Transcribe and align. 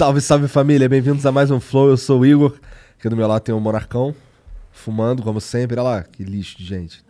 Salve, 0.00 0.20
salve 0.22 0.48
família, 0.48 0.88
bem-vindos 0.88 1.24
a 1.24 1.30
mais 1.30 1.52
um 1.52 1.60
Flow. 1.60 1.90
Eu 1.90 1.96
sou 1.96 2.20
o 2.20 2.26
Igor. 2.26 2.58
Aqui 3.00 3.08
do 3.08 3.16
meu 3.16 3.26
lado 3.26 3.40
tem 3.40 3.54
o 3.54 3.58
Monarcão, 3.58 4.14
fumando, 4.70 5.22
como 5.22 5.40
sempre. 5.40 5.80
Olha 5.80 5.88
lá, 5.88 6.02
que 6.02 6.22
lixo 6.22 6.58
de 6.58 6.66
gente. 6.66 7.02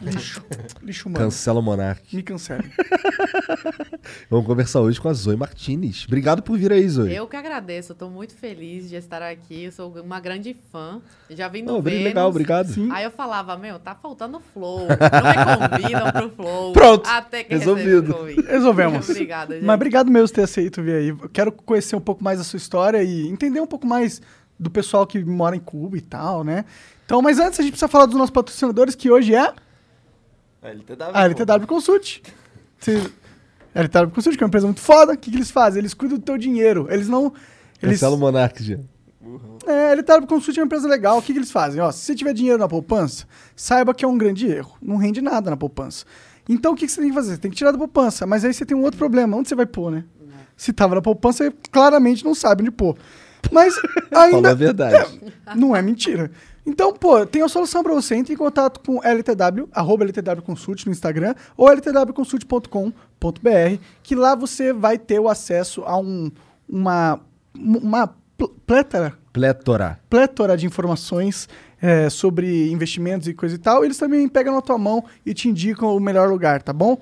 Lixo. 0.00 0.40
Lixo 0.80 1.08
humano. 1.08 1.24
Cancela 1.24 1.58
o 1.58 1.62
Monark. 1.62 2.14
Me 2.14 2.22
cancele. 2.22 2.70
Vamos 4.30 4.46
conversar 4.46 4.80
hoje 4.80 5.00
com 5.00 5.08
a 5.08 5.12
Zoe 5.12 5.36
Martinez. 5.36 6.04
Obrigado 6.06 6.40
por 6.40 6.56
vir 6.56 6.72
aí, 6.72 6.88
Zoe. 6.88 7.12
Eu 7.12 7.26
que 7.26 7.34
agradeço, 7.34 7.90
eu 7.92 7.96
tô 7.96 8.08
muito 8.08 8.32
feliz 8.32 8.88
de 8.88 8.94
estar 8.94 9.22
aqui. 9.22 9.64
Eu 9.64 9.72
sou 9.72 9.90
uma 10.04 10.20
grande 10.20 10.54
fã. 10.70 11.00
Já 11.30 11.48
vim 11.48 11.62
no 11.62 11.78
Oh, 11.78 11.82
Vênus. 11.82 12.04
legal, 12.04 12.28
obrigado. 12.28 12.68
Sim. 12.72 12.88
Aí 12.92 13.02
eu 13.02 13.10
falava, 13.10 13.56
meu, 13.56 13.80
tá 13.80 13.96
faltando 13.96 14.38
flow. 14.52 14.86
Não 14.86 14.86
me 14.88 15.78
convidam 15.78 16.12
pro 16.12 16.30
flow. 16.30 16.72
Pronto, 16.72 17.08
Até 17.10 17.42
que 17.42 17.56
resolvido. 17.56 18.14
Resolvemos. 18.46 19.08
Obrigada, 19.10 19.54
gente. 19.56 19.64
Mas 19.64 19.74
obrigado 19.74 20.10
mesmo 20.12 20.28
por 20.28 20.34
ter 20.36 20.42
aceito 20.42 20.80
vir 20.80 20.94
aí. 20.94 21.08
Eu 21.08 21.28
quero 21.28 21.50
conhecer 21.50 21.96
um 21.96 22.00
pouco 22.00 22.22
mais 22.22 22.38
da 22.38 22.44
sua 22.44 22.56
história 22.56 23.02
e 23.02 23.26
entender 23.26 23.60
um 23.60 23.66
pouco 23.66 23.84
mais 23.86 24.22
do 24.58 24.70
pessoal 24.70 25.06
que 25.06 25.22
mora 25.24 25.56
em 25.56 25.60
Cuba 25.60 25.96
e 25.96 26.00
tal, 26.00 26.44
né? 26.44 26.64
Então, 27.04 27.20
mas 27.20 27.38
antes 27.38 27.58
a 27.58 27.62
gente 27.62 27.72
precisa 27.72 27.88
falar 27.88 28.06
dos 28.06 28.14
nossos 28.14 28.30
patrocinadores, 28.30 28.94
que 28.94 29.10
hoje 29.10 29.34
é 29.34 29.52
LTW. 30.62 31.10
a 31.12 31.24
LTW 31.24 31.66
Consult. 31.66 32.22
Se- 32.78 33.12
A 33.74 33.80
LTW 33.80 34.10
Consult, 34.10 34.36
que 34.36 34.42
é 34.42 34.46
uma 34.46 34.48
empresa 34.48 34.66
muito 34.66 34.80
foda. 34.80 35.12
O 35.12 35.16
que, 35.18 35.30
que 35.30 35.36
eles 35.36 35.50
fazem? 35.50 35.80
Eles 35.80 35.92
cuidam 35.94 36.16
do 36.18 36.24
teu 36.24 36.38
dinheiro. 36.38 36.86
Eles 36.90 37.08
não... 37.08 37.32
Eles... 37.82 37.96
Cancela 38.00 38.14
o 38.14 38.18
Monark, 38.18 38.62
já. 38.62 38.78
É, 39.66 39.88
a 39.88 39.92
LTW 39.92 40.26
Consult 40.26 40.56
é 40.56 40.60
uma 40.60 40.66
empresa 40.66 40.86
legal. 40.88 41.18
O 41.18 41.22
que, 41.22 41.32
que 41.32 41.38
eles 41.38 41.50
fazem? 41.50 41.80
Ó, 41.80 41.90
se 41.90 42.00
você 42.00 42.14
tiver 42.14 42.32
dinheiro 42.32 42.58
na 42.58 42.68
poupança, 42.68 43.26
saiba 43.56 43.92
que 43.94 44.04
é 44.04 44.08
um 44.08 44.16
grande 44.16 44.46
erro. 44.46 44.76
Não 44.80 44.96
rende 44.96 45.20
nada 45.20 45.50
na 45.50 45.56
poupança. 45.56 46.04
Então, 46.48 46.72
o 46.72 46.76
que, 46.76 46.86
que 46.86 46.92
você 46.92 47.00
tem 47.00 47.08
que 47.10 47.14
fazer? 47.14 47.32
Você 47.34 47.38
tem 47.40 47.50
que 47.50 47.56
tirar 47.56 47.72
da 47.72 47.78
poupança. 47.78 48.26
Mas 48.26 48.44
aí 48.44 48.52
você 48.54 48.64
tem 48.66 48.76
um 48.76 48.82
outro 48.82 48.98
problema. 48.98 49.36
Onde 49.36 49.48
você 49.48 49.54
vai 49.54 49.66
pôr, 49.66 49.90
né? 49.90 50.04
Se 50.56 50.72
tava 50.72 50.94
na 50.94 51.02
poupança, 51.02 51.44
você 51.44 51.52
claramente 51.72 52.24
não 52.24 52.34
sabe 52.34 52.62
onde 52.62 52.70
pôr. 52.70 52.96
Mas 53.52 53.74
Fala 54.10 54.24
a 54.24 54.24
ainda 54.24 54.54
verdade. 54.54 55.20
não 55.56 55.74
é 55.74 55.82
mentira. 55.82 56.30
Então, 56.66 56.92
pô, 56.94 57.26
tem 57.26 57.42
a 57.42 57.48
solução 57.48 57.82
pra 57.82 57.92
você. 57.92 58.14
Entre 58.14 58.32
em 58.32 58.36
contato 58.36 58.80
com 58.80 59.02
LTW, 59.04 59.68
arroba 59.72 60.04
LTW 60.04 60.42
Consult 60.42 60.86
no 60.86 60.92
Instagram 60.92 61.34
ou 61.56 61.68
ltwconsult.com.br, 61.70 63.78
que 64.02 64.14
lá 64.14 64.34
você 64.34 64.72
vai 64.72 64.98
ter 64.98 65.18
o 65.20 65.28
acesso 65.28 65.82
a 65.84 65.98
um, 65.98 66.30
uma, 66.68 67.20
uma 67.54 68.06
pl- 68.36 68.52
plétora 68.66 69.14
Plétora. 69.32 69.98
plétora 70.08 70.56
de 70.56 70.64
informações 70.66 71.48
é, 71.82 72.08
sobre 72.08 72.70
investimentos 72.70 73.26
e 73.28 73.34
coisa 73.34 73.56
e 73.56 73.58
tal. 73.58 73.84
Eles 73.84 73.98
também 73.98 74.26
pegam 74.28 74.54
na 74.54 74.62
tua 74.62 74.78
mão 74.78 75.04
e 75.26 75.34
te 75.34 75.48
indicam 75.48 75.94
o 75.94 76.00
melhor 76.00 76.28
lugar, 76.30 76.62
tá 76.62 76.72
bom? 76.72 76.96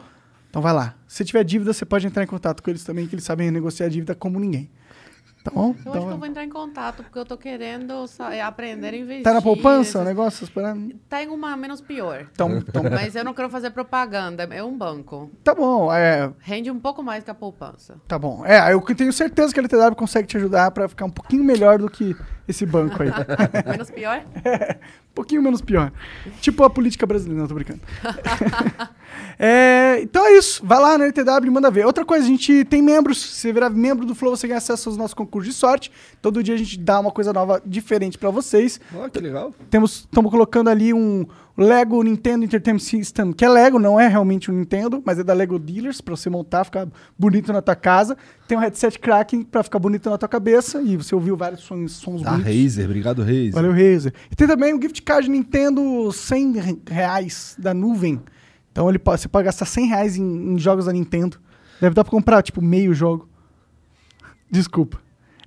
Então 0.49 0.61
vai 0.63 0.73
lá. 0.73 0.95
Se 1.07 1.25
tiver 1.25 1.45
dívida, 1.45 1.73
você 1.73 1.85
pode 1.85 2.07
entrar 2.07 2.23
em 2.23 2.27
contato 2.27 2.63
com 2.63 2.71
eles 2.71 2.85
também, 2.85 3.07
que 3.07 3.15
eles 3.15 3.25
sabem 3.25 3.51
negociar 3.51 3.87
a 3.87 3.89
dívida 3.89 4.15
como 4.15 4.41
ninguém. 4.41 4.71
Tá 5.43 5.51
bom? 5.51 5.69
Eu 5.69 5.71
acho 5.71 5.83
que 5.83 5.89
eu 5.89 5.97
Então, 6.07 6.19
vou 6.19 6.27
entrar 6.29 6.45
em 6.45 6.49
contato, 6.49 7.03
porque 7.03 7.19
eu 7.19 7.25
tô 7.25 7.37
querendo 7.37 8.05
é, 8.31 8.41
aprender 8.41 8.95
a 8.95 8.97
investir. 8.97 9.25
tá 9.25 9.35
na 9.35 9.43
poupança 9.43 9.99
o 9.99 10.03
essas- 10.03 10.05
negócio? 10.05 10.45
Esperando? 10.45 10.95
Tem 11.09 11.29
uma 11.29 11.57
menos 11.57 11.81
pior. 11.81 12.27
Então, 12.33 12.59
então, 12.59 12.83
Mas 12.91 13.17
eu 13.17 13.25
não 13.25 13.35
quero 13.35 13.51
fazer 13.51 13.71
propaganda. 13.71 14.45
É 14.45 14.63
um 14.63 14.77
banco. 14.77 15.31
tá 15.43 15.55
bom. 15.55 15.93
É, 15.93 16.31
Rende 16.39 16.71
um 16.71 16.79
pouco 16.79 17.03
mais 17.03 17.25
que 17.25 17.31
a 17.31 17.35
poupança. 17.35 17.97
tá 18.07 18.19
bom. 18.19 18.45
É, 18.47 18.73
eu 18.73 18.81
tenho 18.95 19.13
certeza 19.13 19.53
que 19.53 19.59
a 19.59 19.63
LTW 19.63 19.97
consegue 19.97 20.29
te 20.29 20.37
ajudar 20.37 20.71
pra 20.71 20.89
ficar 20.89 21.07
um 21.07 21.11
pouquinho 21.11 21.43
melhor 21.43 21.79
do 21.79 21.91
que 21.91 22.15
esse 22.49 22.67
banco 22.67 23.03
aí. 23.03 23.11
Menos 23.71 23.91
pior? 23.91 24.23
Um 25.13 25.15
pouquinho 25.15 25.43
menos 25.43 25.61
pior. 25.61 25.93
Tipo 26.41 26.65
a 26.65 26.71
política 26.71 27.05
brasileira, 27.07 27.43
não 27.43 27.49
tô 27.49 27.55
brincando. 27.55 27.81
É, 29.39 29.99
então 30.03 30.27
é 30.27 30.39
isso. 30.39 30.65
Vai 30.65 30.79
lá 30.79 30.97
no 30.97 31.05
LTW 31.05 31.47
e 31.47 31.51
manda 31.51 31.71
ver. 31.71 31.85
Outra 31.85 32.05
coisa, 32.05 32.25
a 32.25 32.29
gente 32.29 32.65
tem 32.65 32.81
membros. 32.81 33.21
Se 33.21 33.41
você 33.41 33.53
virar 33.53 33.69
membro 33.71 34.07
do 34.07 34.15
Flow, 34.15 34.35
você 34.37 34.47
ganha 34.47 34.59
acesso 34.59 34.89
aos 34.89 34.97
nossos 34.97 35.15
concursos 35.15 35.53
de 35.53 35.59
sorte. 35.59 35.91
Todo 36.21 36.43
dia 36.43 36.55
a 36.55 36.59
gente 36.59 36.79
dá 36.79 37.01
uma 37.01 37.11
coisa 37.11 37.33
nova, 37.33 37.61
diferente 37.65 38.17
pra 38.17 38.31
vocês. 38.31 38.81
Ó, 38.95 39.09
que 39.09 39.19
legal. 39.21 39.53
Temos, 39.69 40.01
estamos 40.01 40.31
colocando 40.31 40.71
ali 40.71 40.95
um 40.95 41.27
Lego 41.57 42.03
Nintendo 42.03 42.45
Entertainment 42.45 42.79
System, 42.81 43.33
que 43.33 43.45
é 43.45 43.49
Lego, 43.49 43.79
não 43.79 44.01
é 44.01 44.09
realmente 44.09 44.51
um 44.51 44.55
Nintendo, 44.55 45.03
mas 45.05 45.19
é 45.19 45.23
da 45.25 45.35
Lego 45.35 45.59
Dealers, 45.59 46.01
pra 46.01 46.17
você 46.17 46.31
montar, 46.31 46.65
ficar 46.65 46.89
bonito 47.19 47.53
na 47.53 47.61
tua 47.61 47.77
casa. 47.77 48.17
Tem 48.49 48.57
um 48.57 48.61
headset 48.61 48.99
Kraken 48.99 49.43
pra 49.43 49.63
ficar 49.63 49.79
bonito 49.79 50.09
na 50.09 50.17
tua 50.17 50.29
cabeça. 50.29 50.81
E 50.81 50.97
você 50.97 51.15
ouviu 51.15 51.37
vários 51.37 51.61
sons, 51.61 51.93
sons 51.93 52.23
Da 52.23 52.31
bonitos. 52.33 52.53
Razer, 52.55 52.85
obrigado, 52.87 53.21
Razer. 53.23 53.53
Valeu, 53.53 53.73
Razer. 53.73 54.15
E 54.31 54.35
tem 54.35 54.47
também 54.49 54.75
um 54.75 54.81
gift 54.81 55.03
card 55.03 55.29
Nintendo 55.29 56.11
100 56.11 56.53
re- 56.59 56.79
reais 56.91 57.55
da 57.59 57.75
nuvem. 57.75 58.21
Então 58.71 58.89
ele 58.89 58.99
pode, 58.99 59.21
você 59.21 59.29
pode 59.29 59.45
gastar 59.45 59.67
100 59.67 59.87
reais 59.89 60.17
em, 60.17 60.55
em 60.55 60.59
jogos 60.59 60.87
da 60.87 60.93
Nintendo. 60.93 61.39
Deve 61.81 61.95
dar 61.95 62.03
pra 62.05 62.11
comprar, 62.11 62.43
tipo, 62.43 62.63
meio 62.63 62.95
jogo. 62.95 63.29
Desculpa. 64.51 65.01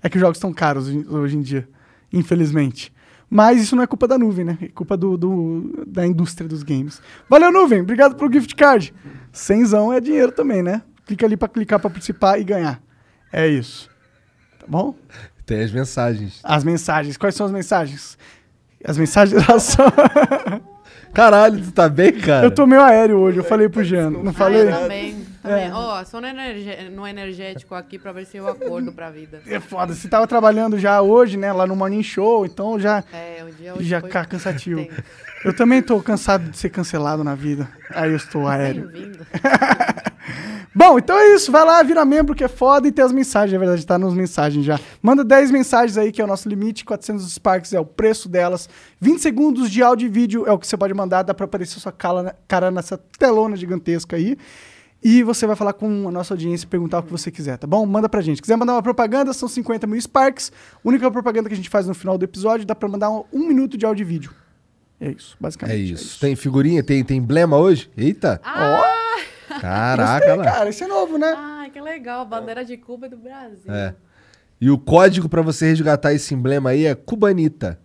É 0.03 0.09
que 0.09 0.17
os 0.17 0.21
jogos 0.21 0.37
estão 0.37 0.53
caros 0.53 0.87
hoje 0.87 1.35
em 1.37 1.41
dia, 1.41 1.67
infelizmente. 2.13 2.93
Mas 3.29 3.61
isso 3.61 3.75
não 3.75 3.83
é 3.83 3.87
culpa 3.87 4.07
da 4.07 4.17
nuvem, 4.17 4.45
né? 4.45 4.57
É 4.61 4.67
culpa 4.67 4.95
do, 4.95 5.17
do- 5.17 5.83
da 5.87 6.05
indústria 6.05 6.47
dos 6.47 6.63
games. 6.63 7.01
Valeu, 7.29 7.51
nuvem. 7.51 7.81
Obrigado 7.81 8.15
pelo 8.15 8.31
gift 8.31 8.55
card. 8.55 8.93
Cenzão 9.31 9.91
é 9.91 9.99
dinheiro 9.99 10.31
também, 10.31 10.61
né? 10.61 10.81
Clica 11.05 11.25
ali 11.25 11.35
pra 11.35 11.47
clicar 11.47 11.79
pra 11.79 11.89
participar 11.89 12.39
e 12.39 12.43
ganhar. 12.43 12.81
É 13.33 13.47
isso. 13.47 13.89
Tá 14.59 14.65
bom? 14.67 14.95
Tem 15.45 15.61
as 15.63 15.71
mensagens. 15.71 16.39
As 16.43 16.63
mensagens. 16.63 17.17
Quais 17.17 17.35
são 17.35 17.45
as 17.45 17.51
mensagens? 17.51 18.17
As 18.83 18.97
mensagens 18.97 19.47
elas 19.49 19.63
são. 19.63 19.85
Caralho, 21.13 21.61
tu 21.63 21.71
tá 21.71 21.87
bem, 21.89 22.13
cara? 22.13 22.45
eu 22.45 22.51
tô 22.51 22.65
meio 22.67 22.81
aéreo 22.81 23.17
hoje, 23.19 23.37
eu 23.37 23.43
falei 23.43 23.69
pro 23.69 23.83
Jean. 23.83 24.09
Não 24.11 24.33
falei? 24.33 24.67
Ah, 24.69 24.71
eu 24.71 24.81
também. 24.81 25.24
Também. 25.45 25.67
É. 25.67 25.73
Ó, 25.73 26.03
só 26.03 26.19
no, 26.19 26.27
no 26.91 27.07
energético 27.07 27.73
aqui 27.75 27.97
pra 27.97 28.11
ver 28.11 28.25
se 28.25 28.37
eu 28.37 28.47
acordo 28.47 28.91
pra 28.91 29.09
vida. 29.09 29.41
É 29.47 29.59
foda. 29.59 29.93
Você 29.93 30.07
tava 30.07 30.27
trabalhando 30.27 30.77
já 30.77 31.01
hoje, 31.01 31.37
né? 31.37 31.51
Lá 31.53 31.65
no 31.65 31.75
Morning 31.75 32.03
Show, 32.03 32.45
então 32.45 32.79
já, 32.79 33.03
É, 33.13 33.43
o 33.43 33.51
dia 33.53 33.73
hoje 33.75 33.83
já 33.87 33.99
foi 34.01 34.09
fica 34.09 34.25
cansativo. 34.25 34.83
tenso. 34.85 35.03
Eu 35.43 35.55
também 35.55 35.81
tô 35.81 36.01
cansado 36.01 36.49
de 36.49 36.57
ser 36.57 36.69
cancelado 36.69 37.23
na 37.23 37.35
vida. 37.35 37.69
Aí 37.91 38.09
eu 38.09 38.15
estou 38.17 38.47
aéreo. 38.47 38.87
Bem-vindo. 38.87 39.25
Bom, 40.73 40.97
então 40.97 41.17
é 41.17 41.35
isso. 41.35 41.51
Vai 41.51 41.63
lá, 41.63 41.81
vira 41.83 42.03
membro 42.03 42.35
que 42.35 42.43
é 42.43 42.47
foda 42.47 42.87
e 42.87 42.91
tem 42.91 43.05
as 43.05 43.11
mensagens. 43.11 43.53
Na 43.53 43.59
verdade, 43.59 43.85
tá 43.85 43.97
nas 43.97 44.13
mensagens 44.13 44.65
já. 44.65 44.79
Manda 45.01 45.23
10 45.23 45.51
mensagens 45.51 45.97
aí, 45.97 46.11
que 46.11 46.21
é 46.21 46.25
o 46.25 46.27
nosso 46.27 46.49
limite. 46.49 46.83
400 46.83 47.31
Sparks 47.31 47.73
é 47.73 47.79
o 47.79 47.85
preço 47.85 48.27
delas. 48.27 48.67
20 48.99 49.19
segundos 49.21 49.69
de 49.69 49.81
áudio 49.83 50.07
e 50.07 50.09
vídeo 50.09 50.45
é 50.47 50.51
o 50.51 50.57
que 50.59 50.67
você 50.67 50.75
pode 50.75 50.93
mandar. 50.93 51.23
Dá 51.23 51.33
pra 51.33 51.45
aparecer 51.45 51.79
sua 51.79 51.93
cara 52.47 52.71
nessa 52.71 52.97
telona 53.17 53.55
gigantesca 53.55 54.15
aí. 54.15 54.37
E 55.07 55.21
você 55.21 55.45
vai 55.45 55.55
falar 55.55 55.73
com 55.73 56.07
a 56.07 56.11
nossa 56.11 56.33
audiência 56.33 56.65
e 56.65 56.67
perguntar 56.67 56.97
o 56.97 57.03
que 57.03 57.11
você 57.11 57.29
quiser, 57.29 57.57
tá 57.59 57.67
bom? 57.67 57.85
Manda 57.85 58.09
pra 58.09 58.21
gente. 58.21 58.41
Quiser 58.41 58.55
mandar 58.55 58.73
uma 58.73 58.81
propaganda, 58.81 59.31
são 59.33 59.47
50 59.47 59.85
mil 59.85 60.01
Sparks. 60.01 60.51
Única 60.83 61.11
propaganda 61.11 61.47
que 61.47 61.53
a 61.53 61.55
gente 61.55 61.69
faz 61.69 61.85
no 61.87 61.93
final 61.93 62.17
do 62.17 62.25
episódio, 62.25 62.65
dá 62.65 62.73
pra 62.73 62.89
mandar 62.89 63.11
um, 63.11 63.23
um 63.31 63.47
minuto 63.47 63.77
de 63.77 63.85
áudio 63.85 64.01
e 64.01 64.05
vídeo. 64.05 64.33
É 64.99 65.11
isso, 65.11 65.35
É 65.39 65.43
basicamente. 65.43 65.93
isso. 65.93 66.19
Tem 66.19 66.35
figurinha? 66.35 66.81
Tem, 66.83 67.03
tem 67.03 67.19
emblema 67.19 67.55
hoje? 67.55 67.87
Eita. 67.95 68.41
Ah, 68.43 68.81
Caraca, 69.61 70.25
Gostei, 70.25 70.35
lá. 70.37 70.43
cara, 70.43 70.69
isso 70.71 70.83
é 70.83 70.87
novo, 70.87 71.19
né? 71.19 71.35
ai, 71.37 71.69
que 71.69 71.79
legal. 71.79 72.21
A 72.21 72.25
bandeira 72.25 72.65
de 72.65 72.75
Cuba 72.75 73.05
e 73.05 73.09
do 73.09 73.17
Brasil. 73.17 73.71
É. 73.71 73.93
E 74.59 74.71
o 74.71 74.77
código 74.79 75.29
pra 75.29 75.43
você 75.43 75.67
resgatar 75.67 76.13
esse 76.13 76.33
emblema 76.33 76.71
aí 76.71 76.85
é 76.87 76.95
Cubanita. 76.95 77.79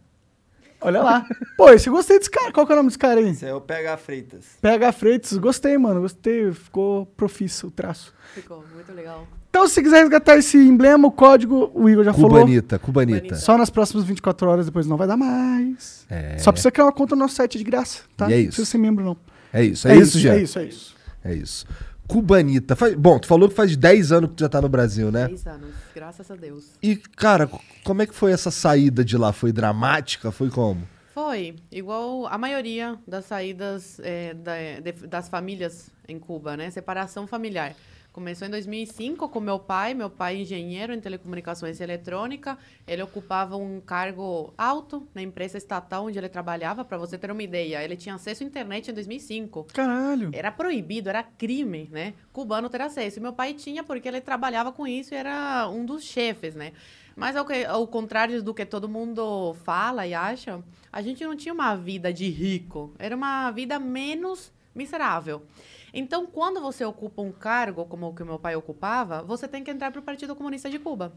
Olha 0.81 1.03
lá. 1.03 1.27
Pô, 1.57 1.71
esse 1.71 1.89
eu 1.89 1.93
gostei 1.93 2.19
desse 2.19 2.31
cara. 2.31 2.53
Qual 2.53 2.67
que 2.67 2.73
é 2.73 2.75
o 2.75 2.77
nome 2.77 2.89
desse 2.89 2.99
cara 2.99 3.21
aí? 3.21 3.29
Esse 3.29 3.47
é 3.47 3.55
o 3.55 3.61
PH 3.61 3.97
Freitas. 3.99 4.45
PH 4.61 4.93
Freitas, 4.93 5.37
gostei, 5.39 5.77
mano. 5.77 6.01
Gostei, 6.01 6.53
ficou 6.53 7.07
profício 7.07 7.69
o 7.69 7.71
traço. 7.71 8.15
Ficou 8.35 8.65
muito 8.75 8.93
legal. 8.93 9.27
Então, 9.51 9.67
se 9.67 9.83
quiser 9.83 9.99
resgatar 10.01 10.37
esse 10.37 10.57
emblema, 10.57 11.09
o 11.09 11.11
código, 11.11 11.73
o 11.75 11.89
Igor 11.91 12.05
já 12.05 12.13
falou. 12.13 12.31
Cubanita, 12.31 12.79
Cubanita. 12.79 13.19
Cubanita. 13.21 13.37
Só 13.37 13.59
nas 13.59 13.69
próximas 13.69 14.05
24 14.05 14.49
horas, 14.49 14.67
depois 14.67 14.87
não 14.87 14.97
vai 14.97 15.09
dar 15.09 15.17
mais. 15.17 16.07
É. 16.09 16.39
Só 16.39 16.53
precisa 16.53 16.71
criar 16.71 16.87
uma 16.87 16.93
conta 16.93 17.17
no 17.17 17.23
nosso 17.23 17.35
site 17.35 17.59
de 17.59 17.65
graça, 17.65 18.03
tá? 18.17 18.31
E 18.31 18.33
é 18.33 18.37
Não 18.37 18.41
isso. 18.43 18.49
precisa 18.51 18.71
ser 18.71 18.79
membro, 18.79 19.05
não. 19.05 19.17
É 19.53 19.65
isso, 19.65 19.89
é, 19.89 19.97
isso, 19.97 20.19
já. 20.21 20.35
É 20.35 20.43
isso, 20.43 20.59
é 20.59 20.65
isso. 20.65 20.95
É 21.25 21.35
isso. 21.35 21.67
Cubanita. 22.11 22.75
Faz- 22.75 22.95
Bom, 22.95 23.19
tu 23.19 23.27
falou 23.27 23.49
que 23.49 23.55
faz 23.55 23.77
10 23.77 24.11
anos 24.13 24.31
que 24.31 24.37
tu 24.37 24.41
já 24.41 24.49
tá 24.49 24.61
no 24.61 24.69
Brasil, 24.69 25.11
né? 25.13 25.29
10 25.29 25.47
anos, 25.47 25.71
graças 25.95 26.31
a 26.31 26.35
Deus. 26.35 26.73
E, 26.83 26.97
cara, 26.97 27.47
co- 27.47 27.61
como 27.85 28.03
é 28.03 28.07
que 28.07 28.15
foi 28.15 28.33
essa 28.33 28.51
saída 28.51 29.05
de 29.05 29.17
lá? 29.17 29.33
Foi 29.33 29.53
dramática? 29.53 30.31
Foi 30.33 30.51
como? 30.51 30.87
Foi, 31.15 31.57
igual 31.71 32.27
a 32.27 32.37
maioria 32.39 32.99
das 33.07 33.25
saídas 33.27 34.01
é, 34.03 34.35
da- 34.35 34.81
de- 34.81 35.07
das 35.07 35.29
famílias 35.29 35.91
em 36.09 36.19
Cuba, 36.19 36.57
né? 36.57 36.71
Separação 36.71 37.27
familiar. 37.27 37.75
Começou 38.21 38.47
em 38.47 38.51
2005 38.51 39.31
com 39.31 39.41
meu 39.41 39.59
pai. 39.59 39.95
Meu 39.95 40.11
pai 40.11 40.37
é 40.37 40.41
engenheiro 40.41 40.93
em 40.93 41.01
telecomunicações 41.01 41.81
e 41.81 41.83
eletrônica. 41.83 42.59
Ele 42.87 43.03
ocupava 43.03 43.57
um 43.57 43.81
cargo 43.81 44.53
alto 44.59 45.09
na 45.15 45.23
empresa 45.23 45.57
estatal 45.57 46.05
onde 46.05 46.19
ele 46.19 46.29
trabalhava. 46.29 46.85
Para 46.85 46.99
você 46.99 47.17
ter 47.17 47.31
uma 47.31 47.43
ideia, 47.43 47.83
ele 47.83 47.97
tinha 47.97 48.15
acesso 48.15 48.45
à 48.45 48.47
internet 48.47 48.91
em 48.91 48.93
2005. 48.93 49.69
Caralho. 49.73 50.29
Era 50.35 50.53
proibido, 50.53 51.09
era 51.09 51.23
crime, 51.23 51.89
né? 51.91 52.13
Cubano 52.31 52.69
ter 52.69 52.83
acesso. 52.83 53.19
E 53.19 53.23
meu 53.23 53.33
pai 53.33 53.55
tinha 53.55 53.83
porque 53.83 54.07
ele 54.07 54.21
trabalhava 54.21 54.71
com 54.71 54.87
isso 54.87 55.15
e 55.15 55.17
era 55.17 55.67
um 55.71 55.87
dos 55.87 56.05
chefes, 56.05 56.55
né? 56.55 56.73
Mas 57.17 57.37
ao, 57.37 57.47
que, 57.47 57.65
ao 57.65 57.87
contrário 57.87 58.43
do 58.43 58.53
que 58.53 58.67
todo 58.67 58.87
mundo 58.87 59.57
fala 59.65 60.07
e 60.07 60.13
acha, 60.13 60.63
a 60.93 61.01
gente 61.01 61.25
não 61.25 61.35
tinha 61.35 61.55
uma 61.55 61.75
vida 61.75 62.13
de 62.13 62.29
rico. 62.29 62.93
Era 62.99 63.17
uma 63.17 63.51
vida 63.51 63.79
menos 63.79 64.53
miserável. 64.75 65.43
Então, 65.93 66.27
quando 66.27 66.61
você 66.61 66.85
ocupa 66.85 67.23
um 67.23 67.33
cargo 67.33 67.85
como 67.85 68.09
o 68.09 68.15
que 68.15 68.23
meu 68.23 68.39
pai 68.39 68.55
ocupava, 68.55 69.23
você 69.23 69.49
tem 69.49 69.65
que 69.65 69.71
entrar 69.71 69.91
para 69.91 70.01
o 70.01 70.05
Partido 70.05 70.37
Comunista 70.37 70.71
de 70.71 70.79
Cuba. 70.79 71.13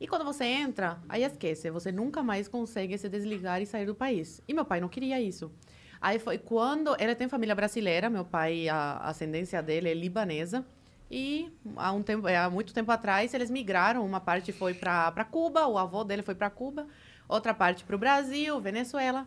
E 0.00 0.08
quando 0.08 0.24
você 0.24 0.44
entra, 0.44 0.98
aí 1.08 1.22
esquece, 1.22 1.70
você 1.70 1.92
nunca 1.92 2.22
mais 2.22 2.48
consegue 2.48 2.96
se 2.96 3.08
desligar 3.08 3.60
e 3.60 3.66
sair 3.66 3.84
do 3.84 3.94
país. 3.94 4.42
E 4.48 4.54
meu 4.54 4.64
pai 4.64 4.80
não 4.80 4.88
queria 4.88 5.20
isso. 5.20 5.52
Aí 6.00 6.18
foi 6.18 6.38
quando 6.38 6.96
ele 6.98 7.14
tem 7.14 7.28
família 7.28 7.54
brasileira, 7.54 8.08
meu 8.08 8.24
pai, 8.24 8.68
a 8.68 8.96
ascendência 8.98 9.62
dele 9.62 9.90
é 9.90 9.94
libanesa. 9.94 10.64
E 11.10 11.52
há, 11.76 11.92
um 11.92 12.02
tempo, 12.02 12.26
há 12.28 12.48
muito 12.48 12.72
tempo 12.72 12.90
atrás 12.90 13.34
eles 13.34 13.50
migraram. 13.50 14.04
Uma 14.06 14.20
parte 14.20 14.52
foi 14.52 14.72
para 14.72 15.24
Cuba, 15.30 15.66
o 15.66 15.76
avô 15.76 16.02
dele 16.02 16.22
foi 16.22 16.34
para 16.34 16.48
Cuba, 16.48 16.86
outra 17.28 17.52
parte 17.52 17.84
para 17.84 17.96
o 17.96 17.98
Brasil, 17.98 18.58
Venezuela. 18.60 19.26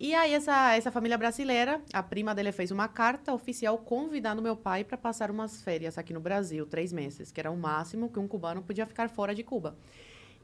E 0.00 0.14
aí 0.14 0.32
essa, 0.32 0.76
essa 0.76 0.92
família 0.92 1.18
brasileira, 1.18 1.82
a 1.92 2.00
prima 2.04 2.32
dele 2.32 2.52
fez 2.52 2.70
uma 2.70 2.86
carta 2.86 3.34
oficial 3.34 3.76
convidando 3.78 4.40
meu 4.40 4.54
pai 4.54 4.84
para 4.84 4.96
passar 4.96 5.28
umas 5.28 5.60
férias 5.60 5.98
aqui 5.98 6.14
no 6.14 6.20
Brasil, 6.20 6.64
três 6.66 6.92
meses, 6.92 7.32
que 7.32 7.40
era 7.40 7.50
o 7.50 7.56
máximo 7.56 8.08
que 8.08 8.20
um 8.20 8.28
cubano 8.28 8.62
podia 8.62 8.86
ficar 8.86 9.08
fora 9.08 9.34
de 9.34 9.42
Cuba. 9.42 9.76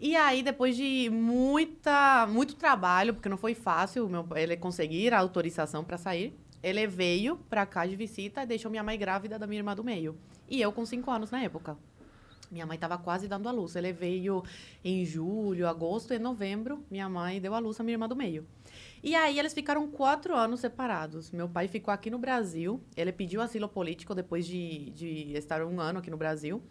E 0.00 0.16
aí, 0.16 0.42
depois 0.42 0.76
de 0.76 1.08
muita, 1.08 2.26
muito 2.26 2.56
trabalho, 2.56 3.14
porque 3.14 3.28
não 3.28 3.36
foi 3.36 3.54
fácil 3.54 4.08
meu, 4.08 4.26
ele 4.34 4.56
conseguir 4.56 5.14
a 5.14 5.20
autorização 5.20 5.84
para 5.84 5.96
sair, 5.96 6.36
ele 6.60 6.84
veio 6.88 7.36
para 7.48 7.64
cá 7.64 7.86
de 7.86 7.94
visita 7.94 8.42
e 8.42 8.46
deixou 8.46 8.72
minha 8.72 8.82
mãe 8.82 8.98
grávida 8.98 9.38
da 9.38 9.46
minha 9.46 9.60
irmã 9.60 9.72
do 9.76 9.84
meio. 9.84 10.18
E 10.48 10.60
eu 10.60 10.72
com 10.72 10.84
cinco 10.84 11.12
anos 11.12 11.30
na 11.30 11.40
época. 11.40 11.78
Minha 12.50 12.66
mãe 12.66 12.74
estava 12.76 12.96
quase 12.98 13.26
dando 13.26 13.48
a 13.48 13.52
luz. 13.52 13.74
Ele 13.76 13.92
veio 13.92 14.44
em 14.84 15.04
julho, 15.04 15.66
agosto 15.68 16.12
e 16.14 16.18
novembro. 16.18 16.84
Minha 16.90 17.08
mãe 17.08 17.40
deu 17.40 17.54
a 17.54 17.58
luz 17.58 17.80
à 17.80 17.82
minha 17.82 17.94
irmã 17.94 18.08
do 18.08 18.14
meio. 18.16 18.46
E 19.02 19.14
aí 19.14 19.38
eles 19.38 19.52
ficaram 19.52 19.86
quatro 19.88 20.34
anos 20.36 20.60
separados. 20.60 21.30
Meu 21.30 21.48
pai 21.48 21.68
ficou 21.68 21.92
aqui 21.92 22.10
no 22.10 22.18
Brasil. 22.18 22.80
Ele 22.96 23.12
pediu 23.12 23.40
asilo 23.40 23.68
político 23.68 24.14
depois 24.14 24.46
de, 24.46 24.90
de 24.90 25.32
estar 25.36 25.62
um 25.62 25.80
ano 25.80 25.98
aqui 25.98 26.10
no 26.10 26.16
Brasil. 26.16 26.62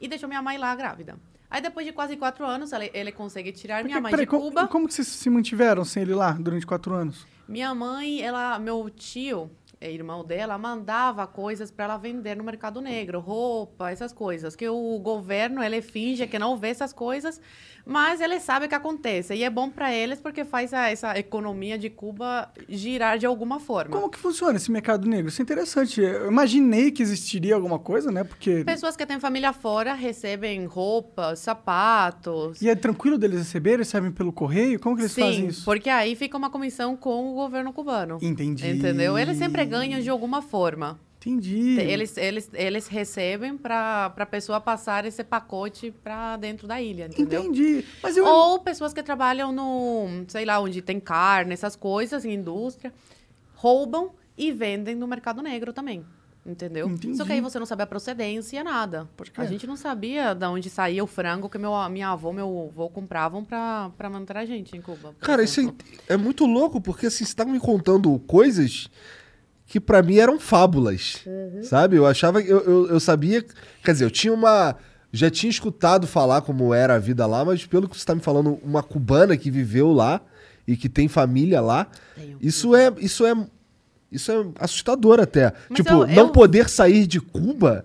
E 0.00 0.08
deixou 0.08 0.28
minha 0.28 0.42
mãe 0.42 0.58
lá 0.58 0.74
grávida. 0.74 1.16
Aí 1.48 1.60
depois 1.62 1.86
de 1.86 1.92
quase 1.92 2.16
quatro 2.16 2.44
anos, 2.44 2.72
ele, 2.72 2.90
ele 2.92 3.12
consegue 3.12 3.52
tirar 3.52 3.76
Porque, 3.76 3.86
minha 3.88 4.00
mãe 4.00 4.10
peraí, 4.10 4.26
de 4.26 4.30
como- 4.30 4.42
Cuba. 4.42 4.66
Como, 4.66 4.86
que 4.88 4.94
vocês 4.94 5.06
se 5.06 5.30
mantiveram 5.30 5.84
sem 5.84 6.02
ele 6.02 6.14
lá 6.14 6.32
durante 6.32 6.66
quatro 6.66 6.92
anos? 6.92 7.26
Minha 7.48 7.72
mãe, 7.72 8.20
ela, 8.20 8.58
meu 8.58 8.90
tio, 8.90 9.48
é 9.80 9.92
irmão 9.92 10.24
dela, 10.24 10.56
mandava 10.56 11.26
coisas 11.26 11.70
para 11.70 11.84
ela 11.84 11.96
vender 11.98 12.34
no 12.36 12.42
mercado 12.44 12.80
negro, 12.80 13.20
roupa, 13.20 13.90
essas 13.90 14.12
coisas. 14.12 14.56
Que 14.56 14.68
o 14.68 14.98
governo, 14.98 15.62
ele 15.62 15.82
finge 15.82 16.26
que 16.26 16.38
não 16.38 16.56
vê 16.56 16.68
essas 16.68 16.92
coisas, 16.94 17.40
mas 17.84 18.20
ele 18.20 18.40
sabe 18.40 18.66
o 18.66 18.68
que 18.68 18.74
acontece. 18.74 19.34
E 19.34 19.44
é 19.44 19.50
bom 19.50 19.68
para 19.70 19.92
eles 19.94 20.18
porque 20.20 20.44
faz 20.44 20.72
a- 20.72 20.90
essa 20.90 21.18
economia 21.18 21.78
de 21.78 21.90
Cuba 21.90 22.50
girar 22.68 23.18
de 23.18 23.26
alguma 23.26 23.60
forma. 23.60 23.90
Como 23.94 24.08
que 24.10 24.18
funciona 24.18 24.56
esse 24.56 24.70
mercado 24.72 25.06
negro? 25.06 25.28
Isso 25.28 25.42
é 25.42 25.44
interessante. 25.44 26.00
Eu 26.00 26.28
imaginei 26.30 26.90
que 26.90 27.02
existiria 27.02 27.54
alguma 27.54 27.78
coisa, 27.78 28.10
né? 28.10 28.24
Porque. 28.24 28.64
Pessoas 28.64 28.96
que 28.96 29.04
têm 29.04 29.20
família 29.20 29.52
fora 29.52 29.92
recebem 29.92 30.64
roupas, 30.64 31.38
sapatos. 31.40 32.60
E 32.62 32.68
é 32.68 32.74
tranquilo 32.74 33.18
deles 33.18 33.38
receberem? 33.38 33.78
Recebem 33.78 34.10
pelo 34.10 34.32
correio? 34.32 34.80
Como 34.80 34.96
que 34.96 35.02
eles 35.02 35.12
Sim, 35.12 35.20
fazem 35.20 35.46
isso? 35.48 35.64
porque 35.64 35.90
aí 35.90 36.16
fica 36.16 36.36
uma 36.36 36.48
comissão 36.50 36.96
com 36.96 37.30
o 37.30 37.34
governo 37.34 37.72
cubano. 37.72 38.18
Entendi. 38.22 38.66
Entendeu? 38.68 39.18
Eles 39.18 39.36
sempre 39.36 39.65
ganham 39.66 40.00
de 40.00 40.08
alguma 40.10 40.40
forma. 40.42 40.98
Entendi. 41.18 41.80
Eles, 41.80 42.16
eles, 42.16 42.48
eles 42.54 42.86
recebem 42.86 43.56
para 43.58 44.12
a 44.16 44.26
pessoa 44.26 44.60
passar 44.60 45.04
esse 45.04 45.24
pacote 45.24 45.90
para 46.04 46.36
dentro 46.36 46.68
da 46.68 46.80
ilha, 46.80 47.06
entendeu? 47.06 47.42
Entendi. 47.42 47.84
Mas 48.00 48.16
eu. 48.16 48.24
Ou 48.24 48.60
pessoas 48.60 48.92
que 48.92 49.02
trabalham 49.02 49.50
no, 49.50 50.24
sei 50.28 50.44
lá, 50.44 50.60
onde 50.60 50.80
tem 50.80 51.00
carne, 51.00 51.52
essas 51.52 51.74
coisas, 51.74 52.24
em 52.24 52.34
indústria, 52.34 52.92
roubam 53.54 54.10
e 54.38 54.52
vendem 54.52 54.94
no 54.94 55.06
mercado 55.08 55.42
negro 55.42 55.72
também. 55.72 56.04
Entendeu? 56.44 56.88
Entendi. 56.88 57.16
Só 57.16 57.24
que 57.24 57.32
aí 57.32 57.40
você 57.40 57.58
não 57.58 57.66
sabe 57.66 57.82
a 57.82 57.86
procedência, 57.88 58.62
nada. 58.62 59.08
Porque- 59.16 59.40
A 59.40 59.44
gente 59.46 59.66
não 59.66 59.76
sabia 59.76 60.32
de 60.32 60.46
onde 60.46 60.70
saía 60.70 61.02
o 61.02 61.06
frango 61.08 61.48
que 61.48 61.58
meu, 61.58 61.72
minha 61.90 62.10
avó, 62.10 62.30
meu 62.32 62.68
avô 62.72 62.88
compravam 62.88 63.44
para 63.44 63.90
manter 64.08 64.36
a 64.36 64.44
gente 64.44 64.76
em 64.76 64.80
Cuba. 64.80 65.12
Cara, 65.18 65.42
isso 65.42 65.58
é, 65.58 65.62
exemplo. 65.64 65.86
é 66.08 66.16
muito 66.16 66.46
louco, 66.46 66.80
porque 66.80 67.06
assim, 67.06 67.24
você 67.24 67.34
tá 67.34 67.44
me 67.44 67.58
contando 67.58 68.16
coisas 68.28 68.88
que 69.66 69.80
pra 69.80 70.02
mim 70.02 70.16
eram 70.16 70.38
fábulas. 70.38 71.22
Sabe? 71.62 71.96
Eu 71.96 72.06
achava 72.06 72.42
que. 72.42 72.48
Eu, 72.48 72.60
eu, 72.60 72.88
eu 72.88 73.00
sabia. 73.00 73.44
Quer 73.84 73.92
dizer, 73.92 74.04
eu 74.04 74.10
tinha 74.10 74.32
uma. 74.32 74.76
Já 75.12 75.30
tinha 75.30 75.50
escutado 75.50 76.06
falar 76.06 76.42
como 76.42 76.74
era 76.74 76.94
a 76.94 76.98
vida 76.98 77.26
lá, 77.26 77.44
mas 77.44 77.64
pelo 77.66 77.88
que 77.88 77.98
você 77.98 78.04
tá 78.04 78.14
me 78.14 78.20
falando, 78.20 78.58
uma 78.62 78.82
cubana 78.82 79.36
que 79.36 79.50
viveu 79.50 79.92
lá 79.92 80.20
e 80.66 80.76
que 80.76 80.88
tem 80.88 81.08
família 81.08 81.60
lá, 81.60 81.86
Tenho. 82.14 82.36
isso 82.40 82.74
é. 82.74 82.92
Isso 82.98 83.24
é. 83.26 83.34
Isso 84.10 84.30
é 84.30 84.46
assustador 84.60 85.18
até. 85.20 85.52
Mas 85.68 85.76
tipo, 85.78 85.90
eu- 85.92 86.06
não 86.08 86.28
poder 86.30 86.68
sair 86.68 87.06
de 87.06 87.20
Cuba. 87.20 87.84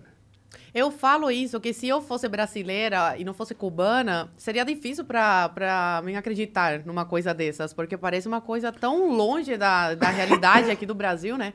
Eu 0.73 0.89
falo 0.89 1.29
isso, 1.29 1.59
que 1.59 1.73
se 1.73 1.88
eu 1.88 2.01
fosse 2.01 2.29
brasileira 2.29 3.18
e 3.18 3.25
não 3.25 3.33
fosse 3.33 3.53
cubana, 3.53 4.31
seria 4.38 4.63
difícil 4.63 5.03
pra 5.03 6.01
mim 6.03 6.15
acreditar 6.15 6.85
numa 6.85 7.03
coisa 7.03 7.33
dessas, 7.33 7.73
porque 7.73 7.97
parece 7.97 8.25
uma 8.25 8.39
coisa 8.39 8.71
tão 8.71 9.12
longe 9.12 9.57
da, 9.57 9.95
da 9.95 10.09
realidade 10.09 10.71
aqui 10.71 10.85
do 10.85 10.95
Brasil, 10.95 11.38
né? 11.38 11.53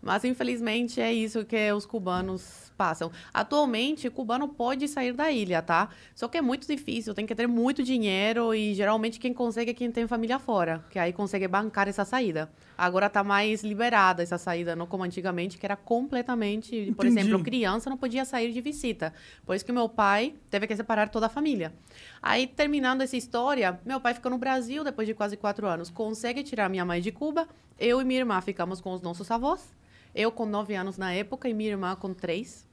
Mas, 0.00 0.24
infelizmente, 0.24 1.00
é 1.00 1.12
isso 1.12 1.44
que 1.44 1.72
os 1.72 1.86
cubanos 1.86 2.61
passam. 2.72 3.10
Atualmente, 3.32 4.10
cubano 4.10 4.48
pode 4.48 4.88
sair 4.88 5.12
da 5.12 5.30
ilha, 5.30 5.62
tá? 5.62 5.88
Só 6.14 6.28
que 6.28 6.38
é 6.38 6.42
muito 6.42 6.66
difícil, 6.66 7.14
tem 7.14 7.26
que 7.26 7.34
ter 7.34 7.46
muito 7.46 7.82
dinheiro 7.82 8.54
e, 8.54 8.74
geralmente, 8.74 9.20
quem 9.20 9.32
consegue 9.32 9.70
é 9.70 9.74
quem 9.74 9.90
tem 9.90 10.06
família 10.06 10.38
fora, 10.38 10.84
que 10.90 10.98
aí 10.98 11.12
consegue 11.12 11.46
bancar 11.46 11.88
essa 11.88 12.04
saída. 12.04 12.50
Agora 12.76 13.08
tá 13.08 13.22
mais 13.22 13.62
liberada 13.62 14.22
essa 14.22 14.38
saída, 14.38 14.74
não 14.74 14.86
como 14.86 15.04
antigamente, 15.04 15.58
que 15.58 15.66
era 15.66 15.76
completamente... 15.76 16.92
Por 16.96 17.06
Entendi. 17.06 17.20
exemplo, 17.20 17.44
criança 17.44 17.88
não 17.88 17.96
podia 17.96 18.24
sair 18.24 18.52
de 18.52 18.60
visita. 18.60 19.12
Por 19.44 19.54
isso 19.54 19.64
que 19.64 19.72
meu 19.72 19.88
pai 19.88 20.34
teve 20.50 20.66
que 20.66 20.74
separar 20.74 21.08
toda 21.08 21.26
a 21.26 21.28
família. 21.28 21.72
Aí, 22.20 22.46
terminando 22.46 23.02
essa 23.02 23.16
história, 23.16 23.80
meu 23.84 24.00
pai 24.00 24.14
ficou 24.14 24.30
no 24.30 24.38
Brasil 24.38 24.82
depois 24.82 25.06
de 25.06 25.14
quase 25.14 25.36
quatro 25.36 25.66
anos. 25.66 25.90
Consegue 25.90 26.42
tirar 26.42 26.68
minha 26.68 26.84
mãe 26.84 27.00
de 27.00 27.12
Cuba. 27.12 27.46
Eu 27.78 28.00
e 28.00 28.04
minha 28.04 28.20
irmã 28.20 28.40
ficamos 28.40 28.80
com 28.80 28.92
os 28.92 29.02
nossos 29.02 29.30
avós. 29.30 29.74
Eu 30.14 30.30
com 30.30 30.44
nove 30.44 30.74
anos 30.74 30.98
na 30.98 31.12
época 31.12 31.48
e 31.48 31.54
minha 31.54 31.70
irmã 31.70 31.96
com 31.96 32.12
três. 32.12 32.66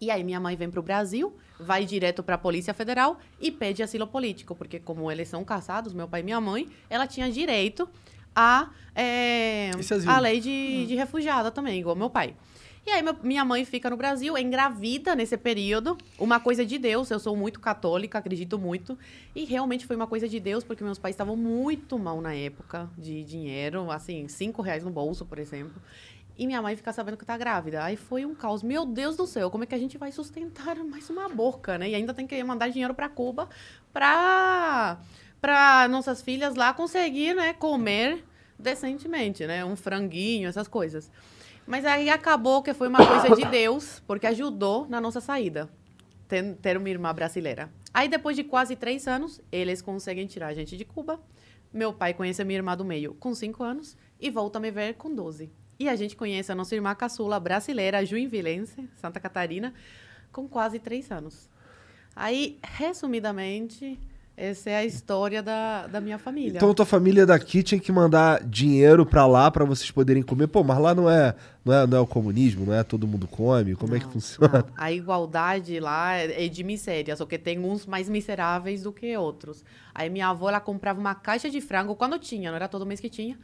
E 0.00 0.10
aí 0.10 0.22
minha 0.22 0.38
mãe 0.38 0.56
vem 0.56 0.70
para 0.70 0.80
o 0.80 0.82
Brasil, 0.82 1.34
vai 1.58 1.84
direto 1.84 2.22
para 2.22 2.34
a 2.34 2.38
Polícia 2.38 2.74
Federal 2.74 3.18
e 3.40 3.50
pede 3.50 3.82
asilo 3.82 4.06
político, 4.06 4.54
porque 4.54 4.78
como 4.78 5.10
eles 5.10 5.28
são 5.28 5.42
casados, 5.44 5.92
meu 5.94 6.06
pai 6.06 6.20
e 6.20 6.24
minha 6.24 6.40
mãe, 6.40 6.68
ela 6.90 7.06
tinha 7.06 7.30
direito 7.30 7.88
a, 8.34 8.70
é, 8.94 9.70
a 10.10 10.18
lei 10.18 10.40
de, 10.40 10.86
de 10.86 10.94
refugiada 10.94 11.50
também, 11.50 11.80
igual 11.80 11.96
meu 11.96 12.10
pai. 12.10 12.34
E 12.86 12.90
aí 12.90 13.02
meu- 13.02 13.16
minha 13.22 13.44
mãe 13.44 13.64
fica 13.64 13.90
no 13.90 13.96
Brasil, 13.96 14.36
engravida 14.38 15.16
nesse 15.16 15.36
período, 15.36 15.96
uma 16.18 16.38
coisa 16.38 16.64
de 16.64 16.78
Deus, 16.78 17.10
eu 17.10 17.18
sou 17.18 17.34
muito 17.34 17.58
católica, 17.58 18.18
acredito 18.18 18.58
muito, 18.58 18.96
e 19.34 19.44
realmente 19.44 19.84
foi 19.86 19.96
uma 19.96 20.06
coisa 20.06 20.28
de 20.28 20.38
Deus, 20.38 20.62
porque 20.62 20.84
meus 20.84 20.98
pais 20.98 21.14
estavam 21.14 21.34
muito 21.34 21.98
mal 21.98 22.20
na 22.20 22.32
época 22.34 22.88
de 22.96 23.24
dinheiro, 23.24 23.90
assim, 23.90 24.28
cinco 24.28 24.62
reais 24.62 24.84
no 24.84 24.90
bolso, 24.90 25.24
por 25.24 25.38
exemplo. 25.38 25.82
E 26.38 26.46
minha 26.46 26.60
mãe 26.60 26.76
fica 26.76 26.92
sabendo 26.92 27.16
que 27.16 27.24
tá 27.24 27.36
grávida. 27.36 27.82
Aí 27.82 27.96
foi 27.96 28.26
um 28.26 28.34
caos. 28.34 28.62
Meu 28.62 28.84
Deus 28.84 29.16
do 29.16 29.26
céu, 29.26 29.50
como 29.50 29.64
é 29.64 29.66
que 29.66 29.74
a 29.74 29.78
gente 29.78 29.96
vai 29.96 30.12
sustentar 30.12 30.76
mais 30.84 31.08
uma 31.08 31.28
boca, 31.28 31.78
né? 31.78 31.88
E 31.90 31.94
ainda 31.94 32.12
tem 32.12 32.26
que 32.26 32.42
mandar 32.44 32.68
dinheiro 32.68 32.94
para 32.94 33.08
Cuba 33.08 33.48
para 33.92 34.98
para 35.40 35.86
nossas 35.88 36.22
filhas 36.22 36.54
lá 36.54 36.72
conseguir, 36.72 37.34
né, 37.34 37.52
comer 37.52 38.24
decentemente, 38.58 39.46
né? 39.46 39.64
Um 39.64 39.76
franguinho, 39.76 40.48
essas 40.48 40.66
coisas. 40.66 41.10
Mas 41.66 41.84
aí 41.84 42.08
acabou 42.08 42.62
que 42.62 42.72
foi 42.72 42.88
uma 42.88 43.04
coisa 43.04 43.34
de 43.34 43.44
Deus, 43.50 44.02
porque 44.06 44.26
ajudou 44.26 44.86
na 44.88 45.00
nossa 45.00 45.20
saída. 45.20 45.68
Ter, 46.28 46.54
ter 46.56 46.76
uma 46.76 46.88
irmã 46.88 47.14
brasileira. 47.14 47.70
Aí, 47.94 48.08
depois 48.08 48.36
de 48.36 48.42
quase 48.42 48.74
três 48.74 49.06
anos, 49.06 49.40
eles 49.50 49.80
conseguem 49.80 50.26
tirar 50.26 50.48
a 50.48 50.54
gente 50.54 50.76
de 50.76 50.84
Cuba. 50.84 51.20
Meu 51.72 51.92
pai 51.92 52.14
conhece 52.14 52.42
minha 52.44 52.58
irmã 52.58 52.76
do 52.76 52.84
meio 52.84 53.14
com 53.14 53.34
cinco 53.34 53.62
anos 53.62 53.96
e 54.20 54.28
volta 54.30 54.58
a 54.58 54.60
me 54.60 54.70
ver 54.70 54.94
com 54.94 55.14
12. 55.14 55.50
E 55.78 55.88
a 55.88 55.96
gente 55.96 56.16
conhece 56.16 56.50
a 56.50 56.54
nossa 56.54 56.74
irmã 56.74 56.94
caçula 56.94 57.38
brasileira, 57.38 58.04
Juinvilense, 58.04 58.88
Santa 58.96 59.20
Catarina, 59.20 59.74
com 60.32 60.48
quase 60.48 60.78
três 60.78 61.10
anos. 61.10 61.48
Aí, 62.14 62.58
resumidamente, 62.62 63.98
Essa 64.38 64.68
é 64.68 64.76
a 64.76 64.84
história 64.84 65.42
da, 65.42 65.86
da 65.86 65.98
minha 65.98 66.18
família. 66.18 66.58
Então 66.58 66.74
tua 66.74 66.84
família 66.84 67.24
daqui 67.24 67.62
tinha 67.62 67.80
que 67.80 67.90
mandar 67.90 68.44
dinheiro 68.44 69.06
pra 69.06 69.26
lá 69.26 69.50
pra 69.50 69.64
vocês 69.64 69.90
poderem 69.90 70.22
comer. 70.22 70.46
Pô, 70.46 70.62
mas 70.62 70.78
lá 70.78 70.94
não 70.94 71.08
é, 71.08 71.34
não 71.64 71.72
é, 71.72 71.86
não 71.86 71.96
é 71.96 72.00
o 72.02 72.06
comunismo, 72.06 72.66
não 72.66 72.74
é 72.74 72.82
todo 72.84 73.06
mundo 73.06 73.26
come. 73.26 73.74
Como 73.74 73.94
é 73.94 73.98
que 73.98 74.04
Não, 74.04 74.12
funciona? 74.12 74.58
não. 74.58 74.74
A 74.76 74.92
igualdade 74.92 75.80
lá 75.80 76.16
é 76.16 76.44
é 76.44 76.48
de 76.48 76.62
miséria, 76.62 77.16
só 77.16 77.24
que 77.24 77.38
tem 77.38 77.58
uns 77.58 77.86
mais 77.86 78.10
miseráveis 78.10 78.82
do 78.82 78.92
que 78.92 79.16
outros. 79.16 79.64
Aí 79.94 80.10
minha 80.10 80.28
avó, 80.28 80.50
ela 80.50 80.60
comprava 80.60 81.00
uma 81.00 81.14
caixa 81.14 81.48
de 81.48 81.62
frango, 81.62 81.96
quando 81.96 82.18
tinha, 82.18 82.50
não 82.50 82.56
era 82.56 82.68
todo 82.68 82.84
mês 82.84 83.00
que 83.00 83.08
tinha, 83.08 83.38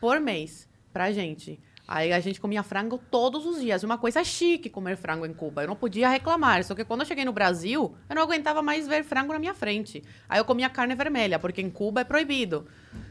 por 0.00 0.18
mês, 0.18 0.66
pra 0.94 1.12
gente. 1.12 1.60
Aí 1.90 2.12
a 2.12 2.20
gente 2.20 2.38
comia 2.38 2.62
frango 2.62 2.98
todos 3.10 3.46
os 3.46 3.62
dias. 3.62 3.82
Uma 3.82 3.96
coisa 3.96 4.22
chique 4.22 4.68
comer 4.68 4.94
frango 4.98 5.24
em 5.24 5.32
Cuba. 5.32 5.62
Eu 5.62 5.68
não 5.68 5.74
podia 5.74 6.06
reclamar. 6.10 6.62
Só 6.62 6.74
que 6.74 6.84
quando 6.84 7.00
eu 7.00 7.06
cheguei 7.06 7.24
no 7.24 7.32
Brasil, 7.32 7.94
eu 8.10 8.14
não 8.14 8.22
aguentava 8.22 8.60
mais 8.60 8.86
ver 8.86 9.02
frango 9.02 9.32
na 9.32 9.38
minha 9.38 9.54
frente. 9.54 10.04
Aí 10.28 10.38
eu 10.38 10.44
comia 10.44 10.68
carne 10.68 10.94
vermelha, 10.94 11.38
porque 11.38 11.62
em 11.62 11.70
Cuba 11.70 12.02
é 12.02 12.04
proibido. 12.04 12.66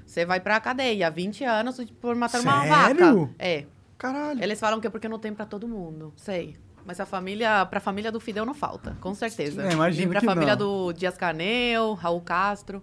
Você 0.06 0.26
vai 0.28 0.40
pra 0.40 0.60
cadeia, 0.60 1.10
20 1.10 1.44
anos 1.44 1.84
por 2.00 2.16
matar 2.16 2.40
uma 2.42 2.62
Sério? 2.62 3.22
vaca. 3.26 3.34
É. 3.40 3.66
Caralho. 3.98 4.44
Eles 4.44 4.60
falam 4.60 4.80
que 4.80 4.86
é 4.86 4.90
porque 4.92 5.10
não 5.10 5.18
tem 5.18 5.34
pra 5.34 5.48
todo 5.48 5.68
mundo. 5.68 6.14
Sei. 6.16 6.56
Mas 6.86 7.00
a 7.00 7.06
família, 7.06 7.66
pra 7.66 7.80
família 7.80 8.12
do 8.12 8.20
Fidel 8.20 8.46
não 8.46 8.54
falta, 8.54 8.96
com 9.02 9.14
certeza. 9.16 9.68
É, 9.68 9.74
imagino 9.74 10.04
Nem 10.04 10.10
pra 10.10 10.20
que 10.20 10.26
família 10.28 10.56
não. 10.56 10.86
do 10.88 10.94
Dias 10.94 11.18
Canel, 11.18 11.96
Raul 11.96 12.22
Castro. 12.22 12.82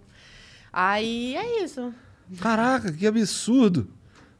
Aí 0.73 1.35
é 1.37 1.63
isso. 1.63 1.93
Caraca, 2.41 2.91
que 2.91 3.07
absurdo. 3.07 3.87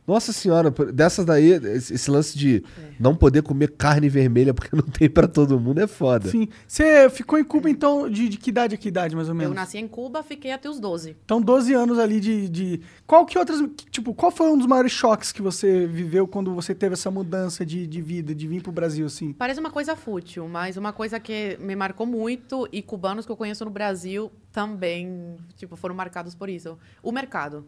Nossa 0.08 0.32
senhora, 0.32 0.72
por- 0.72 0.92
dessas 0.92 1.26
daí, 1.26 1.50
esse 1.52 2.12
lance 2.12 2.38
de 2.38 2.64
não 3.00 3.16
poder 3.16 3.42
comer 3.42 3.72
carne 3.72 4.08
vermelha 4.08 4.54
porque 4.54 4.76
não 4.76 4.84
tem 4.84 5.10
pra 5.10 5.28
todo 5.28 5.60
mundo 5.60 5.80
é 5.82 5.88
foda. 5.88 6.30
Sim. 6.30 6.48
Você 6.68 7.10
ficou 7.10 7.40
em 7.40 7.44
Cuba, 7.44 7.70
então, 7.70 8.08
de, 8.10 8.30
de 8.30 8.38
que 8.38 8.50
idade 8.52 8.76
a 8.76 8.78
que 8.78 8.88
idade, 8.88 9.16
mais 9.16 9.28
ou 9.30 9.34
Eu 9.34 9.38
menos? 9.38 9.56
nasci 9.56 9.78
em 9.80 9.88
Cuba, 9.88 10.22
fiquei 10.22 10.52
até 10.52 10.70
os 10.70 10.80
12. 10.80 11.16
Então, 11.26 11.42
12 11.42 11.74
anos 11.74 11.98
ali 11.98 12.20
de, 12.20 12.48
de... 12.50 12.82
Qual 13.08 13.26
que 13.26 13.38
outras... 13.40 13.60
Tipo, 13.90 14.14
qual 14.14 14.32
foi 14.32 14.48
um 14.52 14.58
dos 14.58 14.68
maiores 14.68 14.92
choques 14.92 15.32
que 15.32 15.42
você 15.42 15.88
viveu 15.88 16.28
quando 16.28 16.54
você 16.54 16.76
teve 16.76 16.94
essa 16.94 17.10
mudança 17.10 17.66
de, 17.66 17.88
de 17.88 18.02
vida, 18.02 18.36
de 18.36 18.48
vir 18.48 18.62
pro 18.62 18.72
Brasil, 18.72 19.08
assim? 19.08 19.34
Parece 19.34 19.60
uma 19.60 19.72
coisa 19.72 19.96
fútil, 19.96 20.48
mas 20.48 20.78
uma 20.78 20.94
coisa 20.94 21.20
que 21.20 21.58
me 21.60 21.76
marcou 21.76 22.06
muito 22.06 22.68
e 22.72 22.82
cubanos 22.82 23.26
que 23.26 23.32
eu 23.32 23.38
conheço 23.38 23.66
no 23.66 23.72
Brasil 23.72 24.32
também, 24.52 25.36
tipo, 25.58 25.76
foram 25.76 25.96
marcados 25.96 26.34
por 26.36 26.48
isso. 26.50 26.78
O 27.02 27.12
mercado. 27.12 27.66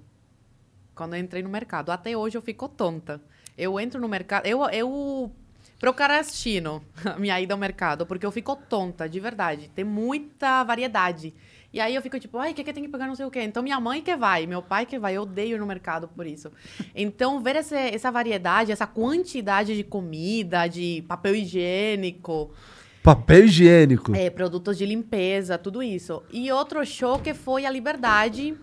Quando 0.98 1.14
eu 1.14 1.20
entrei 1.20 1.44
no 1.44 1.50
mercado. 1.50 1.92
Até 1.92 2.18
hoje 2.18 2.38
eu 2.38 2.42
fico 2.42 2.68
tonta. 2.68 3.22
Eu 3.58 3.80
entro 3.80 4.02
no 4.02 4.08
mercado. 4.08 4.46
Eu, 4.46 4.66
eu 4.70 5.32
procrastino 5.80 6.84
a 7.06 7.18
minha 7.20 7.40
ida 7.40 7.54
ao 7.54 7.60
mercado, 7.60 8.06
porque 8.06 8.26
eu 8.26 8.32
fico 8.32 8.56
tonta, 8.56 9.08
de 9.08 9.20
verdade. 9.20 9.70
Tem 9.76 9.86
muita 9.86 10.64
variedade. 10.64 11.34
E 11.72 11.80
aí 11.80 11.94
eu 11.94 12.02
fico 12.02 12.20
tipo, 12.20 12.38
ai, 12.40 12.52
o 12.52 12.56
que, 12.56 12.64
que 12.64 12.74
tem 12.74 12.84
que 12.84 12.90
pegar 12.90 13.08
não 13.08 13.16
sei 13.16 13.26
o 13.26 13.32
quê? 13.32 13.42
Então 13.44 13.62
minha 13.62 13.80
mãe 13.80 14.02
que 14.02 14.16
vai, 14.16 14.48
meu 14.48 14.62
pai 14.62 14.86
que 14.86 14.98
vai, 14.98 15.16
eu 15.16 15.24
odeio 15.24 15.60
no 15.60 15.66
mercado 15.66 16.08
por 16.08 16.26
isso. 16.26 16.52
Então 16.96 17.40
ver 17.42 17.58
essa, 17.58 17.78
essa 17.78 18.10
variedade, 18.10 18.72
essa 18.72 18.88
quantidade 18.88 19.76
de 19.76 19.84
comida, 19.84 20.66
de 20.68 21.04
papel 21.08 21.36
higiênico, 21.36 22.52
Papel 23.04 23.46
higiênico. 23.46 24.16
é, 24.16 24.30
produtos 24.30 24.78
de 24.78 24.86
limpeza, 24.86 25.58
tudo 25.58 25.82
isso. 25.84 26.24
E 26.32 26.52
outro 26.52 26.86
choque 26.86 27.34
foi 27.34 27.66
a 27.66 27.70
liberdade. 27.70 28.54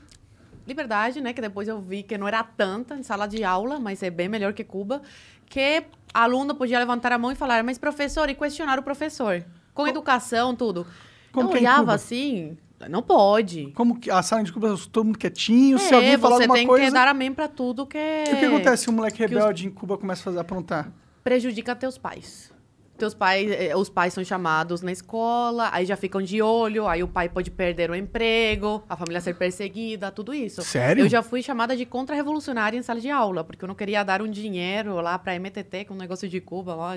Liberdade, 0.67 1.21
né? 1.21 1.33
Que 1.33 1.41
depois 1.41 1.69
eu 1.69 1.81
vi 1.81 2.03
que 2.03 2.17
não 2.17 2.27
era 2.27 2.43
tanta 2.43 2.97
em 2.97 3.03
sala 3.03 3.27
de 3.27 3.45
aula, 3.45 3.79
mas 3.79 4.03
é 4.03 4.11
bem 4.11 4.29
melhor 4.29 4.53
que 4.53 4.65
Cuba. 4.65 5.03
Que 5.47 5.85
aluno 6.13 6.55
podia 6.55 6.79
levantar 6.79 7.13
a 7.13 7.19
mão 7.19 7.31
e 7.31 7.35
falar, 7.35 7.63
mas 7.63 7.77
professor, 7.79 8.29
e 8.31 8.35
questionar 8.35 8.79
o 8.79 8.83
professor. 8.83 9.45
Com 9.75 9.87
educação, 9.87 10.55
tudo. 10.55 10.87
Como 11.33 11.49
eu 11.49 11.53
que 11.53 11.59
é 11.59 11.61
olhava 11.61 11.81
Cuba? 11.83 11.95
assim, 11.95 12.57
não 12.89 13.03
pode. 13.03 13.73
Como 13.75 13.99
que 13.99 14.11
a 14.11 14.23
sala 14.23 14.43
de 14.43 14.53
Cuba, 14.53 14.75
todo 14.91 15.05
mundo 15.05 15.19
quietinho, 15.19 15.79
se 15.79 15.93
é, 15.93 15.97
alguém 15.97 16.17
falar 16.19 16.37
você 16.37 16.43
alguma 16.45 16.59
tem 16.59 16.67
coisa... 16.67 16.87
que 16.87 16.93
dar 16.93 17.09
amém 17.09 17.33
pra 17.33 17.49
tudo 17.49 17.85
que... 17.87 17.99
E 17.99 18.33
o 18.35 18.39
que 18.39 18.45
acontece 18.47 18.85
se 18.85 18.91
um 18.91 18.95
moleque 18.95 19.17
que 19.19 19.25
os- 19.25 19.31
rebelde 19.31 19.67
em 19.67 19.71
Cuba 19.71 19.99
começa 19.99 20.23
a 20.23 20.25
fazer, 20.25 20.39
aprontar? 20.39 20.91
prejudica 21.23 21.75
teus 21.75 21.99
pais. 21.99 22.53
Teus 22.97 23.13
pais, 23.13 23.51
eh, 23.51 23.77
os 23.77 23.89
pais 23.89 24.15
são 24.15 24.23
chamados 24.23 24.81
na 24.81 24.93
escola, 24.93 25.69
aí 25.73 25.85
já 25.85 25.97
ficam 25.97 26.23
de 26.23 26.41
olho, 26.41 26.87
aí 26.87 27.03
o 27.03 27.09
pai 27.09 27.29
pode 27.29 27.51
perder 27.51 27.91
o 27.91 27.95
emprego, 27.95 28.85
a 28.89 28.97
família 28.97 29.21
ser 29.21 29.35
perseguida, 29.35 30.13
tudo 30.13 30.33
isso. 30.33 30.63
Sério? 30.63 31.05
Eu 31.05 31.09
já 31.09 31.21
fui 31.21 31.43
chamada 31.43 31.77
de 31.77 31.85
contra-revolucionária 31.85 32.79
em 32.79 32.83
sala 32.83 33.01
de 33.01 33.11
aula, 33.11 33.43
porque 33.43 33.65
eu 33.65 33.67
não 33.67 33.75
queria 33.75 34.05
dar 34.05 34.23
um 34.23 34.31
dinheiro 34.31 34.95
lá 35.01 35.19
pra 35.19 35.35
MTT, 35.35 35.87
que 35.87 35.93
é 35.93 35.95
um 35.95 35.99
negócio 35.99 36.29
de 36.29 36.41
Cuba, 36.41 36.77
lá, 36.77 36.95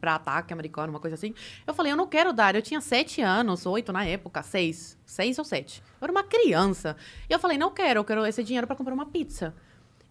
pra 0.00 0.16
ataque 0.16 0.52
americano, 0.52 0.92
uma 0.92 1.00
coisa 1.00 1.14
assim. 1.14 1.32
Eu 1.64 1.72
falei, 1.74 1.92
eu 1.92 1.96
não 1.96 2.08
quero 2.08 2.32
dar. 2.32 2.56
Eu 2.56 2.62
tinha 2.62 2.80
sete 2.80 3.22
anos, 3.22 3.66
oito 3.66 3.92
na 3.92 4.04
época, 4.04 4.42
seis. 4.42 4.98
Seis 5.06 5.38
ou 5.38 5.44
sete. 5.44 5.80
Eu 6.00 6.06
era 6.06 6.12
uma 6.12 6.24
criança. 6.24 6.96
E 7.30 7.32
eu 7.32 7.38
falei, 7.38 7.56
não 7.56 7.70
quero, 7.70 8.00
eu 8.00 8.04
quero 8.04 8.26
esse 8.26 8.42
dinheiro 8.42 8.66
pra 8.66 8.74
comprar 8.74 8.94
uma 8.94 9.06
pizza. 9.06 9.54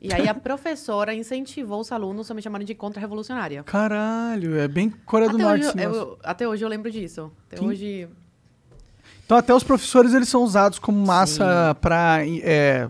E 0.03 0.13
aí 0.13 0.27
a 0.27 0.33
professora 0.33 1.13
incentivou 1.13 1.79
os 1.79 1.89
alunos 1.91 2.29
a 2.29 2.33
me 2.33 2.41
chamarem 2.41 2.67
de 2.67 2.75
contra-revolucionária. 2.75 3.63
Caralho, 3.63 4.60
é 4.60 4.67
bem 4.67 4.89
Coreia 5.05 5.29
do 5.31 5.38
Até 5.38 5.43
Norte. 5.45 5.65
hoje, 5.67 5.83
eu, 5.83 6.17
até 6.22 6.45
hoje 6.48 6.65
eu 6.65 6.67
lembro 6.67 6.91
disso. 6.91 7.31
Até 7.48 7.55
Sim. 7.57 7.67
hoje. 7.67 8.07
Então 9.25 9.38
até 9.38 9.53
os 9.55 9.63
professores, 9.63 10.13
eles 10.13 10.27
são 10.27 10.43
usados 10.43 10.77
como 10.77 10.98
massa 11.05 11.74
pra 11.79 12.17
é, 12.27 12.89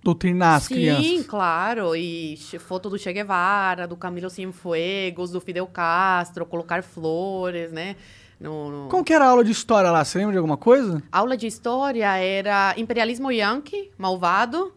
doutrinar 0.00 0.54
as 0.54 0.62
Sim, 0.64 0.74
crianças. 0.74 1.26
claro. 1.26 1.96
E 1.96 2.36
foto 2.60 2.88
do 2.88 2.96
Che 2.96 3.12
Guevara, 3.12 3.88
do 3.88 3.96
Camilo 3.96 4.30
Cienfuegos, 4.30 5.32
do 5.32 5.40
Fidel 5.40 5.66
Castro, 5.66 6.46
colocar 6.46 6.84
flores, 6.84 7.72
né? 7.72 7.96
No, 8.40 8.70
no- 8.84 8.88
Como 8.88 9.04
que 9.04 9.12
era 9.12 9.24
a 9.24 9.28
aula 9.28 9.42
de 9.44 9.50
história 9.50 9.90
lá? 9.90 10.04
Você 10.04 10.18
lembra 10.18 10.32
de 10.32 10.38
alguma 10.38 10.56
coisa? 10.56 11.02
Aula 11.10 11.36
de 11.36 11.48
história 11.48 12.16
era 12.16 12.74
imperialismo 12.76 13.30
yankee, 13.32 13.90
malvado. 13.98 14.72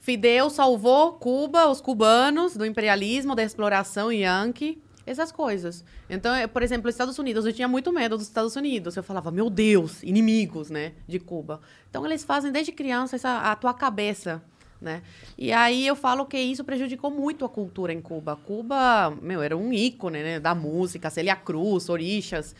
Fidel 0.00 0.48
salvou 0.50 1.12
Cuba, 1.14 1.66
os 1.68 1.80
cubanos, 1.80 2.56
do 2.56 2.64
imperialismo, 2.64 3.34
da 3.34 3.42
exploração 3.42 4.12
yankee. 4.12 4.80
Essas 5.06 5.32
coisas. 5.32 5.82
Então, 6.10 6.34
eh, 6.34 6.46
por 6.46 6.62
exemplo, 6.62 6.86
os 6.86 6.94
Estados 6.94 7.18
Unidos, 7.18 7.46
eu 7.46 7.52
tinha 7.52 7.66
muito 7.66 7.90
medo 7.90 8.18
dos 8.18 8.26
Estados 8.26 8.54
Unidos. 8.56 8.94
Eu 8.94 9.02
falava, 9.02 9.30
meu 9.30 9.48
Deus, 9.48 10.02
inimigos, 10.02 10.68
né, 10.68 10.92
de 11.06 11.18
Cuba. 11.18 11.62
Então, 11.88 12.04
eles 12.04 12.24
fazem 12.24 12.52
desde 12.52 12.72
criança 12.72 13.16
essa, 13.16 13.38
a 13.38 13.56
tua 13.56 13.72
cabeça, 13.72 14.42
né? 14.78 15.02
E 15.36 15.50
aí 15.50 15.86
eu 15.86 15.96
falo 15.96 16.26
que 16.26 16.38
isso 16.38 16.62
prejudicou 16.62 17.10
muito 17.10 17.42
a 17.46 17.48
cultura 17.48 17.90
em 17.90 18.02
Cuba. 18.02 18.36
Cuba, 18.36 19.10
meu, 19.22 19.40
era 19.40 19.56
um 19.56 19.72
ícone, 19.72 20.22
né, 20.22 20.38
da 20.38 20.54
música, 20.54 21.08
Celia 21.08 21.36
Cruz, 21.36 21.88
Orixas. 21.88 22.54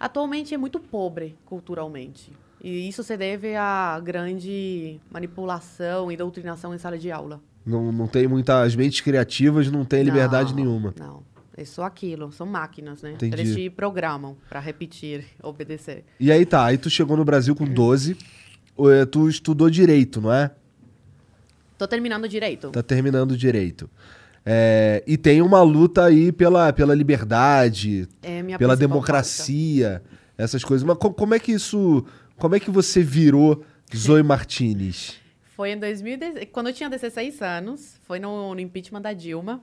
Atualmente 0.00 0.54
é 0.54 0.56
muito 0.56 0.80
pobre 0.80 1.36
culturalmente. 1.44 2.32
E 2.62 2.88
isso 2.88 3.02
se 3.02 3.16
deve 3.16 3.56
à 3.56 4.00
grande 4.02 5.00
manipulação 5.10 6.12
e 6.12 6.16
doutrinação 6.16 6.72
em 6.74 6.78
sala 6.78 6.96
de 6.96 7.10
aula. 7.10 7.40
Não, 7.66 7.90
não 7.90 8.06
tem 8.06 8.28
muitas 8.28 8.76
mentes 8.76 9.00
criativas, 9.00 9.70
não 9.70 9.84
tem 9.84 10.02
liberdade 10.02 10.50
Não, 10.50 10.56
nenhuma. 10.56 10.94
Não, 10.98 11.22
é 11.56 11.64
só 11.64 11.84
aquilo, 11.84 12.30
são 12.32 12.46
máquinas, 12.46 13.02
né? 13.02 13.12
Entendi. 13.12 13.34
Eles 13.34 13.54
te 13.54 13.70
programam 13.70 14.36
para 14.48 14.60
repetir, 14.60 15.24
obedecer. 15.42 16.04
E 16.20 16.30
aí 16.30 16.46
tá, 16.46 16.64
aí 16.66 16.78
tu 16.78 16.88
chegou 16.88 17.16
no 17.16 17.24
Brasil 17.24 17.54
com 17.56 17.64
12, 17.64 18.16
eh, 18.78 19.06
tu 19.06 19.28
estudou 19.28 19.68
direito, 19.68 20.20
não 20.20 20.32
é? 20.32 20.52
Tô 21.76 21.88
terminando 21.88 22.28
direito. 22.28 22.70
Tá 22.70 22.82
terminando 22.82 23.36
direito. 23.36 23.90
É, 24.44 25.02
e 25.06 25.16
tem 25.16 25.40
uma 25.40 25.62
luta 25.62 26.04
aí 26.04 26.32
pela, 26.32 26.72
pela 26.72 26.94
liberdade, 26.94 28.08
É 28.22 28.42
pela 28.56 28.76
democracia, 28.76 30.02
essas 30.36 30.64
coisas. 30.64 30.84
Mas 30.84 30.96
co- 30.98 31.12
como 31.12 31.34
é 31.34 31.38
que 31.38 31.52
isso. 31.52 32.04
Como 32.42 32.56
é 32.56 32.58
que 32.58 32.72
você 32.72 33.04
virou 33.04 33.64
Zoe 33.96 34.20
Martinez? 34.26 35.16
Foi 35.54 35.70
em 35.70 35.78
2010, 35.78 36.48
quando 36.50 36.70
eu 36.70 36.72
tinha 36.72 36.90
16 36.90 37.40
anos, 37.40 38.00
foi 38.02 38.18
no, 38.18 38.52
no 38.52 38.60
impeachment 38.60 39.00
da 39.00 39.12
Dilma, 39.12 39.62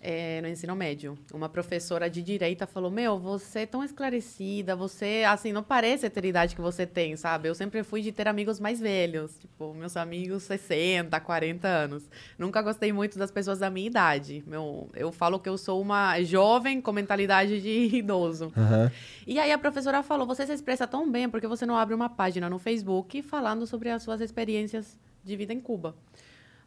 é, 0.00 0.40
no 0.40 0.48
ensino 0.48 0.74
médio. 0.74 1.18
Uma 1.32 1.48
professora 1.48 2.08
de 2.08 2.22
direita 2.22 2.66
falou: 2.66 2.90
Meu, 2.90 3.18
você 3.18 3.60
é 3.60 3.66
tão 3.66 3.82
esclarecida, 3.82 4.76
você, 4.76 5.24
assim, 5.26 5.52
não 5.52 5.62
parece 5.62 6.06
a 6.06 6.10
ter 6.10 6.24
a 6.24 6.28
idade 6.28 6.54
que 6.54 6.60
você 6.60 6.86
tem, 6.86 7.16
sabe? 7.16 7.48
Eu 7.48 7.54
sempre 7.54 7.82
fui 7.82 8.02
de 8.02 8.12
ter 8.12 8.28
amigos 8.28 8.60
mais 8.60 8.80
velhos, 8.80 9.38
tipo, 9.38 9.74
meus 9.74 9.96
amigos 9.96 10.42
60, 10.44 11.18
40 11.20 11.68
anos. 11.68 12.08
Nunca 12.38 12.62
gostei 12.62 12.92
muito 12.92 13.18
das 13.18 13.30
pessoas 13.30 13.58
da 13.58 13.70
minha 13.70 13.86
idade. 13.86 14.42
Meu, 14.46 14.90
eu 14.94 15.10
falo 15.12 15.38
que 15.38 15.48
eu 15.48 15.58
sou 15.58 15.80
uma 15.80 16.20
jovem 16.22 16.80
com 16.80 16.92
mentalidade 16.92 17.60
de 17.60 17.90
idoso. 17.96 18.52
Aham. 18.56 18.90
E 19.26 19.38
aí 19.38 19.52
a 19.52 19.58
professora 19.58 20.02
falou: 20.02 20.26
você 20.26 20.46
se 20.46 20.52
expressa 20.52 20.86
tão 20.86 21.10
bem 21.10 21.28
porque 21.28 21.46
você 21.46 21.66
não 21.66 21.76
abre 21.76 21.94
uma 21.94 22.08
página 22.08 22.48
no 22.48 22.58
Facebook 22.58 23.22
falando 23.22 23.66
sobre 23.66 23.90
as 23.90 24.02
suas 24.02 24.20
experiências 24.20 24.98
de 25.24 25.36
vida 25.36 25.52
em 25.52 25.60
Cuba. 25.60 25.94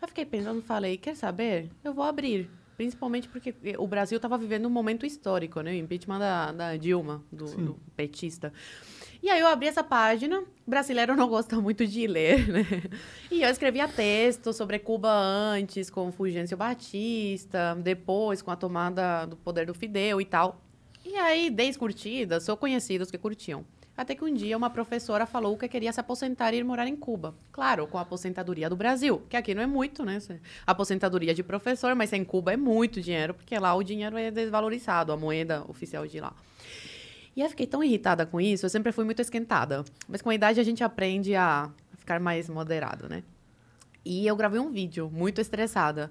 Aí 0.01 0.07
fiquei 0.07 0.25
pensando, 0.25 0.62
falei, 0.62 0.98
quer 0.98 1.15
saber? 1.15 1.69
Eu 1.83 1.93
vou 1.93 2.03
abrir. 2.03 2.50
Principalmente 2.79 3.27
porque 3.27 3.53
o 3.77 3.86
Brasil 3.86 4.15
estava 4.15 4.38
vivendo 4.38 4.65
um 4.65 4.69
momento 4.69 5.05
histórico, 5.05 5.59
né? 5.59 5.71
O 5.71 5.75
impeachment 5.75 6.17
da, 6.17 6.51
da 6.53 6.77
Dilma, 6.77 7.21
do, 7.29 7.43
do 7.57 7.79
petista. 7.93 8.53
E 9.21 9.29
aí 9.29 9.41
eu 9.41 9.48
abri 9.48 9.67
essa 9.67 9.83
página. 9.83 10.41
Brasileiro 10.65 11.13
não 11.13 11.27
gosta 11.27 11.59
muito 11.59 11.86
de 11.86 12.07
ler, 12.07 12.48
né? 12.48 12.65
E 13.29 13.41
eu 13.41 13.50
escrevia 13.50 13.86
texto 13.86 14.53
sobre 14.53 14.79
Cuba 14.79 15.12
antes, 15.12 15.89
com 15.89 16.09
Fulgêncio 16.09 16.55
Batista, 16.55 17.75
depois 17.83 18.41
com 18.41 18.50
a 18.50 18.55
tomada 18.55 19.25
do 19.25 19.36
poder 19.36 19.65
do 19.65 19.74
Fidel 19.74 20.21
e 20.21 20.25
tal. 20.25 20.62
E 21.05 21.17
aí, 21.17 21.50
10 21.50 21.75
curtidas, 21.75 22.43
sou 22.43 22.55
conhecidos 22.55 23.12
que 23.12 23.17
curtiam. 23.17 23.65
Até 24.00 24.15
que 24.15 24.24
um 24.24 24.34
dia 24.34 24.56
uma 24.56 24.70
professora 24.70 25.25
falou 25.25 25.58
que 25.58 25.68
queria 25.68 25.91
se 25.91 26.00
aposentar 26.00 26.53
e 26.53 26.58
ir 26.60 26.63
morar 26.63 26.88
em 26.88 26.96
Cuba. 26.96 27.36
Claro, 27.51 27.86
com 27.86 27.98
a 27.98 28.01
aposentadoria 28.01 28.70
do 28.70 28.75
Brasil, 28.77 29.22
que 29.27 29.36
aqui 29.36 29.53
não 29.53 29.62
é 29.62 29.68
muito, 29.68 30.06
né? 30.06 30.20
Aposentadoria 30.65 31.34
de 31.34 31.44
professor, 31.44 31.94
mas 31.96 32.13
em 32.13 32.24
Cuba 32.24 32.53
é 32.53 32.56
muito 32.56 33.01
dinheiro, 33.01 33.34
porque 33.34 33.60
lá 33.60 33.75
o 33.75 33.84
dinheiro 33.84 34.18
é 34.18 34.32
desvalorizado, 34.32 35.12
a 35.12 35.18
moeda 35.18 35.65
oficial 35.68 36.08
de 36.08 36.22
lá. 36.22 36.34
E 37.36 37.41
eu 37.41 37.50
fiquei 37.50 37.68
tão 37.68 37.84
irritada 37.84 38.25
com 38.25 38.39
isso, 38.39 38.65
eu 38.65 38.70
sempre 38.70 38.94
fui 38.94 39.03
muito 39.03 39.22
esquentada. 39.22 39.84
Mas 40.08 40.22
com 40.22 40.29
a 40.29 40.36
idade 40.36 40.62
a 40.62 40.63
gente 40.63 40.82
aprende 40.82 41.36
a 41.36 41.70
ficar 41.98 42.22
mais 42.22 42.50
moderado, 42.50 43.10
né? 43.10 43.22
E 44.06 44.25
eu 44.25 44.34
gravei 44.38 44.62
um 44.62 44.72
vídeo 44.72 45.12
muito 45.12 45.41
estressada. 45.41 46.10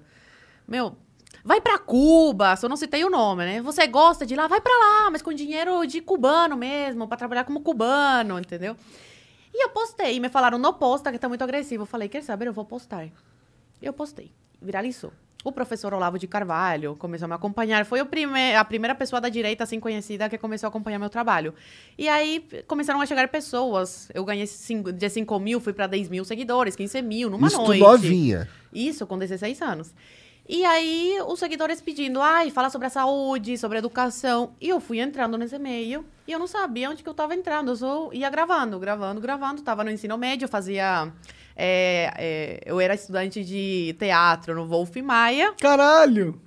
Meu, 0.67 0.95
vai 1.43 1.61
para 1.61 1.77
Cuba, 1.77 2.55
só 2.55 2.67
não 2.67 2.75
citei 2.75 3.03
o 3.03 3.09
nome, 3.09 3.45
né? 3.45 3.61
Você 3.61 3.85
gosta 3.87 4.25
de 4.25 4.35
lá, 4.35 4.47
vai 4.47 4.61
para 4.61 4.73
lá, 4.73 5.11
mas 5.11 5.21
com 5.21 5.33
dinheiro 5.33 5.85
de 5.85 6.01
cubano 6.01 6.55
mesmo, 6.55 7.07
para 7.07 7.17
trabalhar 7.17 7.43
como 7.43 7.61
cubano, 7.61 8.39
entendeu? 8.39 8.75
E 9.53 9.63
eu 9.63 9.69
postei, 9.69 10.19
me 10.19 10.29
falaram, 10.29 10.57
não 10.57 10.73
posta, 10.73 11.11
que 11.11 11.19
tá 11.19 11.27
muito 11.27 11.43
agressivo. 11.43 11.83
Eu 11.83 11.87
falei, 11.87 12.07
quer 12.07 12.23
saber, 12.23 12.47
eu 12.47 12.53
vou 12.53 12.65
postar. 12.65 13.07
Eu 13.81 13.93
postei, 13.93 14.31
viralizou. 14.61 15.11
O 15.43 15.53
professor 15.53 15.93
Olavo 15.93 16.19
de 16.19 16.27
Carvalho 16.27 16.97
começou 16.97 17.25
a 17.25 17.29
me 17.29 17.33
acompanhar. 17.33 17.85
Foi 17.85 18.03
prime 18.03 18.53
a 18.55 18.65
primeira 18.65 18.93
pessoa 18.93 19.21
da 19.21 19.29
direita, 19.29 19.63
assim, 19.63 19.79
conhecida, 19.79 20.27
que 20.27 20.37
começou 20.37 20.67
a 20.67 20.69
acompanhar 20.69 20.99
meu 20.99 21.09
trabalho. 21.09 21.53
E 21.97 22.09
aí, 22.09 22.45
começaram 22.67 22.99
a 22.99 23.05
chegar 23.05 23.25
pessoas. 23.29 24.09
Eu 24.13 24.25
ganhei 24.25 24.45
cinco, 24.45 24.91
de 24.91 25.09
5 25.09 25.39
mil, 25.39 25.61
fui 25.61 25.71
para 25.71 25.87
10 25.87 26.09
mil 26.09 26.25
seguidores, 26.25 26.75
15 26.75 27.01
mil, 27.01 27.29
numa 27.29 27.47
Isso 27.47 27.57
noite. 27.57 27.79
tu 27.79 27.85
novinha. 27.85 28.49
Isso, 28.73 29.07
com 29.07 29.17
16 29.17 29.61
anos. 29.61 29.93
E 30.51 30.65
aí, 30.65 31.15
os 31.27 31.37
seguidores 31.37 31.79
pedindo, 31.79 32.19
ai, 32.19 32.49
fala 32.49 32.71
sobre 32.71 32.87
a 32.87 32.89
saúde, 32.89 33.55
sobre 33.55 33.77
a 33.77 33.79
educação. 33.79 34.55
E 34.59 34.67
eu 34.67 34.79
fui 34.79 34.99
entrando 34.99 35.37
nesse 35.37 35.59
meio 35.59 36.03
e 36.27 36.31
eu 36.31 36.39
não 36.39 36.47
sabia 36.47 36.89
onde 36.89 37.03
que 37.03 37.07
eu 37.07 37.11
estava 37.11 37.35
entrando. 37.35 37.69
Eu 37.69 37.75
só 37.75 38.09
ia 38.11 38.27
gravando, 38.31 38.79
gravando, 38.79 39.21
gravando. 39.21 39.61
Tava 39.61 39.83
no 39.83 39.91
ensino 39.91 40.17
médio, 40.17 40.47
fazia... 40.47 41.13
É, 41.55 42.11
é, 42.17 42.61
eu 42.65 42.81
era 42.81 42.95
estudante 42.95 43.45
de 43.45 43.95
teatro 43.99 44.55
no 44.55 44.65
Wolf 44.65 44.95
Maia. 45.03 45.53
Caralho! 45.61 46.41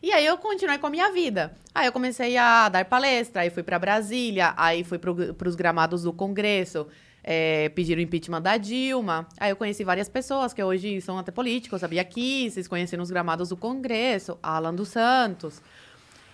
E 0.00 0.12
aí 0.12 0.24
eu 0.24 0.38
continuei 0.38 0.78
com 0.78 0.86
a 0.86 0.90
minha 0.90 1.10
vida. 1.10 1.56
Aí 1.74 1.86
eu 1.86 1.92
comecei 1.92 2.36
a 2.36 2.68
dar 2.68 2.84
palestra, 2.84 3.42
aí 3.42 3.50
fui 3.50 3.64
para 3.64 3.80
Brasília, 3.80 4.54
aí 4.56 4.84
fui 4.84 4.98
para 4.98 5.48
os 5.48 5.56
gramados 5.56 6.04
do 6.04 6.12
Congresso, 6.12 6.86
é, 7.24 7.70
pediram 7.70 8.02
impeachment 8.02 8.42
da 8.42 8.58
Dilma. 8.58 9.26
Aí 9.40 9.50
eu 9.50 9.56
conheci 9.56 9.82
várias 9.82 10.08
pessoas 10.08 10.52
que 10.52 10.62
hoje 10.62 11.00
são 11.00 11.18
até 11.18 11.32
políticos, 11.32 11.80
sabia 11.80 12.04
que 12.04 12.50
vocês 12.50 12.68
conhecem 12.68 12.98
nos 12.98 13.10
gramados 13.10 13.48
do 13.48 13.56
Congresso, 13.56 14.38
Alan 14.42 14.74
dos 14.74 14.88
Santos. 14.88 15.62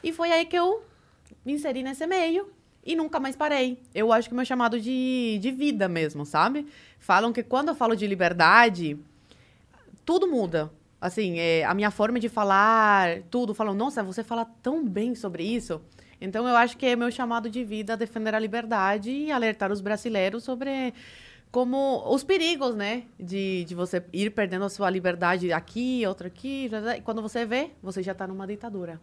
E 0.03 0.13
foi 0.13 0.33
aí 0.33 0.45
que 0.45 0.57
eu 0.57 0.83
me 1.47 1.53
inseri 1.53 1.85
nesse 1.85 2.07
meio 2.07 2.51
e 2.85 2.97
nunca 2.97 3.21
mais 3.21 3.37
parei. 3.37 3.81
Eu 3.95 4.13
acho 4.13 4.29
que 4.29 4.35
meu 4.35 4.45
chamado 4.45 4.81
de, 4.81 5.39
de 5.41 5.51
vida 5.53 5.89
mesmo, 5.89 6.27
sabe? 6.27 6.67
Falam 6.99 7.33
que 7.33 7.43
quando 7.43 7.69
eu 7.69 7.75
falo 7.75 7.95
de 7.95 8.07
liberdade, 8.07 8.99
tudo 10.05 10.27
muda. 10.27 10.73
Assim, 11.01 11.39
é, 11.39 11.65
a 11.65 11.73
minha 11.73 11.91
forma 11.91 12.19
de 12.19 12.29
falar, 12.29 13.23
tudo. 13.31 13.55
Falam, 13.55 13.75
nossa, 13.75 14.03
você 14.03 14.25
fala 14.25 14.45
tão 14.45 14.85
bem 14.85 15.15
sobre 15.15 15.45
isso. 15.45 15.81
Então, 16.21 16.47
eu 16.47 16.57
acho 16.57 16.77
que 16.77 16.87
é 16.87 16.95
meu 16.97 17.11
chamado 17.11 17.49
de 17.49 17.65
vida 17.65 17.97
defender 17.97 18.35
a 18.35 18.39
liberdade 18.39 19.11
e 19.11 19.31
alertar 19.33 19.73
os 19.73 19.81
brasileiros 19.81 20.45
sobre 20.45 20.93
como 21.50 22.05
os 22.15 22.23
perigos, 22.23 22.75
né? 22.77 23.05
De, 23.19 23.65
de 23.65 23.75
você 23.75 24.03
ir 24.12 24.31
perdendo 24.31 24.65
a 24.65 24.69
sua 24.69 24.89
liberdade 24.91 25.53
aqui, 25.53 26.05
outra 26.07 26.29
aqui. 26.29 26.71
E 26.97 27.00
quando 27.00 27.21
você 27.23 27.45
vê, 27.45 27.71
você 27.83 28.03
já 28.03 28.12
está 28.12 28.27
numa 28.27 28.47
ditadura. 28.47 29.00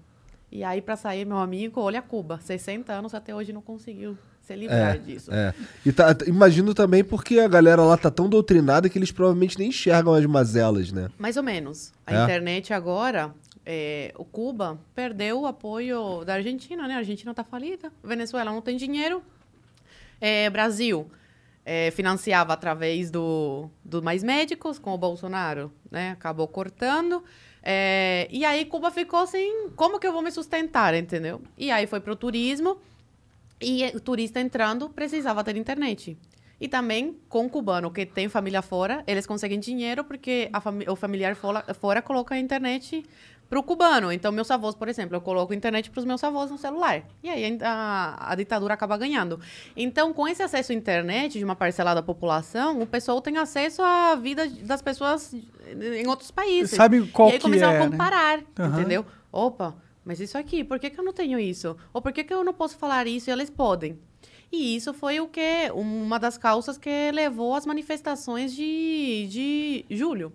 E 0.50 0.63
aí, 0.63 0.81
para 0.81 0.95
sair, 0.95 1.25
meu 1.25 1.38
amigo, 1.38 1.81
olha 1.81 2.01
Cuba. 2.01 2.39
60 2.41 2.93
anos 2.93 3.13
até 3.13 3.36
hoje 3.36 3.51
não 3.51 3.62
conseguiu 3.62 4.17
se 4.41 4.55
livrar 4.55 4.95
É, 4.95 4.97
disso. 4.97 5.29
é. 5.33 5.53
E 5.86 5.91
tá, 5.91 6.15
imagino 6.25 6.74
também 6.74 7.03
porque 7.03 7.38
a 7.38 7.50
galera 7.50 7.81
lá 7.81 7.97
tá 7.97 8.09
tão 8.09 8.29
doutrinada 8.29 8.88
que 8.88 8.97
eles 8.97 9.12
provavelmente 9.12 9.59
nem 9.59 9.67
enxergam 9.67 10.13
as 10.13 10.25
mazelas, 10.25 10.89
né? 10.89 11.09
Mais 11.17 11.36
ou 11.36 11.43
menos. 11.43 11.91
A 12.05 12.13
É? 12.13 12.24
internet 12.24 12.74
agora, 12.74 13.36
é, 13.69 14.13
o 14.17 14.24
Cuba 14.24 14.79
perdeu 14.95 15.41
o 15.41 15.45
apoio 15.45 16.24
da 16.24 16.36
Argentina, 16.36 16.88
né? 16.88 16.93
A 16.93 17.00
Argentina 17.00 17.33
tá 17.33 17.43
falida, 17.43 17.91
Venezuela 18.01 18.50
não 18.50 18.62
tem 18.62 18.77
dinheiro. 18.77 19.21
É, 20.21 20.50
Brasil 20.50 21.12
é, 21.65 21.91
financiava 21.91 22.53
através 22.53 23.12
do, 23.12 23.69
do 23.83 24.01
Mais 24.01 24.24
Médicos 24.24 24.79
com 24.79 24.93
o 24.93 24.97
Bolsonaro, 24.97 25.69
né? 25.91 26.12
Acabou 26.12 26.47
cortando. 26.47 27.21
É, 27.62 28.30
e 28.32 28.45
aí 28.45 28.63
Cuba 28.63 28.89
ficou 28.89 29.19
assim, 29.19 29.67
como 29.75 29.99
que 29.99 30.08
eu 30.08 30.13
vou 30.13 30.21
me 30.21 30.32
sustentar, 30.32 30.95
entendeu? 30.95 31.41
E 31.58 31.69
aí 31.69 31.86
foi 31.86 31.99
pro 31.99 32.15
turismo 32.15 32.77
e 33.60 33.86
o 33.93 33.99
turista 33.99 34.39
entrando 34.39 34.89
precisava 34.89 35.43
ter 35.43 35.58
internet. 35.58 36.17
E 36.60 36.67
também 36.67 37.19
com 37.30 37.45
o 37.45 37.49
cubano 37.49 37.91
que 37.91 38.06
tem 38.06 38.27
família 38.30 38.62
fora, 38.63 39.03
eles 39.06 39.27
conseguem 39.27 39.60
dinheiro 39.60 40.03
porque 40.03 40.49
fami- 40.62 40.86
o 40.89 40.95
familiar 40.95 41.36
fora, 41.36 41.73
fora 41.73 42.01
coloca 42.01 42.34
a 42.34 42.39
internet 42.39 43.03
pro 43.49 43.63
cubano. 43.63 44.12
Então, 44.12 44.31
meus 44.31 44.49
avós, 44.51 44.75
por 44.75 44.88
exemplo, 44.88 45.15
eu 45.15 45.21
coloco 45.21 45.53
internet 45.53 45.89
para 45.89 45.99
os 45.99 46.05
meus 46.05 46.23
avós 46.23 46.51
no 46.51 46.57
celular. 46.57 47.03
E 47.23 47.29
aí 47.29 47.57
a, 47.62 48.31
a 48.31 48.36
ditadura 48.36 48.73
acaba 48.73 48.97
ganhando. 48.97 49.39
Então, 49.75 50.13
com 50.13 50.27
esse 50.27 50.43
acesso 50.43 50.71
à 50.71 50.75
internet 50.75 51.38
de 51.38 51.43
uma 51.43 51.55
parcela 51.55 51.93
da 51.93 52.01
população, 52.01 52.81
o 52.81 52.88
pessoal 52.88 53.21
tem 53.21 53.38
acesso 53.38 53.81
à 53.81 54.15
vida 54.15 54.47
das 54.63 54.81
pessoas 54.81 55.33
em 55.33 56.07
outros 56.07 56.31
países. 56.31 56.75
Sabe 56.75 57.07
qual 57.07 57.29
e 57.29 57.33
aí 57.33 57.38
que 57.38 57.43
começaram 57.43 57.73
é, 57.73 57.77
a 57.77 57.86
né? 57.86 57.91
comparar, 57.91 58.39
Aham. 58.60 58.79
entendeu? 58.79 59.05
Opa, 59.31 59.75
mas 60.03 60.19
isso 60.19 60.38
aqui, 60.38 60.63
por 60.63 60.79
que, 60.79 60.89
que 60.89 60.99
eu 60.99 61.03
não 61.03 61.13
tenho 61.13 61.39
isso? 61.39 61.75
Ou 61.93 62.01
por 62.01 62.12
que, 62.12 62.23
que 62.23 62.33
eu 62.33 62.43
não 62.43 62.53
posso 62.53 62.77
falar 62.77 63.07
isso 63.07 63.29
e 63.29 63.33
eles 63.33 63.49
podem? 63.49 63.99
E 64.51 64.75
isso 64.75 64.93
foi 64.93 65.19
o 65.19 65.27
que 65.27 65.69
uma 65.73 66.17
das 66.17 66.38
causas 66.38 66.77
que 66.77 67.12
levou 67.12 67.53
às 67.53 67.65
manifestações 67.65 68.53
de, 68.55 69.27
de 69.29 69.86
julho. 69.95 70.31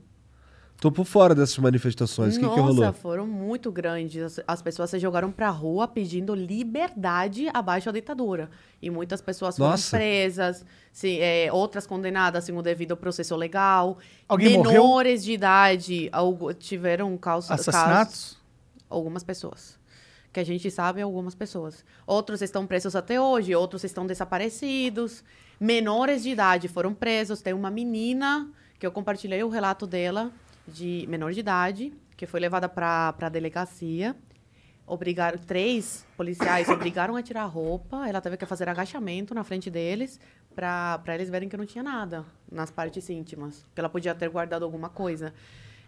Tô 0.83 0.90
por 0.90 1.05
fora 1.05 1.33
dessas 1.33 1.57
manifestações. 1.59 2.37
O 2.37 2.40
que, 2.40 2.45
que 2.45 2.57
Nossa, 2.57 2.61
rolou? 2.61 2.92
foram 2.92 3.25
muito 3.25 3.71
grandes. 3.71 4.21
As, 4.21 4.40
as 4.49 4.61
pessoas 4.61 4.90
se 4.90 4.99
jogaram 4.99 5.31
pra 5.31 5.49
rua 5.49 5.87
pedindo 5.87 6.35
liberdade 6.35 7.47
abaixo 7.55 7.87
da 7.87 7.92
ditadura. 7.92 8.51
E 8.83 8.90
muitas 8.90 9.21
pessoas 9.21 9.57
foram 9.57 9.71
Nossa. 9.71 9.97
presas, 9.97 10.64
se, 10.90 11.21
é, 11.21 11.53
outras 11.53 11.87
condenadas 11.87 12.42
sem 12.42 12.59
o 12.59 12.61
devido 12.62 12.97
processo 12.97 13.37
legal. 13.37 13.97
Alguém 14.29 14.57
morreu? 14.59 14.73
Menores 14.83 15.23
de 15.23 15.31
idade 15.31 16.11
tiveram 16.59 17.16
causa, 17.16 17.51
casos- 17.51 17.68
Assassinatos? 17.68 18.37
Algumas 18.90 19.23
pessoas. 19.23 19.79
Que 20.33 20.40
a 20.40 20.45
gente 20.45 20.68
sabe, 20.68 21.01
algumas 21.01 21.37
pessoas. 21.37 21.85
Outros 22.05 22.42
estão 22.42 22.66
presos 22.66 22.97
até 22.97 23.21
hoje, 23.21 23.55
outros 23.55 23.85
estão 23.85 24.05
desaparecidos. 24.05 25.23
Menores 25.61 26.25
de 26.25 26.31
idade 26.31 26.66
foram 26.66 26.92
presos. 26.92 27.40
Tem 27.40 27.53
uma 27.53 27.71
menina 27.71 28.51
que 28.81 28.87
eu 28.87 28.90
compartilhei 28.90 29.45
o 29.45 29.49
relato 29.49 29.87
dela, 29.87 30.33
de 30.66 31.07
menor 31.09 31.33
de 31.33 31.40
idade, 31.40 31.92
que 32.16 32.27
foi 32.27 32.40
levada 32.40 32.68
para 32.68 33.14
a 33.20 33.29
delegacia. 33.29 34.16
Obrigaram, 34.87 35.38
três 35.38 36.07
policiais 36.16 36.68
obrigaram 36.70 37.16
a 37.16 37.22
tirar 37.22 37.42
a 37.42 37.46
roupa. 37.46 38.09
Ela 38.09 38.20
teve 38.20 38.37
que 38.37 38.46
fazer 38.46 38.68
agachamento 38.68 39.35
na 39.35 39.44
frente 39.44 39.70
deles 39.70 40.20
para 40.55 41.14
eles 41.14 41.31
verem 41.31 41.48
que 41.48 41.57
não 41.57 41.66
tinha 41.66 41.83
nada 41.83 42.25
nas 42.51 42.70
partes 42.70 43.09
íntimas. 43.09 43.66
Que 43.75 43.81
ela 43.81 43.88
podia 43.88 44.14
ter 44.14 44.29
guardado 44.29 44.64
alguma 44.64 44.88
coisa. 44.88 45.33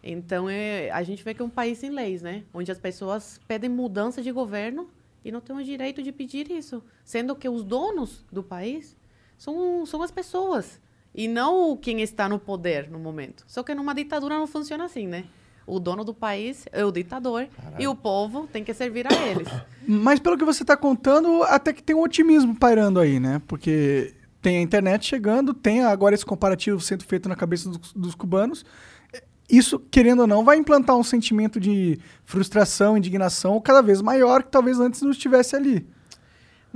Então, 0.02 0.50
é, 0.50 0.90
a 0.90 1.02
gente 1.02 1.24
vê 1.24 1.32
que 1.32 1.40
é 1.40 1.44
um 1.44 1.50
país 1.50 1.78
sem 1.78 1.90
leis, 1.90 2.20
né? 2.20 2.44
Onde 2.52 2.70
as 2.70 2.78
pessoas 2.78 3.40
pedem 3.48 3.70
mudança 3.70 4.22
de 4.22 4.30
governo 4.30 4.90
e 5.24 5.32
não 5.32 5.40
têm 5.40 5.56
o 5.56 5.64
direito 5.64 6.02
de 6.02 6.12
pedir 6.12 6.50
isso. 6.50 6.82
Sendo 7.04 7.34
que 7.34 7.48
os 7.48 7.64
donos 7.64 8.24
do 8.30 8.42
país 8.42 8.96
são, 9.38 9.86
são 9.86 10.02
as 10.02 10.10
pessoas. 10.10 10.80
E 11.14 11.28
não 11.28 11.76
quem 11.76 12.00
está 12.00 12.28
no 12.28 12.38
poder 12.38 12.90
no 12.90 12.98
momento. 12.98 13.44
Só 13.46 13.62
que 13.62 13.74
numa 13.74 13.94
ditadura 13.94 14.36
não 14.36 14.46
funciona 14.46 14.84
assim, 14.84 15.06
né? 15.06 15.24
O 15.66 15.78
dono 15.80 16.04
do 16.04 16.12
país 16.12 16.66
é 16.72 16.84
o 16.84 16.92
ditador 16.92 17.48
e 17.78 17.88
o 17.88 17.94
povo 17.94 18.46
tem 18.52 18.62
que 18.62 18.74
servir 18.74 19.06
a 19.10 19.26
eles. 19.26 19.48
Mas 19.86 20.20
pelo 20.20 20.36
que 20.36 20.44
você 20.44 20.64
tá 20.64 20.76
contando, 20.76 21.42
até 21.44 21.72
que 21.72 21.82
tem 21.82 21.96
um 21.96 22.02
otimismo 22.02 22.54
pairando 22.54 23.00
aí, 23.00 23.18
né? 23.18 23.40
Porque 23.46 24.14
tem 24.42 24.58
a 24.58 24.60
internet 24.60 25.06
chegando, 25.06 25.54
tem 25.54 25.82
agora 25.82 26.14
esse 26.14 26.26
comparativo 26.26 26.80
sendo 26.80 27.04
feito 27.04 27.28
na 27.28 27.36
cabeça 27.36 27.70
dos, 27.70 27.92
dos 27.94 28.14
cubanos. 28.14 28.64
Isso, 29.48 29.78
querendo 29.78 30.20
ou 30.20 30.26
não, 30.26 30.44
vai 30.44 30.56
implantar 30.56 30.96
um 30.96 31.02
sentimento 31.02 31.60
de 31.60 31.98
frustração, 32.24 32.96
indignação 32.96 33.60
cada 33.60 33.80
vez 33.80 34.02
maior 34.02 34.42
que 34.42 34.50
talvez 34.50 34.80
antes 34.80 35.00
não 35.00 35.10
estivesse 35.10 35.54
ali. 35.54 35.86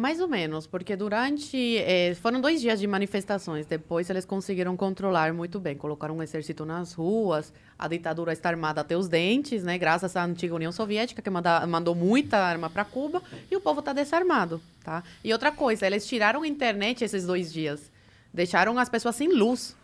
Mais 0.00 0.20
ou 0.20 0.28
menos, 0.28 0.64
porque 0.64 0.94
durante. 0.94 1.76
eh, 1.78 2.14
foram 2.22 2.40
dois 2.40 2.61
dias 2.61 2.78
de 2.78 2.87
manifestações. 2.87 3.66
Depois 3.66 4.08
eles 4.08 4.24
conseguiram 4.24 4.76
controlar 4.76 5.32
muito 5.32 5.58
bem. 5.58 5.76
Colocaram 5.76 6.16
um 6.16 6.22
exército 6.22 6.64
nas 6.64 6.92
ruas. 6.92 7.52
A 7.76 7.88
ditadura 7.88 8.32
está 8.32 8.48
armada 8.48 8.80
até 8.80 8.96
os 8.96 9.08
dentes, 9.08 9.64
né? 9.64 9.76
Graças 9.76 10.14
à 10.14 10.24
antiga 10.24 10.54
União 10.54 10.70
Soviética, 10.70 11.20
que 11.20 11.28
manda- 11.28 11.66
mandou 11.66 11.96
muita 11.96 12.37
arma 12.38 12.70
para 12.70 12.84
Cuba. 12.84 13.20
E 13.50 13.56
o 13.56 13.61
povo 13.61 13.80
está 13.80 13.92
desarmado, 13.92 14.61
tá? 14.84 15.02
E 15.24 15.32
outra 15.32 15.50
coisa, 15.50 15.84
eles 15.84 16.06
tiraram 16.06 16.42
a 16.42 16.46
internet 16.46 17.02
esses 17.02 17.26
dois 17.26 17.52
dias. 17.52 17.90
Deixaram 18.32 18.78
as 18.78 18.88
pessoas 18.88 19.16
sem 19.16 19.32
luz. 19.34 19.76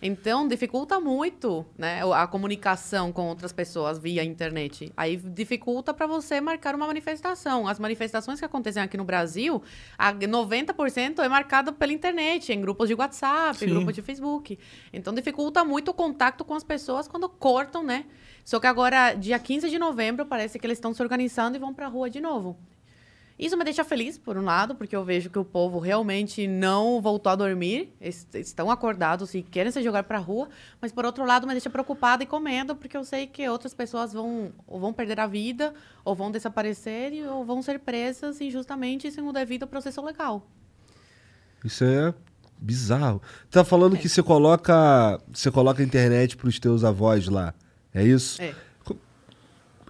Então, 0.00 0.46
dificulta 0.46 1.00
muito 1.00 1.66
né, 1.76 2.00
a 2.14 2.26
comunicação 2.26 3.12
com 3.12 3.26
outras 3.26 3.52
pessoas 3.52 3.98
via 3.98 4.22
internet. 4.22 4.92
Aí 4.96 5.16
dificulta 5.16 5.92
para 5.92 6.06
você 6.06 6.40
marcar 6.40 6.74
uma 6.74 6.86
manifestação. 6.86 7.66
As 7.66 7.78
manifestações 7.78 8.38
que 8.38 8.44
acontecem 8.44 8.82
aqui 8.82 8.96
no 8.96 9.04
Brasil, 9.04 9.62
a 9.96 10.14
90% 10.14 11.18
é 11.18 11.28
marcado 11.28 11.72
pela 11.72 11.92
internet, 11.92 12.52
em 12.52 12.60
grupos 12.60 12.88
de 12.88 12.94
WhatsApp, 12.94 13.58
Sim. 13.58 13.66
em 13.66 13.68
grupos 13.70 13.94
de 13.94 14.02
Facebook. 14.02 14.58
Então, 14.92 15.12
dificulta 15.12 15.64
muito 15.64 15.90
o 15.90 15.94
contato 15.94 16.44
com 16.44 16.54
as 16.54 16.62
pessoas 16.62 17.08
quando 17.08 17.28
cortam, 17.28 17.82
né? 17.82 18.04
Só 18.44 18.60
que 18.60 18.66
agora, 18.66 19.14
dia 19.14 19.38
15 19.38 19.68
de 19.68 19.78
novembro, 19.78 20.24
parece 20.24 20.58
que 20.58 20.66
eles 20.66 20.78
estão 20.78 20.94
se 20.94 21.02
organizando 21.02 21.56
e 21.56 21.60
vão 21.60 21.74
para 21.74 21.86
a 21.86 21.88
rua 21.88 22.08
de 22.08 22.20
novo. 22.20 22.56
Isso 23.38 23.56
me 23.56 23.62
deixa 23.62 23.84
feliz, 23.84 24.18
por 24.18 24.36
um 24.36 24.42
lado, 24.44 24.74
porque 24.74 24.96
eu 24.96 25.04
vejo 25.04 25.30
que 25.30 25.38
o 25.38 25.44
povo 25.44 25.78
realmente 25.78 26.48
não 26.48 27.00
voltou 27.00 27.30
a 27.30 27.36
dormir, 27.36 27.94
es- 28.00 28.26
estão 28.34 28.68
acordados 28.70 29.32
e 29.34 29.42
querem 29.42 29.70
se 29.70 29.80
jogar 29.82 30.02
para 30.02 30.18
a 30.18 30.20
rua, 30.20 30.48
mas 30.80 30.90
por 30.90 31.04
outro 31.04 31.24
lado 31.24 31.46
me 31.46 31.52
deixa 31.52 31.70
preocupada 31.70 32.24
e 32.24 32.26
com 32.26 32.40
medo, 32.40 32.74
porque 32.74 32.96
eu 32.96 33.04
sei 33.04 33.28
que 33.28 33.48
outras 33.48 33.72
pessoas 33.72 34.12
vão 34.12 34.50
ou 34.66 34.80
vão 34.80 34.92
perder 34.92 35.20
a 35.20 35.26
vida, 35.28 35.72
ou 36.04 36.16
vão 36.16 36.32
desaparecer, 36.32 37.12
ou 37.30 37.44
vão 37.44 37.62
ser 37.62 37.78
presas 37.78 38.40
injustamente 38.40 39.10
sem 39.12 39.22
o 39.22 39.32
devido 39.32 39.66
processo 39.68 40.02
legal. 40.04 40.44
Isso 41.64 41.84
é 41.84 42.12
bizarro. 42.60 43.22
Tá 43.50 43.64
falando 43.64 43.96
que 43.96 44.08
você 44.08 44.22
coloca, 44.22 45.20
você 45.32 45.50
coloca 45.50 45.80
a 45.80 45.84
internet 45.84 46.36
pros 46.36 46.58
teus 46.58 46.82
avós 46.82 47.28
lá. 47.28 47.54
É 47.94 48.02
isso? 48.02 48.40
É. 48.42 48.52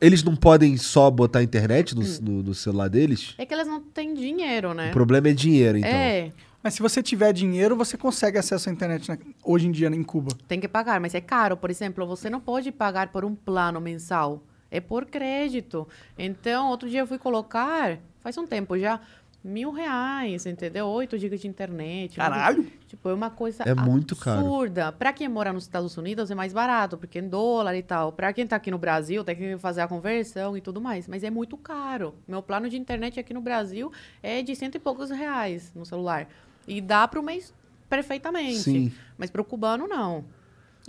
Eles 0.01 0.23
não 0.23 0.37
podem 0.37 0.77
só 0.77 1.11
botar 1.11 1.41
a 1.41 1.43
internet 1.43 1.95
no, 1.95 2.03
no- 2.21 2.43
no 2.43 2.55
celular 2.55 2.89
deles? 2.89 3.35
É 3.39 3.45
que 3.45 3.53
elas 3.53 3.67
não 3.67 3.81
têm 3.81 4.15
dinheiro, 4.15 4.73
né? 4.75 4.91
O 4.91 4.93
problema 4.93 5.29
é 5.29 5.33
dinheiro, 5.33 5.79
então. 5.79 5.91
É, 5.91 6.31
Mas 6.63 6.75
se 6.75 6.83
você 6.83 7.03
tiver 7.03 7.33
dinheiro, 7.33 7.77
você 7.77 7.97
consegue 7.97 8.37
acesso 8.39 8.69
à 8.69 8.73
internet 8.73 9.09
na- 9.09 9.19
hoje 9.45 9.67
em 9.69 9.71
dia 9.73 9.89
em 9.89 10.03
Cuba. 10.03 10.33
Tem 10.49 10.59
que 10.61 10.69
pagar, 10.69 11.01
mas 11.01 11.15
é 11.15 11.21
caro. 11.21 11.57
Por 11.57 11.71
exemplo, 11.71 12.07
você 12.07 12.29
não 12.29 12.41
pode 12.41 12.71
pagar 12.73 13.09
por 13.13 13.25
um 13.25 13.35
plano 13.35 13.81
mensal. 13.81 14.43
É 14.71 14.81
por 14.81 15.07
crédito. 15.07 15.87
Então, 16.19 16.69
outro 16.69 16.91
dia 16.91 17.01
eu 17.01 17.07
fui 17.07 17.17
colocar, 17.19 17.99
faz 18.21 18.37
um 18.37 18.47
tempo 18.47 18.77
já, 18.79 19.01
mil 19.49 19.71
reais, 19.73 20.47
entendeu? 20.47 20.87
8 20.87 21.19
gigas 21.19 21.41
de 21.41 21.49
internet. 21.49 22.17
Caralho! 22.17 22.71
Tipo, 22.87 23.09
é 23.09 23.15
uma 23.15 23.31
coisa 23.31 23.65
É 23.65 23.75
muito 23.75 24.15
caro. 24.15 24.41
absurda. 24.41 24.93
Para 24.93 25.13
quem 25.13 25.29
mora 25.29 25.53
nos 25.53 25.65
Estados 25.65 25.97
Unidos 25.97 26.31
é 26.31 26.35
mais 26.35 26.53
barato, 26.53 26.97
porque 26.97 27.19
é 27.19 27.23
em 27.23 27.29
dólar 27.29 27.75
e 27.77 27.83
tal. 27.83 28.13
Para 28.13 28.33
quem 28.33 28.47
tá 28.47 28.57
aqui 28.57 28.71
no 28.71 28.79
Brasil, 28.79 29.25
tem 29.25 29.35
que 29.37 29.59
fazer 29.59 29.81
a 29.81 29.89
conversão 29.89 30.57
e 30.57 30.61
tudo 30.61 30.81
mais. 30.81 31.09
Mas 31.09 31.25
é 31.25 31.31
muito 31.31 31.57
caro. 31.57 32.15
Meu 32.27 32.43
plano 32.43 32.69
de 32.69 32.77
internet 32.79 33.19
aqui 33.19 33.35
no 33.35 33.41
Brasil 33.41 33.91
é 34.23 34.43
de 34.43 34.55
cento 34.55 34.77
e 34.77 34.79
poucos 34.79 35.11
reais 35.11 35.73
no 35.75 35.85
celular. 35.85 36.29
E 36.67 36.81
dá 36.81 37.07
para 37.09 37.19
o 37.19 37.23
mês 37.23 37.53
perfeitamente. 37.89 38.59
Sim. 38.59 38.93
Mas 39.17 39.31
para 39.31 39.41
o 39.41 39.45
cubano, 39.45 39.87
não. 39.87 40.25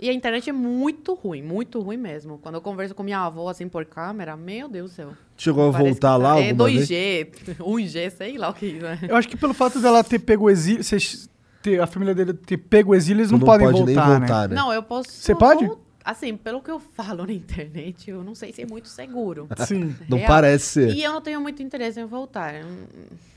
E 0.02 0.08
a 0.08 0.14
internet 0.14 0.48
é 0.48 0.52
muito 0.52 1.12
ruim, 1.12 1.42
muito 1.42 1.78
ruim 1.80 1.98
mesmo. 1.98 2.38
Quando 2.38 2.54
eu 2.54 2.62
converso 2.62 2.94
com 2.94 3.02
minha 3.02 3.18
avó, 3.20 3.50
assim, 3.50 3.68
por 3.68 3.84
câmera, 3.84 4.34
meu 4.34 4.66
Deus 4.66 4.90
do 4.92 4.94
céu. 4.94 5.12
Chegou 5.36 5.68
a 5.68 5.70
voltar 5.70 6.16
que 6.16 6.22
lá 6.22 6.34
tá- 6.36 6.40
É 6.40 6.50
alguma 6.50 6.68
vez? 6.70 6.88
2G, 6.88 7.28
1G, 7.60 8.10
sei 8.16 8.38
lá 8.38 8.48
o 8.48 8.54
que 8.54 8.78
é. 8.82 9.10
Eu 9.10 9.16
acho 9.16 9.28
que 9.28 9.36
pelo 9.36 9.52
fato 9.52 9.78
dela 9.78 10.02
ter 10.02 10.18
pego 10.18 10.44
o 10.46 10.50
exílio, 10.50 10.82
vocês 10.82 11.28
ter, 11.62 11.78
a 11.82 11.86
família 11.86 12.14
dele 12.14 12.32
ter 12.32 12.56
pego 12.56 12.92
o 12.92 12.94
exílio, 12.94 13.20
eles 13.20 13.30
não, 13.30 13.38
não 13.38 13.44
podem 13.46 13.66
pode 13.66 13.76
voltar, 13.78 14.08
nem 14.08 14.20
né? 14.20 14.26
voltar, 14.26 14.48
né? 14.48 14.54
Não, 14.56 14.72
eu 14.72 14.82
posso. 14.82 15.10
Você 15.10 15.34
pode? 15.34 15.70
Assim, 16.02 16.34
pelo 16.34 16.62
que 16.62 16.70
eu 16.70 16.80
falo 16.96 17.26
na 17.26 17.32
internet, 17.34 18.08
eu 18.10 18.24
não 18.24 18.34
sei 18.34 18.54
se 18.54 18.62
é 18.62 18.66
muito 18.66 18.88
seguro. 18.88 19.46
Sim. 19.66 19.94
Não 20.08 20.16
Real. 20.16 20.28
parece 20.28 20.64
ser. 20.64 20.94
E 20.94 21.02
eu 21.02 21.12
não 21.12 21.20
tenho 21.20 21.42
muito 21.42 21.62
interesse 21.62 22.00
em 22.00 22.06
voltar. 22.06 22.54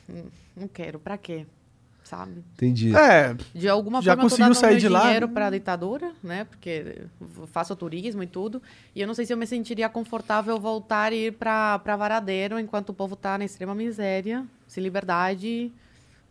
Não- 0.08 0.24
não 0.56 0.68
quero. 0.70 0.98
Pra 0.98 1.18
quê? 1.18 1.46
Sabe? 2.04 2.44
Entendi. 2.54 2.96
É, 2.96 3.36
De 3.56 3.70
alguma 3.70 4.02
Já 4.02 4.12
forma 4.12 4.24
eu 4.24 4.30
tô 4.30 4.30
conseguiu 4.30 4.46
dando 4.46 4.56
sair 4.56 4.72
meu 4.72 4.80
de 4.80 4.90
lá, 4.90 5.02
dinheiro 5.04 5.30
para 5.30 5.48
a 5.48 5.50
ditadura, 5.50 6.12
né? 6.22 6.44
Porque 6.44 7.04
faço 7.48 7.76
turismo 7.76 8.22
e 8.22 8.28
tudo. 8.28 8.62
E 8.94 9.02
eu 9.02 9.08
não 9.08 9.14
sei 9.14 9.26
se 9.26 9.32
eu 9.34 9.38
me 9.38 9.48
sentiria 9.48 9.88
confortável 9.88 10.60
voltar 10.60 11.14
e 11.14 11.28
ir 11.28 11.32
para 11.32 11.78
Varadeiro 11.98 12.60
enquanto 12.60 12.90
o 12.90 12.94
povo 12.94 13.16
tá 13.16 13.38
na 13.38 13.46
extrema 13.46 13.74
miséria, 13.74 14.46
sem 14.68 14.84
liberdade, 14.84 15.72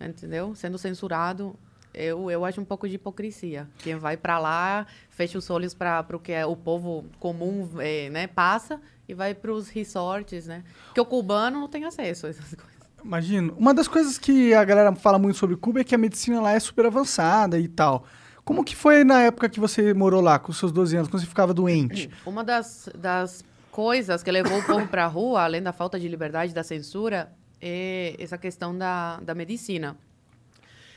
entendeu? 0.01 0.55
Sendo 0.55 0.77
censurado. 0.77 1.57
Eu, 1.95 2.31
eu 2.31 2.45
acho 2.45 2.61
um 2.61 2.65
pouco 2.65 2.89
de 2.89 2.95
hipocrisia. 2.95 3.69
Quem 3.79 3.97
vai 3.97 4.17
para 4.17 4.39
lá, 4.39 4.87
fecha 5.11 5.37
os 5.37 5.49
olhos 5.51 5.75
para 5.75 6.05
o 6.13 6.19
que 6.19 6.33
é 6.33 6.45
o 6.47 6.57
povo 6.57 7.05
comum 7.19 7.69
eh, 7.81 8.09
né, 8.09 8.27
passa 8.27 8.81
e 9.07 9.13
vai 9.13 9.35
para 9.35 9.53
os 9.53 9.69
resorts, 9.69 10.47
né? 10.47 10.65
Porque 10.87 11.01
o 11.01 11.05
cubano 11.05 11.61
não 11.61 11.69
tem 11.69 11.85
acesso 11.85 12.27
a 12.27 12.31
essas 12.31 12.55
coisas. 12.55 12.82
Imagino. 13.05 13.55
Uma 13.59 13.75
das 13.75 13.89
coisas 13.89 14.19
que 14.19 14.55
a 14.55 14.65
galera 14.65 14.95
fala 14.95 15.19
muito 15.19 15.37
sobre 15.37 15.57
Cuba 15.57 15.81
é 15.81 15.85
que 15.85 15.95
a 15.95 15.99
medicina 15.99 16.41
lá 16.41 16.53
é 16.53 16.61
super 16.61 16.87
avançada 16.87 17.59
e 17.59 17.69
tal. 17.69 18.05
Como 18.45 18.65
que 18.65 18.75
foi 18.75 19.05
na 19.05 19.23
época 19.23 19.49
que 19.49 19.61
você 19.61 19.95
morou 19.95 20.21
lá, 20.21 20.39
com 20.39 20.53
seus 20.53 20.73
12 20.73 20.97
anos, 20.97 21.09
quando 21.09 21.21
você 21.21 21.29
ficava 21.29 21.55
doente? 21.55 22.11
Uma 22.27 22.43
das, 22.43 22.89
das 22.97 23.45
coisas 23.71 24.23
que 24.23 24.31
levou 24.31 24.59
o 24.59 24.65
povo 24.65 24.87
para 24.89 25.05
a 25.05 25.09
rua, 25.09 25.43
além 25.43 25.63
da 25.63 25.73
falta 25.73 25.99
de 25.99 26.09
liberdade, 26.09 26.53
da 26.53 26.63
censura, 26.63 27.33
é 27.61 28.17
essa 28.19 28.37
questão 28.37 28.77
da, 28.77 29.21
da 29.21 29.35
medicina. 29.35 29.97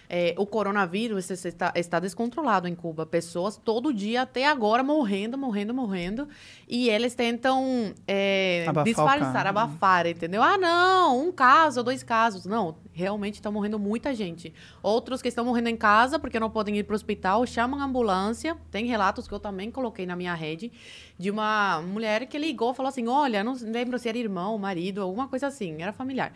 É, 0.10 0.36
o 0.38 0.46
coronavírus 0.46 1.30
está, 1.30 1.72
está 1.76 2.00
descontrolado 2.00 2.68
em 2.68 2.76
Cuba. 2.76 3.06
Pessoas 3.06 3.58
todo 3.58 3.94
dia, 3.94 4.22
até 4.22 4.46
agora, 4.46 4.84
morrendo, 4.84 5.38
morrendo, 5.38 5.74
morrendo. 5.74 6.28
E 6.68 6.90
eles 6.90 7.16
tentam 7.16 7.94
é, 8.08 8.66
Abafar 8.68 8.84
disfarçar, 8.86 9.34
caso. 9.34 9.48
abafar, 9.48 10.08
entendeu? 10.08 10.42
Ah, 10.42 10.58
não, 10.58 11.28
um 11.28 11.32
caso, 11.32 11.84
dois 11.84 12.04
casos. 12.04 12.46
Não, 12.46 12.76
realmente 12.94 13.36
está 13.36 13.50
morrendo 13.52 13.80
muita 13.80 14.14
gente. 14.14 14.54
Outros 14.82 15.22
que 15.22 15.28
estão 15.28 15.46
morrendo 15.46 15.70
em 15.70 15.78
casa 15.78 16.20
porque 16.20 16.40
não 16.40 16.50
podem 16.50 16.78
ir 16.78 16.84
para 16.84 16.94
o 16.94 16.96
hospital, 16.96 17.46
chamam 17.46 17.80
a 17.80 17.86
ambulância. 17.86 18.58
Tem 18.72 18.86
relatos 18.86 19.28
que 19.28 19.34
eu 19.34 19.40
também 19.40 19.72
coloquei 19.72 20.06
na 20.06 20.16
minha 20.16 20.34
rede 20.34 20.72
de 21.18 21.32
uma 21.32 21.82
mulher 21.82 22.26
que 22.28 22.38
ligou 22.38 22.74
falou 22.74 22.90
assim: 22.90 23.08
Olha, 23.08 23.44
não 23.44 23.54
lembro 23.54 23.98
se 23.98 24.10
era 24.10 24.18
irmão, 24.18 24.58
marido, 24.58 25.02
alguma 25.02 25.28
coisa 25.28 25.48
assim, 25.48 25.82
era 25.82 25.94
familiar. 25.94 26.34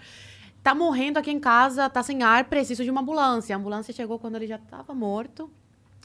Tá 0.62 0.76
morrendo 0.76 1.18
aqui 1.18 1.32
em 1.32 1.40
casa, 1.40 1.90
tá 1.90 2.04
sem 2.04 2.22
ar, 2.22 2.46
preciso 2.46 2.84
de 2.84 2.92
uma 2.92 3.02
ambulância. 3.02 3.56
A 3.56 3.60
ambulância 3.60 3.94
chegou 3.94 4.20
quando 4.20 4.36
ele 4.36 4.48
já 4.48 4.58
estava 4.58 4.94
morto. 4.94 5.50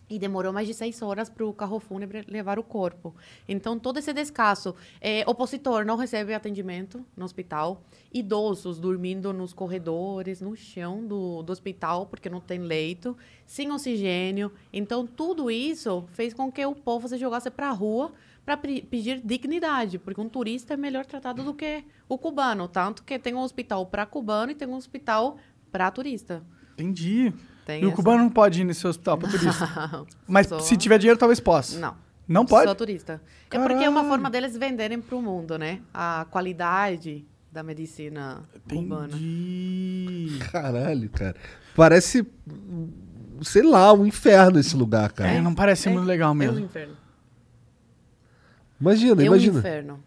E 0.09 0.19
demorou 0.19 0.53
mais 0.53 0.69
de 0.69 0.75
seis 0.75 1.01
horas 1.01 1.31
para 1.31 1.47
o 1.47 1.53
carro 1.53 1.81
fúnebre 1.81 2.25
levar 2.29 2.59
o 2.59 2.63
corpo. 2.63 3.15
Então, 3.49 3.79
todo 3.79 3.99
esse 3.99 4.13
descaso. 4.13 4.75
É, 5.01 5.25
opositor 5.27 5.85
não 5.87 5.97
recebe 5.97 6.35
atendimento 6.35 7.05
no 7.17 7.25
hospital. 7.25 7.83
Idosos 8.13 8.79
dormindo 8.79 9.33
nos 9.33 9.55
corredores, 9.55 10.43
no 10.43 10.55
chão 10.55 11.05
do, 11.05 11.43
do 11.43 11.51
hospital, 11.51 12.07
porque 12.07 12.29
não 12.29 12.41
tem 12.41 12.59
leito. 12.59 13.17
Sem 13.47 13.73
oxigênio. 13.73 14.53
Então, 14.71 15.07
tudo 15.07 15.51
isso 15.51 16.05
fez 16.13 16.35
com 16.35 16.53
que 16.53 16.65
o 16.67 16.75
povo 16.75 17.09
se 17.09 17.17
jogasse 17.17 17.51
para 17.51 17.71
a 17.71 17.73
rua 17.73 18.13
para 18.45 18.57
pedir 18.57 19.21
dignidade. 19.25 19.99
Porque 19.99 20.21
um 20.21 20.29
turista 20.29 20.75
é 20.75 20.77
melhor 20.77 21.05
tratado 21.07 21.43
do 21.43 21.55
que 21.55 21.85
o 22.09 22.19
cubano. 22.19 22.69
Tanto 22.69 23.03
que 23.03 23.19
tem 23.19 23.35
um 23.35 23.41
hospital 23.41 23.87
para 23.87 24.05
cubano 24.07 24.53
e 24.53 24.55
tem 24.55 24.69
um 24.69 24.75
hospital 24.75 25.37
para 25.73 25.91
turista. 25.91 26.43
Entendi. 26.75 27.33
Tem 27.65 27.83
e 27.83 27.85
o 27.85 27.89
essa- 27.89 27.97
cubano 27.97 28.19
não 28.25 28.31
pode 28.31 28.61
ir 28.61 28.65
nesse 28.65 28.87
hospital 28.87 29.17
pra 29.17 29.29
turista. 29.31 30.07
Mas 30.27 30.47
Só- 30.49 30.59
se 30.59 30.77
tiver 30.77 30.99
dinheiro, 30.99 31.19
talvez 31.19 31.41
possa. 31.41 31.79
Não. 31.79 31.97
Não 32.27 32.45
pode? 32.47 32.69
Só 32.69 32.75
turista. 32.75 33.21
É 33.51 33.59
porque 33.59 33.75
é 33.85 33.89
uma 33.89 34.01
Caralho. 34.01 34.09
forma 34.09 34.31
deles 34.31 34.57
venderem 34.57 35.01
para 35.01 35.15
o 35.17 35.21
mundo, 35.23 35.59
né? 35.59 35.81
A 35.93 36.27
qualidade 36.31 37.25
da 37.53 37.63
medicina 37.63 38.43
cubana. 38.69 39.15
Entendi. 39.17 40.39
Caralho, 40.51 41.09
cara. 41.11 41.37
Parece, 41.77 42.27
sei 43.43 43.63
lá, 43.63 43.93
um 43.93 44.07
inferno 44.07 44.59
esse 44.59 44.77
lugar, 44.77 45.13
cara. 45.13 45.31
É, 45.33 45.41
não 45.41 45.55
parece 45.55 45.89
muito 45.89 46.07
legal 46.07 46.31
É 46.31 46.33
um 46.33 46.35
mesmo. 46.35 46.59
inferno. 46.61 46.97
Imagina, 48.81 49.23
É 49.23 49.25
um 49.25 49.27
imagina. 49.29 49.59
inferno. 49.59 50.01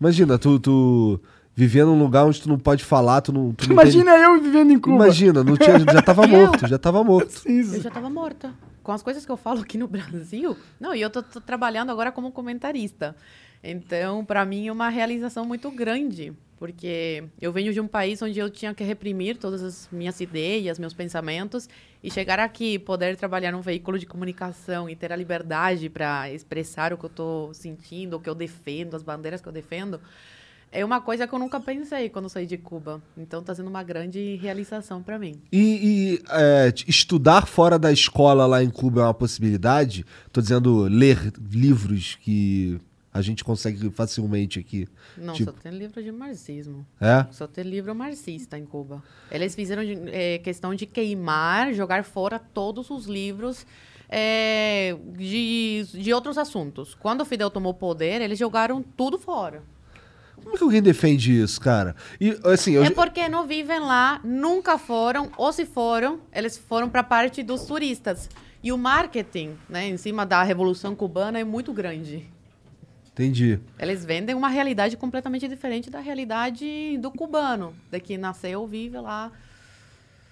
Imagina, 0.00 0.38
tu, 0.38 0.58
tu 0.58 1.20
vivendo 1.54 1.88
num 1.88 1.98
lugar 1.98 2.26
onde 2.26 2.40
tu 2.40 2.48
não 2.48 2.58
pode 2.58 2.84
falar, 2.84 3.20
tu 3.22 3.32
não. 3.32 3.52
Tu 3.52 3.66
não 3.66 3.72
Imagina 3.72 4.16
eu 4.16 4.40
vivendo 4.40 4.66
em 4.70 4.74
tem... 4.74 4.78
Cuba. 4.80 4.96
Imagina, 5.04 5.42
não 5.42 5.56
tinha, 5.56 5.78
já 5.78 6.02
tava 6.02 6.26
morto, 6.28 6.66
já 6.66 6.78
tava 6.78 7.02
morto. 7.02 7.42
Eu 7.46 7.80
já 7.80 7.88
estava 7.88 8.10
morta. 8.10 8.52
Com 8.82 8.92
as 8.92 9.02
coisas 9.02 9.24
que 9.26 9.32
eu 9.32 9.36
falo 9.36 9.60
aqui 9.60 9.76
no 9.78 9.88
Brasil. 9.88 10.56
Não, 10.78 10.94
e 10.94 11.00
eu 11.00 11.10
tô, 11.10 11.22
tô 11.22 11.40
trabalhando 11.40 11.90
agora 11.90 12.12
como 12.12 12.30
comentarista. 12.30 13.16
Então, 13.64 14.24
para 14.24 14.44
mim, 14.44 14.68
é 14.68 14.72
uma 14.72 14.88
realização 14.88 15.44
muito 15.44 15.70
grande. 15.70 16.32
Porque 16.58 17.24
eu 17.40 17.52
venho 17.52 17.70
de 17.72 17.80
um 17.80 17.86
país 17.86 18.22
onde 18.22 18.38
eu 18.38 18.48
tinha 18.48 18.72
que 18.72 18.82
reprimir 18.82 19.36
todas 19.36 19.62
as 19.62 19.88
minhas 19.92 20.18
ideias, 20.20 20.78
meus 20.78 20.94
pensamentos. 20.94 21.68
E 22.06 22.10
chegar 22.12 22.38
aqui, 22.38 22.78
poder 22.78 23.16
trabalhar 23.16 23.50
num 23.50 23.60
veículo 23.60 23.98
de 23.98 24.06
comunicação 24.06 24.88
e 24.88 24.94
ter 24.94 25.12
a 25.12 25.16
liberdade 25.16 25.90
para 25.90 26.30
expressar 26.30 26.92
o 26.92 26.96
que 26.96 27.04
eu 27.04 27.08
estou 27.08 27.52
sentindo, 27.52 28.16
o 28.16 28.20
que 28.20 28.30
eu 28.30 28.34
defendo, 28.36 28.94
as 28.94 29.02
bandeiras 29.02 29.40
que 29.40 29.48
eu 29.48 29.52
defendo. 29.52 30.00
É 30.70 30.84
uma 30.84 31.00
coisa 31.00 31.26
que 31.26 31.34
eu 31.34 31.38
nunca 31.40 31.58
pensei 31.58 32.08
quando 32.08 32.28
saí 32.28 32.46
de 32.46 32.56
Cuba. 32.56 33.02
Então, 33.18 33.40
está 33.40 33.56
sendo 33.56 33.68
uma 33.68 33.82
grande 33.82 34.36
realização 34.36 35.02
para 35.02 35.18
mim. 35.18 35.42
E, 35.50 36.20
e, 36.20 36.22
é, 36.30 36.72
estudar 36.86 37.44
fora 37.44 37.76
da 37.76 37.90
escola 37.90 38.46
lá 38.46 38.62
em 38.62 38.70
Cuba 38.70 39.00
é 39.00 39.04
uma 39.06 39.12
possibilidade? 39.12 40.06
Tô 40.30 40.40
dizendo 40.40 40.82
ler 40.82 41.32
livros 41.50 42.16
que 42.22 42.80
a 43.16 43.22
gente 43.22 43.42
consegue 43.42 43.90
facilmente 43.90 44.58
aqui. 44.58 44.86
Não, 45.16 45.34
Tipo- 45.34 45.52
só 45.52 45.56
tem 45.58 45.72
livro 45.72 46.02
de 46.02 46.12
marxismo. 46.12 46.86
É? 47.00 47.26
Só 47.32 47.46
tem 47.46 47.64
livro 47.64 47.94
marxista 47.94 48.58
em 48.58 48.64
Cuba. 48.66 49.02
Eles 49.30 49.54
fizeram 49.54 49.84
de- 49.84 49.98
eh, 50.12 50.38
questão 50.38 50.74
de 50.74 50.86
queimar, 50.86 51.72
jogar 51.72 52.04
fora 52.04 52.38
todos 52.38 52.90
os 52.90 53.06
livros 53.06 53.66
é, 54.08 54.96
de, 55.16 55.84
de 55.94 56.12
outros 56.12 56.38
assuntos. 56.38 56.94
Quando 56.94 57.22
o 57.22 57.24
Fidel 57.24 57.50
tomou 57.50 57.74
poder, 57.74 58.20
eles 58.20 58.38
jogaram 58.38 58.82
tudo 58.82 59.18
fora. 59.18 59.62
Como 60.36 60.54
é 60.54 60.58
que 60.58 60.62
alguém 60.62 60.82
defende 60.82 61.40
isso, 61.42 61.60
cara? 61.60 61.96
E, 62.20 62.38
assim, 62.44 62.72
eu... 62.72 62.84
É 62.84 62.90
porque 62.90 63.28
não 63.28 63.46
vivem 63.46 63.80
lá, 63.80 64.20
nunca 64.22 64.78
foram, 64.78 65.32
ou 65.36 65.52
se 65.52 65.64
foram, 65.64 66.20
eles 66.32 66.56
foram 66.56 66.88
para 66.88 67.00
a 67.00 67.04
parte 67.04 67.42
dos 67.42 67.64
turistas. 67.64 68.28
E 68.62 68.70
o 68.70 68.78
marketing, 68.78 69.56
né, 69.68 69.88
em 69.88 69.96
cima 69.96 70.24
da 70.26 70.42
Revolução 70.42 70.94
Cubana 70.94 71.38
é 71.38 71.44
muito 71.44 71.72
grande. 71.72 72.28
Entendi. 73.16 73.58
Eles 73.78 74.04
vendem 74.04 74.34
uma 74.34 74.50
realidade 74.50 74.94
completamente 74.94 75.48
diferente 75.48 75.88
da 75.88 76.00
realidade 76.00 76.98
do 76.98 77.10
cubano, 77.10 77.72
daqui 77.90 78.18
nasceu, 78.18 78.66
vive 78.66 78.98
lá. 78.98 79.32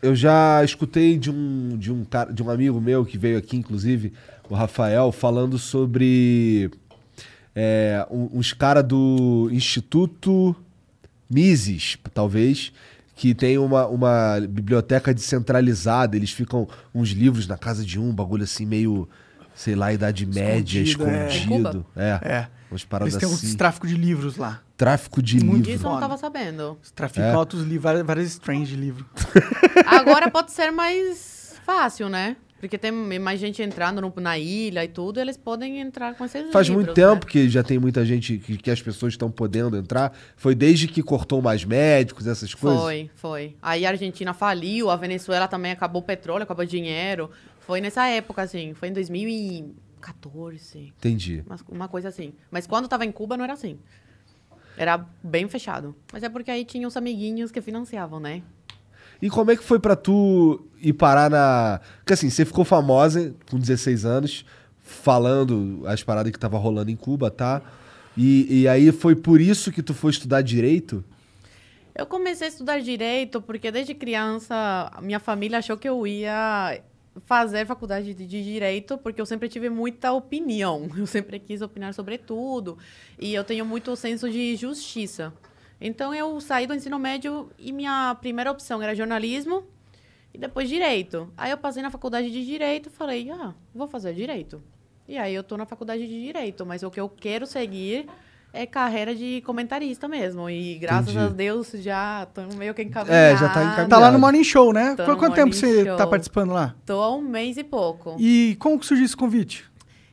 Eu 0.02 0.14
já 0.14 0.62
escutei 0.62 1.16
de 1.16 1.30
um, 1.30 1.78
de 1.78 1.90
um 1.90 2.04
cara, 2.04 2.30
de 2.30 2.42
um 2.42 2.50
amigo 2.50 2.78
meu 2.82 3.06
que 3.06 3.16
veio 3.16 3.38
aqui, 3.38 3.56
inclusive, 3.56 4.12
o 4.50 4.54
Rafael, 4.54 5.10
falando 5.12 5.58
sobre 5.58 6.70
é, 7.56 8.06
uns 8.10 8.52
caras 8.52 8.84
do 8.84 9.48
Instituto 9.50 10.54
Mises, 11.30 11.96
talvez, 12.12 12.70
que 13.16 13.34
tem 13.34 13.56
uma, 13.56 13.86
uma 13.86 14.40
biblioteca 14.46 15.14
descentralizada. 15.14 16.16
Eles 16.16 16.32
ficam 16.32 16.68
uns 16.94 17.08
livros 17.08 17.46
na 17.46 17.56
casa 17.56 17.82
de 17.82 17.98
um, 17.98 18.12
bagulho 18.14 18.44
assim, 18.44 18.66
meio, 18.66 19.08
sei 19.54 19.74
lá, 19.74 19.90
Idade 19.90 20.26
Média, 20.26 20.82
Escondido, 20.82 21.16
é. 21.16 21.28
escondido. 21.28 21.86
É, 21.96 22.20
É. 22.22 22.48
umas 22.74 22.84
paradas 22.84 23.14
Eles 23.14 23.24
têm 23.26 23.34
assim. 23.34 23.46
uns 23.48 23.54
tráfico 23.54 23.86
de 23.86 23.94
livros 23.94 24.36
lá. 24.36 24.60
Tráfico 24.76 25.22
de 25.22 25.42
Muito 25.44 25.66
livro. 25.68 25.72
Isso 25.72 25.84
eu 25.86 25.90
não 25.90 25.96
estava 25.98 26.16
sabendo. 26.18 26.76
Eles 26.80 26.90
traficam 26.90 27.28
É. 27.30 27.36
outros 27.38 27.62
livros, 27.62 27.82
várias, 27.82 28.06
várias 28.06 28.26
strange 28.28 28.74
de 28.74 28.76
livro. 28.80 29.06
Agora 29.86 30.28
pode 30.32 30.52
ser 30.52 30.70
mais 30.70 31.54
fácil, 31.64 32.08
né? 32.08 32.36
Porque 32.60 32.78
tem 32.78 32.90
mais 32.92 33.38
gente 33.38 33.60
entrando 33.62 34.00
no- 34.00 34.12
na 34.22 34.38
ilha 34.38 34.82
e 34.82 34.88
tudo, 34.88 35.20
eles 35.20 35.36
podem 35.36 35.80
entrar 35.80 36.14
com 36.14 36.24
esses 36.24 36.50
Faz 36.50 36.66
livros, 36.66 36.86
muito 36.86 36.98
né? 36.98 37.06
tempo 37.08 37.26
que 37.26 37.46
já 37.48 37.62
tem 37.62 37.78
muita 37.78 38.06
gente 38.06 38.38
que, 38.38 38.56
que 38.56 38.70
as 38.70 38.80
pessoas 38.80 39.12
estão 39.12 39.30
podendo 39.30 39.76
entrar. 39.76 40.16
Foi 40.34 40.54
desde 40.54 40.88
que 40.88 41.02
cortou 41.02 41.42
mais 41.42 41.62
médicos, 41.62 42.26
essas 42.26 42.54
coisas? 42.54 42.80
Foi, 42.80 43.10
foi. 43.16 43.56
Aí 43.60 43.84
a 43.84 43.90
Argentina 43.90 44.32
faliu, 44.32 44.88
a 44.88 44.96
Venezuela 44.96 45.46
também 45.46 45.72
acabou 45.72 46.00
o 46.00 46.04
petróleo, 46.04 46.44
acabou 46.44 46.64
o 46.64 46.68
dinheiro. 46.68 47.30
Foi 47.60 47.82
nessa 47.82 48.06
época, 48.06 48.40
assim. 48.42 48.72
Foi 48.72 48.88
em 48.88 48.92
2014. 50.04 50.92
Entendi. 50.98 51.42
Uma, 51.46 51.56
uma 51.68 51.88
coisa 51.88 52.08
assim. 52.08 52.34
Mas 52.50 52.66
quando 52.66 52.88
tava 52.88 53.04
em 53.04 53.12
Cuba 53.12 53.36
não 53.36 53.44
era 53.44 53.54
assim. 53.54 53.78
Era 54.76 54.98
bem 55.22 55.48
fechado. 55.48 55.94
Mas 56.12 56.22
é 56.22 56.28
porque 56.28 56.50
aí 56.50 56.64
tinha 56.64 56.86
os 56.86 56.96
amiguinhos 56.96 57.50
que 57.50 57.60
financiavam, 57.60 58.20
né? 58.20 58.42
E 59.22 59.30
como 59.30 59.50
é 59.50 59.56
que 59.56 59.62
foi 59.62 59.78
pra 59.78 59.96
tu 59.96 60.66
ir 60.80 60.92
parar 60.92 61.30
na. 61.30 61.80
Porque 61.98 62.12
assim, 62.12 62.28
você 62.28 62.44
ficou 62.44 62.64
famosa 62.64 63.34
com 63.48 63.58
16 63.58 64.04
anos, 64.04 64.44
falando 64.80 65.82
as 65.86 66.02
paradas 66.02 66.32
que 66.32 66.38
tava 66.38 66.58
rolando 66.58 66.90
em 66.90 66.96
Cuba, 66.96 67.30
tá? 67.30 67.62
E, 68.16 68.62
e 68.62 68.68
aí 68.68 68.92
foi 68.92 69.14
por 69.14 69.40
isso 69.40 69.72
que 69.72 69.82
tu 69.82 69.94
foi 69.94 70.10
estudar 70.10 70.42
direito? 70.42 71.04
Eu 71.94 72.06
comecei 72.06 72.48
a 72.48 72.50
estudar 72.50 72.80
direito 72.80 73.40
porque 73.40 73.70
desde 73.70 73.94
criança 73.94 74.90
minha 75.00 75.20
família 75.20 75.58
achou 75.58 75.76
que 75.76 75.88
eu 75.88 76.04
ia 76.06 76.80
fazer 77.20 77.66
faculdade 77.66 78.12
de 78.14 78.26
de 78.26 78.44
direito 78.44 78.98
porque 78.98 79.20
eu 79.20 79.26
sempre 79.26 79.48
tive 79.48 79.68
muita 79.68 80.12
opinião. 80.12 80.88
Eu 80.96 81.06
sempre 81.06 81.38
quis 81.38 81.62
opinar 81.62 81.94
sobre 81.94 82.18
tudo 82.18 82.78
e 83.18 83.34
eu 83.34 83.44
tenho 83.44 83.64
muito 83.64 83.94
senso 83.96 84.30
de 84.30 84.56
justiça. 84.56 85.32
Então 85.80 86.14
eu 86.14 86.40
saí 86.40 86.66
do 86.66 86.74
ensino 86.74 86.98
médio 86.98 87.50
e 87.58 87.72
minha 87.72 88.14
primeira 88.20 88.50
opção 88.50 88.82
era 88.82 88.94
jornalismo 88.94 89.64
e 90.32 90.38
depois 90.38 90.68
direito. 90.68 91.32
Aí 91.36 91.50
eu 91.50 91.58
passei 91.58 91.82
na 91.82 91.90
faculdade 91.90 92.30
de 92.30 92.44
direito 92.44 92.90
falei: 92.90 93.30
"Ah, 93.30 93.54
vou 93.74 93.86
fazer 93.86 94.14
direito". 94.14 94.62
E 95.06 95.18
aí 95.18 95.34
eu 95.34 95.44
tô 95.44 95.56
na 95.56 95.66
faculdade 95.66 96.06
de 96.06 96.22
direito, 96.22 96.64
mas 96.64 96.82
o 96.82 96.90
que 96.90 97.00
eu 97.00 97.08
quero 97.08 97.46
seguir 97.46 98.06
é 98.54 98.64
carreira 98.64 99.14
de 99.14 99.42
comentarista 99.44 100.06
mesmo. 100.06 100.48
E 100.48 100.78
graças 100.78 101.10
Entendi. 101.10 101.26
a 101.26 101.28
Deus 101.28 101.72
já 101.74 102.26
tô 102.32 102.42
meio 102.56 102.72
que 102.72 102.82
encaminhada. 102.82 103.12
É, 103.12 103.36
já 103.36 103.48
tá 103.48 103.62
encaminhado. 103.62 103.88
Tá 103.88 103.98
lá 103.98 104.12
no 104.12 104.18
Morning 104.18 104.44
Show, 104.44 104.72
né? 104.72 104.94
Tô 104.94 105.02
no 105.02 105.16
Quanto 105.16 105.34
tempo 105.34 105.48
Morning 105.48 105.52
você 105.52 105.84
Show. 105.84 105.96
tá 105.96 106.06
participando 106.06 106.52
lá? 106.52 106.74
Tô 106.86 107.02
há 107.02 107.14
um 107.14 107.20
mês 107.20 107.56
e 107.56 107.64
pouco. 107.64 108.16
E 108.18 108.56
como 108.60 108.78
que 108.78 108.86
surgiu 108.86 109.04
esse 109.04 109.16
convite? 109.16 109.64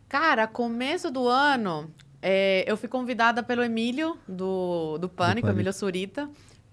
Cara, 0.10 0.48
começo 0.48 1.12
do 1.12 1.28
ano, 1.28 1.90
é, 2.20 2.66
eu 2.68 2.76
fui 2.76 2.90
convidada 2.90 3.44
pelo 3.44 3.64
Emílio, 3.64 4.18
do, 4.28 4.98
do 4.98 5.08
Pânico, 5.08 5.42
Pânico. 5.42 5.50
Emílio 5.50 5.72
Surita, 5.72 6.28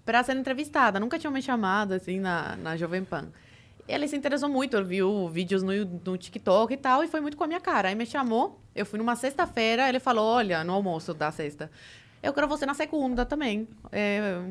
para 0.07 0.23
ser 0.25 0.37
entrevistada. 0.37 0.99
Nunca 0.99 1.19
tinham 1.19 1.33
me 1.33 1.43
chamado, 1.43 1.93
assim, 1.93 2.19
na, 2.19 2.57
na 2.57 2.77
Jovem 2.79 3.05
Pan. 3.05 3.27
Ele 3.89 4.07
se 4.07 4.15
interessou 4.15 4.51
muito, 4.51 4.85
viu 4.85 5.29
vídeos 5.29 5.63
no, 5.63 5.73
no 6.05 6.19
TikTok 6.19 6.75
e 6.75 6.77
tal, 6.77 7.03
e 7.03 7.09
foi 7.09 7.21
muito 7.23 7.37
com 7.37 7.45
a 7.45 7.47
minha 7.47 7.61
cara. 7.61 7.89
Aí 7.89 7.95
me 7.95 8.05
chamou, 8.05 8.61
eu 8.75 8.85
fui 8.85 8.99
numa 8.99 9.17
sexta-feira, 9.17 9.89
ele 9.89 9.99
falou, 9.99 10.27
olha, 10.27 10.63
no 10.63 10.75
almoço 10.75 11.15
da 11.15 11.33
sexta, 11.33 11.71
eu 12.23 12.33
quero 12.35 12.47
você 12.47 12.67
na 12.67 12.75
segunda 12.75 13.25
também, 13.25 13.67
é, 13.91 14.43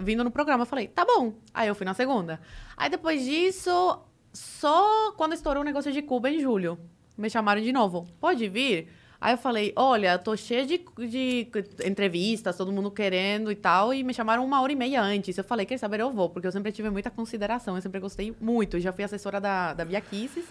vindo 0.00 0.22
no 0.22 0.30
programa. 0.30 0.62
Eu 0.62 0.66
falei, 0.66 0.86
tá 0.86 1.04
bom. 1.04 1.34
Aí 1.52 1.66
eu 1.66 1.74
fui 1.74 1.84
na 1.84 1.94
segunda. 1.94 2.40
Aí 2.76 2.88
depois 2.88 3.24
disso, 3.24 3.98
só 4.32 5.12
quando 5.16 5.32
estourou 5.32 5.62
o 5.62 5.64
negócio 5.64 5.90
de 5.90 6.00
Cuba 6.00 6.30
em 6.30 6.38
julho, 6.38 6.78
me 7.18 7.28
chamaram 7.28 7.62
de 7.62 7.72
novo. 7.72 8.06
Pode 8.20 8.48
vir? 8.48 8.88
Aí 9.24 9.32
eu 9.32 9.38
falei, 9.38 9.72
olha, 9.74 10.18
tô 10.18 10.36
cheia 10.36 10.66
de, 10.66 10.84
de 10.98 11.48
entrevistas, 11.82 12.58
todo 12.58 12.70
mundo 12.70 12.90
querendo 12.90 13.50
e 13.50 13.54
tal, 13.54 13.94
e 13.94 14.04
me 14.04 14.12
chamaram 14.12 14.44
uma 14.44 14.60
hora 14.60 14.70
e 14.70 14.76
meia 14.76 15.00
antes. 15.00 15.38
Eu 15.38 15.44
falei, 15.44 15.64
quer 15.64 15.78
saber, 15.78 16.00
eu 16.00 16.12
vou, 16.12 16.28
porque 16.28 16.46
eu 16.46 16.52
sempre 16.52 16.70
tive 16.70 16.90
muita 16.90 17.10
consideração, 17.10 17.74
eu 17.74 17.80
sempre 17.80 17.98
gostei 18.00 18.34
muito. 18.38 18.76
Eu 18.76 18.82
já 18.82 18.92
fui 18.92 19.02
assessora 19.02 19.40
da, 19.40 19.72
da 19.72 19.82
Bia 19.82 19.98
Kisses, 20.02 20.44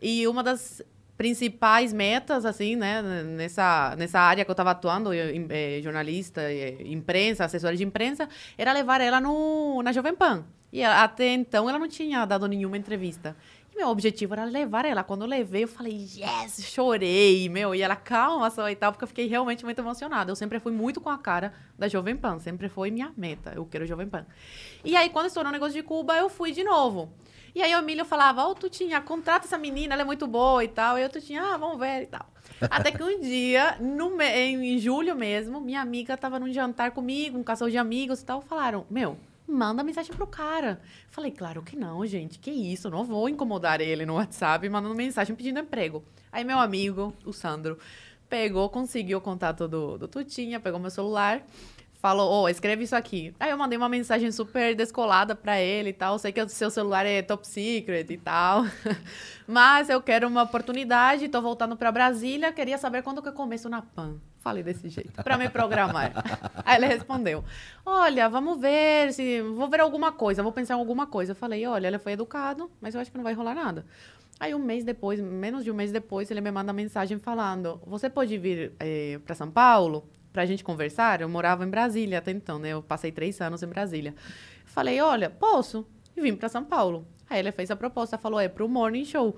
e 0.00 0.26
uma 0.26 0.42
das 0.42 0.80
principais 1.14 1.92
metas, 1.92 2.46
assim, 2.46 2.74
né, 2.74 3.02
nessa, 3.02 3.94
nessa 3.98 4.18
área 4.18 4.46
que 4.46 4.50
eu 4.50 4.54
estava 4.54 4.70
atuando, 4.70 5.12
eu, 5.12 5.46
eh, 5.50 5.80
jornalista, 5.82 6.40
eh, 6.40 6.74
imprensa, 6.86 7.44
assessora 7.44 7.76
de 7.76 7.84
imprensa, 7.84 8.30
era 8.56 8.72
levar 8.72 9.02
ela 9.02 9.20
no, 9.20 9.82
na 9.82 9.92
Jovem 9.92 10.14
Pan. 10.14 10.42
E 10.72 10.82
até 10.82 11.34
então 11.34 11.68
ela 11.68 11.78
não 11.78 11.88
tinha 11.88 12.24
dado 12.24 12.46
nenhuma 12.48 12.76
entrevista. 12.76 13.36
Meu 13.76 13.88
objetivo 13.88 14.32
era 14.32 14.44
levar 14.44 14.86
ela. 14.86 15.04
Quando 15.04 15.22
eu 15.22 15.28
levei, 15.28 15.64
eu 15.64 15.68
falei, 15.68 16.08
yes, 16.16 16.64
chorei, 16.64 17.46
meu. 17.50 17.74
E 17.74 17.82
ela, 17.82 17.94
calma 17.94 18.48
só 18.48 18.70
e 18.70 18.74
tal, 18.74 18.90
porque 18.90 19.04
eu 19.04 19.08
fiquei 19.08 19.26
realmente 19.26 19.66
muito 19.66 19.78
emocionada. 19.78 20.30
Eu 20.30 20.36
sempre 20.36 20.58
fui 20.58 20.72
muito 20.72 20.98
com 20.98 21.10
a 21.10 21.18
cara 21.18 21.52
da 21.78 21.86
Jovem 21.86 22.16
Pan, 22.16 22.38
sempre 22.38 22.70
foi 22.70 22.90
minha 22.90 23.12
meta. 23.14 23.52
Eu 23.54 23.66
quero 23.66 23.84
Jovem 23.84 24.08
Pan. 24.08 24.24
E 24.82 24.96
aí, 24.96 25.10
quando 25.10 25.26
estourou 25.26 25.50
o 25.50 25.52
negócio 25.52 25.74
de 25.74 25.82
Cuba, 25.82 26.16
eu 26.16 26.30
fui 26.30 26.52
de 26.52 26.64
novo. 26.64 27.12
E 27.54 27.62
aí 27.62 27.74
o 27.74 27.78
Emílio 27.78 28.04
falava, 28.06 28.46
ô, 28.46 28.54
tu 28.54 28.70
tinha, 28.70 28.98
contrata 29.00 29.46
essa 29.46 29.58
menina, 29.58 29.94
ela 29.94 30.02
é 30.02 30.04
muito 30.06 30.26
boa 30.26 30.64
e 30.64 30.68
tal. 30.68 30.98
E 30.98 31.02
eu, 31.02 31.10
tu 31.10 31.20
tinha, 31.20 31.42
ah, 31.42 31.56
vamos 31.58 31.78
ver 31.78 32.04
e 32.04 32.06
tal. 32.06 32.26
Até 32.70 32.90
que 32.90 33.02
um 33.02 33.20
dia, 33.20 33.76
no 33.78 34.20
em, 34.22 34.74
em 34.74 34.78
julho 34.78 35.14
mesmo, 35.14 35.60
minha 35.60 35.82
amiga 35.82 36.16
tava 36.16 36.38
num 36.38 36.50
jantar 36.50 36.92
comigo, 36.92 37.38
um 37.38 37.42
casal 37.42 37.68
de 37.68 37.76
amigos 37.76 38.22
e 38.22 38.24
tal, 38.24 38.40
falaram, 38.40 38.86
meu, 38.90 39.18
manda 39.46 39.82
mensagem 39.82 40.14
pro 40.14 40.26
cara. 40.26 40.80
Falei, 41.08 41.30
claro 41.30 41.62
que 41.62 41.76
não, 41.76 42.04
gente, 42.06 42.38
que 42.38 42.50
isso, 42.50 42.90
não 42.90 43.04
vou 43.04 43.28
incomodar 43.28 43.80
ele 43.80 44.04
no 44.04 44.14
WhatsApp 44.14 44.68
mandando 44.68 44.94
mensagem 44.94 45.34
pedindo 45.34 45.60
emprego. 45.60 46.04
Aí 46.32 46.44
meu 46.44 46.58
amigo, 46.58 47.14
o 47.24 47.32
Sandro, 47.32 47.78
pegou, 48.28 48.68
conseguiu 48.68 49.18
o 49.18 49.20
contato 49.20 49.68
do, 49.68 49.96
do 49.98 50.08
Tutinha, 50.08 50.60
pegou 50.60 50.80
meu 50.80 50.90
celular, 50.90 51.42
falou, 52.00 52.30
ô, 52.30 52.48
escreve 52.48 52.84
isso 52.84 52.94
aqui. 52.94 53.34
Aí 53.38 53.50
eu 53.50 53.56
mandei 53.56 53.78
uma 53.78 53.88
mensagem 53.88 54.30
super 54.30 54.74
descolada 54.74 55.34
pra 55.34 55.60
ele 55.60 55.90
e 55.90 55.92
tal, 55.92 56.18
sei 56.18 56.32
que 56.32 56.42
o 56.42 56.48
seu 56.48 56.70
celular 56.70 57.06
é 57.06 57.22
top 57.22 57.46
secret 57.46 58.06
e 58.10 58.18
tal, 58.18 58.64
mas 59.46 59.88
eu 59.88 60.02
quero 60.02 60.28
uma 60.28 60.42
oportunidade, 60.42 61.28
tô 61.28 61.40
voltando 61.40 61.76
pra 61.76 61.92
Brasília, 61.92 62.52
queria 62.52 62.78
saber 62.78 63.02
quando 63.02 63.22
que 63.22 63.28
eu 63.28 63.32
começo 63.32 63.68
na 63.68 63.82
PAN. 63.82 64.16
Falei 64.46 64.62
desse 64.62 64.88
jeito, 64.88 65.24
pra 65.24 65.36
me 65.36 65.48
programar. 65.48 66.12
Aí 66.64 66.76
ele 66.76 66.86
respondeu, 66.86 67.42
olha, 67.84 68.28
vamos 68.28 68.60
ver, 68.60 69.12
se 69.12 69.42
vou 69.42 69.68
ver 69.68 69.80
alguma 69.80 70.12
coisa, 70.12 70.40
vou 70.40 70.52
pensar 70.52 70.74
em 70.74 70.78
alguma 70.78 71.04
coisa. 71.04 71.32
Eu 71.32 71.34
falei, 71.34 71.66
olha, 71.66 71.88
ele 71.88 71.98
foi 71.98 72.12
educado, 72.12 72.70
mas 72.80 72.94
eu 72.94 73.00
acho 73.00 73.10
que 73.10 73.16
não 73.16 73.24
vai 73.24 73.32
rolar 73.32 73.56
nada. 73.56 73.84
Aí 74.38 74.54
um 74.54 74.60
mês 74.60 74.84
depois, 74.84 75.18
menos 75.18 75.64
de 75.64 75.70
um 75.72 75.74
mês 75.74 75.90
depois, 75.90 76.30
ele 76.30 76.40
me 76.40 76.52
manda 76.52 76.72
mensagem 76.72 77.18
falando: 77.18 77.80
Você 77.88 78.08
pode 78.08 78.38
vir 78.38 78.72
eh, 78.78 79.18
para 79.24 79.34
São 79.34 79.50
Paulo 79.50 80.08
para 80.32 80.42
a 80.42 80.46
gente 80.46 80.62
conversar? 80.62 81.20
Eu 81.20 81.28
morava 81.28 81.64
em 81.64 81.68
Brasília 81.68 82.18
até 82.18 82.30
então, 82.30 82.60
né? 82.60 82.68
Eu 82.68 82.80
passei 82.80 83.10
três 83.10 83.40
anos 83.40 83.64
em 83.64 83.66
Brasília. 83.66 84.14
Falei: 84.64 85.00
Olha, 85.00 85.28
posso? 85.28 85.84
E 86.16 86.20
vim 86.20 86.36
para 86.36 86.48
São 86.48 86.64
Paulo. 86.64 87.04
Aí 87.28 87.40
ele 87.40 87.50
fez 87.50 87.68
a 87.72 87.74
proposta, 87.74 88.16
falou: 88.16 88.38
É 88.38 88.46
pro 88.46 88.68
Morning 88.68 89.04
Show. 89.04 89.36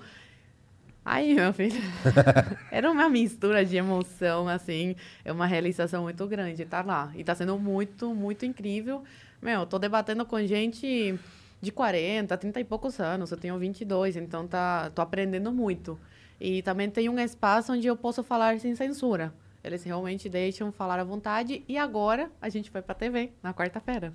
Aí, 1.11 1.33
meu 1.33 1.51
filho, 1.51 1.81
era 2.69 2.91
uma 2.91 3.09
mistura 3.09 3.65
de 3.65 3.75
emoção, 3.75 4.47
assim, 4.47 4.95
é 5.25 5.31
uma 5.31 5.47
realização 5.47 6.03
muito 6.03 6.27
grande 6.27 6.61
estar 6.61 6.85
lá. 6.85 7.11
E 7.15 7.23
tá 7.23 7.33
sendo 7.33 7.57
muito, 7.57 8.13
muito 8.13 8.45
incrível. 8.45 9.03
Meu, 9.41 9.65
tô 9.65 9.79
debatendo 9.79 10.23
com 10.23 10.39
gente 10.45 11.17
de 11.59 11.71
40, 11.71 12.37
30 12.37 12.59
e 12.59 12.63
poucos 12.63 12.99
anos, 12.99 13.31
eu 13.31 13.37
tenho 13.37 13.57
22, 13.57 14.17
então 14.17 14.47
tá, 14.47 14.91
tô 14.91 15.01
aprendendo 15.01 15.51
muito. 15.51 15.99
E 16.39 16.61
também 16.61 16.87
tem 16.87 17.09
um 17.09 17.17
espaço 17.17 17.73
onde 17.73 17.87
eu 17.87 17.97
posso 17.97 18.23
falar 18.23 18.59
sem 18.59 18.75
censura. 18.75 19.33
Eles 19.63 19.83
realmente 19.83 20.29
deixam 20.29 20.71
falar 20.71 20.99
à 20.99 21.03
vontade. 21.03 21.63
E 21.67 21.75
agora 21.75 22.29
a 22.39 22.49
gente 22.49 22.69
vai 22.69 22.83
pra 22.83 22.93
TV, 22.93 23.31
na 23.41 23.51
quarta-feira. 23.51 24.13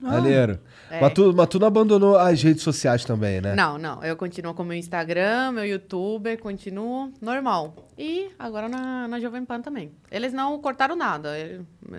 Maneiro. 0.00 0.58
É. 0.90 1.00
Mas, 1.00 1.12
tu, 1.12 1.32
mas 1.34 1.46
tu 1.48 1.58
não 1.58 1.66
abandonou 1.66 2.16
as 2.18 2.42
redes 2.42 2.62
sociais 2.62 3.04
também, 3.04 3.40
né? 3.40 3.54
Não, 3.54 3.76
não. 3.78 4.02
Eu 4.02 4.16
continuo 4.16 4.54
com 4.54 4.64
meu 4.64 4.76
Instagram, 4.76 5.52
meu 5.52 5.64
YouTube, 5.66 6.36
continuo 6.38 7.12
normal. 7.20 7.74
E 7.98 8.30
agora 8.38 8.68
na, 8.68 9.06
na 9.06 9.20
Jovem 9.20 9.44
Pan 9.44 9.60
também. 9.60 9.92
Eles 10.10 10.32
não 10.32 10.58
cortaram 10.58 10.96
nada. 10.96 11.30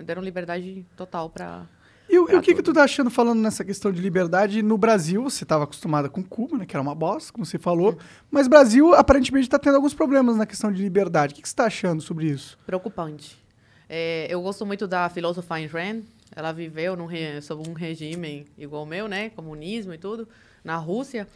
Deram 0.04 0.20
liberdade 0.22 0.84
total 0.96 1.30
pra. 1.30 1.62
E, 2.10 2.18
o- 2.18 2.30
e 2.30 2.34
o 2.34 2.42
que, 2.42 2.54
que 2.54 2.62
tu 2.62 2.72
tá 2.74 2.82
achando 2.82 3.08
falando 3.08 3.40
nessa 3.40 3.64
questão 3.64 3.90
de 3.90 4.00
liberdade? 4.02 4.60
No 4.62 4.76
Brasil, 4.76 5.22
você 5.22 5.44
estava 5.44 5.64
acostumada 5.64 6.10
com 6.10 6.22
Cuba, 6.22 6.58
né? 6.58 6.66
Que 6.66 6.76
era 6.76 6.82
uma 6.82 6.94
bosta, 6.94 7.32
como 7.32 7.46
você 7.46 7.58
falou. 7.58 7.96
Mas 8.30 8.48
Brasil, 8.48 8.92
aparentemente, 8.94 9.48
tá 9.48 9.58
tendo 9.58 9.76
alguns 9.76 9.94
problemas 9.94 10.36
na 10.36 10.44
questão 10.44 10.70
de 10.70 10.82
liberdade. 10.82 11.32
O 11.32 11.36
que, 11.36 11.42
que 11.42 11.48
você 11.48 11.54
tá 11.56 11.64
achando 11.64 12.02
sobre 12.02 12.26
isso? 12.26 12.58
Preocupante. 12.66 13.40
É, 13.88 14.26
eu 14.28 14.42
gosto 14.42 14.66
muito 14.66 14.86
da 14.86 15.08
filósofa 15.08 15.54
Ayn 15.54 15.66
Rand. 15.68 16.02
Ela 16.34 16.52
viveu 16.52 16.96
num 16.96 17.08
sob 17.42 17.68
um 17.68 17.72
regime 17.72 18.46
igual 18.56 18.84
o 18.84 18.86
meu, 18.86 19.06
né? 19.06 19.30
Comunismo 19.30 19.92
e 19.92 19.98
tudo, 19.98 20.28
na 20.64 20.76
Rússia. 20.76 21.28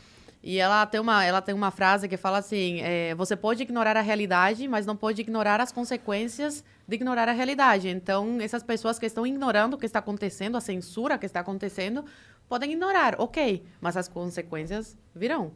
E 0.43 0.59
ela 0.59 0.87
tem 0.87 1.01
uma, 1.01 1.25
ela 1.25 1.43
tem 1.43 1.55
uma 1.55 1.71
frase 1.71 2.09
que 2.09 2.17
fala 2.17 2.39
assim: 2.39 2.81
é, 2.81 3.15
você 3.15 3.35
pode 3.37 3.63
ignorar 3.63 3.97
a 3.97 4.01
realidade, 4.01 4.67
mas 4.69 4.87
não 4.87 4.97
pode 4.97 5.21
ignorar 5.21 5.61
as 5.61 5.73
consequências 5.73 6.65
de 6.87 6.95
ignorar 6.95 7.29
a 7.29 7.33
realidade. 7.33 7.89
Então, 7.89 8.39
essas 8.41 8.63
pessoas 8.63 8.99
que 8.99 9.07
estão 9.07 9.27
ignorando 9.27 9.75
o 9.75 9.79
que 9.79 9.87
está 9.87 9.99
acontecendo, 9.99 10.57
a 10.57 10.61
censura 10.61 11.19
que 11.19 11.27
está 11.27 11.41
acontecendo, 11.41 12.05
podem 12.49 12.73
ignorar, 12.73 13.17
ok, 13.19 13.65
mas 13.81 13.97
as 13.97 14.07
consequências 14.09 14.97
virão. 15.15 15.53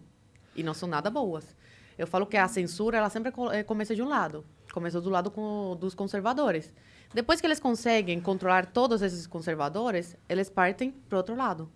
E 0.57 0.63
não 0.63 0.75
são 0.75 0.89
nada 0.89 1.09
boas. 1.09 1.55
Eu 1.97 2.07
falo 2.07 2.27
que 2.27 2.37
a 2.37 2.49
censura, 2.49 2.99
ela 2.99 3.11
sempre 3.11 3.33
eh, 3.53 3.63
começa 3.63 3.95
de 3.95 4.03
um 4.03 4.09
lado. 4.09 4.45
Começou 4.73 5.01
do 5.01 5.11
lado 5.11 5.31
com- 5.31 5.77
dos 5.79 5.95
conservadores. 5.95 6.73
Depois 7.13 7.41
que 7.41 7.47
eles 7.47 7.59
conseguem 7.59 8.21
controlar 8.21 8.67
todos 8.67 9.03
esses 9.03 9.27
conservadores, 9.27 10.17
eles 10.29 10.49
partem 10.49 10.91
para 10.91 11.19
outro 11.19 11.35
lado. 11.35 11.71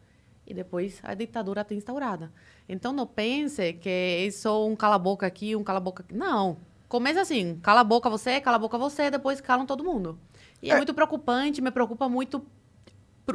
E 0.47 0.53
depois 0.55 1.01
a 1.03 1.15
ditadura 1.15 1.63
está 1.63 1.75
instaurada. 1.75 2.33
Então 2.69 2.93
não 2.93 3.07
pense 3.07 3.73
que 3.75 4.27
é 4.27 4.31
só 4.31 4.67
um 4.67 4.77
cala-boca 4.77 5.27
aqui, 5.27 5.57
um 5.57 5.65
cala-boca 5.65 6.03
aqui. 6.03 6.15
Não. 6.15 6.59
Começa 6.89 7.21
assim, 7.23 7.59
cala 7.63 7.81
a 7.81 7.85
boca 7.85 8.09
você, 8.11 8.41
cala 8.41 8.57
a 8.57 8.61
boca 8.61 8.79
você, 8.79 9.11
depois 9.11 9.41
calam 9.41 9.67
todo 9.67 9.83
mundo. 9.83 10.19
E 10.63 10.71
é, 10.71 10.75
É. 10.75 10.77
muito 10.77 10.95
preocupante, 10.95 11.61
me 11.61 11.71
preocupa 11.71 12.09
muito 12.09 12.45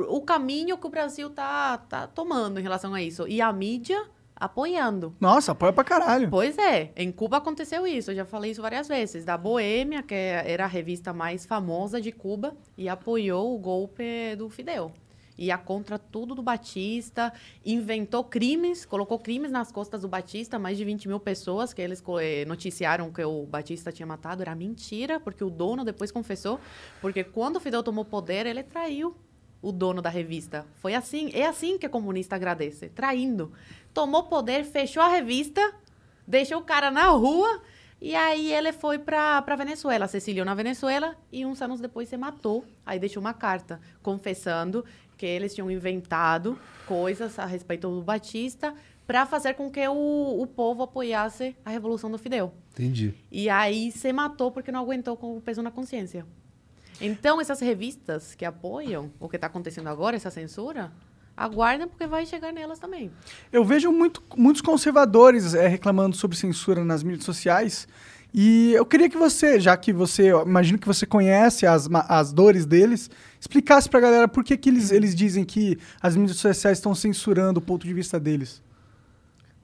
o 0.07 0.21
caminho 0.21 0.77
que 0.77 0.85
o 0.85 0.89
Brasil 0.89 1.31
tá, 1.31 1.77
tá 1.79 2.07
tomando 2.07 2.59
em 2.59 2.63
relação 2.63 2.93
a 2.93 3.01
isso. 3.01 3.27
E 3.27 3.41
a 3.41 3.51
mídia 3.51 4.07
apoiando. 4.39 5.13
Nossa, 5.19 5.51
apoia 5.51 5.73
pra 5.73 5.83
caralho. 5.83 6.29
Pois 6.29 6.57
é, 6.57 6.91
em 6.95 7.11
Cuba 7.11 7.37
aconteceu 7.37 7.85
isso, 7.85 8.11
eu 8.11 8.15
já 8.15 8.25
falei 8.25 8.51
isso 8.51 8.61
várias 8.61 8.87
vezes. 8.87 9.25
Da 9.25 9.37
Boêmia, 9.37 10.01
que 10.01 10.15
era 10.15 10.63
a 10.63 10.67
revista 10.67 11.11
mais 11.11 11.45
famosa 11.45 11.99
de 11.99 12.11
Cuba, 12.11 12.55
e 12.77 12.87
apoiou 12.87 13.55
o 13.55 13.59
golpe 13.59 14.35
do 14.37 14.49
Fidel. 14.49 14.93
Ia 15.37 15.57
contra 15.57 15.97
tudo 15.97 16.35
do 16.35 16.43
Batista, 16.43 17.31
inventou 17.65 18.25
crimes, 18.25 18.85
colocou 18.85 19.17
crimes 19.17 19.49
nas 19.49 19.71
costas 19.71 20.01
do 20.01 20.07
Batista, 20.09 20.59
mais 20.59 20.77
de 20.77 20.83
20 20.83 21.07
mil 21.07 21.19
pessoas 21.19 21.73
que 21.73 21.81
eles 21.81 22.03
eh, 22.19 22.43
noticiaram 22.45 23.09
que 23.09 23.23
o 23.23 23.45
Batista 23.45 23.89
tinha 23.89 24.05
matado. 24.05 24.41
Era 24.41 24.53
mentira, 24.53 25.17
porque 25.17 25.41
o 25.41 25.49
dono 25.49 25.85
depois 25.85 26.11
confessou. 26.11 26.59
Porque 26.99 27.23
quando 27.23 27.55
o 27.55 27.59
Fidel 27.61 27.81
tomou 27.81 28.03
poder, 28.03 28.45
ele 28.47 28.63
traiu 28.63 29.15
o 29.61 29.71
dono 29.71 30.01
da 30.01 30.09
revista. 30.09 30.65
Foi 30.75 30.93
assim, 30.93 31.29
é 31.33 31.45
assim 31.45 31.77
que 31.77 31.89
comunista 31.89 32.35
agradece, 32.35 32.89
traindo. 32.89 33.51
Tomou 33.93 34.23
poder, 34.23 34.63
fechou 34.63 35.03
a 35.03 35.07
revista, 35.07 35.73
deixou 36.27 36.59
o 36.59 36.63
cara 36.63 36.89
na 36.89 37.07
rua 37.07 37.61
e 38.01 38.15
aí 38.15 38.53
ele 38.53 38.71
foi 38.71 38.97
pra 38.97 39.41
Venezuela, 39.57 40.07
se 40.07 40.17
exiliou 40.17 40.45
na 40.45 40.53
Venezuela 40.53 41.17
e 41.31 41.45
uns 41.45 41.61
anos 41.61 41.81
depois 41.81 42.07
se 42.07 42.15
matou. 42.15 42.63
Aí 42.85 42.97
deixou 42.97 43.19
uma 43.19 43.33
carta 43.33 43.79
confessando 44.01 44.85
que 45.17 45.25
eles 45.25 45.53
tinham 45.53 45.69
inventado 45.69 46.57
coisas 46.87 47.37
a 47.37 47.45
respeito 47.45 47.89
do 47.89 48.01
Batista 48.01 48.73
para 49.05 49.25
fazer 49.25 49.55
com 49.55 49.69
que 49.69 49.85
o, 49.87 50.41
o 50.41 50.47
povo 50.47 50.83
apoiasse 50.83 51.55
a 51.65 51.69
revolução 51.71 52.09
do 52.09 52.17
Fidel. 52.17 52.53
Entendi. 52.71 53.13
E 53.29 53.49
aí 53.49 53.91
se 53.91 54.13
matou 54.13 54.49
porque 54.49 54.71
não 54.71 54.79
aguentou 54.79 55.17
com 55.17 55.35
o 55.35 55.41
peso 55.41 55.61
na 55.61 55.71
consciência. 55.71 56.25
Então, 57.01 57.39
essas 57.39 57.59
revistas 57.59 58.35
que 58.35 58.43
apoiam 58.45 59.11
o 59.19 59.29
que 59.29 59.37
está 59.37 59.47
acontecendo 59.47 59.87
agora, 59.87 60.15
essa 60.15 60.29
censura, 60.29 60.91
aguardem 61.35 61.87
porque 61.87 62.05
vai 62.05 62.25
chegar 62.25 62.51
nelas 62.51 62.79
também. 62.79 63.09
Eu 63.51 63.63
vejo 63.63 63.91
muito- 63.91 64.21
muitos 64.35 64.61
conservadores 64.61 65.53
é, 65.53 65.67
reclamando 65.67 66.15
sobre 66.15 66.35
censura 66.35 66.83
nas 66.83 67.01
mídias 67.01 67.23
sociais. 67.23 67.87
E 68.33 68.73
eu 68.73 68.85
queria 68.85 69.09
que 69.09 69.17
você, 69.17 69.59
já 69.59 69.75
que 69.75 69.91
você, 69.91 70.29
imagino 70.29 70.77
que 70.77 70.85
você 70.85 71.05
conhece 71.05 71.65
as, 71.65 71.89
as 72.07 72.31
dores 72.31 72.65
deles, 72.65 73.09
explicasse 73.39 73.89
pra 73.89 73.99
galera 73.99 74.27
por 74.27 74.43
que, 74.43 74.55
que 74.55 74.69
eles, 74.69 74.91
eles 74.91 75.15
dizem 75.15 75.43
que 75.43 75.79
as 76.01 76.15
mídias 76.15 76.37
sociais 76.37 76.77
estão 76.77 76.93
censurando 76.93 77.59
o 77.59 77.61
ponto 77.61 77.87
de 77.87 77.93
vista 77.93 78.19
deles. 78.19 78.61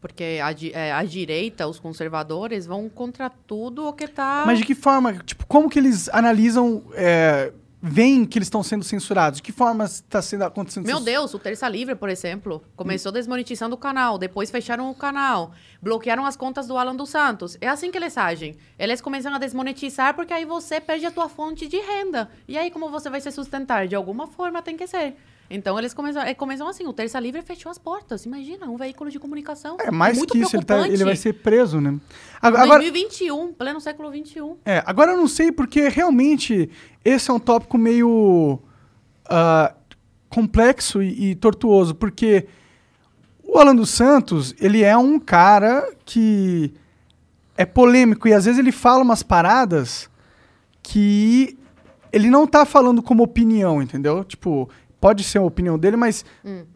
Porque 0.05 0.39
a, 0.39 0.53
é, 0.79 0.91
a 0.91 1.03
direita, 1.03 1.67
os 1.67 1.79
conservadores, 1.79 2.67
vão 2.67 2.87
contra 2.87 3.27
tudo 3.27 3.87
o 3.87 3.91
que 3.91 4.03
está... 4.03 4.43
Mas 4.45 4.59
de 4.59 4.63
que 4.63 4.75
forma, 4.75 5.15
tipo, 5.25 5.47
como 5.47 5.67
que 5.67 5.79
eles 5.79 6.07
analisam, 6.09 6.83
é, 6.93 7.51
veem 7.81 8.23
que 8.23 8.37
eles 8.37 8.45
estão 8.45 8.61
sendo 8.61 8.83
censurados? 8.83 9.37
De 9.37 9.41
que 9.41 9.51
forma 9.51 9.85
está 9.85 10.21
sendo 10.21 10.43
acontecendo 10.43 10.85
Meu 10.85 10.99
Deus, 10.99 11.33
o 11.33 11.39
Terça 11.39 11.67
Livre, 11.67 11.95
por 11.95 12.07
exemplo, 12.07 12.63
começou 12.75 13.11
desmonetizando 13.11 13.73
o 13.73 13.79
canal, 13.79 14.19
depois 14.19 14.51
fecharam 14.51 14.91
o 14.91 14.93
canal, 14.93 15.53
bloquearam 15.81 16.23
as 16.23 16.35
contas 16.35 16.67
do 16.67 16.77
Alan 16.77 16.95
dos 16.95 17.09
Santos. 17.09 17.57
É 17.59 17.67
assim 17.67 17.89
que 17.89 17.97
eles 17.97 18.15
agem. 18.15 18.55
Eles 18.77 19.01
começam 19.01 19.33
a 19.33 19.39
desmonetizar 19.39 20.13
porque 20.13 20.33
aí 20.33 20.45
você 20.45 20.79
perde 20.79 21.07
a 21.07 21.11
tua 21.11 21.27
fonte 21.27 21.67
de 21.67 21.77
renda. 21.77 22.29
E 22.47 22.59
aí 22.59 22.69
como 22.69 22.91
você 22.91 23.09
vai 23.09 23.21
se 23.21 23.31
sustentar? 23.31 23.87
De 23.87 23.95
alguma 23.95 24.27
forma 24.27 24.61
tem 24.61 24.77
que 24.77 24.85
ser. 24.85 25.15
Então 25.49 25.77
eles 25.77 25.93
começam, 25.93 26.21
é, 26.23 26.33
começam 26.33 26.67
assim, 26.67 26.87
o 26.87 26.93
Terça 26.93 27.19
Livre 27.19 27.41
fechou 27.41 27.69
as 27.71 27.77
portas. 27.77 28.25
Imagina, 28.25 28.65
um 28.67 28.77
veículo 28.77 29.11
de 29.11 29.19
comunicação. 29.19 29.77
É 29.79 29.91
mais 29.91 30.19
que 30.25 30.39
isso, 30.39 30.55
ele, 30.55 30.65
tá- 30.65 30.87
ele 30.87 31.03
vai 31.03 31.15
ser 31.15 31.33
preso, 31.33 31.79
né? 31.79 31.99
Agora, 32.41 32.63
agora- 32.63 32.79
2021, 32.81 33.53
pleno 33.53 33.79
século 33.79 34.09
21. 34.09 34.57
É, 34.65 34.83
agora 34.85 35.11
eu 35.11 35.17
não 35.17 35.27
sei 35.27 35.51
porque 35.51 35.87
realmente 35.87 36.69
esse 37.03 37.29
é 37.29 37.33
um 37.33 37.39
tópico 37.39 37.77
meio 37.77 38.59
ah, 39.29 39.73
complexo 40.29 41.01
e, 41.03 41.31
e 41.31 41.35
tortuoso, 41.35 41.93
porque 41.93 42.47
o 43.43 43.59
Alan 43.59 43.75
dos 43.75 43.91
Santos, 43.91 44.55
ele 44.59 44.83
é 44.83 44.97
um 44.97 45.19
cara 45.19 45.93
que 46.03 46.73
é 47.55 47.65
polêmico 47.65 48.27
e 48.27 48.33
às 48.33 48.45
vezes 48.45 48.59
ele 48.59 48.71
fala 48.71 49.03
umas 49.03 49.21
paradas 49.21 50.09
que 50.81 51.57
ele 52.11 52.29
não 52.29 52.47
tá 52.47 52.65
falando 52.65 53.01
como 53.03 53.23
opinião, 53.23 53.81
entendeu? 53.81 54.23
Tipo, 54.23 54.69
pode 55.05 55.23
ser 55.23 55.37
a 55.37 55.43
opinião 55.43 55.77
dele, 55.77 55.95
mas 55.95 56.25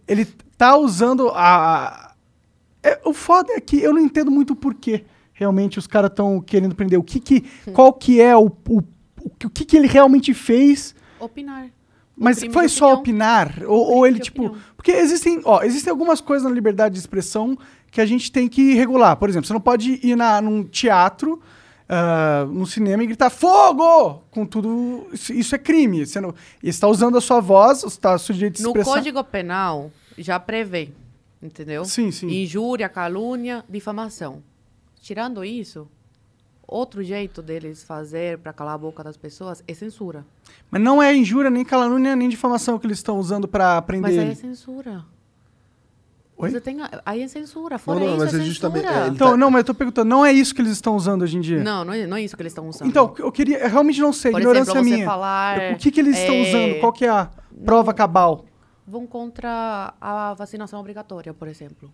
ele 0.08 0.24
tá 0.56 0.78
usando 0.78 1.32
a... 1.34 2.14
é, 2.84 3.00
o 3.04 3.12
foda 3.12 3.54
é 3.54 3.60
que 3.60 3.82
eu 3.82 3.92
não 3.92 4.00
entendo 4.00 4.30
muito 4.30 4.54
o 4.54 4.56
porquê 4.56 5.04
realmente 5.34 5.80
os 5.80 5.88
caras 5.88 6.12
estão 6.12 6.40
querendo 6.40 6.76
prender. 6.76 7.00
O 7.00 7.04
que 7.04 7.20
que... 7.20 7.42
Qual 7.74 7.92
que 7.92 8.22
é 8.22 8.38
o... 8.38 8.52
o, 8.68 8.84
o, 9.24 9.30
que- 9.40 9.50
que 9.50 9.66
que 9.66 9.78
ele 9.78 9.88
realmente 9.88 10.32
fez... 10.32 10.94
Opinar. 11.20 11.70
Mas 12.16 12.44
foi 12.52 12.70
só 12.70 12.94
opinar? 12.94 13.64
Ou, 13.66 13.96
ou 13.96 14.06
ele, 14.06 14.20
tipo. 14.20 14.46
opinião. 14.46 14.62
Porque 14.76 14.92
existem, 14.92 15.42
ó, 15.44 15.64
existem 15.64 15.90
algumas 15.90 16.22
coisas 16.22 16.48
na 16.48 16.54
liberdade 16.54 16.94
de 16.94 17.00
expressão 17.00 17.58
que 17.90 18.00
a 18.00 18.06
gente 18.06 18.32
tem 18.32 18.48
que 18.48 18.76
regular. 18.76 19.16
Por 19.16 19.28
exemplo, 19.28 19.48
você 19.48 19.54
não 19.54 19.62
pode 19.62 20.00
ir 20.06 20.16
na, 20.16 20.40
num 20.40 20.64
teatro, 20.64 21.42
ah, 21.92 22.46
num 22.48 22.68
cinema 22.68 23.04
e 23.04 23.08
gritar 23.08 23.32
fogo! 23.32 24.22
Com 24.30 24.46
tudo. 24.46 25.08
Isso, 25.12 25.34
isso 25.34 25.56
é 25.56 25.58
crime. 25.58 26.06
Você 26.06 26.22
não, 26.22 26.36
está 26.62 26.88
usando 26.88 27.18
a 27.18 27.22
sua 27.22 27.40
voz, 27.40 27.84
está 27.84 28.16
sujeito 28.20 28.58
de 28.58 28.64
No 28.64 28.70
expressar. 28.70 28.92
Código 28.92 29.24
Penal 29.24 29.92
já 30.16 30.40
prevê, 30.40 30.92
entendeu? 31.42 31.84
Sim, 31.86 32.12
sim. 32.12 32.28
Injúria, 32.28 32.88
calúnia, 32.88 33.66
difamação. 33.68 34.44
Tirando 35.02 35.44
isso, 35.44 35.88
outro 36.68 37.02
jeito 37.02 37.42
deles 37.42 37.84
fazer 37.84 38.38
para 38.38 38.54
calar 38.54 38.76
a 38.76 38.78
boca 38.78 39.04
das 39.04 39.18
pessoas 39.18 39.64
é 39.68 39.74
censura. 39.74 40.24
Mas 40.70 40.82
não 40.84 41.02
é 41.02 41.16
injúria, 41.16 41.50
nem 41.50 41.66
calúnia, 41.66 42.16
nem 42.16 42.30
difamação 42.30 42.78
que 42.78 42.86
eles 42.86 43.00
estão 43.00 43.18
usando 43.18 43.48
para 43.48 43.82
prender 43.82 44.12
Mas 44.12 44.20
aí 44.20 44.32
é 44.32 44.36
censura. 44.36 45.04
Oi? 46.42 46.50
Você 46.52 46.62
tem, 46.62 46.78
aí 47.06 47.22
é 47.22 47.28
censura. 47.28 47.78
Fora 47.78 48.00
Não, 48.00 48.06
não, 48.06 48.14
isso, 48.16 48.26
mas 48.26 48.34
é 48.34 48.38
é 48.38 48.42
justamente- 48.46 48.84
censura. 48.88 49.06
é, 49.06 49.08
Então, 49.10 49.32
tá- 49.32 49.38
não, 49.38 49.52
mas 49.52 49.60
eu 49.60 49.66
tô 49.66 49.74
perguntando, 49.74 50.08
não 50.10 50.26
é 50.26 50.32
isso 50.32 50.56
que 50.56 50.62
eles 50.62 50.72
estão 50.72 50.96
usando 50.96 51.24
hoje 51.24 51.36
em 51.38 51.42
dia? 51.42 51.62
Não, 51.62 51.84
não 51.84 51.92
é, 51.92 52.08
não 52.08 52.16
é 52.16 52.22
isso 52.24 52.36
que 52.38 52.42
eles 52.42 52.52
estão 52.52 52.68
usando. 52.70 52.88
Então, 52.88 53.14
eu 53.20 53.30
queria, 53.30 53.58
eu 53.60 53.70
realmente 53.70 54.00
não 54.00 54.14
sei, 54.14 54.32
Por 54.32 54.40
ignorância 54.40 54.72
exemplo, 54.72 54.90
minha. 54.90 55.06
falar, 55.06 55.74
o 55.74 55.78
que, 55.78 55.92
que 55.92 56.00
eles 56.00 56.18
estão 56.18 56.34
é, 56.36 56.42
usando? 56.50 56.80
Qual 56.80 56.94
que 56.94 57.04
é 57.06 57.10
a 57.10 57.30
prova 57.66 57.94
cabal? 57.94 58.46
Vão 58.88 59.06
contra 59.06 59.94
a 60.00 60.34
vacinação 60.34 60.80
obrigatória, 60.80 61.34
por 61.34 61.48
exemplo. 61.50 61.92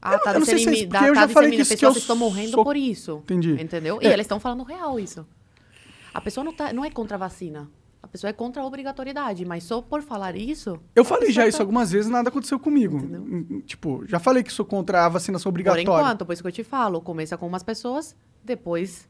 Ah, 0.00 0.18
tá 0.18 0.32
eu 0.34 0.40
não 0.40 0.44
sei 0.46 0.58
se 0.58 0.60
é 0.60 0.62
isso, 0.64 0.70
dissemina- 0.72 0.98
porque 0.98 1.10
eu 1.10 1.14
tá 1.14 1.20
já 1.22 1.28
falei 1.28 1.50
dissemina- 1.50 1.56
que 1.56 1.62
isso 1.62 1.70
que 1.70 1.76
pessoas 1.76 1.96
eu 1.96 2.00
estão 2.00 2.16
morrendo 2.16 2.50
sou- 2.50 2.64
por 2.64 2.76
isso. 2.76 3.20
Entendi. 3.24 3.52
Entendeu? 3.62 3.98
É. 4.02 4.04
E 4.04 4.08
eles 4.08 4.24
estão 4.24 4.38
falando 4.40 4.64
real 4.64 4.98
isso. 5.00 5.26
A 6.12 6.20
pessoa 6.20 6.44
não, 6.44 6.52
tá, 6.52 6.72
não 6.72 6.84
é 6.84 6.90
contra 6.90 7.16
a 7.16 7.18
vacina. 7.18 7.68
A 8.02 8.06
pessoa 8.08 8.28
é 8.30 8.32
contra 8.32 8.60
a 8.60 8.66
obrigatoriedade, 8.66 9.44
mas 9.44 9.62
só 9.64 9.80
por 9.80 10.02
falar 10.02 10.34
isso. 10.36 10.78
Eu 10.94 11.04
falei 11.04 11.30
já 11.30 11.46
isso 11.46 11.58
tá- 11.58 11.62
algumas 11.62 11.92
vezes, 11.92 12.10
nada 12.10 12.28
aconteceu 12.30 12.58
comigo. 12.58 12.96
Entendeu? 12.98 13.20
Hum, 13.22 13.46
hum, 13.50 13.60
Tipo, 13.64 14.02
já 14.06 14.18
falei 14.18 14.42
que 14.42 14.52
sou 14.52 14.64
contra 14.66 15.06
a 15.06 15.08
vacinação 15.08 15.44
Por 15.44 15.54
obrigatória. 15.54 15.82
enquanto, 15.82 16.26
por 16.26 16.32
isso 16.32 16.42
que 16.42 16.48
eu 16.48 16.52
te 16.52 16.64
falo. 16.64 17.00
Começa 17.00 17.38
com 17.38 17.46
umas 17.46 17.62
pessoas, 17.62 18.16
depois, 18.44 19.08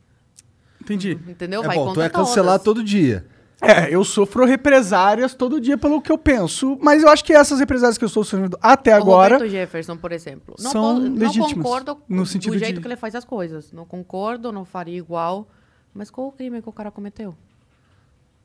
Entendi. 0.80 1.18
entendeu? 1.26 1.62
É 1.62 1.66
Vai 1.66 1.76
bom, 1.76 1.84
tu 1.84 1.88
contra 1.88 2.04
é 2.04 2.08
cancelar 2.10 2.58
todas. 2.58 2.64
todo 2.64 2.84
dia. 2.84 3.26
É, 3.60 3.94
eu 3.94 4.02
sofro 4.02 4.44
represárias 4.44 5.34
todo 5.34 5.60
dia 5.60 5.78
pelo 5.78 6.02
que 6.02 6.10
eu 6.10 6.18
penso, 6.18 6.76
mas 6.82 7.02
eu 7.02 7.08
acho 7.08 7.24
que 7.24 7.32
essas 7.32 7.60
represárias 7.60 7.96
que 7.96 8.02
eu 8.04 8.08
estou 8.08 8.24
sofrendo 8.24 8.58
até 8.60 8.92
agora. 8.92 9.36
O 9.36 9.38
Roberto 9.38 9.50
Jefferson, 9.52 9.96
por 9.96 10.10
exemplo. 10.10 10.56
Não, 10.58 10.70
são 10.72 10.94
po- 10.96 11.00
não 11.00 11.14
legítimas, 11.16 11.52
concordo 11.54 11.98
no 12.08 12.18
com 12.18 12.24
sentido 12.26 12.54
o 12.54 12.58
jeito 12.58 12.74
de- 12.74 12.80
que 12.80 12.86
ele 12.88 12.96
faz 12.96 13.14
as 13.14 13.24
coisas. 13.24 13.72
Não 13.72 13.84
concordo, 13.86 14.50
não 14.50 14.64
faria 14.64 14.98
igual. 14.98 15.48
Mas 15.94 16.10
qual 16.10 16.26
o 16.26 16.32
crime 16.32 16.60
que 16.60 16.68
o 16.68 16.72
cara 16.72 16.90
cometeu? 16.90 17.34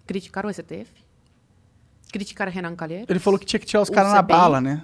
Criticar 0.08 0.45
o 0.45 0.53
STF? 0.53 0.88
Criticar 2.12 2.47
Renan 2.47 2.76
Calheiros? 2.76 3.10
Ele 3.10 3.20
falou 3.20 3.39
que 3.39 3.45
tinha 3.45 3.60
que 3.60 3.66
tirar 3.66 3.82
os 3.82 3.89
caras 3.89 4.14
na 4.14 4.22
bala, 4.22 4.62
né? 4.62 4.84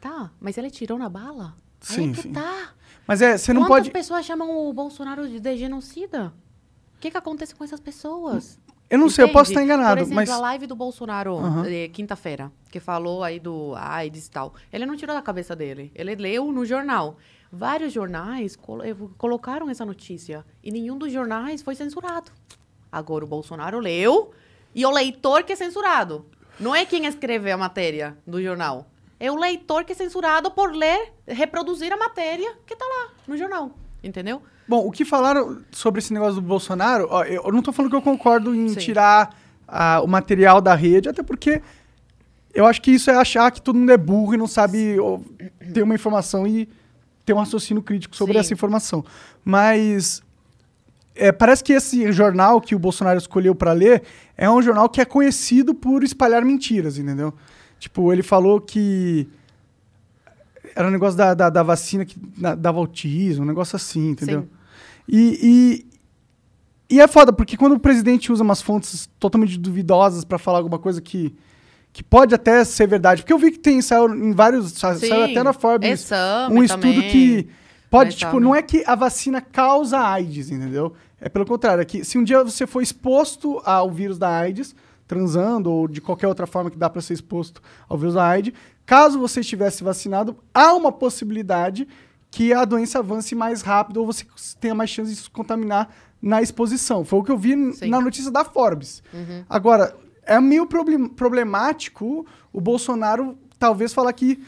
Tá, 0.00 0.30
mas 0.40 0.56
ele 0.58 0.70
tirou 0.70 0.98
na 0.98 1.08
bala? 1.08 1.54
Sim, 1.80 2.10
é 2.10 2.14
que 2.14 2.22
sim. 2.22 2.32
tá. 2.32 2.70
Mas 3.06 3.22
é, 3.22 3.36
você 3.36 3.52
não 3.52 3.62
Quantas 3.62 3.76
pode. 3.86 3.90
pessoas 3.90 4.24
chamam 4.24 4.68
o 4.68 4.72
Bolsonaro 4.72 5.26
de, 5.28 5.40
de 5.40 5.56
genocida? 5.56 6.32
O 6.96 7.00
que, 7.00 7.10
que 7.10 7.16
acontece 7.16 7.54
com 7.54 7.64
essas 7.64 7.80
pessoas? 7.80 8.58
Eu 8.90 8.98
não 8.98 9.08
sei, 9.08 9.24
eu 9.24 9.28
posso 9.32 9.50
estar 9.50 9.62
Entende? 9.62 9.72
enganado, 9.78 9.96
Por 9.96 10.02
exemplo, 10.02 10.16
mas. 10.16 10.30
a 10.30 10.38
live 10.38 10.66
do 10.66 10.74
Bolsonaro, 10.76 11.36
Aham. 11.38 11.64
eh, 11.66 11.88
quinta-feira, 11.88 12.52
que 12.70 12.78
falou 12.80 13.22
aí 13.24 13.38
do 13.40 13.74
AIDS 13.76 14.26
e 14.26 14.30
tal. 14.30 14.54
Ele 14.72 14.84
não 14.84 14.96
tirou 14.96 15.14
da 15.14 15.22
cabeça 15.22 15.54
dele. 15.56 15.90
Ele 15.94 16.14
leu 16.16 16.50
no 16.52 16.64
jornal. 16.66 17.16
Vários 17.52 17.92
jornais 17.92 18.56
colo- 18.56 18.82
eh, 18.84 18.94
colocaram 19.16 19.70
essa 19.70 19.84
notícia. 19.86 20.44
E 20.62 20.70
nenhum 20.70 20.98
dos 20.98 21.12
jornais 21.12 21.62
foi 21.62 21.74
censurado. 21.74 22.30
Agora 22.92 23.24
o 23.24 23.28
Bolsonaro 23.28 23.78
leu 23.78 24.32
e 24.74 24.84
o 24.84 24.90
leitor 24.90 25.42
que 25.44 25.52
é 25.52 25.56
censurado. 25.56 26.26
Não 26.58 26.74
é 26.74 26.84
quem 26.84 27.06
escreveu 27.06 27.54
a 27.54 27.58
matéria 27.58 28.16
do 28.26 28.42
jornal. 28.42 28.86
É 29.18 29.30
o 29.30 29.36
leitor 29.36 29.84
que 29.84 29.92
é 29.92 29.94
censurado 29.94 30.50
por 30.50 30.74
ler, 30.74 31.12
reproduzir 31.26 31.92
a 31.92 31.96
matéria 31.96 32.52
que 32.66 32.76
tá 32.76 32.84
lá 32.84 33.12
no 33.26 33.36
jornal. 33.36 33.70
Entendeu? 34.02 34.42
Bom, 34.66 34.86
o 34.86 34.90
que 34.90 35.04
falaram 35.04 35.62
sobre 35.72 35.98
esse 35.98 36.12
negócio 36.12 36.36
do 36.36 36.42
Bolsonaro, 36.42 37.06
ó, 37.10 37.24
eu 37.24 37.50
não 37.52 37.60
tô 37.60 37.72
falando 37.72 37.90
que 37.90 37.96
eu 37.96 38.02
concordo 38.02 38.54
em 38.54 38.68
Sim. 38.68 38.78
tirar 38.78 39.36
ah, 39.66 40.00
o 40.02 40.06
material 40.06 40.60
da 40.60 40.74
rede, 40.74 41.08
até 41.08 41.22
porque 41.22 41.60
eu 42.54 42.66
acho 42.66 42.80
que 42.80 42.92
isso 42.92 43.10
é 43.10 43.14
achar 43.14 43.50
que 43.50 43.60
todo 43.60 43.76
mundo 43.76 43.92
é 43.92 43.96
burro 43.96 44.34
e 44.34 44.36
não 44.36 44.46
sabe 44.46 44.96
ter 45.72 45.82
uma 45.82 45.94
informação 45.94 46.46
e 46.46 46.68
ter 47.24 47.32
um 47.32 47.38
raciocínio 47.38 47.82
crítico 47.82 48.16
sobre 48.16 48.34
Sim. 48.34 48.40
essa 48.40 48.52
informação. 48.54 49.04
Mas 49.44 50.22
é, 51.28 51.32
parece 51.32 51.62
que 51.62 51.72
esse 51.72 52.10
jornal 52.12 52.60
que 52.60 52.74
o 52.74 52.78
Bolsonaro 52.78 53.18
escolheu 53.18 53.54
para 53.54 53.72
ler 53.72 54.02
é 54.36 54.48
um 54.50 54.60
jornal 54.62 54.88
que 54.88 55.00
é 55.00 55.04
conhecido 55.04 55.74
por 55.74 56.02
espalhar 56.02 56.44
mentiras, 56.44 56.98
entendeu? 56.98 57.32
Tipo, 57.78 58.12
ele 58.12 58.22
falou 58.22 58.60
que 58.60 59.28
era 60.74 60.86
um 60.88 60.90
negócio 60.90 61.16
da, 61.16 61.34
da, 61.34 61.50
da 61.50 61.62
vacina 61.62 62.04
que 62.04 62.16
dava 62.58 62.78
autismo, 62.78 63.44
um 63.44 63.46
negócio 63.46 63.76
assim, 63.76 64.10
entendeu? 64.10 64.42
Sim. 64.42 64.48
E, 65.08 65.86
e, 66.90 66.94
e 66.96 67.00
é 67.00 67.08
foda, 67.08 67.32
porque 67.32 67.56
quando 67.56 67.72
o 67.74 67.80
presidente 67.80 68.30
usa 68.32 68.42
umas 68.42 68.62
fontes 68.62 69.08
totalmente 69.18 69.58
duvidosas 69.58 70.24
pra 70.24 70.38
falar 70.38 70.58
alguma 70.58 70.78
coisa 70.78 71.00
que, 71.00 71.34
que 71.92 72.02
pode 72.04 72.34
até 72.34 72.62
ser 72.64 72.86
verdade, 72.86 73.22
porque 73.22 73.32
eu 73.32 73.38
vi 73.38 73.50
que 73.50 73.58
tem, 73.58 73.80
saiu 73.82 74.14
em 74.14 74.32
vários, 74.32 74.72
sa- 74.72 74.94
Sim, 74.94 75.08
saiu 75.08 75.24
até 75.24 75.42
na 75.42 75.52
Forbes, 75.52 75.90
Exame 75.90 76.54
um 76.58 76.62
estudo 76.62 76.82
também. 76.94 77.10
que 77.10 77.48
pode, 77.90 78.10
Exame. 78.14 78.30
tipo, 78.32 78.40
não 78.40 78.54
é 78.54 78.62
que 78.62 78.84
a 78.86 78.94
vacina 78.94 79.40
causa 79.40 79.98
AIDS, 79.98 80.50
entendeu? 80.50 80.92
É 81.20 81.28
pelo 81.28 81.44
contrário, 81.44 81.82
é 81.82 81.84
que 81.84 82.04
se 82.04 82.16
um 82.18 82.24
dia 82.24 82.42
você 82.42 82.66
for 82.66 82.80
exposto 82.82 83.60
ao 83.64 83.90
vírus 83.90 84.18
da 84.18 84.28
AIDS, 84.28 84.74
transando 85.06 85.70
ou 85.70 85.86
de 85.88 86.00
qualquer 86.00 86.26
outra 86.28 86.46
forma 86.46 86.70
que 86.70 86.78
dá 86.78 86.88
para 86.88 87.02
ser 87.02 87.14
exposto 87.14 87.60
ao 87.88 87.98
vírus 87.98 88.14
da 88.14 88.24
AIDS, 88.26 88.54
caso 88.86 89.18
você 89.18 89.40
estivesse 89.40 89.82
vacinado, 89.84 90.36
há 90.54 90.72
uma 90.74 90.90
possibilidade 90.90 91.86
que 92.30 92.52
a 92.52 92.64
doença 92.64 93.00
avance 93.00 93.34
mais 93.34 93.60
rápido 93.60 93.98
ou 93.98 94.06
você 94.06 94.24
tenha 94.60 94.74
mais 94.74 94.88
chance 94.88 95.10
de 95.10 95.16
se 95.20 95.28
contaminar 95.30 95.90
na 96.22 96.40
exposição. 96.40 97.04
Foi 97.04 97.18
o 97.18 97.22
que 97.24 97.32
eu 97.32 97.36
vi 97.38 97.72
Sim. 97.74 97.88
na 97.90 98.00
notícia 98.00 98.30
da 98.30 98.44
Forbes. 98.44 99.02
Agora, 99.48 99.96
é 100.22 100.40
meio 100.40 100.64
problem- 100.66 101.08
problemático 101.08 102.24
o 102.52 102.60
Bolsonaro 102.60 103.36
talvez 103.58 103.92
falar 103.92 104.12
que 104.12 104.40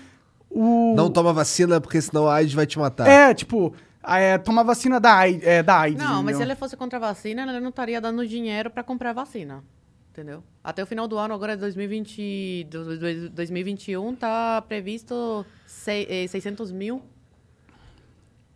o 0.48 0.94
Não 0.96 1.10
toma 1.10 1.32
vacina 1.32 1.80
porque 1.80 2.00
senão 2.00 2.28
a 2.28 2.34
AIDS 2.36 2.54
vai 2.54 2.66
te 2.66 2.78
matar. 2.78 3.06
é, 3.08 3.34
tipo, 3.34 3.72
é, 4.06 4.38
tomar 4.38 4.62
vacina 4.62 4.98
da 5.00 5.14
AIDS. 5.14 5.46
É, 5.46 5.62
da 5.62 5.80
AIDS 5.80 6.02
Não, 6.02 6.22
mas 6.22 6.36
se 6.36 6.42
ele 6.42 6.54
fosse 6.56 6.76
contra 6.76 6.98
a 6.98 7.00
vacina, 7.00 7.42
ele 7.42 7.60
não 7.60 7.68
estaria 7.70 8.00
dando 8.00 8.26
dinheiro 8.26 8.70
para 8.70 8.82
comprar 8.82 9.12
vacina. 9.12 9.62
Entendeu? 10.10 10.44
Até 10.62 10.82
o 10.82 10.86
final 10.86 11.08
do 11.08 11.16
ano, 11.16 11.32
agora 11.32 11.56
2020, 11.56 12.64
do- 12.70 12.98
do- 12.98 13.30
2021, 13.30 14.14
tá 14.14 14.60
previsto 14.68 15.46
sei- 15.66 16.06
eh, 16.08 16.26
600 16.28 16.70
mil, 16.70 17.00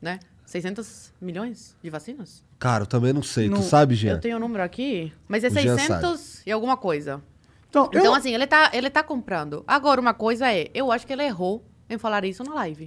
né? 0.00 0.18
600 0.44 1.12
milhões 1.20 1.74
de 1.82 1.90
vacinas? 1.90 2.44
Cara, 2.58 2.82
eu 2.84 2.86
também 2.86 3.12
não 3.12 3.22
sei. 3.22 3.48
Não- 3.48 3.58
Tu 3.58 3.64
sabe, 3.64 3.94
Jean? 3.94 4.12
Eu 4.12 4.20
tenho 4.20 4.36
o 4.36 4.40
número 4.40 4.62
aqui, 4.62 5.12
mas 5.26 5.44
é 5.44 5.48
O 5.48 5.50
Jean 5.50 5.76
600 5.78 6.42
e 6.46 6.52
alguma 6.52 6.76
coisa. 6.76 7.22
Então, 7.68 7.88
eu- 7.92 8.00
Então, 8.00 8.14
assim, 8.14 8.32
ele 8.34 8.46
tá, 8.46 8.70
ele 8.72 8.88
tá 8.88 9.02
comprando. 9.02 9.64
Agora, 9.66 10.00
uma 10.00 10.14
coisa 10.14 10.52
é, 10.52 10.70
eu 10.74 10.92
acho 10.92 11.06
que 11.06 11.12
ele 11.12 11.22
errou 11.24 11.64
em 11.90 11.98
falar 11.98 12.24
isso 12.24 12.44
na 12.44 12.54
live. 12.54 12.86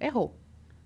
Errou. 0.00 0.36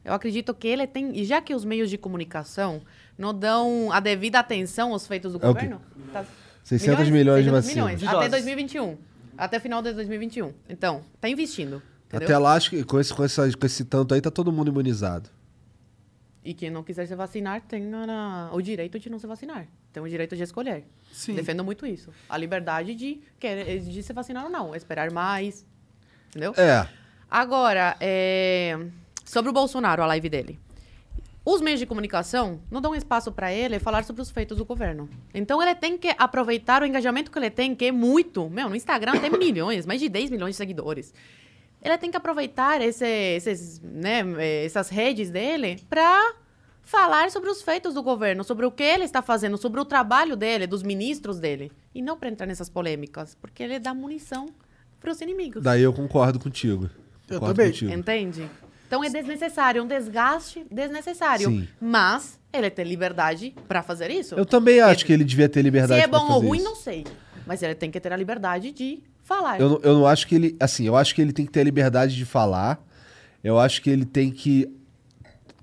Eu 0.05 0.13
acredito 0.15 0.55
que 0.55 0.67
ele 0.69 0.87
tem. 0.87 1.17
E 1.17 1.25
já 1.25 1.41
que 1.41 1.55
os 1.55 1.65
meios 1.65 1.91
de 1.91 1.99
comunicação 1.99 2.81
não 3.19 3.35
dão 3.35 3.91
a 3.93 4.01
devida 4.01 4.39
atenção 4.39 4.93
aos 4.93 5.07
feitos 5.07 5.33
do 5.33 5.39
É 5.45 5.49
o 5.49 5.53
governo. 5.53 5.81
tá- 6.13 6.25
600 6.65 7.09
milhões 7.11 7.45
de 7.45 7.51
600 7.51 7.53
vacinas. 7.53 7.75
milhões, 7.75 8.01
De 8.01 8.07
até 8.07 8.15
doses. 8.17 8.31
2021. 8.31 8.97
Até 9.37 9.59
final 9.61 9.83
de 9.83 9.93
2021. 9.93 10.53
Então, 10.69 11.03
tá 11.21 11.29
investindo. 11.29 11.83
Entendeu? 12.09 12.27
Até 12.27 12.39
lá, 12.39 12.55
acho 12.55 12.71
que 12.71 12.83
com 12.85 12.99
esse, 13.01 13.13
com, 13.15 13.25
essa- 13.25 13.51
com 13.57 13.67
esse 13.67 13.85
tanto 13.85 14.15
aí, 14.15 14.21
tá 14.21 14.31
todo 14.31 14.51
mundo 14.53 14.69
imunizado. 14.69 15.29
E 16.45 16.55
quem 16.55 16.71
não 16.71 16.83
quiser 16.83 17.07
se 17.07 17.15
vacinar 17.15 17.61
tem 17.63 17.91
o 18.53 18.61
direito 18.63 18.99
de 18.99 19.11
não 19.11 19.19
se 19.19 19.27
vacinar. 19.27 19.67
Tem 19.93 20.03
o 20.03 20.09
direito 20.09 20.35
de 20.35 20.43
escolher. 20.43 20.85
Sim. 21.13 21.35
Defendo 21.35 21.63
muito 21.63 21.85
isso. 21.87 22.11
A 22.29 22.37
liberdade 22.39 22.95
de, 22.95 23.21
querer, 23.39 23.81
de 23.81 24.03
se 24.03 24.13
vacinar 24.15 24.45
ou 24.45 24.51
não. 24.51 24.75
Esperar 24.75 25.11
mais. 25.11 25.67
Entendeu? 26.31 26.55
É. 26.57 26.89
Agora, 27.31 27.97
é, 28.01 28.79
sobre 29.31 29.51
o 29.51 29.53
Bolsonaro, 29.53 30.03
a 30.03 30.07
live 30.07 30.29
dele. 30.29 30.59
Os 31.45 31.61
meios 31.61 31.81
de 31.81 31.87
comunicação 31.87 32.61
não 32.71 32.81
dão 32.81 32.95
espaço 32.95 33.33
para 33.33 33.53
ele 33.53 33.79
falar 33.79 34.05
sobre 34.05 34.21
os 34.21 34.31
feitos 34.31 34.59
do 34.59 34.65
governo. 34.65 35.09
Então 35.33 35.63
ele 35.63 35.75
tem 35.75 35.97
que 35.97 36.15
aproveitar 36.19 36.83
o 36.83 36.87
engajamento 36.87 37.31
que 37.31 37.39
ele 37.39 37.49
tem, 37.51 37.75
que 37.75 37.87
é 37.87 37.93
muito. 37.93 38.49
Meu, 38.51 38.69
no 38.69 38.77
Instagram 38.77 39.19
tem 39.19 39.31
milhões, 39.39 39.87
mais 39.87 40.01
de 40.01 40.09
10 40.09 40.31
milhões 40.31 40.51
de 40.55 40.57
seguidores. 40.59 41.15
Ele 41.83 41.97
tem 41.97 42.11
que 42.11 42.17
aproveitar 42.17 42.83
esse- 42.83 43.07
esses, 43.07 43.81
né, 43.83 44.21
eh, 44.39 44.67
essas 44.67 44.91
redes 44.91 45.31
dele 45.31 45.81
para 45.89 46.35
falar 46.83 47.31
sobre 47.31 47.49
os 47.49 47.63
feitos 47.63 47.95
do 47.95 48.03
governo, 48.03 48.45
sobre 48.45 48.67
o 48.67 48.71
que 48.71 48.83
ele 48.83 49.05
está 49.05 49.23
fazendo, 49.23 49.57
sobre 49.57 49.81
o 49.81 49.85
trabalho 49.85 50.37
dele, 50.37 50.67
dos 50.67 50.83
ministros 50.83 51.39
dele. 51.41 51.73
E 51.95 52.03
não 52.03 52.19
para 52.19 52.29
entrar 52.29 52.47
nessas 52.47 52.69
polêmicas, 52.69 53.35
porque 53.41 53.63
ele 53.63 53.79
dá 53.79 53.95
munição 53.95 54.47
para 55.01 55.11
os 55.11 55.21
inimigos. 55.23 55.63
Daí 55.63 55.81
eu 55.83 55.93
concordo 55.93 56.39
contigo. 56.39 56.91
Eu 57.29 57.41
Concordo 57.41 57.55
também. 57.55 57.71
contigo. 57.73 57.93
Entende? 57.93 58.51
Então 58.91 59.05
é 59.05 59.09
desnecessário, 59.09 59.79
é 59.79 59.83
um 59.85 59.87
desgaste 59.87 60.67
desnecessário. 60.69 61.49
Sim. 61.49 61.69
Mas 61.81 62.41
ele 62.53 62.69
tem 62.71 62.85
liberdade 62.85 63.55
para 63.69 63.85
fazer 63.85 64.11
isso. 64.11 64.35
Eu 64.35 64.45
também 64.45 64.81
acho 64.81 64.95
Ele- 65.03 65.05
que 65.05 65.13
ele 65.13 65.23
devia 65.25 65.49
ter 65.49 65.61
Se 65.61 65.63
liberdade 65.63 66.01
é 66.03 66.09
pra 66.09 66.19
bom 66.19 66.33
ou 66.33 66.41
ruim, 66.41 66.59
isso. 66.59 66.67
não 66.67 66.75
sei. 66.75 67.07
Mas 67.47 67.63
ele 67.63 67.77
tem 67.77 67.89
que 67.89 68.01
ter 68.01 68.13
a 68.13 68.17
liberdade 68.17 68.73
de 68.73 69.01
falar. 69.23 69.61
Eu, 69.61 69.69
não- 69.69 69.81
eu 69.85 69.95
não 69.95 70.07
acho 70.09 70.27
que 70.27 70.35
ele. 70.35 70.57
Assim, 70.59 70.89
eu 70.89 70.97
acho 70.97 71.15
que 71.15 71.23
ele 71.23 71.33
tem 71.33 71.47
que 71.47 71.53
ter 71.53 71.61
a 71.61 71.65
liberdade 71.65 72.17
de 72.17 72.25
falar. 72.25 72.85
Eu 73.45 73.61
acho 73.61 73.81
que 73.81 73.89
ele 73.89 74.05
tem 74.05 74.29
que. 74.33 74.69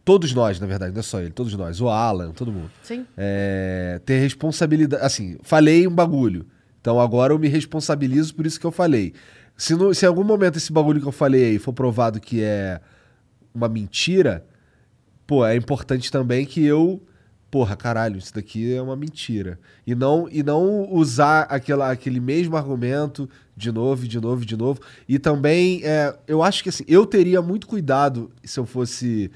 Todos 0.06 0.34
nós, 0.34 0.58
na 0.58 0.66
verdade, 0.66 0.94
não 0.94 1.02
é 1.02 1.04
só 1.04 1.20
ele, 1.20 1.32
todos 1.32 1.54
nós, 1.54 1.82
o 1.82 1.90
Alan, 1.90 2.32
todo 2.32 2.50
mundo. 2.50 2.72
Sim. 2.82 3.06
É, 3.18 4.00
ter 4.06 4.20
responsabilidade. 4.20 5.04
Assim, 5.04 5.38
falei 5.44 5.86
um 5.86 5.92
bagulho. 5.94 6.46
Então 6.80 6.98
agora 6.98 7.34
eu 7.34 7.38
me 7.40 7.50
responsabilizo 7.50 8.34
por 8.34 8.46
isso 8.46 8.58
que 8.58 8.66
eu 8.66 8.72
falei. 8.72 9.14
Se, 9.58 9.76
no- 9.76 9.94
se 9.94 10.06
em 10.06 10.08
algum 10.08 10.24
momento 10.24 10.56
esse 10.56 10.72
bagulho 10.72 11.02
que 11.02 11.08
eu 11.08 11.12
falei 11.12 11.44
aí 11.48 11.60
for 11.60 11.74
provado 11.74 12.22
que 12.22 12.42
é 12.42 12.80
uma 13.58 13.68
mentira, 13.68 14.46
pô, 15.26 15.46
é 15.46 15.56
importante 15.56 16.12
também 16.12 16.46
que 16.46 16.64
eu. 16.64 17.02
Porra, 17.50 17.78
caralho, 17.78 18.18
isso 18.18 18.34
daqui 18.34 18.74
é 18.74 18.82
uma 18.82 18.96
mentira. 18.96 19.58
E 19.86 19.96
não, 19.96 20.28
e 20.30 20.44
não 20.44 20.92
usar 20.92 21.44
aquela, 21.44 21.90
aquele 21.90 22.20
mesmo 22.20 22.58
argumento 22.58 23.28
de 23.56 23.72
novo, 23.72 24.06
de 24.06 24.20
novo, 24.20 24.46
de 24.46 24.58
novo. 24.58 24.82
E 25.08 25.18
também, 25.18 25.82
é, 25.84 26.14
eu 26.28 26.44
acho 26.44 26.62
que 26.62 26.70
assim, 26.70 26.84
eu 26.88 27.06
teria 27.06 27.42
muito 27.42 27.66
cuidado 27.66 28.30
se 28.44 28.60
eu 28.60 28.66
fosse, 28.66 29.32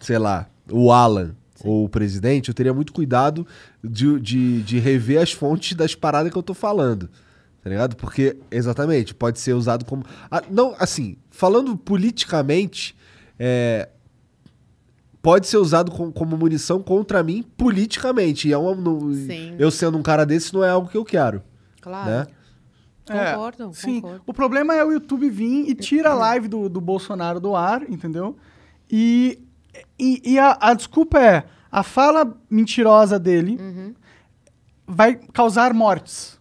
sei 0.00 0.16
lá, 0.16 0.48
o 0.70 0.92
Alan 0.92 1.34
ou 1.62 1.84
o 1.84 1.88
presidente, 1.88 2.48
eu 2.48 2.54
teria 2.54 2.72
muito 2.72 2.92
cuidado 2.92 3.46
de, 3.82 4.18
de, 4.20 4.62
de 4.62 4.78
rever 4.78 5.20
as 5.20 5.32
fontes 5.32 5.76
das 5.76 5.94
paradas 5.94 6.32
que 6.32 6.38
eu 6.38 6.42
tô 6.42 6.54
falando. 6.54 7.10
Tá 7.62 7.68
ligado? 7.68 7.96
Porque, 7.96 8.38
exatamente, 8.50 9.14
pode 9.14 9.38
ser 9.38 9.52
usado 9.52 9.84
como. 9.84 10.04
Ah, 10.30 10.42
não, 10.50 10.74
assim, 10.78 11.16
falando 11.30 11.76
politicamente, 11.76 12.96
é, 13.42 13.88
pode 15.22 15.46
ser 15.46 15.56
usado 15.56 15.90
com- 15.90 16.12
como 16.12 16.36
munição 16.36 16.82
contra 16.82 17.22
mim 17.22 17.42
politicamente. 17.56 18.48
E 18.48 18.52
é 18.52 18.58
uma, 18.58 18.74
Sim. 19.14 19.56
eu 19.58 19.70
sendo 19.70 19.96
um 19.98 20.02
cara 20.02 20.26
desse 20.26 20.52
não 20.52 20.62
é 20.62 20.68
algo 20.68 20.88
que 20.88 20.96
eu 20.96 21.04
quero. 21.04 21.42
Claro. 21.80 22.10
Né? 22.10 22.26
É, 23.08 23.32
Concordo, 23.32 23.70
sim. 23.74 24.00
concordo. 24.00 24.22
O 24.26 24.32
problema 24.34 24.74
é 24.74 24.84
o 24.84 24.92
YouTube 24.92 25.28
vir 25.30 25.68
e 25.68 25.74
tira 25.74 26.10
a 26.10 26.14
live 26.14 26.46
do, 26.46 26.68
do 26.68 26.80
Bolsonaro 26.80 27.40
do 27.40 27.56
ar, 27.56 27.82
entendeu? 27.90 28.36
E, 28.88 29.42
e, 29.98 30.20
e 30.34 30.38
a, 30.38 30.56
a 30.60 30.74
desculpa 30.74 31.18
é, 31.18 31.44
a 31.72 31.82
fala 31.82 32.36
mentirosa 32.48 33.18
dele 33.18 33.56
Uhum. 33.60 33.94
vai 34.86 35.16
causar 35.32 35.72
mortes. 35.74 36.38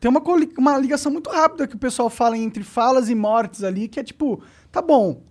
Tem 0.00 0.10
uma, 0.10 0.22
uma 0.58 0.78
ligação 0.78 1.12
muito 1.12 1.28
rápida 1.30 1.66
que 1.66 1.76
o 1.76 1.78
pessoal 1.78 2.08
fala 2.08 2.36
entre 2.38 2.64
falas 2.64 3.10
e 3.10 3.14
mortes 3.14 3.62
ali, 3.62 3.86
que 3.86 4.00
é 4.00 4.04
tipo, 4.04 4.42
tá 4.70 4.80
bom, 4.80 5.22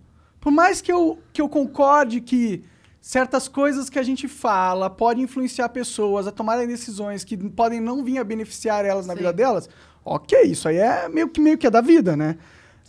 por 0.42 0.50
mais 0.50 0.80
que 0.82 0.92
eu, 0.92 1.18
que 1.32 1.40
eu 1.40 1.48
concorde 1.48 2.20
que 2.20 2.64
certas 3.00 3.46
coisas 3.48 3.88
que 3.88 3.98
a 3.98 4.02
gente 4.02 4.26
fala 4.26 4.90
podem 4.90 5.22
influenciar 5.24 5.68
pessoas 5.68 6.26
a 6.26 6.32
tomarem 6.32 6.66
decisões 6.66 7.22
que 7.24 7.36
podem 7.36 7.80
não 7.80 8.02
vir 8.04 8.18
a 8.18 8.24
beneficiar 8.24 8.84
elas 8.84 9.06
na 9.06 9.12
Sim. 9.14 9.18
vida 9.20 9.32
delas, 9.32 9.68
ok, 10.04 10.42
isso 10.42 10.66
aí 10.68 10.78
é 10.78 11.08
meio 11.08 11.28
que, 11.28 11.40
meio 11.40 11.56
que 11.56 11.66
é 11.66 11.70
da 11.70 11.80
vida, 11.80 12.16
né? 12.16 12.36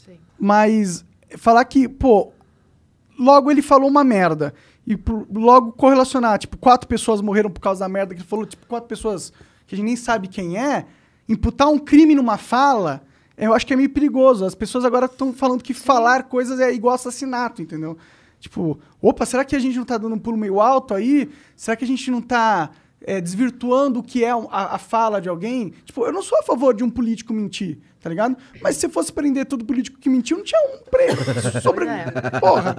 Sim. 0.04 0.18
Mas 0.38 1.06
falar 1.38 1.64
que, 1.66 1.88
pô, 1.88 2.32
logo 3.20 3.52
ele 3.52 3.62
falou 3.62 3.88
uma 3.88 4.04
merda. 4.04 4.54
E 4.86 4.98
pro- 4.98 5.26
logo 5.32 5.72
correlacionar, 5.74 6.38
tipo, 6.40 6.58
quatro 6.58 6.88
pessoas 6.88 7.22
morreram 7.22 7.50
por 7.52 7.62
causa 7.62 7.82
da 7.82 7.88
merda 7.90 8.14
que 8.16 8.22
ele 8.22 8.28
falou, 8.28 8.46
tipo, 8.46 8.66
quatro 8.68 8.90
pessoas 8.90 9.32
que 9.68 9.76
a 9.76 9.78
gente 9.78 9.86
nem 9.86 9.96
sabe 9.96 10.28
quem 10.28 10.58
é, 10.58 10.86
imputar 11.30 11.70
um 11.70 11.78
crime 11.80 12.16
numa 12.16 12.38
fala, 12.38 13.02
eu 13.38 13.54
acho 13.54 13.66
que 13.66 13.74
é 13.74 13.76
meio 13.76 13.90
perigoso. 13.90 14.46
As 14.46 14.56
pessoas 14.56 14.86
agora 14.86 15.06
estão 15.06 15.34
falando 15.34 15.64
que 15.64 15.74
falar 15.74 16.24
coisas 16.24 16.60
é 16.60 16.72
igual 16.74 16.96
assassinato, 16.96 17.62
entendeu? 17.62 17.98
Tipo, 18.40 18.78
opa, 19.02 19.26
será 19.26 19.46
que 19.46 19.56
a 19.56 19.60
gente 19.60 19.78
não 19.78 19.86
tá 19.86 19.98
dando 19.98 20.16
um 20.16 20.20
pulo 20.20 20.38
meio 20.38 20.60
alto 20.60 20.94
aí? 20.94 21.30
Será 21.56 21.78
que 21.78 21.86
a 21.86 21.88
gente 21.88 22.12
não 22.12 22.22
tá 22.22 22.72
é, 23.02 23.22
desvirtuando 23.22 24.00
o 24.00 24.04
que 24.04 24.24
é 24.24 24.32
a, 24.32 24.76
a 24.76 24.78
fala 24.78 25.22
de 25.22 25.30
alguém? 25.30 25.74
Tipo, 25.86 26.06
eu 26.06 26.12
não 26.12 26.22
sou 26.22 26.38
a 26.40 26.44
favor 26.44 26.74
de 26.74 26.84
um 26.84 26.90
político 26.90 27.34
mentir, 27.34 27.80
tá 28.04 28.10
ligado? 28.10 28.38
Mas 28.62 28.76
se 28.76 28.88
fosse 28.90 29.12
prender 29.12 29.46
todo 29.46 29.64
político 29.66 29.98
que 29.98 30.10
mentiu, 30.10 30.38
não 30.38 30.44
tinha 30.44 30.60
um 30.76 30.84
preso. 30.92 31.18
Sobre... 31.64 31.88
É. 31.88 32.06
Porra. 32.40 32.76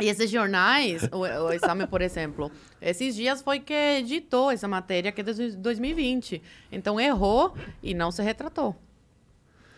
E 0.00 0.08
esses 0.08 0.30
jornais, 0.30 1.02
o, 1.12 1.18
o 1.18 1.52
exame, 1.52 1.86
por 1.86 2.00
exemplo, 2.00 2.50
esses 2.80 3.14
dias 3.14 3.42
foi 3.42 3.60
que 3.60 3.72
editou 3.74 4.50
essa 4.50 4.66
matéria 4.66 5.12
que 5.12 5.20
é 5.20 5.24
de 5.24 5.56
2020. 5.56 6.42
Então 6.72 6.98
errou 6.98 7.54
e 7.82 7.92
não 7.94 8.10
se 8.10 8.22
retratou. 8.22 8.74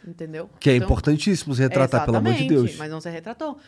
Entendeu? 0.06 0.48
Que 0.58 0.70
é 0.70 0.76
Então, 0.76 0.86
importantíssimo 0.86 1.54
se 1.54 1.60
retratar, 1.62 2.04
pelo 2.04 2.16
amor 2.16 2.32
de 2.34 2.48
Deus. 2.48 2.76
Mas 2.76 2.90
não 2.90 3.00
se 3.00 3.10
retratou. 3.10 3.58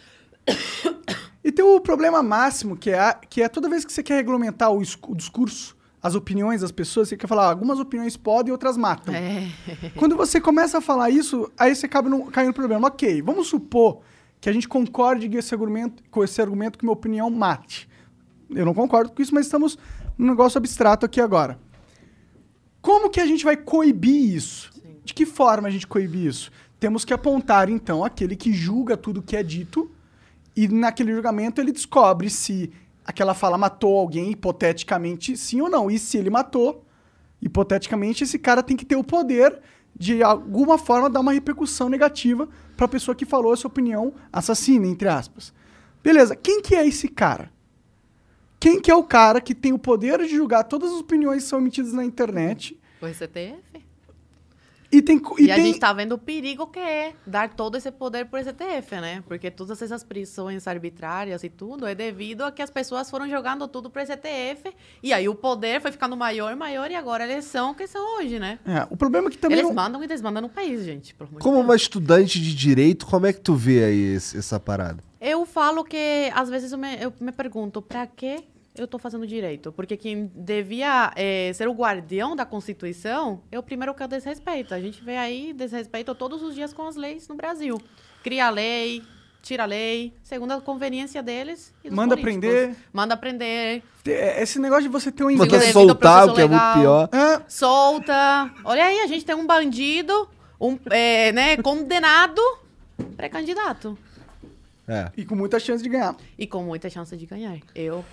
E 1.42 1.52
tem 1.52 1.64
o 1.64 1.80
problema 1.80 2.22
máximo, 2.22 2.76
que 2.76 2.90
é, 2.90 2.98
a- 2.98 3.14
que 3.14 3.42
é 3.42 3.48
toda 3.48 3.68
vez 3.68 3.84
que 3.84 3.92
você 3.92 4.02
quer 4.02 4.14
regulamentar 4.16 4.70
o, 4.72 4.78
o 4.78 5.14
discurso, 5.14 5.76
as 6.04 6.14
opiniões 6.14 6.60
das 6.60 6.70
pessoas, 6.70 7.08
você 7.08 7.16
quer 7.16 7.26
falar, 7.26 7.46
"Ah, 7.46 7.48
algumas 7.48 7.80
opiniões 7.80 8.14
podem, 8.14 8.52
outras 8.52 8.76
matam. 8.76 9.14
É. 9.14 9.48
Quando 9.96 10.14
você 10.14 10.38
começa 10.38 10.76
a 10.76 10.80
falar 10.82 11.08
isso, 11.08 11.50
aí 11.58 11.74
você 11.74 11.86
acaba 11.86 12.10
no, 12.10 12.26
caindo 12.26 12.48
no 12.48 12.54
problema. 12.54 12.88
Ok, 12.88 13.22
vamos 13.22 13.46
supor 13.46 14.02
que 14.38 14.50
a 14.50 14.52
gente 14.52 14.68
concorde 14.68 15.26
com 15.30 15.38
esse 15.38 15.54
argumento, 15.54 16.02
com 16.10 16.22
esse 16.22 16.42
argumento 16.42 16.78
que 16.78 16.84
minha 16.84 16.92
opinião 16.92 17.30
mate. 17.30 17.88
Eu 18.50 18.66
não 18.66 18.74
concordo 18.74 19.12
com 19.12 19.22
isso, 19.22 19.34
mas 19.34 19.46
estamos 19.46 19.78
num 20.18 20.26
negócio 20.26 20.58
abstrato 20.58 21.06
aqui 21.06 21.22
agora. 21.22 21.58
Como 22.82 23.08
que 23.08 23.18
a 23.18 23.24
gente 23.24 23.42
vai 23.42 23.56
coibir 23.56 24.34
isso? 24.36 24.70
Sim. 24.74 24.98
De 25.02 25.14
que 25.14 25.24
forma 25.24 25.68
a 25.68 25.70
gente 25.70 25.86
coibir 25.86 26.26
isso? 26.26 26.52
Temos 26.78 27.02
que 27.02 27.14
apontar, 27.14 27.70
então, 27.70 28.04
aquele 28.04 28.36
que 28.36 28.52
julga 28.52 28.94
tudo 28.94 29.22
que 29.22 29.34
é 29.34 29.42
dito 29.42 29.90
e 30.54 30.68
naquele 30.68 31.14
julgamento 31.14 31.62
ele 31.62 31.72
descobre 31.72 32.28
se 32.28 32.70
aquela 33.04 33.34
fala 33.34 33.58
matou 33.58 33.98
alguém, 33.98 34.30
hipoteticamente, 34.30 35.36
sim 35.36 35.60
ou 35.60 35.68
não. 35.68 35.90
E 35.90 35.98
se 35.98 36.16
ele 36.16 36.30
matou, 36.30 36.84
hipoteticamente, 37.40 38.24
esse 38.24 38.38
cara 38.38 38.62
tem 38.62 38.76
que 38.76 38.84
ter 38.84 38.96
o 38.96 39.04
poder 39.04 39.60
de 39.96 40.22
alguma 40.22 40.76
forma 40.76 41.08
dar 41.08 41.20
uma 41.20 41.32
repercussão 41.32 41.88
negativa 41.88 42.48
para 42.76 42.86
a 42.86 42.88
pessoa 42.88 43.14
que 43.14 43.24
falou 43.24 43.52
essa 43.52 43.66
opinião 43.66 44.12
assassina, 44.32 44.86
entre 44.86 45.08
aspas. 45.08 45.52
Beleza, 46.02 46.34
quem 46.34 46.60
que 46.60 46.74
é 46.74 46.86
esse 46.86 47.08
cara? 47.08 47.52
Quem 48.58 48.80
que 48.80 48.90
é 48.90 48.94
o 48.94 49.04
cara 49.04 49.40
que 49.40 49.54
tem 49.54 49.72
o 49.72 49.78
poder 49.78 50.18
de 50.20 50.28
julgar 50.28 50.64
todas 50.64 50.90
as 50.90 50.98
opiniões 50.98 51.42
que 51.42 51.48
são 51.48 51.58
emitidas 51.58 51.92
na 51.92 52.04
internet 52.04 52.80
Foi 52.98 53.12
CTF. 53.12 53.83
E 54.96 55.02
tem... 55.02 55.20
E, 55.38 55.44
E, 55.44 55.50
a 55.50 55.54
tem 55.56 55.64
gente 55.66 55.78
tá 55.80 55.92
vendo 55.92 56.12
o 56.12 56.18
perigo 56.18 56.66
que 56.66 56.78
é 56.78 57.12
dar 57.26 57.48
todo 57.54 57.76
esse 57.76 57.90
poder 57.90 58.26
pro 58.26 58.38
STF, 58.40 58.94
né? 59.00 59.22
Porque 59.26 59.50
todas 59.50 59.80
essas 59.82 60.02
prisões 60.04 60.66
arbitrárias 60.66 61.42
e 61.44 61.48
tudo 61.48 61.86
é 61.86 61.94
devido 61.94 62.42
a 62.42 62.52
que 62.52 62.62
as 62.62 62.70
pessoas 62.70 63.10
foram 63.10 63.28
jogando 63.28 63.66
tudo 63.68 63.90
pro 63.90 64.00
STF 64.04 64.72
e 65.02 65.12
aí 65.12 65.28
o 65.28 65.34
poder 65.34 65.80
foi 65.80 65.90
ficando 65.92 66.16
maior 66.16 66.52
e 66.52 66.54
maior 66.54 66.90
e 66.90 66.94
agora 66.94 67.24
eles 67.30 67.44
são 67.44 67.72
o 67.72 67.74
que 67.74 67.86
são 67.86 68.18
hoje, 68.18 68.38
né? 68.38 68.58
É, 68.66 68.86
o 68.90 68.96
problema 68.96 69.28
é 69.28 69.30
que 69.30 69.38
também... 69.38 69.58
Eles 69.58 69.68
não- 69.68 69.74
mandam 69.74 70.02
e 70.02 70.06
desmandam 70.06 70.42
no 70.42 70.48
país, 70.48 70.84
gente. 70.84 71.14
Como 71.40 71.58
uma 71.60 71.76
estudante 71.76 72.40
de 72.40 72.54
direito, 72.54 73.06
como 73.06 73.26
é 73.26 73.32
que 73.32 73.40
tu 73.40 73.54
vê 73.54 73.84
aí 73.84 74.14
esse- 74.14 74.36
essa 74.38 74.58
parada? 74.60 75.02
Eu 75.20 75.46
falo 75.46 75.82
que, 75.84 76.30
às 76.34 76.50
vezes, 76.50 76.70
eu 76.72 76.78
me, 76.78 76.96
eu 77.02 77.12
me 77.18 77.32
pergunto, 77.32 77.80
pra 77.80 78.06
que 78.06 78.44
eu 78.74 78.88
tô 78.88 78.98
fazendo 78.98 79.26
direito? 79.26 79.72
Porque 79.72 79.96
quem 79.96 80.30
devia 80.34 81.12
eh, 81.16 81.52
ser 81.54 81.68
o 81.68 81.72
guardião 81.72 82.34
da 82.34 82.44
Constituição 82.44 83.40
é 83.52 83.58
o 83.58 83.62
primeiro 83.62 83.94
que 83.94 84.02
é 84.02 84.06
o 84.06 84.08
desrespeito. 84.08 84.74
A 84.74 84.80
gente 84.80 85.02
vê 85.02 85.16
aí 85.16 85.52
desrespeito 85.52 86.14
todos 86.14 86.42
os 86.42 86.54
dias 86.54 86.72
com 86.72 86.86
as 86.86 86.96
leis 86.96 87.28
no 87.28 87.34
Brasil. 87.36 87.80
Cria 88.22 88.46
a 88.46 88.50
lei, 88.50 89.02
tira 89.42 89.62
a 89.62 89.66
lei, 89.66 90.12
segundo 90.22 90.52
a 90.52 90.60
conveniência 90.60 91.22
deles 91.22 91.72
e 91.84 91.88
dos 91.88 91.96
Manda 91.96 92.16
políticos. 92.16 92.48
prender. 92.48 92.76
Manda 92.92 93.16
prender, 93.16 93.82
É, 94.06 94.42
Esse 94.42 94.58
negócio 94.58 94.82
de 94.84 94.88
você 94.88 95.12
ter 95.12 95.22
um... 95.22 95.36
Manda 95.36 95.60
soltar, 95.70 96.28
o 96.28 96.34
que 96.34 96.40
é 96.40 96.48
muito 96.48 96.72
pior. 96.74 97.08
É, 97.12 97.42
solta. 97.48 98.50
Olha 98.64 98.86
aí, 98.86 99.00
a 99.00 99.06
gente 99.06 99.24
tem 99.24 99.34
um 99.36 99.46
bandido, 99.46 100.28
um 100.60 100.76
eh, 100.90 101.30
né, 101.32 101.56
condenado, 101.58 102.40
pré-candidato. 103.16 103.96
É. 104.86 105.10
e 105.16 105.24
com 105.24 105.34
muita 105.34 105.58
chance 105.58 105.82
de 105.82 105.88
ganhar. 105.88 106.14
E 106.38 106.46
com 106.46 106.62
muita 106.62 106.90
chance 106.90 107.16
de 107.16 107.24
ganhar. 107.24 107.56
Eu. 107.74 108.04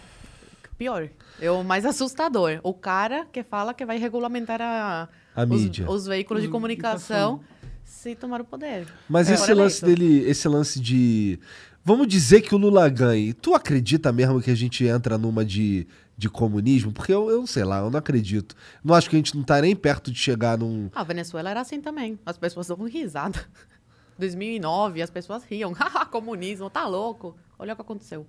Pior. 0.81 1.09
Eu, 1.39 1.59
o 1.59 1.63
mais 1.63 1.85
assustador. 1.85 2.59
O 2.63 2.73
cara 2.73 3.23
que 3.31 3.43
fala 3.43 3.71
que 3.71 3.85
vai 3.85 3.99
regulamentar 3.99 4.59
a, 4.59 5.07
A 5.35 5.43
os, 5.43 5.49
mídia. 5.49 5.87
os 5.87 6.07
veículos 6.07 6.41
de 6.41 6.47
Os- 6.47 6.51
comunicação 6.51 7.39
se 7.83 8.15
tomar 8.15 8.41
o 8.41 8.43
poder. 8.45 8.87
Mas 9.07 9.29
É. 9.29 9.35
esse 9.35 9.53
lance 9.53 9.85
eleito. 9.85 10.01
dele, 10.01 10.27
esse 10.27 10.47
lance 10.47 10.79
de. 10.79 11.39
Vamos 11.85 12.07
dizer 12.07 12.41
que 12.41 12.55
o 12.55 12.57
Lula 12.57 12.89
ganhe. 12.89 13.31
Tu 13.31 13.53
acredita 13.53 14.11
mesmo 14.11 14.41
que 14.41 14.49
a 14.49 14.55
gente 14.55 14.83
entra 14.83 15.19
numa 15.19 15.45
de, 15.45 15.85
de 16.17 16.27
comunismo? 16.27 16.91
Porque 16.91 17.13
eu, 17.13 17.29
eu 17.29 17.45
sei 17.45 17.63
lá, 17.63 17.77
eu 17.81 17.91
não 17.91 17.99
acredito. 17.99 18.55
Não 18.83 18.95
acho 18.95 19.07
que 19.07 19.15
a 19.15 19.19
gente 19.19 19.35
não 19.37 19.43
tá 19.43 19.61
nem 19.61 19.75
perto 19.75 20.11
de 20.11 20.17
chegar 20.17 20.57
num. 20.57 20.89
A 20.95 21.03
Venezuela 21.03 21.51
era 21.51 21.61
assim 21.61 21.79
também. 21.79 22.17
As 22.25 22.39
pessoas 22.39 22.65
davam 22.69 22.87
risada. 22.87 23.39
2009, 24.17 24.99
as 24.99 25.11
pessoas 25.11 25.43
riam. 25.43 25.73
Haha, 25.77 26.07
comunismo, 26.07 26.71
tá 26.71 26.87
louco. 26.87 27.37
Olha 27.59 27.73
o 27.73 27.75
que 27.75 27.81
aconteceu. 27.83 28.25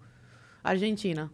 Argentina. 0.62 1.30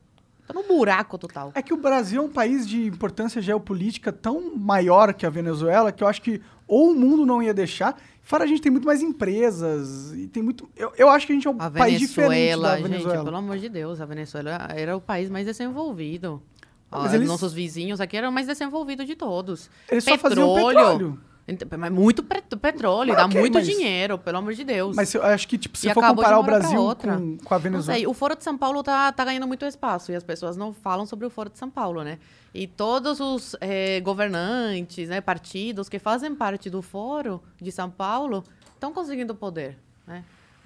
Tá 0.48 0.54
no 0.54 0.62
buraco 0.62 1.18
total. 1.18 1.52
É 1.54 1.60
que 1.62 1.74
o 1.74 1.76
Brasil 1.76 2.22
é 2.22 2.24
um 2.24 2.28
país 2.30 2.66
de 2.66 2.86
importância 2.86 3.40
geopolítica 3.42 4.10
tão 4.10 4.56
maior 4.56 5.12
que 5.12 5.26
a 5.26 5.30
Venezuela 5.30 5.92
que 5.92 6.02
eu 6.02 6.08
acho 6.08 6.22
que 6.22 6.40
ou 6.66 6.90
o 6.90 6.94
mundo 6.94 7.24
não 7.26 7.42
ia 7.42 7.52
deixar. 7.52 8.00
Fora 8.22 8.44
a 8.44 8.46
gente 8.46 8.60
tem 8.62 8.72
muito 8.72 8.84
mais 8.86 9.02
empresas 9.02 10.12
e 10.14 10.26
tem 10.26 10.42
muito. 10.42 10.68
Eu, 10.76 10.92
eu 10.96 11.08
acho 11.10 11.26
que 11.26 11.32
a 11.32 11.34
gente 11.34 11.46
é 11.46 11.50
um 11.50 11.56
A 11.60 11.70
país 11.70 11.98
diferente 11.98 12.30
Venezuela, 12.30 12.68
da 12.70 12.76
gente, 12.76 12.88
Venezuela. 12.88 13.24
pelo 13.24 13.36
amor 13.36 13.58
de 13.58 13.68
Deus, 13.68 14.00
a 14.00 14.06
Venezuela 14.06 14.68
era 14.74 14.96
o 14.96 15.00
país 15.00 15.30
mais 15.30 15.46
desenvolvido. 15.46 16.42
Ah, 16.90 17.00
mas 17.02 17.12
Ah, 17.12 17.16
eles- 17.16 17.28
Nossos 17.28 17.52
vizinhos 17.52 18.00
aqui 18.00 18.16
eram 18.16 18.30
o 18.30 18.32
mais 18.32 18.46
desenvolvidos 18.46 19.06
de 19.06 19.14
todos. 19.14 19.70
Eles 19.90 20.04
só 20.04 20.16
faziam 20.18 20.54
petróleo. 20.54 21.20
Ent- 21.48 21.62
Mas 21.78 21.90
muito 21.90 22.22
petróleo, 22.22 23.08
Mas 23.08 23.16
dá 23.16 23.24
ok, 23.26 23.40
muito 23.40 23.54
mas- 23.54 23.66
dinheiro, 23.66 24.18
pelo 24.18 24.36
amor 24.38 24.52
de 24.52 24.64
Deus. 24.64 24.94
Mas 24.94 25.14
eu 25.14 25.22
acho 25.24 25.48
que, 25.48 25.56
tipo, 25.56 25.78
se 25.78 25.88
E 25.88 25.94
for 25.94 26.04
comparar 26.04 26.38
o 26.38 26.42
Brasil 26.42 26.94
com, 26.96 27.38
com 27.38 27.54
a 27.54 27.58
Venezuela. 27.58 27.98
sei, 27.98 28.06
o 28.06 28.12
Foro 28.12 28.36
de 28.36 28.44
São 28.44 28.58
Paulo 28.58 28.82
tá, 28.82 29.10
tá 29.12 29.24
ganhando 29.24 29.46
muito 29.48 29.64
espaço 29.64 30.12
e 30.12 30.14
as 30.14 30.22
pessoas 30.22 30.56
não 30.58 30.74
falam 30.74 31.06
sobre 31.06 31.24
o 31.26 31.30
Foro 31.30 31.48
de 31.48 31.58
São 31.58 31.70
Paulo, 31.70 32.04
né? 32.04 32.18
E 32.54 32.66
todos 32.66 33.18
os 33.18 33.56
eh, 33.60 34.00
governantes, 34.00 35.08
né, 35.08 35.20
partidos 35.22 35.88
que 35.88 35.98
fazem 35.98 36.34
parte 36.34 36.68
do 36.68 36.82
Foro 36.82 37.42
de 37.60 37.72
São 37.72 37.88
Paulo 37.90 38.44
estão 38.74 38.92
conseguindo 38.92 39.34
poder, 39.34 39.78
né? 40.06 40.22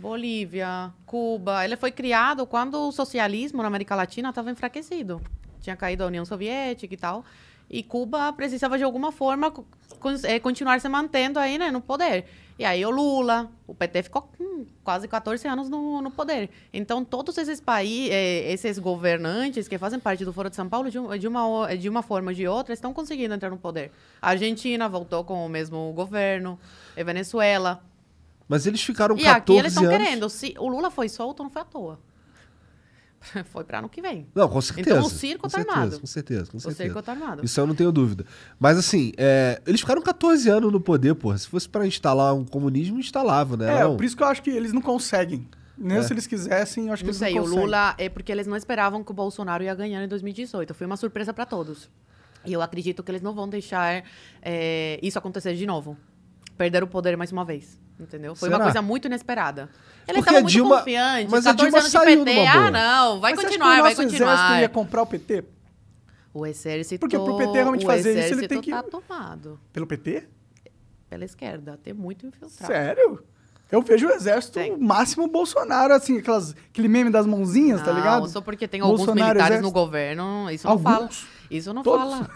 Bolívia, 0.06 0.92
Cuba, 1.06 1.64
ele 1.64 1.76
foi 1.76 1.92
criado 1.92 2.44
quando 2.44 2.74
o 2.88 2.90
socialismo 2.92 3.62
na 3.62 3.68
América 3.68 3.94
Latina 3.94 4.30
estava 4.30 4.50
enfraquecido. 4.50 5.22
Tinha 5.60 5.76
caído 5.76 6.02
a 6.02 6.08
União 6.08 6.24
Soviética 6.24 6.92
e 6.92 6.96
tal. 6.96 7.24
E 7.72 7.82
Cuba 7.82 8.30
precisava 8.34 8.76
de 8.76 8.84
alguma 8.84 9.10
forma 9.10 9.50
eh, 10.24 10.38
continuar 10.38 10.78
se 10.78 10.88
mantendo 10.90 11.38
aí, 11.38 11.56
né, 11.56 11.70
no 11.70 11.80
poder. 11.80 12.26
E 12.58 12.66
aí 12.66 12.84
o 12.84 12.90
Lula, 12.90 13.50
o 13.66 13.74
PT 13.74 14.02
ficou 14.02 14.22
com 14.22 14.66
quase 14.84 15.08
14 15.08 15.48
anos 15.48 15.70
no, 15.70 16.02
no 16.02 16.10
poder. 16.10 16.50
Então 16.70 17.02
todos 17.02 17.36
esses 17.38 17.62
países, 17.62 18.12
esses 18.12 18.78
governantes 18.78 19.66
que 19.66 19.78
fazem 19.78 19.98
parte 19.98 20.22
do 20.22 20.34
Foro 20.34 20.50
de 20.50 20.56
São 20.56 20.68
Paulo, 20.68 20.90
de, 20.90 20.98
de 21.18 21.26
uma, 21.26 21.74
de 21.74 21.88
uma 21.88 22.02
forma 22.02 22.30
ou 22.30 22.34
de 22.34 22.46
outra, 22.46 22.74
estão 22.74 22.92
conseguindo 22.92 23.32
entrar 23.32 23.48
no 23.48 23.56
poder. 23.56 23.90
A 24.20 24.30
Argentina 24.30 24.86
voltou 24.86 25.24
com 25.24 25.46
o 25.46 25.48
mesmo 25.48 25.92
governo, 25.94 26.58
e 26.94 27.02
Venezuela. 27.02 27.82
Mas 28.46 28.66
eles 28.66 28.82
ficaram 28.82 29.16
e 29.16 29.22
14 29.22 29.38
aqui 29.38 29.52
eles 29.54 29.72
estão 29.72 29.88
anos. 29.88 29.96
querendo. 29.96 30.28
Se 30.28 30.54
o 30.58 30.68
Lula 30.68 30.90
foi 30.90 31.08
solto, 31.08 31.42
não 31.42 31.48
foi 31.48 31.62
à 31.62 31.64
toa. 31.64 31.98
foi 33.46 33.64
para 33.64 33.78
ano 33.78 33.88
que 33.88 34.00
vem. 34.02 34.26
Não, 34.34 34.48
com 34.48 34.60
certeza. 34.60 34.90
Então 34.90 35.06
o 35.06 35.10
circo 35.10 35.42
com 35.44 35.48
tá 35.48 35.58
certeza, 35.58 35.76
armado. 35.78 36.00
Com 36.00 36.06
certeza, 36.06 36.50
com 36.50 36.56
O 36.56 36.60
certeza. 36.60 36.82
circo 36.84 37.02
tá 37.02 37.12
armado. 37.12 37.44
Isso 37.44 37.60
eu 37.60 37.66
não 37.66 37.74
tenho 37.74 37.92
dúvida. 37.92 38.24
Mas 38.58 38.78
assim, 38.78 39.12
é, 39.16 39.60
eles 39.66 39.80
ficaram 39.80 40.02
14 40.02 40.48
anos 40.48 40.72
no 40.72 40.80
poder, 40.80 41.14
porra. 41.14 41.38
Se 41.38 41.48
fosse 41.48 41.68
pra 41.68 41.86
instalar 41.86 42.34
um 42.34 42.44
comunismo, 42.44 42.98
instalava, 42.98 43.56
né? 43.56 43.78
É, 43.80 43.84
Não. 43.84 43.96
por 43.96 44.04
isso 44.04 44.16
que 44.16 44.22
eu 44.22 44.26
acho 44.26 44.42
que 44.42 44.50
eles 44.50 44.72
não 44.72 44.80
conseguem. 44.82 45.46
Nem 45.76 45.98
É. 45.98 46.02
se 46.02 46.12
eles 46.12 46.26
quisessem, 46.26 46.86
eu 46.88 46.92
acho 46.92 47.02
que 47.02 47.06
Não 47.06 47.10
eles 47.10 47.18
sei, 47.18 47.34
não 47.34 47.40
o 47.40 47.44
conseguem. 47.44 47.64
Lula 47.64 47.94
é 47.98 48.08
porque 48.08 48.30
eles 48.30 48.46
não 48.46 48.56
esperavam 48.56 49.02
que 49.02 49.10
o 49.10 49.14
Bolsonaro 49.14 49.64
ia 49.64 49.74
ganhar 49.74 50.04
em 50.04 50.08
2018. 50.08 50.74
Foi 50.74 50.86
uma 50.86 50.96
surpresa 50.96 51.32
para 51.32 51.46
todos. 51.46 51.90
E 52.44 52.52
eu 52.52 52.60
acredito 52.60 53.02
que 53.02 53.10
eles 53.10 53.22
não 53.22 53.34
vão 53.34 53.48
deixar 53.48 54.04
é, 54.42 54.98
isso 55.02 55.18
acontecer 55.18 55.54
de 55.54 55.64
novo. 55.66 55.96
Perder 56.58 56.82
o 56.82 56.86
poder 56.86 57.16
mais 57.16 57.32
uma 57.32 57.44
vez. 57.44 57.80
Entendeu? 58.00 58.34
Foi 58.34 58.48
Será? 58.48 58.58
uma 58.58 58.64
coisa 58.64 58.82
muito 58.82 59.06
inesperada. 59.06 59.68
Eles 60.06 60.06
Porque 60.06 60.18
estavam 60.20 60.38
a 60.38 60.42
muito 60.42 60.52
Dilma- 60.52 60.78
confiantes. 60.78 61.30
mas 61.30 61.46
a 61.46 61.50
14 61.50 61.64
Dilma 61.70 61.78
anos 61.78 61.92
de 61.92 62.24
PT. 62.24 62.46
Ah, 62.46 62.70
não. 62.70 63.20
Vai 63.20 63.34
Mas 63.34 63.44
continuar, 63.44 63.78
o 63.78 63.82
vai 63.82 63.94
continuar. 63.94 64.60
ia 64.60 64.68
comprar 64.68 65.02
o 65.02 65.06
PT? 65.06 65.44
O 66.34 66.46
exército. 66.46 66.98
Porque 67.00 67.16
pro 67.18 67.36
PT 67.36 67.52
realmente 67.52 67.86
fazer 67.86 68.18
isso, 68.18 68.34
ele 68.34 68.48
tem 68.48 68.60
que- 68.60 68.70
tá 68.70 68.82
tomado 68.82 69.60
Pelo 69.72 69.86
PT? 69.86 70.24
pela 71.08 71.24
esquerda. 71.24 71.78
Tem 71.82 71.92
muito 71.92 72.26
infiltrado. 72.26 72.72
Sério? 72.72 73.22
Eu 73.70 73.80
vejo 73.82 74.06
o 74.08 74.10
exército 74.10 74.54
Tem. 74.58 74.76
máximo 74.76 75.26
Bolsonaro, 75.28 75.94
assim, 75.94 76.18
aquelas, 76.18 76.54
aquele 76.70 76.88
meme 76.88 77.10
das 77.10 77.26
mãozinhas, 77.26 77.80
tá 77.82 77.90
Não, 77.92 77.98
ligado? 77.98 78.28
Só 78.28 78.40
porque 78.40 78.66
tem 78.68 78.80
alguns 78.80 78.98
Bolsonaro, 78.98 79.28
militares 79.28 79.56
exército. 79.58 79.66
no 79.66 79.72
governo, 79.72 80.50
isso 80.50 80.66
não 80.66 80.72
Alguns? 80.72 80.92
fala. 80.94 81.08
Isso 81.50 81.72
não 81.74 81.82
Todos? 81.82 82.10
fala. 82.18 82.30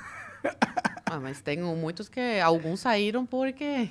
Ah, 1.09 1.21
mas 1.21 1.41
tem 1.41 1.59
muitos 1.61 2.09
que. 2.09 2.41
Alguns 2.41 2.81
saíram 2.81 3.25
porque. 3.25 3.91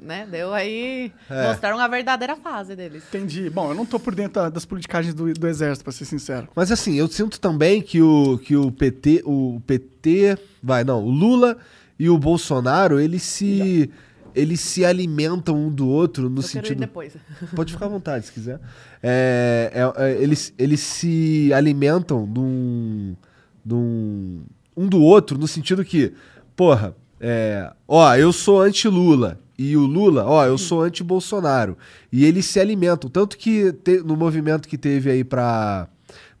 Né? 0.00 0.28
Deu 0.30 0.54
aí. 0.54 1.12
É. 1.28 1.48
Mostraram 1.48 1.78
a 1.78 1.88
verdadeira 1.88 2.36
fase 2.36 2.76
deles. 2.76 3.02
Entendi. 3.08 3.50
Bom, 3.50 3.70
eu 3.70 3.74
não 3.74 3.84
tô 3.84 3.98
por 3.98 4.14
dentro 4.14 4.34
da- 4.42 4.48
das 4.48 4.64
politicagens 4.64 5.12
do, 5.12 5.32
do 5.34 5.48
exército, 5.48 5.82
pra 5.82 5.92
ser 5.92 6.04
sincero. 6.04 6.48
Mas 6.54 6.70
assim, 6.70 6.94
eu 6.94 7.08
sinto 7.08 7.40
também 7.40 7.82
que 7.82 8.00
o, 8.00 8.38
que 8.38 8.56
o 8.56 8.70
PT, 8.70 9.22
o 9.24 9.60
PT, 9.66 10.38
vai, 10.62 10.84
não, 10.84 11.02
o 11.04 11.10
Lula 11.10 11.56
e 11.98 12.08
o 12.08 12.16
Bolsonaro, 12.16 13.00
eles 13.00 13.22
se 13.22 13.90
eles 14.34 14.60
se 14.60 14.84
alimentam 14.84 15.56
um 15.56 15.68
do 15.68 15.88
outro 15.88 16.30
no 16.30 16.40
Eu 16.40 16.44
quero 16.44 16.58
ir 16.58 16.68
sentido 16.68 16.78
depois. 16.78 17.16
Pode 17.56 17.72
ficar 17.72 17.86
à 17.86 17.88
vontade 17.88 18.26
se 18.26 18.32
quiser. 18.32 18.60
É, 19.02 19.72
é, 19.74 20.02
é, 20.04 20.22
eles, 20.22 20.54
eles 20.56 20.78
se 20.78 21.52
alimentam 21.52 22.24
de 22.24 22.38
um, 22.38 23.16
de 23.64 23.74
um, 23.74 24.42
um 24.76 24.86
do 24.86 25.00
outro, 25.02 25.36
no 25.36 25.48
sentido 25.48 25.84
que, 25.84 26.12
porra, 26.54 26.94
é, 27.20 27.72
ó, 27.88 28.14
eu 28.14 28.32
sou 28.32 28.60
anti-Lula. 28.62 29.40
E 29.58 29.76
o 29.76 29.80
Lula, 29.84 30.24
ó, 30.24 30.46
eu 30.46 30.56
sou 30.56 30.82
anti-Bolsonaro. 30.82 31.76
E 32.12 32.24
eles 32.24 32.46
se 32.46 32.60
alimentam. 32.60 33.10
Tanto 33.10 33.36
que 33.36 33.72
te- 33.72 33.98
no 34.04 34.16
movimento 34.16 34.68
que 34.68 34.78
teve 34.78 35.10
aí 35.10 35.24
para 35.24 35.88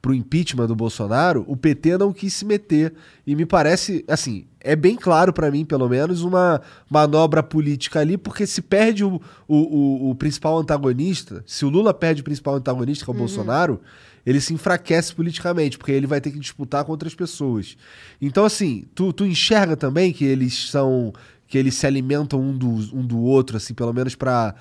pro 0.00 0.14
impeachment 0.14 0.68
do 0.68 0.76
Bolsonaro, 0.76 1.44
o 1.48 1.56
PT 1.56 1.98
não 1.98 2.12
quis 2.12 2.32
se 2.32 2.44
meter. 2.44 2.94
E 3.26 3.34
me 3.34 3.44
parece, 3.44 4.04
assim, 4.06 4.44
é 4.60 4.76
bem 4.76 4.94
claro 4.94 5.32
pra 5.32 5.50
mim, 5.50 5.64
pelo 5.64 5.88
menos, 5.88 6.22
uma 6.22 6.62
manobra 6.88 7.42
política 7.42 7.98
ali, 7.98 8.16
porque 8.16 8.46
se 8.46 8.62
perde 8.62 9.02
o, 9.04 9.20
o, 9.48 9.56
o- 9.56 10.10
o 10.10 10.14
principal 10.14 10.56
antagonista, 10.56 11.42
se 11.44 11.64
o 11.64 11.68
Lula 11.68 11.92
perde 11.92 12.20
o 12.20 12.24
principal 12.24 12.54
antagonista, 12.54 13.04
que 13.04 13.10
é 13.10 13.14
o 13.14 13.16
Bolsonaro, 13.16 13.80
ele 14.24 14.40
se 14.40 14.54
enfraquece 14.54 15.12
politicamente, 15.12 15.76
porque 15.76 15.90
ele 15.90 16.06
vai 16.06 16.20
ter 16.20 16.30
que 16.30 16.38
disputar 16.38 16.84
com 16.84 16.92
outras 16.92 17.14
pessoas. 17.16 17.76
Então, 18.22 18.44
assim, 18.44 18.84
tu, 18.94 19.12
tu 19.12 19.26
enxerga 19.26 19.76
também 19.76 20.12
que 20.12 20.24
eles 20.24 20.70
são. 20.70 21.12
Que 21.48 21.58
eles 21.58 21.74
se 21.74 21.86
alimentam 21.86 22.40
um 22.40 22.56
do, 22.56 22.68
um 22.96 23.04
do 23.04 23.20
outro, 23.20 23.56
assim, 23.56 23.74
pelo 23.74 23.92
menos 23.92 24.14
pra 24.14 24.54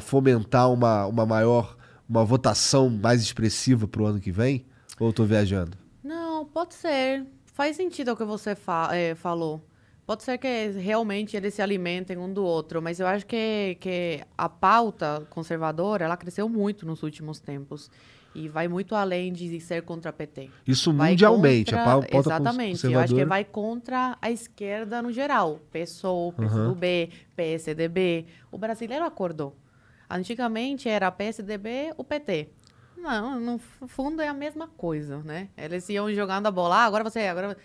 fomentar 0.00 0.72
uma, 0.72 1.06
uma 1.06 1.24
maior. 1.24 1.76
uma 2.08 2.24
votação 2.24 2.90
mais 2.90 3.22
expressiva 3.22 3.86
pro 3.86 4.06
ano 4.06 4.18
que 4.18 4.32
vem? 4.32 4.64
Ou 4.98 5.08
eu 5.08 5.12
tô 5.12 5.24
viajando? 5.24 5.76
Não, 6.02 6.44
pode 6.44 6.74
ser. 6.74 7.24
Faz 7.46 7.76
sentido 7.76 8.12
o 8.12 8.16
que 8.16 8.24
você 8.24 8.54
fa 8.54 8.88
eh, 8.92 9.14
falou. 9.14 9.62
Pode 10.04 10.24
ser 10.24 10.36
que 10.38 10.70
realmente 10.70 11.36
eles 11.36 11.54
se 11.54 11.62
alimentem 11.62 12.18
um 12.18 12.32
do 12.32 12.44
outro, 12.44 12.82
mas 12.82 12.98
eu 12.98 13.06
acho 13.06 13.24
que, 13.24 13.76
que 13.80 14.20
a 14.36 14.48
pauta 14.48 15.26
conservadora 15.30 16.04
ela 16.04 16.16
cresceu 16.16 16.48
muito 16.48 16.84
nos 16.84 17.02
últimos 17.02 17.40
tempos. 17.40 17.90
E 18.34 18.48
vai 18.48 18.66
muito 18.66 18.94
além 18.94 19.32
de 19.32 19.60
ser 19.60 19.82
contra 19.82 20.08
a 20.10 20.12
PT. 20.12 20.48
Isso 20.66 20.92
Vai 20.92 21.10
mundialmente, 21.10 21.70
contra- 21.72 21.82
a 21.82 21.84
pau- 21.84 22.00
pauta 22.02 22.16
Exatamente. 22.18 22.86
Eu 22.86 22.98
acho 22.98 23.14
que 23.14 23.24
vai 23.26 23.44
contra 23.44 24.16
a 24.22 24.30
esquerda 24.30 25.02
no 25.02 25.12
geral. 25.12 25.60
PSOL, 25.70 26.32
PSDB, 26.32 27.10
PSDB. 27.36 28.26
O 28.50 28.56
brasileiro 28.56 29.04
acordou. 29.04 29.54
Antigamente 30.08 30.88
era 30.88 31.10
PSDB, 31.10 31.92
o 31.96 32.04
PT. 32.04 32.48
Não, 32.96 33.40
no 33.40 33.58
fundo 33.58 34.22
é 34.22 34.28
a 34.28 34.34
mesma 34.34 34.68
coisa, 34.68 35.18
né? 35.24 35.48
Eles 35.56 35.88
iam 35.88 36.12
jogando 36.12 36.46
a 36.46 36.50
bola, 36.50 36.76
ah, 36.76 36.84
agora 36.84 37.02
você, 37.02 37.20
agora... 37.20 37.56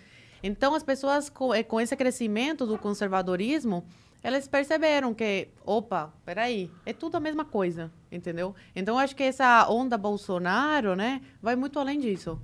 Então 0.42 0.74
as 0.74 0.82
pessoas 0.82 1.28
com, 1.28 1.52
eh, 1.54 1.62
com 1.62 1.80
esse 1.80 1.94
crescimento 1.96 2.66
do 2.66 2.78
conservadorismo, 2.78 3.84
elas 4.22 4.48
perceberam 4.48 5.12
que, 5.14 5.48
opa, 5.64 6.12
peraí, 6.24 6.70
é 6.86 6.92
tudo 6.92 7.16
a 7.16 7.20
mesma 7.20 7.44
coisa, 7.44 7.90
entendeu? 8.10 8.54
Então 8.74 8.98
acho 8.98 9.14
que 9.14 9.22
essa 9.22 9.68
onda 9.68 9.96
Bolsonaro, 9.98 10.94
né, 10.94 11.20
vai 11.42 11.56
muito 11.56 11.78
além 11.78 12.00
disso. 12.00 12.40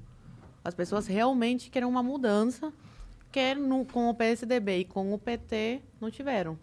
As 0.65 0.75
pessoas 0.75 1.07
realmente 1.07 1.71
querem 1.71 1.89
uma 1.89 2.03
mudança 2.03 2.73
que 3.31 3.55
no, 3.55 3.85
com 3.85 4.09
o 4.09 4.15
PSDB 4.15 4.79
e 4.79 4.85
com 4.85 5.13
o 5.13 5.19
PT 5.19 5.83
não 6.01 6.11
tiveram. 6.11 6.59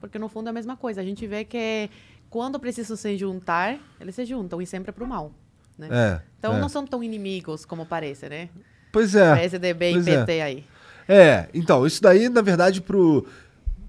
Porque 0.00 0.18
no 0.18 0.28
fundo 0.28 0.46
é 0.46 0.50
a 0.50 0.52
mesma 0.52 0.76
coisa. 0.76 1.00
A 1.00 1.04
gente 1.04 1.26
vê 1.26 1.44
que 1.44 1.90
quando 2.30 2.58
precisam 2.58 2.96
se 2.96 3.16
juntar, 3.16 3.78
eles 4.00 4.14
se 4.14 4.24
juntam 4.24 4.62
e 4.62 4.66
sempre 4.66 4.90
é 4.90 4.92
pro 4.92 5.06
mal. 5.06 5.32
Né? 5.76 5.88
É. 5.90 6.20
Então 6.38 6.56
é. 6.56 6.60
não 6.60 6.68
são 6.68 6.86
tão 6.86 7.02
inimigos 7.02 7.64
como 7.64 7.84
parece, 7.84 8.28
né? 8.28 8.48
Pois 8.90 9.14
é. 9.14 9.34
PSDB 9.34 9.92
pois 9.92 10.06
e 10.06 10.10
é. 10.10 10.18
PT 10.18 10.40
aí. 10.40 10.64
É, 11.08 11.48
então, 11.52 11.86
isso 11.86 12.00
daí, 12.00 12.28
na 12.28 12.40
verdade, 12.40 12.80
pro, 12.80 13.26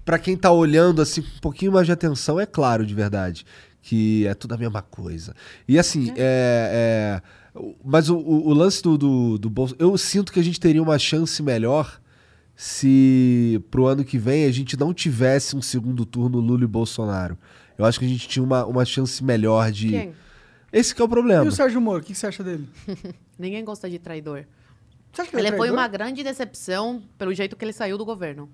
pra 0.04 0.18
quem 0.18 0.36
tá 0.36 0.50
olhando 0.50 1.00
assim 1.00 1.22
com 1.22 1.28
um 1.28 1.40
pouquinho 1.40 1.72
mais 1.72 1.86
de 1.86 1.92
atenção, 1.92 2.38
é 2.38 2.46
claro 2.46 2.84
de 2.84 2.94
verdade. 2.94 3.46
Que 3.86 4.26
é 4.26 4.32
tudo 4.32 4.54
a 4.54 4.56
mesma 4.56 4.80
coisa. 4.80 5.34
E 5.68 5.78
assim, 5.78 6.10
é. 6.16 7.20
é, 7.54 7.58
o- 7.58 7.74
mas 7.84 8.08
o, 8.08 8.16
o- 8.16 8.48
o 8.48 8.54
lance 8.54 8.82
do, 8.82 8.96
do, 8.96 9.36
do. 9.38 9.76
Eu 9.78 9.98
sinto 9.98 10.32
que 10.32 10.40
a 10.40 10.42
gente 10.42 10.58
teria 10.58 10.82
uma 10.82 10.98
chance 10.98 11.42
melhor 11.42 12.00
se 12.56 13.62
pro 13.70 13.84
ano 13.86 14.02
que 14.04 14.16
vem 14.16 14.46
a 14.46 14.50
gente 14.52 14.74
não 14.78 14.94
tivesse 14.94 15.54
um 15.56 15.60
segundo 15.60 16.06
turno 16.06 16.38
Lula 16.38 16.64
e 16.64 16.66
Bolsonaro. 16.66 17.36
Eu 17.76 17.84
acho 17.84 17.98
que 17.98 18.04
a 18.06 18.08
gente 18.08 18.26
tinha 18.26 18.42
uma, 18.42 18.64
uma 18.64 18.84
chance 18.84 19.22
melhor 19.22 19.70
de. 19.70 19.90
Quem? 19.90 20.14
Esse 20.72 20.94
que 20.94 21.02
é 21.02 21.04
o 21.04 21.06
E 21.06 21.10
problema. 21.10 21.44
o 21.44 21.52
Sérgio 21.52 21.80
Moro, 21.80 22.00
o 22.00 22.02
que 22.04 22.14
você 22.14 22.26
acha 22.26 22.42
dele? 22.42 22.66
Ninguém 23.38 23.64
gosta 23.64 23.88
de 23.90 23.98
traidor. 23.98 24.44
Você 25.12 25.22
acha 25.22 25.30
que 25.30 25.36
Ele 25.36 25.48
é 25.48 25.56
foi 25.56 25.70
uma 25.70 25.86
grande 25.86 26.22
decepção 26.24 27.02
pelo 27.18 27.32
jeito 27.34 27.54
que 27.54 27.64
ele 27.64 27.72
saiu 27.72 27.96
do 27.98 28.04
governo. 28.04 28.48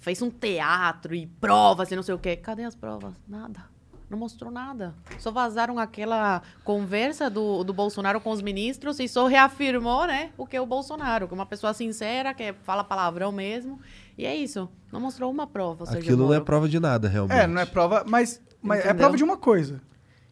Fez 0.00 0.20
um 0.20 0.28
teatro 0.30 1.14
e 1.14 1.26
provas 1.26 1.90
e 1.90 1.96
não 1.96 2.02
sei 2.02 2.14
o 2.14 2.18
quê. 2.18 2.36
Cadê 2.36 2.64
as 2.64 2.74
provas? 2.74 3.14
Nada. 3.26 3.72
Não 4.10 4.18
mostrou 4.18 4.50
nada. 4.50 4.94
Só 5.18 5.30
vazaram 5.30 5.78
aquela 5.78 6.42
conversa 6.62 7.28
do, 7.30 7.64
do 7.64 7.72
Bolsonaro 7.72 8.20
com 8.20 8.30
os 8.30 8.42
ministros 8.42 9.00
e 9.00 9.08
só 9.08 9.26
reafirmou, 9.26 10.06
né, 10.06 10.30
o 10.36 10.46
que 10.46 10.56
é 10.56 10.60
o 10.60 10.66
Bolsonaro, 10.66 11.26
que 11.26 11.34
é 11.34 11.36
uma 11.36 11.46
pessoa 11.46 11.72
sincera, 11.72 12.34
que 12.34 12.52
fala 12.62 12.84
palavrão 12.84 13.32
mesmo. 13.32 13.80
E 14.16 14.24
é 14.26 14.36
isso. 14.36 14.68
Não 14.92 15.00
mostrou 15.00 15.30
uma 15.30 15.46
prova, 15.46 15.84
Aquilo 15.90 16.26
não 16.28 16.34
é 16.34 16.40
prova 16.40 16.68
de 16.68 16.78
nada, 16.78 17.08
realmente. 17.08 17.36
É, 17.38 17.46
não 17.46 17.60
é 17.60 17.66
prova, 17.66 18.04
mas, 18.06 18.40
mas 18.62 18.84
é 18.84 18.94
prova 18.94 19.16
de 19.16 19.24
uma 19.24 19.36
coisa. 19.36 19.80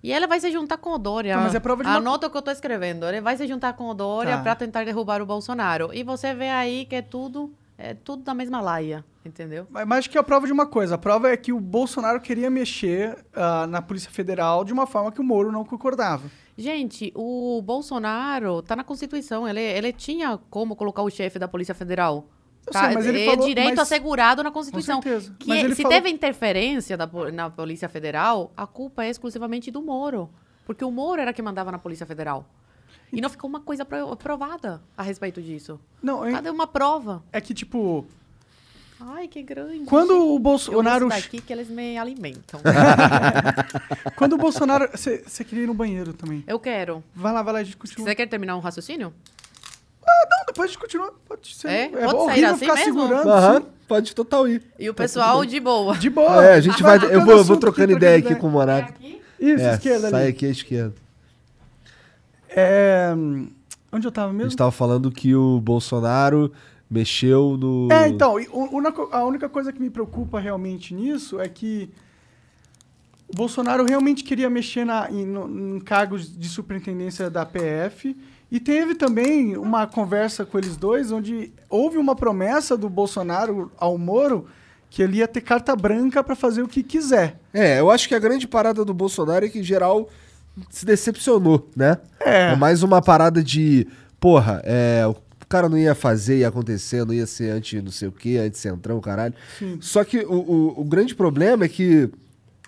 E 0.02 0.12
ele 0.12 0.26
vai 0.26 0.38
se 0.40 0.50
juntar 0.50 0.76
com 0.78 0.90
o 0.90 0.98
Dória. 0.98 1.34
Tá, 1.36 1.40
mas 1.42 1.54
é 1.54 1.60
prova 1.60 1.82
de 1.84 1.88
uma- 1.88 1.96
Anota 1.96 2.26
o 2.26 2.30
que 2.30 2.36
eu 2.36 2.42
tô 2.42 2.50
escrevendo. 2.50 3.06
Ele 3.06 3.20
vai 3.20 3.36
se 3.36 3.46
juntar 3.46 3.72
com 3.74 3.88
o 3.88 3.94
Dória 3.94 4.36
Tá. 4.36 4.42
pra 4.42 4.54
tentar 4.56 4.84
derrubar 4.84 5.22
o 5.22 5.26
Bolsonaro. 5.26 5.90
E 5.94 6.02
você 6.02 6.34
vê 6.34 6.48
aí 6.48 6.84
que 6.84 6.96
é 6.96 7.02
tudo, 7.02 7.52
é 7.90 7.94
tudo 7.94 8.22
da 8.22 8.32
mesma 8.34 8.60
laia, 8.60 9.04
entendeu? 9.24 9.66
Mas 9.70 9.86
mas 9.86 9.98
acho 10.00 10.10
que 10.10 10.16
é 10.16 10.20
a 10.20 10.24
prova 10.24 10.46
de 10.46 10.52
uma 10.52 10.66
coisa. 10.66 10.94
A 10.94 10.98
prova 10.98 11.30
é 11.30 11.36
que 11.36 11.52
o 11.52 11.60
Bolsonaro 11.60 12.20
queria 12.20 12.48
mexer 12.50 13.16
ah, 13.34 13.66
na 13.66 13.82
Polícia 13.82 14.10
Federal 14.10 14.64
de 14.64 14.72
uma 14.72 14.86
forma 14.86 15.10
que 15.12 15.20
o 15.20 15.24
Moro 15.24 15.50
não 15.50 15.64
concordava. 15.64 16.22
Gente, 16.56 17.12
o 17.14 17.60
Bolsonaro 17.62 18.62
tá 18.62 18.76
na 18.76 18.84
Constituição. 18.84 19.48
Ele, 19.48 19.60
ele 19.60 19.92
tinha 19.92 20.38
como 20.50 20.76
colocar 20.76 21.02
o 21.02 21.10
chefe 21.10 21.38
da 21.38 21.48
Polícia 21.48 21.74
Federal. 21.74 22.26
Tá? 22.70 22.84
sei, 22.86 22.94
mas 22.94 23.06
ele 23.06 23.22
é 23.22 23.26
falou- 23.30 23.46
direito 23.48 23.70
mas- 23.70 23.78
assegurado 23.80 24.42
na 24.42 24.50
Constituição. 24.52 24.96
Com 24.98 25.02
certeza. 25.02 25.34
Que 25.38 25.48
Mas 25.48 25.64
ele 25.64 25.74
se 25.74 25.82
falou- 25.82 25.96
teve 25.96 26.10
interferência 26.10 26.96
da, 26.96 27.08
na 27.32 27.50
Polícia 27.50 27.88
Federal, 27.88 28.52
a 28.56 28.66
culpa 28.68 29.04
é 29.04 29.10
exclusivamente 29.10 29.70
do 29.70 29.82
Moro. 29.82 30.30
Porque 30.64 30.84
o 30.84 30.90
Moro 30.90 31.20
era 31.20 31.32
quem 31.32 31.44
mandava 31.44 31.72
na 31.72 31.78
Polícia 31.78 32.06
Federal. 32.06 32.46
E 33.12 33.20
não 33.20 33.28
ficou 33.28 33.48
uma 33.48 33.60
coisa 33.60 33.84
pro- 33.84 34.16
provada 34.16 34.80
a 34.96 35.02
respeito 35.02 35.42
disso. 35.42 35.78
Não, 36.02 36.24
é, 36.24 36.32
Cadê 36.32 36.48
uma 36.50 36.66
prova? 36.66 37.22
é 37.30 37.40
que, 37.42 37.52
tipo, 37.52 38.06
Ai, 38.98 39.28
que 39.28 39.42
grande. 39.42 39.84
quando 39.84 40.12
o 40.12 40.36
Eu 40.36 40.38
Bolsonaro. 40.38 41.08
gosto 41.08 41.20
daqui 41.22 41.40
que 41.40 41.52
eles 41.52 41.68
me 41.68 41.98
alimentam. 41.98 42.60
Quando 44.16 44.34
o 44.34 44.38
Bolsonaro. 44.38 44.88
Você 44.94 45.44
queria 45.44 45.64
ir 45.64 45.66
no 45.66 45.74
banheiro 45.74 46.12
também. 46.12 46.42
Eu 46.46 46.58
quero. 46.58 47.02
Vai 47.14 47.32
lá, 47.32 47.42
vai 47.42 47.54
lá, 47.54 47.60
a 47.60 47.64
gente 47.64 47.76
continua. 47.76 48.06
Você 48.08 48.14
quer 48.14 48.26
terminar 48.26 48.56
um 48.56 48.60
raciocínio? 48.60 49.12
Não, 50.04 50.46
depois 50.46 50.70
a 50.70 50.72
gente 50.72 50.78
continua. 50.80 51.12
Pode 51.26 51.54
ser. 51.54 51.68
É? 51.68 51.88
Pode 51.88 52.14
horrível 52.14 52.26
sair 52.28 52.44
assim 52.44 52.58
ficar 52.60 52.74
mesmo? 52.76 53.02
segurando. 53.02 53.28
Aham, 53.30 53.60
sim. 53.60 53.66
pode 53.88 54.14
total 54.14 54.48
ir. 54.48 54.62
E 54.78 54.88
o 54.88 54.94
pessoal 54.94 55.44
de 55.44 55.58
boa. 55.60 55.96
De 55.96 56.08
boa. 56.10 56.44
É, 56.44 56.54
a 56.54 56.60
gente 56.60 56.82
vai. 56.82 56.96
Eu 56.98 57.24
vou, 57.24 57.36
eu 57.38 57.44
vou 57.44 57.56
trocando 57.56 57.92
aqui, 57.92 57.96
ideia 57.96 58.18
aqui 58.18 58.34
com 58.36 58.46
o 58.46 58.50
Monaco. 58.50 58.92
Isso, 59.38 59.64
É, 59.64 59.74
esquerda 59.74 60.10
sai 60.10 60.22
ali. 60.22 60.30
aqui 60.30 60.46
à 60.46 60.50
esquerda. 60.50 60.94
É, 62.56 63.14
Onde 63.92 64.06
eu 64.06 64.12
tava 64.12 64.30
A 64.30 64.32
mesmo? 64.32 64.50
gente 64.50 64.58
tava 64.58 64.70
falando 64.70 65.10
que 65.10 65.34
o 65.34 65.60
Bolsonaro 65.60 66.50
mexeu 66.90 67.56
no. 67.58 67.88
É, 67.92 68.08
então, 68.08 68.36
a 69.10 69.24
única 69.24 69.48
coisa 69.48 69.72
que 69.72 69.80
me 69.80 69.90
preocupa 69.90 70.40
realmente 70.40 70.94
nisso 70.94 71.40
é 71.40 71.48
que 71.48 71.90
O 73.28 73.34
Bolsonaro 73.36 73.84
realmente 73.84 74.24
queria 74.24 74.50
mexer 74.50 74.84
na, 74.84 75.10
em, 75.10 75.24
em 75.76 75.80
cargos 75.80 76.38
de 76.38 76.48
superintendência 76.48 77.30
da 77.30 77.46
PF. 77.46 78.14
E 78.50 78.60
teve 78.60 78.94
também 78.94 79.56
uma 79.56 79.86
conversa 79.86 80.44
com 80.44 80.58
eles 80.58 80.76
dois, 80.76 81.10
onde 81.10 81.50
houve 81.70 81.96
uma 81.96 82.14
promessa 82.14 82.76
do 82.76 82.90
Bolsonaro 82.90 83.72
ao 83.78 83.96
Moro 83.96 84.46
que 84.90 85.02
ele 85.02 85.16
ia 85.18 85.26
ter 85.28 85.40
carta 85.40 85.74
branca 85.74 86.22
para 86.22 86.36
fazer 86.36 86.60
o 86.62 86.68
que 86.68 86.82
quiser. 86.82 87.40
É, 87.54 87.80
eu 87.80 87.90
acho 87.90 88.06
que 88.06 88.14
a 88.14 88.18
grande 88.18 88.46
parada 88.46 88.84
do 88.84 88.92
Bolsonaro 88.92 89.46
é 89.46 89.48
que, 89.48 89.60
em 89.60 89.62
geral, 89.62 90.10
se 90.70 90.84
decepcionou, 90.84 91.70
né? 91.76 91.98
É. 92.20 92.54
mais 92.56 92.82
uma 92.82 93.00
parada 93.02 93.42
de, 93.42 93.86
porra, 94.20 94.60
é, 94.64 95.02
o 95.06 95.14
cara 95.48 95.68
não 95.68 95.76
ia 95.78 95.94
fazer, 95.94 96.38
ia 96.38 96.48
acontecer, 96.48 97.04
não 97.04 97.12
ia 97.14 97.26
ser 97.26 97.50
anti 97.50 97.80
não 97.82 97.90
sei 97.90 98.08
o 98.08 98.12
quê, 98.12 98.38
anti-centrão, 98.44 99.00
caralho. 99.00 99.34
Sim. 99.58 99.78
Só 99.80 100.04
que 100.04 100.18
o, 100.20 100.32
o, 100.32 100.80
o 100.80 100.84
grande 100.84 101.14
problema 101.14 101.64
é 101.64 101.68
que 101.68 102.10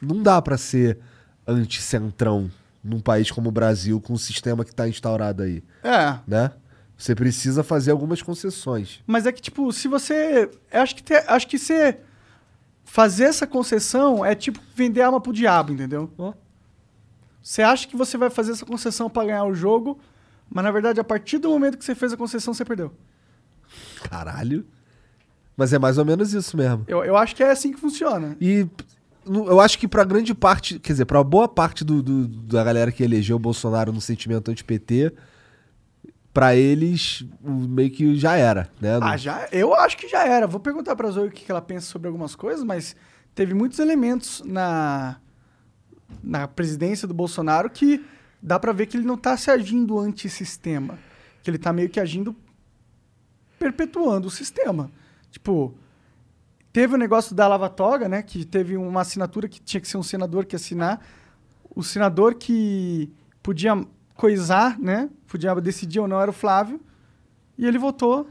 não 0.02 0.22
dá 0.22 0.40
pra 0.42 0.56
ser 0.58 0.98
anti-centrão 1.46 2.50
num 2.82 3.00
país 3.00 3.30
como 3.30 3.48
o 3.48 3.52
Brasil, 3.52 4.00
com 4.00 4.12
o 4.12 4.18
sistema 4.18 4.64
que 4.64 4.74
tá 4.74 4.86
instaurado 4.88 5.42
aí, 5.42 5.62
É. 5.82 6.18
né? 6.26 6.50
Você 6.96 7.14
precisa 7.14 7.64
fazer 7.64 7.90
algumas 7.90 8.22
concessões. 8.22 9.00
Mas 9.06 9.26
é 9.26 9.32
que, 9.32 9.42
tipo, 9.42 9.72
se 9.72 9.88
você. 9.88 10.48
Acho 10.70 10.94
que, 10.94 11.02
te- 11.02 11.24
acho 11.26 11.46
que 11.48 11.58
você 11.58 11.98
fazer 12.84 13.24
essa 13.24 13.46
concessão 13.48 14.24
é 14.24 14.32
tipo 14.34 14.60
vender 14.76 15.02
alma 15.02 15.20
pro 15.20 15.32
diabo, 15.32 15.72
entendeu? 15.72 16.08
Você 17.44 17.60
acha 17.60 17.86
que 17.86 17.94
você 17.94 18.16
vai 18.16 18.30
fazer 18.30 18.52
essa 18.52 18.64
concessão 18.64 19.10
pra 19.10 19.26
ganhar 19.26 19.44
o 19.44 19.54
jogo, 19.54 19.98
mas 20.50 20.64
na 20.64 20.70
verdade, 20.70 20.98
a 20.98 21.04
partir 21.04 21.36
do 21.36 21.50
momento 21.50 21.76
que 21.76 21.84
você 21.84 21.94
fez 21.94 22.10
a 22.12 22.16
concessão, 22.16 22.54
você 22.54 22.64
perdeu. 22.64 22.90
Caralho. 24.08 24.66
Mas 25.56 25.72
é 25.72 25.78
mais 25.78 25.98
ou 25.98 26.04
menos 26.06 26.32
isso 26.32 26.56
mesmo. 26.56 26.84
Eu, 26.88 27.04
eu 27.04 27.16
acho 27.16 27.36
que 27.36 27.42
é 27.42 27.50
assim 27.50 27.70
que 27.72 27.78
funciona. 27.78 28.34
E 28.40 28.66
eu 29.26 29.60
acho 29.60 29.78
que 29.78 29.86
pra 29.86 30.04
grande 30.04 30.34
parte, 30.34 30.78
quer 30.78 30.92
dizer, 30.94 31.04
pra 31.04 31.22
boa 31.22 31.46
parte 31.46 31.84
do, 31.84 32.02
do- 32.02 32.26
da 32.26 32.64
galera 32.64 32.90
que 32.90 33.02
elegeu 33.04 33.36
o 33.36 33.38
Bolsonaro 33.38 33.92
no 33.92 34.00
sentimento 34.00 34.50
anti-PT, 34.50 35.12
pra 36.32 36.56
eles 36.56 37.24
meio 37.42 37.90
que 37.90 38.16
já 38.16 38.36
era, 38.36 38.68
né? 38.80 38.98
Ah, 39.00 39.16
já, 39.16 39.46
eu 39.52 39.72
acho 39.74 39.96
que 39.96 40.08
já 40.08 40.26
era. 40.26 40.46
Vou 40.46 40.58
perguntar 40.60 40.96
pra 40.96 41.10
Zoe 41.10 41.28
o 41.28 41.30
que 41.30 41.50
ela 41.50 41.62
pensa 41.62 41.86
sobre 41.86 42.08
algumas 42.08 42.34
coisas, 42.34 42.64
mas 42.64 42.96
teve 43.34 43.54
muitos 43.54 43.78
elementos 43.78 44.42
na, 44.44 45.16
na 46.22 46.46
presidência 46.48 47.06
do 47.08 47.14
Bolsonaro 47.14 47.68
que 47.70 48.04
dá 48.42 48.58
pra 48.58 48.72
ver 48.72 48.86
que 48.86 48.96
ele 48.96 49.06
não 49.06 49.16
tá 49.16 49.36
se 49.36 49.50
agindo 49.50 49.98
antissistema. 49.98 50.98
Que 51.42 51.50
ele 51.50 51.58
tá 51.58 51.72
meio 51.72 51.88
que 51.88 51.98
agindo 52.00 52.34
perpetuando 53.58 54.28
o 54.28 54.30
sistema. 54.30 54.90
Tipo, 55.30 55.74
teve 56.72 56.94
o 56.94 56.98
negócio 56.98 57.34
da 57.34 57.46
Lava 57.48 57.68
Toga, 57.68 58.08
né? 58.08 58.22
Que 58.22 58.44
teve 58.44 58.76
uma 58.76 59.00
assinatura 59.00 59.48
que 59.48 59.60
tinha 59.60 59.80
que 59.80 59.88
ser 59.88 59.96
um 59.96 60.02
senador 60.02 60.44
que 60.44 60.56
assinar. 60.56 61.00
O 61.74 61.82
senador 61.82 62.34
que 62.34 63.10
podia 63.42 63.72
coisar, 64.14 64.78
né? 64.78 65.10
Podia 65.26 65.54
decidir 65.56 66.00
ou 66.00 66.08
não 66.08 66.20
era 66.20 66.30
o 66.30 66.34
Flávio. 66.34 66.80
E 67.58 67.66
ele 67.66 67.78
votou 67.78 68.28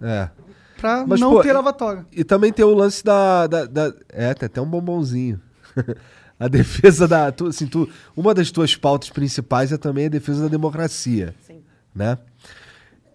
É. 0.00 0.30
Pra 0.78 1.04
Mas, 1.06 1.20
não 1.20 1.32
pô, 1.32 1.42
ter 1.42 1.50
e- 1.50 1.52
lavatória. 1.52 2.06
E 2.10 2.24
também 2.24 2.50
tem 2.52 2.64
o 2.64 2.72
lance 2.74 3.04
da. 3.04 3.46
da- 3.46 3.66
da- 3.66 3.94
é, 4.08 4.32
tem 4.32 4.46
até 4.46 4.60
um 4.62 4.66
bombonzinho. 4.66 5.38
a 6.40 6.48
defesa 6.48 7.06
da. 7.06 7.30
Tu, 7.30 7.46
assim, 7.46 7.66
tu, 7.66 7.86
uma 8.16 8.32
das 8.32 8.50
tuas 8.50 8.74
pautas 8.74 9.10
principais 9.10 9.70
é 9.70 9.76
também 9.76 10.06
a 10.06 10.08
defesa 10.08 10.44
da 10.44 10.48
democracia, 10.48 11.34
Sim. 11.46 11.62
né? 11.94 12.18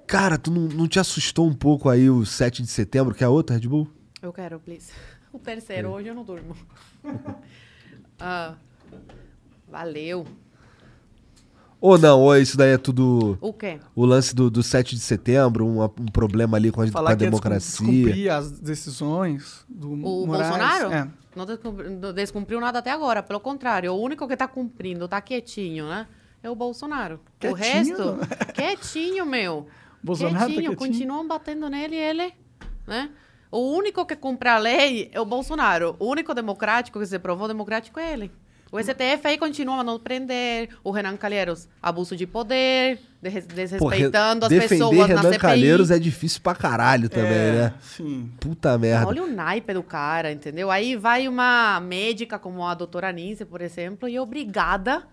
Cara, 0.06 0.38
tu 0.38 0.52
não, 0.52 0.62
não 0.68 0.88
te 0.88 1.00
assustou 1.00 1.48
um 1.48 1.54
pouco 1.54 1.90
aí 1.90 2.08
o 2.08 2.24
7 2.24 2.62
de 2.62 2.70
setembro, 2.70 3.16
que 3.16 3.24
é 3.24 3.28
outra 3.28 3.58
Red 3.58 3.68
Bull? 3.68 3.90
Eu 4.22 4.32
quero, 4.32 4.60
please. 4.60 4.92
O 5.34 5.40
terceiro, 5.40 5.90
hoje 5.90 6.08
eu 6.08 6.16
não 6.16 6.24
durmo. 6.24 6.56
Ah, 8.18 8.56
valeu. 9.68 10.26
Ou 11.82 11.98
não, 11.98 12.22
ou 12.22 12.36
isso 12.38 12.58
daí 12.58 12.72
é 12.74 12.78
tudo. 12.78 13.38
O 13.42 13.54
quê? 13.54 13.80
O 13.96 14.06
lance 14.06 14.34
do, 14.34 14.50
do 14.50 14.64
7 14.64 14.96
de 14.96 15.02
setembro, 15.02 15.66
um, 15.66 15.84
um 15.84 15.90
problema 16.12 16.58
ali 16.58 16.72
com 16.72 16.82
a, 16.82 16.86
com 16.86 16.90
a 16.90 16.92
Falar 16.94 17.16
que 17.16 17.24
ia 17.24 17.30
democracia. 17.30 17.86
descumprir 17.86 18.32
as 18.32 18.52
decisões 18.60 19.66
do 19.70 19.92
O 19.92 20.26
Moraes. 20.26 20.50
Bolsonaro? 20.50 20.92
É. 20.94 21.08
Não 21.36 21.46
descumpri- 21.46 21.90
não 21.90 22.14
descumpriu 22.14 22.60
nada 22.62 22.80
até 22.80 22.92
agora. 22.92 23.22
Pelo 23.22 23.40
contrário, 23.40 23.92
o 23.94 24.02
único 24.02 24.28
que 24.28 24.38
tá 24.38 24.48
cumprindo, 24.48 25.08
tá 25.08 25.20
quietinho, 25.22 25.88
né? 25.88 26.08
É 26.42 26.50
o 26.50 26.56
Bolsonaro. 26.56 27.20
Quietinho? 27.40 27.54
O 27.54 28.18
resto, 28.18 28.18
quietinho, 28.56 29.26
meu. 29.26 29.68
Bolsonaro 30.04 30.38
tá 30.40 30.46
quietinho, 30.46 30.76
quietinho? 30.76 30.92
continuam 30.94 31.28
batendo 31.28 31.70
nele 31.70 31.96
e 31.96 32.00
ele, 32.00 32.34
né? 32.88 33.10
O 33.52 33.72
único 33.76 34.06
que 34.06 34.16
cumpre 34.16 34.50
a 34.50 34.58
lei 34.58 35.10
é 35.14 35.20
o 35.20 35.26
Bolsonaro. 35.26 35.96
O 36.00 36.06
único 36.10 36.34
democrático 36.34 37.00
que 37.00 37.06
se 37.06 37.20
provou 37.20 37.48
democrático 37.48 38.00
é 38.00 38.14
ele. 38.14 38.32
O 38.72 38.80
STF 38.82 39.26
aí 39.28 39.38
continua 39.38 39.78
mandando 39.78 40.00
prender, 40.00 40.70
o 40.84 40.92
Renan 40.92 41.16
Calheiros, 41.16 41.68
abuso 41.82 42.16
de 42.16 42.28
poder, 42.28 43.00
des- 43.22 43.46
desrespeitando 43.46 44.48
re- 44.48 44.58
as 44.58 44.64
pessoas 44.70 44.90
defender 44.92 45.00
na 45.00 45.06
Renan 45.22 45.22
CPI. 45.34 45.40
Calheiros 45.40 45.92
é 45.92 46.00
difícil 46.00 46.42
pra 46.42 46.56
caralho 46.56 47.08
também, 47.08 47.32
É, 47.32 47.52
né? 47.52 47.74
Sim. 47.80 48.32
Puta 48.40 48.78
merda. 48.78 49.08
Olha 49.08 49.24
o 49.24 49.28
naipe 49.28 49.74
do 49.74 49.84
cara, 49.84 50.32
entendeu? 50.32 50.70
Aí 50.72 50.96
vai 50.98 51.28
uma 51.28 51.80
médica 51.80 52.38
como 52.38 52.66
a 52.66 52.74
doutora 52.74 53.12
Nícia, 53.12 53.46
por 53.46 53.62
exemplo, 53.62 54.10
e 54.10 54.16
é 54.16 54.22
obrigada 54.22 55.04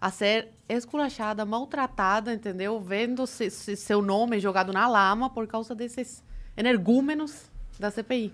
a 0.00 0.10
ser 0.10 0.48
esculachada, 0.68 1.44
maltratada, 1.44 2.32
entendeu? 2.34 2.80
Vendo 2.80 3.26
se- 3.26 3.50
se- 3.50 3.76
seu 3.76 4.02
nome 4.02 4.40
jogado 4.40 4.72
na 4.72 4.88
lama 4.88 5.30
por 5.30 5.46
causa 5.46 5.74
desses 5.74 6.22
energúmenos 6.56 7.50
da 7.78 7.90
CPI. 7.90 8.32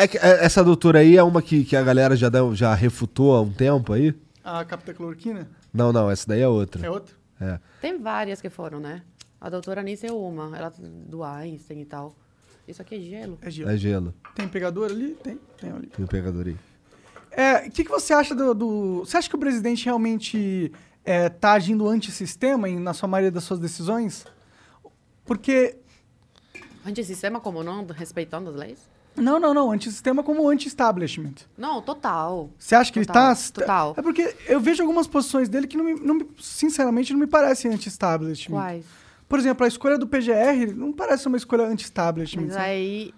É 0.00 0.06
que 0.06 0.16
é, 0.16 0.44
essa 0.44 0.62
doutora 0.62 1.00
aí 1.00 1.16
é 1.16 1.22
uma 1.24 1.42
que, 1.42 1.64
que 1.64 1.74
a 1.74 1.82
galera 1.82 2.14
já, 2.14 2.28
deu- 2.28 2.54
já 2.54 2.72
refutou 2.72 3.34
há 3.34 3.40
um 3.42 3.52
tempo 3.52 3.92
aí? 3.92 4.14
A 4.44 4.64
captacloroquina 4.64 5.48
Não, 5.74 5.92
não, 5.92 6.08
essa 6.08 6.24
daí 6.28 6.40
é 6.40 6.46
outra. 6.46 6.86
é 6.86 6.88
outra? 6.88 7.16
É. 7.40 7.58
Tem 7.80 7.98
várias 8.00 8.40
que 8.40 8.48
foram, 8.48 8.78
né? 8.78 9.02
A 9.40 9.50
doutora 9.50 9.82
Nícia 9.82 10.06
é 10.06 10.12
uma, 10.12 10.56
ela 10.56 10.72
do 10.78 11.24
Einstein 11.24 11.80
e 11.80 11.84
tal. 11.84 12.14
Isso 12.66 12.80
aqui 12.80 12.94
é 12.94 13.00
gelo. 13.00 13.38
É 13.42 13.50
gelo. 13.50 13.70
É 13.70 13.76
gelo. 13.76 14.14
Tem 14.36 14.46
pegador 14.48 14.88
ali? 14.90 15.16
Tem, 15.22 15.38
tem 15.60 15.70
ali. 15.72 15.86
Tem 15.88 16.04
o 16.04 16.08
pegador 16.08 16.46
aí. 16.46 16.56
É, 17.32 17.66
o 17.66 17.70
que, 17.70 17.82
que 17.84 17.90
você 17.90 18.12
acha 18.12 18.34
do, 18.36 18.54
do- 18.54 18.98
Você 19.00 19.16
acha 19.16 19.28
que 19.28 19.34
o 19.34 19.38
presidente 19.38 19.84
realmente 19.84 20.70
é, 21.04 21.28
tá 21.28 21.52
agindo 21.54 21.88
antissistema 21.88 22.68
em, 22.68 22.78
na 22.78 22.94
sua 22.94 23.08
maioria 23.08 23.30
das 23.32 23.42
suas 23.44 23.58
decisões? 23.58 24.24
Porque. 25.24 25.76
Antissistema 26.86 27.40
como 27.40 27.62
não, 27.64 27.84
respeitando 27.86 28.50
as 28.50 28.56
leis? 28.56 28.78
Não, 29.18 29.38
não, 29.40 29.52
não. 29.52 29.70
Antissistema 29.72 30.22
como 30.22 30.48
anti-establishment. 30.48 31.34
Não, 31.56 31.82
total. 31.82 32.50
Você 32.58 32.74
acha 32.74 32.92
que 32.92 33.04
Total, 33.04 33.32
ele 33.32 33.36
tá. 33.36 33.60
total. 33.60 33.94
É 33.96 34.02
porque 34.02 34.34
eu 34.46 34.60
vejo 34.60 34.82
algumas 34.82 35.06
posições 35.06 35.48
dele 35.48 35.66
que, 35.66 35.76
não 35.76 35.84
me, 35.84 35.94
não 35.94 36.14
me- 36.14 36.28
sinceramente, 36.40 37.12
não 37.12 37.20
me 37.20 37.26
parecem 37.26 37.70
anti-establishment. 37.72 38.56
Quais? 38.56 38.84
Por 39.28 39.38
exemplo, 39.38 39.64
a 39.64 39.68
escolha 39.68 39.98
do 39.98 40.06
PGR 40.06 40.74
não 40.74 40.92
parece 40.92 41.26
uma 41.28 41.36
escolha 41.36 41.64
anti-establishment. 41.64 42.44
Mas 42.46 42.52
sabe? 42.54 42.64
aí 42.64 43.14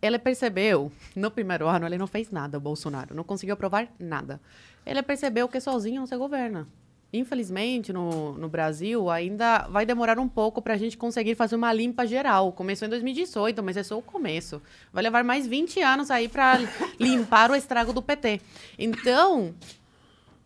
ele 0.00 0.18
percebeu, 0.18 0.90
no 1.14 1.30
primeiro 1.30 1.68
ano 1.68 1.86
ele 1.86 1.98
não 1.98 2.06
fez 2.06 2.30
nada, 2.30 2.56
o 2.58 2.60
Bolsonaro, 2.60 3.14
não 3.14 3.22
conseguiu 3.22 3.52
aprovar 3.54 3.86
nada. 4.00 4.40
Ele 4.84 5.02
percebeu 5.02 5.46
que 5.48 5.60
sozinho 5.60 6.00
não 6.00 6.06
se 6.06 6.16
governa. 6.16 6.66
Infelizmente, 7.12 7.92
no, 7.92 8.32
no 8.38 8.48
Brasil, 8.48 9.10
ainda 9.10 9.66
vai 9.68 9.84
demorar 9.84 10.18
um 10.18 10.28
pouco 10.28 10.62
para 10.62 10.74
a 10.74 10.76
gente 10.78 10.96
conseguir 10.96 11.34
fazer 11.34 11.56
uma 11.56 11.72
limpa 11.72 12.06
geral. 12.06 12.52
Começou 12.52 12.86
em 12.86 12.88
2018, 12.90 13.62
mas 13.62 13.76
é 13.76 13.82
só 13.82 13.98
o 13.98 14.02
começo. 14.02 14.62
Vai 14.92 15.02
levar 15.02 15.22
mais 15.22 15.46
20 15.46 15.80
anos 15.82 16.10
aí 16.10 16.26
para 16.28 16.58
limpar 16.98 17.50
o 17.50 17.54
estrago 17.54 17.92
do 17.92 18.00
PT. 18.00 18.40
Então, 18.78 19.54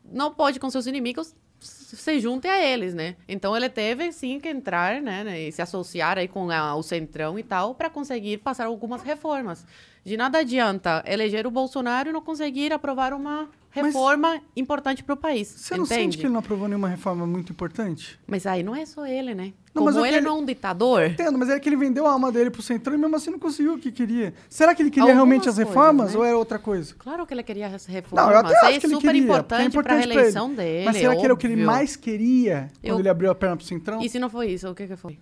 não 0.04 0.32
pode 0.34 0.58
com 0.58 0.68
seus 0.68 0.86
inimigos 0.86 1.34
se 1.60 2.18
junte 2.20 2.46
a 2.48 2.60
eles, 2.62 2.94
né? 2.94 3.16
Então 3.28 3.56
ele 3.56 3.68
teve 3.68 4.12
sim 4.12 4.38
que 4.40 4.48
entrar, 4.48 5.00
né, 5.00 5.24
né, 5.24 5.40
e 5.42 5.52
se 5.52 5.62
associar 5.62 6.18
aí 6.18 6.28
com 6.28 6.50
a- 6.50 6.74
o 6.74 6.82
centrão 6.82 7.38
e 7.38 7.42
tal 7.42 7.74
para 7.74 7.88
conseguir 7.88 8.38
passar 8.38 8.66
algumas 8.66 9.02
reformas. 9.02 9.64
De 10.06 10.16
nada 10.16 10.38
adianta 10.38 11.02
eleger 11.04 11.48
o 11.48 11.50
Bolsonaro 11.50 12.10
e 12.10 12.12
não 12.12 12.22
conseguir 12.22 12.72
aprovar 12.72 13.12
uma 13.12 13.48
Mas- 13.74 13.86
reforma 13.86 14.40
importante 14.56 15.02
para 15.02 15.14
o 15.14 15.16
país. 15.16 15.48
Você 15.48 15.76
não 15.76 15.82
entende? 15.84 16.00
sente 16.00 16.18
que 16.18 16.22
ele 16.26 16.32
não 16.32 16.38
aprovou 16.38 16.68
nenhuma 16.68 16.86
reforma 16.88 17.26
muito 17.26 17.50
importante? 17.50 18.16
Mas 18.24 18.46
aí 18.46 18.62
não 18.62 18.72
é 18.74 18.86
só 18.86 19.04
ele, 19.04 19.34
né? 19.34 19.52
Não, 19.74 19.82
mas 19.84 19.94
Como 19.96 20.06
ele, 20.06 20.18
ele- 20.18 20.24
não 20.26 20.36
é 20.36 20.40
um 20.40 20.44
ditador, 20.44 21.06
Entendo, 21.10 21.36
mas 21.36 21.48
é 21.50 21.58
que 21.58 21.68
ele 21.68 21.74
vendeu 21.74 22.06
a 22.06 22.12
alma 22.12 22.30
dele 22.30 22.50
pro 22.50 22.62
Centrão 22.62 22.94
e 22.94 22.98
mesmo 22.98 23.16
assim 23.16 23.30
não 23.32 23.38
conseguiu 23.40 23.74
o 23.74 23.78
que 23.80 23.90
queria. 23.90 24.32
Será 24.48 24.76
que 24.76 24.80
ele 24.80 24.90
queria 24.90 25.02
Algumas 25.10 25.16
realmente 25.16 25.48
as 25.48 25.56
coisas, 25.56 25.68
reformas 25.74 26.12
né? 26.12 26.18
ou 26.18 26.24
era 26.24 26.38
outra 26.38 26.58
coisa? 26.60 26.94
claro 26.96 27.26
que 27.26 27.34
ele 27.34 27.42
queria 27.42 27.66
essa 27.66 27.90
Não, 28.12 28.30
eu 28.30 28.38
até 28.38 28.54
acho 28.58 28.64
é 28.64 28.78
que 28.78 28.86
ele 28.86 28.94
super 28.94 29.06
queria. 29.08 29.20
é 29.20 29.24
importante 29.24 29.72
para 29.72 29.80
a 29.80 29.82
pra 29.84 29.96
ele. 30.02 30.14
reeleição 30.14 30.54
dele. 30.54 30.84
Mas 30.84 30.96
será 30.98 31.16
que 31.16 31.24
era 31.24 31.34
o 31.34 31.36
que 31.36 31.46
ele 31.48 31.54
óbvio. 31.54 31.66
mais 31.66 31.96
queria 31.96 32.70
quando 32.80 32.92
Eu- 32.92 32.98
ele 33.00 33.08
abriu 33.08 33.28
a 33.28 33.34
perna 33.34 33.56
pro 33.56 33.66
Centrão? 33.66 34.00
E 34.00 34.08
se 34.08 34.20
não 34.20 34.30
foi 34.30 34.46
isso, 34.52 34.70
o 34.70 34.74
que, 34.74 34.86
que 34.86 34.94
foi? 34.96 35.18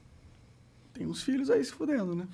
Tem 0.95 1.07
uns 1.07 1.22
filhos 1.22 1.51
aí 1.51 1.62
se 1.64 1.72
fudendo, 1.72 2.14
né? 2.14 2.26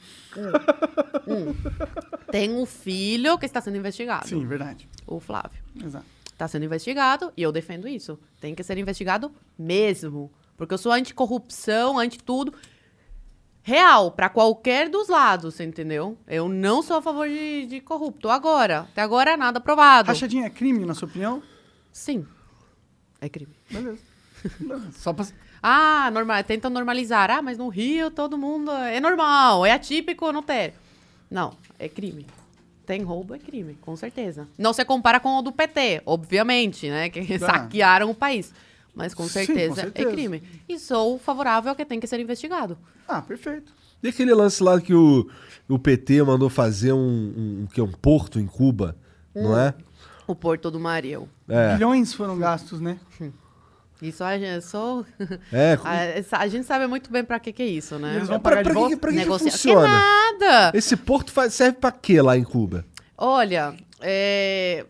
Tem 2.30 2.54
um 2.54 2.66
filho 2.66 3.38
que 3.38 3.46
está 3.46 3.60
sendo 3.60 3.78
investigado. 3.78 4.28
Sim, 4.28 4.46
verdade. 4.46 4.86
O 5.06 5.18
Flávio. 5.18 5.60
Exato. 5.82 6.04
Está 6.26 6.46
sendo 6.46 6.64
investigado 6.66 7.32
e 7.36 7.42
eu 7.42 7.50
defendo 7.50 7.88
isso. 7.88 8.18
Tem 8.40 8.54
que 8.54 8.62
ser 8.62 8.76
investigado 8.78 9.32
mesmo. 9.58 10.30
Porque 10.56 10.74
eu 10.74 10.78
sou 10.78 10.92
anticorrupção, 10.92 11.98
anti 11.98 12.18
tudo. 12.22 12.54
real 13.62 14.10
para 14.10 14.28
qualquer 14.28 14.88
dos 14.88 15.08
lados, 15.08 15.58
entendeu? 15.60 16.16
Eu 16.26 16.48
não 16.48 16.82
sou 16.82 16.96
a 16.96 17.02
favor 17.02 17.28
de, 17.28 17.66
de 17.66 17.80
corrupto. 17.80 18.28
Agora, 18.28 18.80
até 18.80 19.00
agora 19.02 19.36
nada 19.36 19.60
provado. 19.60 20.08
Rachadinha 20.08 20.46
é 20.46 20.50
crime, 20.50 20.84
na 20.84 20.94
sua 20.94 21.08
opinião? 21.08 21.42
Sim, 21.92 22.26
é 23.20 23.28
crime. 23.28 23.54
Beleza. 23.70 24.02
Só 24.92 25.12
pra... 25.12 25.26
Ah, 25.62 26.10
normal, 26.12 26.42
tentam 26.44 26.70
normalizar. 26.70 27.30
Ah, 27.30 27.42
mas 27.42 27.58
no 27.58 27.68
Rio 27.68 28.10
todo 28.10 28.38
mundo 28.38 28.70
é 28.70 29.00
normal, 29.00 29.64
é 29.66 29.72
atípico, 29.72 30.32
não 30.32 30.42
tem. 30.42 30.72
Não, 31.30 31.54
é 31.78 31.88
crime. 31.88 32.26
Tem 32.86 33.02
roubo, 33.02 33.34
é 33.34 33.38
crime, 33.38 33.78
com 33.80 33.94
certeza. 33.94 34.48
Não 34.58 34.72
se 34.72 34.84
compara 34.84 35.20
com 35.20 35.38
o 35.38 35.42
do 35.42 35.52
PT, 35.52 36.02
obviamente, 36.04 36.88
né? 36.88 37.08
Que 37.08 37.38
saquearam 37.38 38.10
o 38.10 38.14
país. 38.14 38.52
Mas 38.94 39.14
com 39.14 39.22
Sim, 39.22 39.28
com 39.28 39.46
certeza, 39.46 39.74
certeza. 39.82 40.08
é 40.08 40.12
crime. 40.12 40.42
E 40.68 40.78
sou 40.78 41.18
favorável 41.18 41.70
ao 41.70 41.76
que 41.76 41.84
tem 41.84 42.00
que 42.00 42.06
ser 42.06 42.18
investigado. 42.18 42.76
Ah, 43.06 43.22
perfeito. 43.22 43.72
E 44.02 44.08
aquele 44.08 44.34
lance 44.34 44.62
lá 44.62 44.80
que 44.80 44.94
o, 44.94 45.30
o 45.68 45.78
PT 45.78 46.22
mandou 46.22 46.48
fazer 46.48 46.92
um, 46.92 46.98
um, 46.98 47.68
que 47.72 47.80
é 47.80 47.84
um 47.84 47.92
porto 47.92 48.40
em 48.40 48.46
Cuba, 48.46 48.96
não 49.34 49.56
é? 49.58 49.74
O 50.26 50.34
Porto 50.34 50.70
do 50.70 50.80
Mariel. 50.80 51.28
É. 51.48 51.74
Bilhões 51.74 52.14
foram 52.14 52.38
gastos, 52.38 52.80
né? 52.80 52.98
Isso 54.02 54.24
a 54.24 54.38
gente, 54.38 54.64
sou... 54.64 55.04
É, 55.52 55.78
a, 56.32 56.38
a 56.38 56.48
gente 56.48 56.64
sabe 56.66 56.86
muito 56.86 57.10
bem 57.10 57.22
pra 57.24 57.38
que 57.38 57.52
que 57.52 57.62
é 57.62 57.66
isso, 57.66 57.98
né? 57.98 58.16
Eles 58.16 58.28
vão 58.28 58.40
pra, 58.40 58.56
pagar 58.56 58.62
de 58.62 58.72
pra 58.72 58.88
que, 58.88 58.96
pra 58.96 59.12
que, 59.12 59.18
que 59.18 59.24
funciona? 59.26 59.86
Que 59.86 59.92
nada! 60.42 60.72
Esse 60.76 60.96
porto 60.96 61.30
faz- 61.32 61.54
serve 61.54 61.78
pra 61.78 61.92
quê 61.92 62.20
lá 62.22 62.36
em 62.36 62.44
Cuba? 62.44 62.84
Olha, 63.16 63.74
é, 64.00 64.86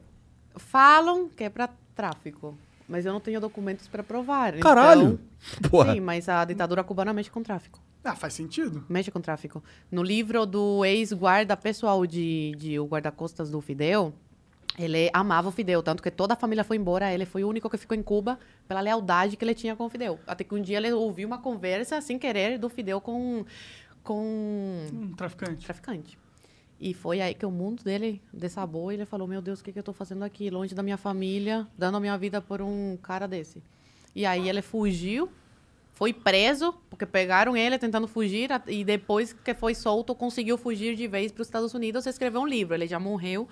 falam 0.57 1.29
que 1.29 1.45
é 1.45 1.49
pra 1.51 1.69
tráfico, 1.95 2.57
mas 2.89 3.05
eu 3.07 3.13
não 3.13 3.21
tenho 3.21 3.41
documentos 3.41 3.89
pra 3.89 4.03
provar. 4.03 4.53
Caralho! 4.59 5.19
Então, 5.59 5.71
Porra. 5.71 5.93
sim, 5.95 6.01
mas 6.01 6.29
a 6.29 6.45
ditadura 6.45 6.85
cubana 6.85 7.13
mexe 7.13 7.31
com 7.31 7.43
tráfico. 7.43 7.81
Ah, 8.05 8.15
faz 8.15 8.33
sentido. 8.35 8.85
Mexe 8.89 9.11
com 9.11 9.21
tráfico. 9.21 9.63
No 9.91 10.03
livro 10.03 10.47
do 10.47 10.85
ex-guarda 10.85 11.57
pessoal 11.57 12.07
de, 12.07 12.55
de 12.57 12.79
o 12.79 12.87
guarda-costas 12.87 13.51
do 13.51 13.61
Fidel, 13.61 14.15
ele 14.79 15.11
amava 15.13 15.49
o 15.49 15.53
Fidel, 15.53 15.83
tanto 15.83 16.03
que 16.03 16.11
toda 16.11 16.35
a 16.35 16.37
família 16.37 16.65
foi 16.65 16.77
embora, 16.77 17.13
ele 17.13 17.27
foi 17.27 17.45
o 17.45 17.49
único 17.49 17.69
que 17.69 17.77
ficou 17.77 17.97
em 17.97 18.03
Cuba 18.03 18.39
pela 18.67 18.81
lealdade 18.81 19.37
que 19.37 19.45
ele 19.45 19.55
tinha 19.55 19.77
com 19.77 19.85
o 19.85 19.91
Fidel. 19.91 20.19
Até 20.27 20.45
que 20.45 20.55
um 20.55 20.63
dia 20.63 20.79
ele 20.79 20.93
ouviu 20.93 21.27
uma 21.27 21.39
conversa, 21.39 22.01
sem 22.01 22.19
querer, 22.19 22.59
do 22.59 22.69
Fidel 22.69 23.01
com, 23.01 23.45
com 24.03 24.87
Um 24.93 25.13
traficante. 25.15 25.65
traficante. 25.67 26.19
E 26.81 26.95
foi 26.95 27.21
aí 27.21 27.35
que 27.35 27.45
o 27.45 27.51
mundo 27.51 27.85
dele 27.85 28.23
desabou 28.33 28.91
e 28.91 28.95
ele 28.95 29.05
falou: 29.05 29.29
Meu 29.29 29.43
Deus, 29.43 29.61
o 29.61 29.65
que, 29.65 29.71
que 29.71 29.79
eu 29.79 29.83
tô 29.83 29.93
fazendo 29.93 30.23
aqui, 30.23 30.49
longe 30.49 30.75
da 30.75 30.83
minha 30.83 30.97
família, 30.97 31.67
dando 31.77 31.99
a 31.99 32.01
minha 32.01 32.17
vida 32.17 32.41
por 32.41 32.63
um 32.63 32.97
cara 33.03 33.29
desse? 33.29 33.63
E 34.15 34.25
aí 34.25 34.49
ele 34.49 34.63
fugiu, 34.63 35.31
foi 36.01 36.15
preso, 36.15 36.73
porque 36.89 37.05
pegaram 37.05 37.55
ele 37.55 37.79
tentando 37.79 38.09
fugir, 38.09 38.49
e 38.67 38.83
depois 38.83 39.35
que 39.35 39.53
foi 39.53 39.75
solto, 39.75 40.15
conseguiu 40.15 40.57
fugir 40.57 40.97
de 40.97 41.07
vez 41.07 41.31
para 41.31 41.43
os 41.43 41.47
Estados 41.47 41.75
Unidos 41.75 42.07
e 42.07 42.09
escreveu 42.09 42.41
um 42.41 42.47
livro. 42.47 42.75
Ele 42.75 42.87
já 42.87 42.99
morreu, 42.99 43.47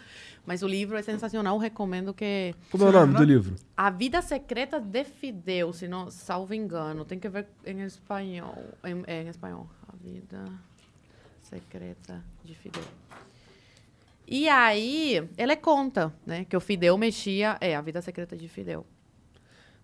mas 0.47 0.63
o 0.63 0.67
livro 0.67 0.97
é 0.97 1.03
sensacional, 1.03 1.59
recomendo 1.59 2.15
que. 2.15 2.55
Como 2.71 2.85
é 2.85 2.89
o 2.89 2.93
nome 2.93 3.13
do 3.13 3.23
livro? 3.23 3.55
A 3.77 3.91
Vida 3.91 4.23
Secreta 4.23 4.81
de 4.81 5.05
Fidel, 5.05 5.75
se 5.75 5.87
não 5.87 6.11
salvo 6.11 6.55
engano. 6.55 7.05
Tem 7.05 7.19
que 7.19 7.29
ver 7.29 7.49
em 7.67 7.83
espanhol. 7.83 8.65
Em, 8.83 9.05
é, 9.07 9.25
em 9.25 9.29
espanhol. 9.29 9.69
A 9.87 9.95
Vida 10.03 10.43
Secreta 11.43 12.25
de 12.43 12.55
Fidel. 12.55 12.85
E 14.27 14.49
aí, 14.49 15.23
ele 15.37 15.57
conta, 15.57 16.15
né, 16.25 16.47
que 16.47 16.57
o 16.57 16.61
Fidel 16.61 16.97
mexia... 16.97 17.59
É, 17.61 17.77
A 17.77 17.83
Vida 17.83 18.01
Secreta 18.01 18.35
de 18.35 18.49
Fidel. 18.49 18.87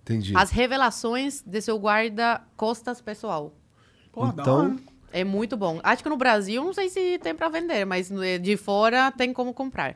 Entendi. 0.04 0.32
As 0.36 0.50
revelações 0.50 1.42
de 1.44 1.60
seu 1.60 1.76
guarda-costas 1.78 3.00
pessoal. 3.00 3.52
Pô, 4.12 4.26
Então-. 4.26 4.78
É 5.12 5.22
muito 5.22 5.56
bom. 5.56 5.78
Acho 5.84 6.02
que 6.02 6.08
no 6.08 6.16
Brasil, 6.16 6.64
não 6.64 6.72
sei 6.72 6.88
se 6.88 7.18
tem 7.20 7.32
para 7.36 7.48
vender, 7.48 7.84
mas 7.84 8.10
no- 8.10 8.20
de 8.40 8.56
fora 8.56 9.12
tem 9.12 9.32
como 9.32 9.54
comprar. 9.54 9.94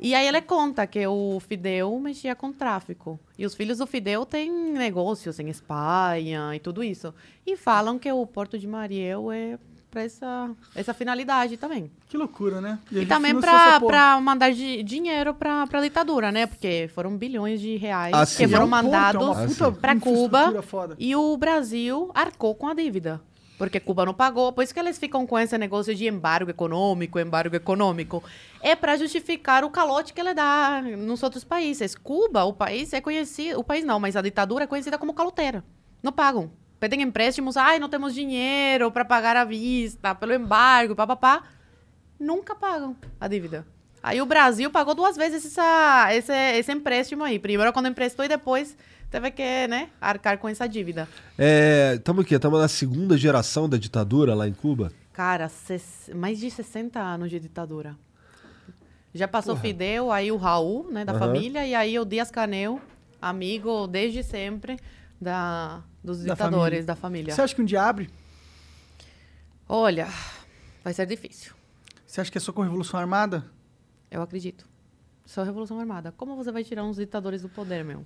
E 0.00 0.14
aí 0.14 0.26
ele 0.26 0.40
conta 0.40 0.86
que 0.86 1.06
o 1.06 1.38
Fidel 1.40 1.98
mexia 2.00 2.34
com 2.34 2.50
tráfico. 2.50 3.20
E 3.36 3.44
os 3.44 3.54
filhos 3.54 3.76
do 3.78 3.86
Fidel 3.86 4.24
têm 4.24 4.50
negócios 4.72 5.38
em 5.38 5.48
Espanha 5.50 6.54
e 6.54 6.60
tudo 6.60 6.82
isso. 6.82 7.12
E 7.46 7.56
falam 7.58 7.98
que 7.98 8.10
o 8.10 8.26
Porto 8.26 8.58
de 8.58 8.66
Mariel 8.66 9.30
é 9.30 9.58
para 9.90 10.02
essa, 10.02 10.50
essa 10.74 10.92
finalidade 10.94 11.56
também. 11.56 11.90
Que 12.08 12.16
loucura, 12.16 12.60
né? 12.60 12.78
E, 12.90 13.00
gente 13.00 13.08
também 13.08 13.34
para 13.38 14.20
mandar 14.20 14.52
di- 14.52 14.82
dinheiro 14.82 15.34
para 15.34 15.62
a 15.70 15.80
ditadura, 15.80 16.30
né? 16.30 16.46
Porque 16.46 16.90
foram 16.94 17.16
bilhões 17.16 17.60
de 17.60 17.76
reais 17.76 18.14
Ah, 18.14 18.24
que 18.26 18.46
foram 18.48 18.62
É 18.62 18.64
um 18.64 18.66
é 18.66 18.70
mandados 18.70 19.52
sim. 19.52 19.72
para 19.72 19.98
Cuba. 19.98 20.52
E 20.98 21.14
o 21.16 21.36
Brasil 21.36 22.10
arcou 22.14 22.54
com 22.54 22.68
a 22.68 22.74
dívida. 22.74 23.20
Porque 23.56 23.80
Cuba 23.80 24.06
não 24.06 24.14
pagou. 24.14 24.52
Por 24.52 24.62
isso 24.62 24.72
que 24.72 24.78
eles 24.78 24.98
ficam 24.98 25.26
com 25.26 25.36
esse 25.36 25.58
negócio 25.58 25.92
de 25.92 26.06
embargo 26.06 26.48
econômico, 26.48 27.18
embargo 27.18 27.56
econômico. 27.56 28.22
É 28.62 28.76
para 28.76 28.96
justificar 28.96 29.64
o 29.64 29.70
calote 29.70 30.12
que 30.12 30.20
ele 30.20 30.32
dá 30.32 30.80
nos 30.96 31.24
outros 31.24 31.42
países. 31.42 31.96
Cuba, 31.96 32.44
o 32.44 32.52
país 32.52 32.92
é 32.92 33.00
conhecido... 33.00 33.58
O 33.58 33.64
país 33.64 33.84
não, 33.84 33.98
mas 33.98 34.14
a 34.14 34.22
ditadura 34.22 34.62
é 34.62 34.66
conhecida 34.68 34.96
como 34.96 35.12
caloteira. 35.12 35.64
Não 36.00 36.12
pagam. 36.12 36.52
Pedem 36.80 37.02
empréstimos. 37.02 37.56
Ai, 37.56 37.78
não 37.78 37.88
temos 37.88 38.14
dinheiro 38.14 38.90
para 38.90 39.04
pagar 39.04 39.36
à 39.36 39.44
vista, 39.44 40.14
pelo 40.14 40.32
embargo, 40.32 40.94
papapá. 40.94 41.42
Nunca 42.18 42.54
pagam 42.54 42.96
a 43.20 43.26
dívida. 43.28 43.66
Aí 44.02 44.20
o 44.22 44.26
Brasil 44.26 44.70
pagou 44.70 44.94
duas 44.94 45.16
vezes 45.16 45.44
essa, 45.44 46.08
esse, 46.14 46.32
esse 46.32 46.72
empréstimo 46.72 47.24
aí. 47.24 47.38
Primeiro 47.38 47.72
quando 47.72 47.88
emprestou 47.88 48.24
e 48.24 48.28
depois 48.28 48.76
teve 49.10 49.30
que, 49.32 49.66
né, 49.66 49.88
arcar 50.00 50.38
com 50.38 50.48
essa 50.48 50.68
dívida. 50.68 51.08
Estamos 51.96 52.24
aqui, 52.24 52.34
estamos 52.34 52.60
na 52.60 52.68
segunda 52.68 53.16
geração 53.16 53.68
da 53.68 53.76
ditadura 53.76 54.34
lá 54.34 54.46
em 54.46 54.52
Cuba. 54.52 54.92
Cara, 55.12 55.48
ses- 55.48 56.10
mais 56.14 56.38
de 56.38 56.48
60 56.50 57.00
anos 57.00 57.28
de 57.30 57.40
ditadura. 57.40 57.96
Já 59.12 59.26
passou 59.26 59.56
Fidel, 59.56 60.12
aí 60.12 60.30
o 60.30 60.36
Raul, 60.36 60.86
né, 60.92 61.04
da 61.04 61.12
Aham. 61.12 61.18
família, 61.18 61.66
e 61.66 61.74
aí 61.74 61.98
o 61.98 62.04
Dias 62.04 62.30
Canel, 62.30 62.80
amigo 63.20 63.86
desde 63.88 64.22
sempre 64.22 64.76
da, 65.20 65.82
dos 66.16 66.24
Da 66.24 66.34
ditadores 66.34 66.54
família. 66.62 66.84
da 66.84 66.96
família. 66.96 67.34
Você 67.34 67.42
acha 67.42 67.54
que 67.54 67.62
um 67.62 67.64
dia 67.64 67.82
abre? 67.82 68.08
Olha, 69.68 70.08
vai 70.82 70.92
ser 70.94 71.06
difícil. 71.06 71.52
Você 72.06 72.20
acha 72.20 72.30
que 72.30 72.38
é 72.38 72.40
só 72.40 72.52
com 72.52 72.62
Revolução 72.62 72.98
Armada? 72.98 73.44
Eu 74.10 74.22
acredito. 74.22 74.66
Só 75.26 75.42
Revolução 75.42 75.78
Armada. 75.78 76.12
Como 76.16 76.34
você 76.36 76.50
vai 76.50 76.64
tirar 76.64 76.84
uns 76.84 76.96
ditadores 76.96 77.42
do 77.42 77.48
poder, 77.48 77.84
meu? 77.84 78.04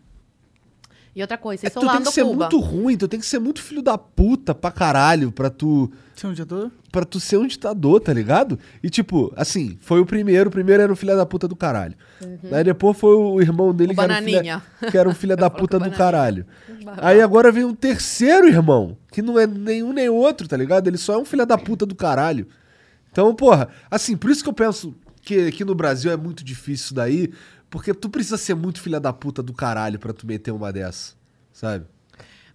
E 1.14 1.20
outra 1.20 1.36
coisa, 1.36 1.66
É 1.66 1.70
que 1.70 1.78
tu 1.78 1.86
tem 1.86 2.02
que 2.02 2.10
ser 2.10 2.24
Cuba. 2.24 2.36
muito 2.36 2.58
ruim, 2.58 2.96
tu 2.96 3.06
tem 3.06 3.20
que 3.20 3.26
ser 3.26 3.38
muito 3.38 3.60
filho 3.60 3.82
da 3.82 3.98
puta 3.98 4.54
pra 4.54 4.70
caralho 4.72 5.30
pra 5.30 5.50
tu, 5.50 5.92
é 6.22 6.26
um 6.26 6.32
ditador? 6.32 6.72
pra 6.90 7.04
tu 7.04 7.20
ser 7.20 7.36
um 7.36 7.46
ditador, 7.46 8.00
tá 8.00 8.14
ligado? 8.14 8.58
E 8.82 8.88
tipo, 8.88 9.30
assim, 9.36 9.76
foi 9.82 10.00
o 10.00 10.06
primeiro, 10.06 10.48
o 10.48 10.50
primeiro 10.50 10.82
era 10.82 10.90
um 10.90 10.96
filho 10.96 11.14
da 11.14 11.26
puta 11.26 11.46
do 11.46 11.54
caralho. 11.54 11.94
Aí 12.50 12.64
depois 12.64 12.96
foi 12.96 13.14
o 13.14 13.38
irmão 13.42 13.74
dele 13.74 13.92
Uhum. 13.92 13.94
O 13.94 13.96
que 13.98 14.00
era, 14.10 14.14
um 14.14 14.24
filha, 14.24 14.62
que 14.90 14.98
era 14.98 15.08
um 15.10 15.14
filho 15.14 15.36
da 15.36 15.50
Falou 15.50 15.58
puta 15.60 15.76
o 15.76 15.80
do 15.80 15.82
Bananinha. 15.82 15.98
caralho. 15.98 16.46
Aí 16.98 17.20
agora 17.20 17.52
vem 17.52 17.64
um 17.64 17.74
terceiro 17.74 18.48
irmão, 18.48 18.96
que 19.10 19.22
não 19.22 19.38
é 19.38 19.46
nenhum 19.46 19.92
nem 19.92 20.08
outro, 20.08 20.48
tá 20.48 20.56
ligado? 20.56 20.86
Ele 20.86 20.98
só 20.98 21.14
é 21.14 21.18
um 21.18 21.24
filho 21.24 21.46
da 21.46 21.58
puta 21.58 21.86
do 21.86 21.94
caralho. 21.94 22.46
Então, 23.10 23.34
porra, 23.34 23.68
assim, 23.90 24.16
por 24.16 24.30
isso 24.30 24.42
que 24.42 24.48
eu 24.48 24.54
penso 24.54 24.94
que 25.22 25.46
aqui 25.46 25.64
no 25.64 25.74
Brasil 25.74 26.10
é 26.10 26.16
muito 26.16 26.42
difícil 26.42 26.86
isso 26.86 26.94
daí, 26.94 27.32
porque 27.70 27.94
tu 27.94 28.08
precisa 28.08 28.36
ser 28.36 28.54
muito 28.54 28.80
filha 28.80 28.98
da 28.98 29.12
puta 29.12 29.42
do 29.42 29.52
caralho 29.52 29.98
pra 29.98 30.12
tu 30.12 30.26
meter 30.26 30.50
uma 30.50 30.72
dessa, 30.72 31.14
sabe? 31.52 31.86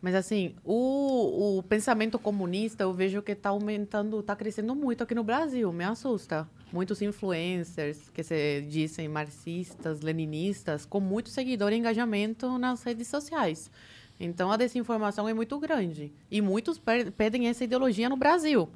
Mas 0.02 0.14
assim, 0.14 0.56
o, 0.64 1.58
o 1.58 1.64
pensamento 1.64 2.20
comunista 2.20 2.84
eu 2.84 2.94
vejo 2.94 3.22
que 3.22 3.32
está 3.32 3.50
aumentando, 3.50 4.20
está 4.20 4.36
crescendo 4.36 4.76
muito 4.76 5.04
aqui 5.04 5.16
no 5.16 5.24
Brasil, 5.24 5.72
me 5.74 5.84
assusta. 5.84 6.48
Muitos 6.72 7.02
influencers 7.02 8.10
que 8.10 8.24
se 8.24 8.62
dizem 8.62 9.08
marxistas, 9.08 10.02
leninistas, 10.02 10.86
com 10.86 11.00
muito 11.00 11.30
seguidor 11.30 11.72
e 11.72 11.78
engajamento 11.78 12.58
nas 12.58 12.84
redes 12.84 13.08
sociais. 13.08 13.72
Então 14.20 14.52
a 14.52 14.58
desinformação 14.58 15.28
é 15.28 15.34
muito 15.34 15.60
grande. 15.60 16.12
E 16.30 16.42
muitos 16.42 16.80
pedem 17.16 17.48
essa 17.48 17.64
ideologia 17.64 18.10
no 18.10 18.18
Brasil. 18.18 18.70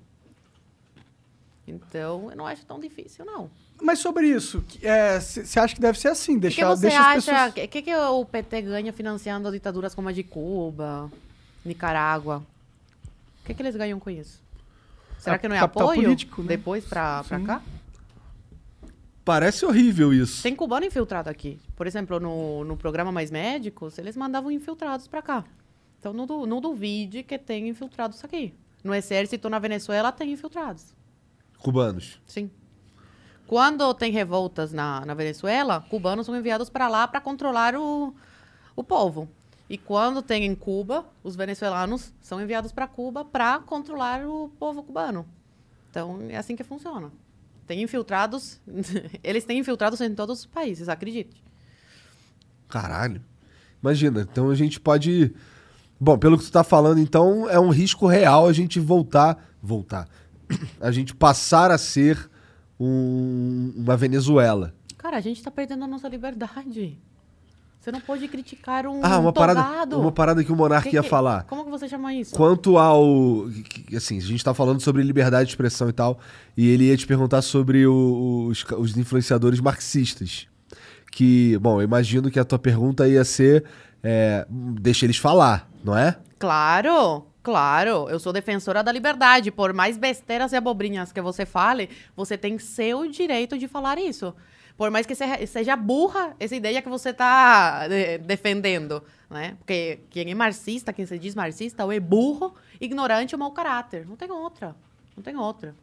Então, 1.67 2.29
eu 2.29 2.35
não 2.35 2.45
acho 2.45 2.65
tão 2.65 2.79
difícil, 2.79 3.23
não. 3.23 3.49
Mas 3.81 3.99
sobre 3.99 4.27
isso, 4.27 4.63
você 5.19 5.59
acha 5.59 5.73
que 5.73 5.81
deve 5.81 5.99
ser 5.99 6.09
assim? 6.09 6.33
O 6.33 6.35
que 6.35 6.41
Deixar, 6.41 6.67
você 6.69 6.81
deixa 6.81 6.99
as 6.99 7.05
acha? 7.05 7.15
pessoas... 7.15 7.49
O 7.49 7.53
que, 7.53 7.67
que, 7.67 7.81
que 7.83 7.95
o 7.95 8.25
PT 8.25 8.61
ganha 8.63 8.93
financiando 8.93 9.51
ditaduras 9.51 9.95
como 9.95 10.09
a 10.09 10.11
de 10.11 10.23
Cuba, 10.23 11.11
Nicarágua? 11.65 12.43
O 13.41 13.45
que, 13.45 13.53
que 13.53 13.61
eles 13.61 13.75
ganham 13.75 13.99
com 13.99 14.09
isso? 14.09 14.39
Será 15.17 15.35
É 15.35 15.39
que 15.39 15.47
não 15.47 15.55
é 15.55 15.59
capital 15.59 15.89
apoio 15.89 16.03
político, 16.03 16.41
né? 16.41 16.47
depois 16.49 16.83
Sim. 16.83 16.89
cá? 17.45 17.61
Parece 19.23 19.65
horrível 19.65 20.13
isso. 20.13 20.41
Tem 20.41 20.55
cubano 20.55 20.85
infiltrado 20.85 21.29
aqui. 21.29 21.59
Por 21.75 21.85
exemplo, 21.85 22.19
no, 22.19 22.63
no 22.63 22.75
programa 22.75 23.11
Mais 23.11 23.29
Médicos, 23.29 23.97
eles 23.97 24.17
mandavam 24.17 24.51
infiltrados 24.51 25.07
pra 25.07 25.21
cá. 25.21 25.45
Então 25.99 26.11
não, 26.11 26.25
não 26.45 26.59
duvide 26.59 27.21
que 27.21 27.37
tem 27.37 27.69
infiltrados 27.69 28.23
aqui. 28.23 28.53
No 28.83 28.93
exército 28.93 29.49
na 29.49 29.59
Venezuela 29.59 30.11
tem 30.11 30.31
infiltrados. 30.31 30.95
Cubanos. 31.59 32.19
Sim. 32.25 32.49
Quando 33.45 33.93
tem 33.93 34.11
revoltas 34.11 34.73
na, 34.73 35.05
na 35.05 35.13
Venezuela, 35.13 35.85
cubanos 35.89 36.25
são 36.25 36.35
enviados 36.35 36.69
para 36.69 36.87
lá 36.87 37.07
para 37.07 37.21
controlar 37.21 37.75
o, 37.75 38.15
o 38.75 38.83
povo. 38.83 39.29
E 39.69 39.77
quando 39.77 40.21
tem 40.21 40.45
em 40.45 40.55
Cuba, 40.55 41.05
os 41.23 41.35
venezuelanos 41.35 42.13
são 42.19 42.41
enviados 42.41 42.71
para 42.71 42.87
Cuba 42.87 43.23
para 43.23 43.59
controlar 43.59 44.25
o 44.25 44.49
povo 44.57 44.81
cubano. 44.81 45.25
Então, 45.89 46.19
é 46.29 46.37
assim 46.37 46.55
que 46.55 46.63
funciona. 46.63 47.11
Tem 47.71 47.81
infiltrados, 47.81 48.59
eles 49.23 49.45
têm 49.45 49.59
infiltrados 49.59 50.01
em 50.01 50.13
todos 50.13 50.39
os 50.39 50.45
países, 50.45 50.89
acredite. 50.89 51.41
Caralho. 52.67 53.21
Imagina, 53.81 54.27
então 54.29 54.49
a 54.49 54.55
gente 54.55 54.77
pode. 54.77 55.33
Bom, 55.97 56.17
pelo 56.17 56.37
que 56.37 56.43
tu 56.43 56.51
tá 56.51 56.65
falando, 56.65 56.99
então 56.99 57.49
é 57.49 57.57
um 57.57 57.69
risco 57.69 58.07
real 58.07 58.45
a 58.45 58.51
gente 58.51 58.77
voltar. 58.77 59.41
Voltar. 59.63 60.05
A 60.81 60.91
gente 60.91 61.15
passar 61.15 61.71
a 61.71 61.77
ser 61.77 62.29
um- 62.77 63.71
uma 63.77 63.95
Venezuela. 63.95 64.75
Cara, 64.97 65.15
a 65.15 65.21
gente 65.21 65.41
tá 65.41 65.49
perdendo 65.49 65.85
a 65.85 65.87
nossa 65.87 66.09
liberdade. 66.09 66.99
Você 67.81 67.91
não 67.91 67.99
pode 67.99 68.27
criticar 68.27 68.85
um 68.85 69.01
Ah, 69.03 69.17
uma 69.17 69.33
parada, 69.33 69.97
uma 69.97 70.11
parada 70.11 70.43
que 70.43 70.51
o 70.51 70.55
Monark 70.55 70.87
Que 70.87 70.95
ia 70.97 71.01
que- 71.01 71.09
falar. 71.09 71.45
Como 71.45 71.63
que 71.65 71.71
você 71.71 71.89
chama 71.89 72.13
isso? 72.13 72.35
Quanto 72.35 72.77
ao. 72.77 73.03
Assim, 73.97 74.19
a 74.19 74.21
gente 74.21 74.43
tá 74.43 74.53
falando 74.53 74.79
sobre 74.79 75.01
liberdade 75.01 75.45
de 75.47 75.53
expressão 75.53 75.89
e 75.89 75.91
tal, 75.91 76.19
e 76.55 76.69
ele 76.69 76.85
ia 76.89 76.95
te 76.95 77.07
perguntar 77.07 77.41
sobre 77.41 77.87
o- 77.87 78.45
os, 78.49 78.63
os 78.77 78.95
influenciadores 78.95 79.59
marxistas. 79.59 80.47
Que, 81.11 81.57
bom, 81.57 81.81
eu 81.81 81.83
imagino 81.83 82.29
que 82.29 82.39
a 82.39 82.45
tua 82.45 82.59
pergunta 82.59 83.07
ia 83.07 83.25
ser. 83.25 83.65
É, 84.03 84.45
deixa 84.49 85.05
eles 85.05 85.17
falar, 85.17 85.67
não 85.83 85.97
é? 85.97 86.17
Claro, 86.39 87.25
claro. 87.41 88.07
Eu 88.09 88.19
sou 88.19 88.31
defensora 88.31 88.83
da 88.83 88.91
liberdade. 88.91 89.49
Por 89.51 89.73
mais 89.73 89.97
besteiras 89.97 90.53
e 90.53 90.55
abobrinhas 90.55 91.11
que 91.11 91.21
você 91.21 91.45
fale, 91.47 91.89
você 92.15 92.37
tem 92.37 92.57
seu 92.59 93.09
direito 93.09 93.57
de 93.57 93.67
falar 93.67 93.97
isso. 93.97 94.33
Por 94.81 94.89
mais 94.89 95.05
que 95.05 95.13
seja, 95.13 95.75
burra 95.75 96.35
essa 96.39 96.55
ideia 96.55 96.81
que 96.81 96.89
você 96.89 97.11
está 97.11 97.87
defendendo, 98.25 99.03
né? 99.29 99.55
Porque 99.59 99.99
quem 100.09 100.31
é 100.31 100.33
marxista, 100.33 100.91
quem 100.91 101.05
se 101.05 101.19
diz 101.19 101.35
marxista, 101.35 101.85
ou 101.85 101.91
é 101.91 101.99
burro, 101.99 102.55
ignorante 102.79 103.35
ou 103.35 103.39
mau 103.39 103.51
caráter. 103.51 104.07
Não 104.07 104.15
tem 104.15 104.31
outra. 104.31 104.75
Não 105.15 105.21
tem 105.21 105.37
outra. 105.37 105.75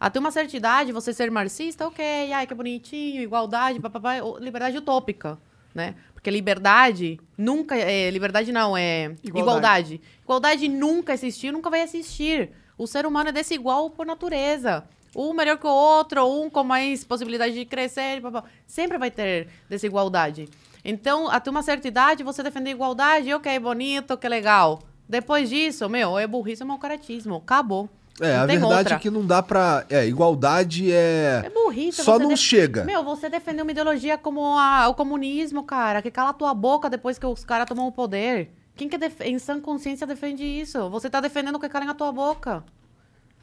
Até 0.00 0.18
uma 0.18 0.30
certa 0.30 0.56
idade, 0.56 0.92
você 0.92 1.12
ser 1.12 1.30
marxista, 1.30 1.86
ok, 1.86 2.32
ai, 2.32 2.46
que 2.46 2.54
bonitinho, 2.54 3.20
igualdade, 3.20 3.78
papapá, 3.78 4.14
liberdade 4.38 4.78
utópica, 4.78 5.36
né? 5.74 5.94
Porque 6.14 6.30
liberdade 6.30 7.20
nunca, 7.36 7.76
é, 7.76 8.08
liberdade 8.08 8.50
não, 8.50 8.78
é 8.78 9.14
Igualdade. 9.22 9.26
igualdade. 9.26 10.00
igualdade. 10.22 10.68
nunca 10.68 11.12
existiu, 11.12 11.52
nunca 11.52 11.68
vai 11.68 11.82
existir. 11.82 12.50
O 12.78 12.86
ser 12.86 13.04
humano 13.04 13.28
é 13.28 13.32
desigual 13.32 13.90
por 13.90 14.06
natureza. 14.06 14.88
Um 15.14 15.32
melhor 15.32 15.58
que 15.58 15.66
o 15.66 15.70
outro, 15.70 16.24
um 16.26 16.48
com 16.48 16.62
mais 16.62 17.02
possibilidade 17.04 17.54
de 17.54 17.64
crescer, 17.64 18.20
papapá. 18.22 18.48
sempre 18.66 18.96
vai 18.98 19.10
ter 19.10 19.48
desigualdade. 19.68 20.48
Então, 20.84 21.28
até 21.30 21.50
uma 21.50 21.62
certa 21.62 21.88
idade, 21.88 22.22
você 22.22 22.42
defender 22.42 22.70
igualdade, 22.70 23.32
ok, 23.34 23.58
bonito, 23.58 24.16
que 24.16 24.28
legal. 24.28 24.80
Depois 25.08 25.48
disso, 25.50 25.88
meu, 25.88 26.16
é 26.18 26.26
burrice, 26.26 26.62
é 26.62 26.64
mau 26.64 26.78
caratismo. 26.78 27.36
Acabou. 27.36 27.88
É, 28.20 28.34
Não 28.36 28.42
a 28.42 28.46
verdade 28.46 28.74
outra. 28.78 28.94
é 28.96 28.98
que 28.98 29.10
não 29.10 29.24
dá 29.26 29.42
pra. 29.42 29.84
É, 29.88 30.06
igualdade 30.06 30.92
é. 30.92 31.42
É 31.46 31.50
burrice. 31.50 32.02
Só 32.02 32.18
não 32.18 32.28
def- 32.28 32.38
chega. 32.38 32.84
Meu, 32.84 33.02
você 33.02 33.28
defendeu 33.28 33.64
uma 33.64 33.70
ideologia 33.72 34.16
como 34.18 34.56
a- 34.58 34.88
o 34.88 34.94
comunismo, 34.94 35.62
cara, 35.64 36.00
que 36.02 36.10
cala 36.10 36.30
a 36.30 36.34
tua 36.34 36.52
boca 36.54 36.88
depois 36.90 37.18
que 37.18 37.26
os 37.26 37.44
caras 37.44 37.66
tomam 37.66 37.86
o 37.88 37.92
poder. 37.92 38.50
Quem 38.76 38.88
que 38.88 38.98
def- 38.98 39.20
em 39.22 39.38
sã 39.38 39.58
consciência 39.60 40.06
defende 40.06 40.44
isso? 40.44 40.88
Você 40.90 41.08
tá 41.10 41.20
defendendo 41.20 41.58
que 41.58 41.68
calem 41.68 41.88
a 41.88 41.94
tua 41.94 42.12
boca. 42.12 42.62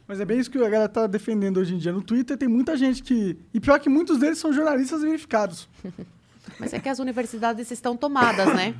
Mas 0.08 0.20
é 0.20 0.24
bem 0.24 0.38
isso 0.38 0.50
que 0.50 0.56
a 0.56 0.62
galera 0.62 0.88
tá 0.88 1.06
defendendo 1.06 1.58
hoje 1.58 1.74
em 1.74 1.78
dia. 1.78 1.92
No 1.92 2.02
Twitter 2.02 2.38
tem 2.38 2.48
muita 2.48 2.74
gente 2.78 3.02
que. 3.02 3.36
E 3.52 3.60
pior 3.60 3.78
que 3.78 3.90
muitos 3.90 4.18
deles 4.18 4.38
são 4.38 4.50
jornalistas 4.50 5.02
verificados. 5.02 5.68
Mas 6.58 6.72
é 6.72 6.80
que 6.80 6.88
as 6.88 6.98
universidades 6.98 7.70
estão 7.70 7.94
tomadas, 7.94 8.54
né? 8.54 8.74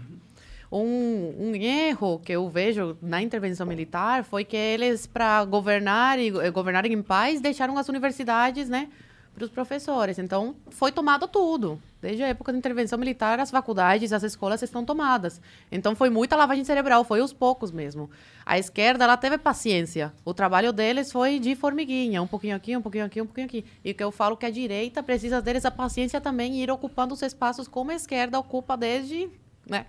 Um, 0.70 1.35
um 1.39 1.55
erro 1.55 2.18
que 2.18 2.33
eu 2.33 2.49
vejo 2.49 2.97
na 3.01 3.22
intervenção 3.22 3.66
militar 3.66 4.24
foi 4.24 4.45
que 4.45 4.57
eles, 4.57 5.07
para 5.07 5.45
governar 5.45 6.18
e 6.18 6.29
eh, 6.29 6.51
governarem 6.51 6.93
em 6.93 7.03
paz, 7.03 7.41
deixaram 7.41 7.79
as 7.79 7.89
universidades, 7.89 8.68
né, 8.68 8.89
para 9.35 9.45
os 9.45 9.51
professores. 9.51 10.18
Então, 10.18 10.57
foi 10.68 10.93
tomado 10.93 11.26
tudo. 11.26 11.81
Desde 12.03 12.22
a 12.22 12.29
época 12.29 12.53
da 12.53 12.59
intervenção 12.59 12.99
militar, 12.99 13.41
as 13.41 13.51
faculdades, 13.51 14.12
as 14.12 14.22
escolas 14.22 14.62
estão 14.62 14.85
tomadas. 14.85 15.41
Então, 15.72 15.97
foi 15.97 16.11
muita 16.11 16.37
lavagem 16.37 16.64
cerebral, 16.64 17.03
foi 17.03 17.20
aos 17.20 17.33
poucos 17.33 17.72
mesmo. 17.72 18.11
A 18.49 18.59
esquerda, 18.59 19.05
ela 19.05 19.18
teve 19.18 19.36
paciência. 19.36 20.11
O 20.24 20.32
trabalho 20.32 20.72
deles 20.72 21.12
foi 21.12 21.38
de 21.38 21.55
formiguinha, 21.55 22.22
um 22.22 22.26
pouquinho 22.26 22.57
aqui, 22.57 22.74
um 22.74 22.80
pouquinho 22.80 23.05
aqui, 23.05 23.20
um 23.20 23.26
pouquinho 23.26 23.46
aqui. 23.46 23.62
E 23.84 23.92
que 23.92 24.03
eu 24.03 24.11
falo 24.11 24.38
que 24.38 24.46
a 24.46 24.51
direita 24.51 25.03
precisa 25.03 25.42
deles 25.42 25.66
a 25.66 25.70
paciência 25.70 26.18
também 26.18 26.55
e 26.55 26.62
ir 26.62 26.70
ocupando 26.70 27.12
os 27.12 27.20
espaços 27.20 27.68
como 27.68 27.90
a 27.90 27.94
esquerda 27.94 28.38
ocupa 28.38 28.74
desde, 28.74 29.28
né, 29.68 29.84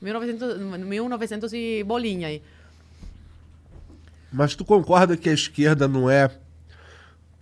1900, 0.00 0.56
1900 0.86 1.52
e 1.52 1.82
bolinha 1.82 2.28
aí. 2.28 2.40
Mas 4.32 4.54
tu 4.54 4.64
concorda 4.64 5.16
que 5.16 5.28
a 5.28 5.32
esquerda 5.32 5.88
não 5.88 6.08
é. 6.08 6.30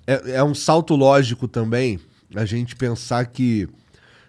É, 0.07 0.37
é 0.37 0.45
um 0.45 0.55
salto 0.55 0.97
lógico 0.97 1.47
também 1.47 2.01
a 2.35 2.47
gente 2.47 2.75
pensar 2.75 3.27
que 3.27 3.69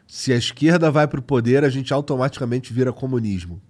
se 0.06 0.34
a 0.34 0.36
esquerda 0.36 0.92
vai 0.92 1.08
pro 1.08 1.22
poder, 1.22 1.64
a 1.64 1.70
gente 1.70 1.94
automaticamente 1.94 2.74
vira 2.74 2.92
comunismo. 2.92 3.62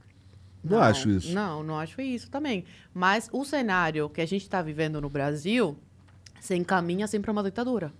Não, 0.69 0.81
acho 0.81 1.09
isso. 1.09 1.31
Não, 1.33 1.63
não 1.63 1.79
acho 1.79 1.99
isso 2.01 2.29
também. 2.29 2.65
Mas 2.93 3.29
o 3.31 3.43
cenário 3.45 4.09
que 4.09 4.21
a 4.21 4.25
gente 4.25 4.41
está 4.43 4.61
vivendo 4.61 4.99
no 5.01 5.09
Brasil 5.09 5.77
se 6.39 6.55
encaminha 6.55 7.07
sempre 7.07 7.29
a 7.29 7.33
uma 7.33 7.43
ditadura. 7.43 7.91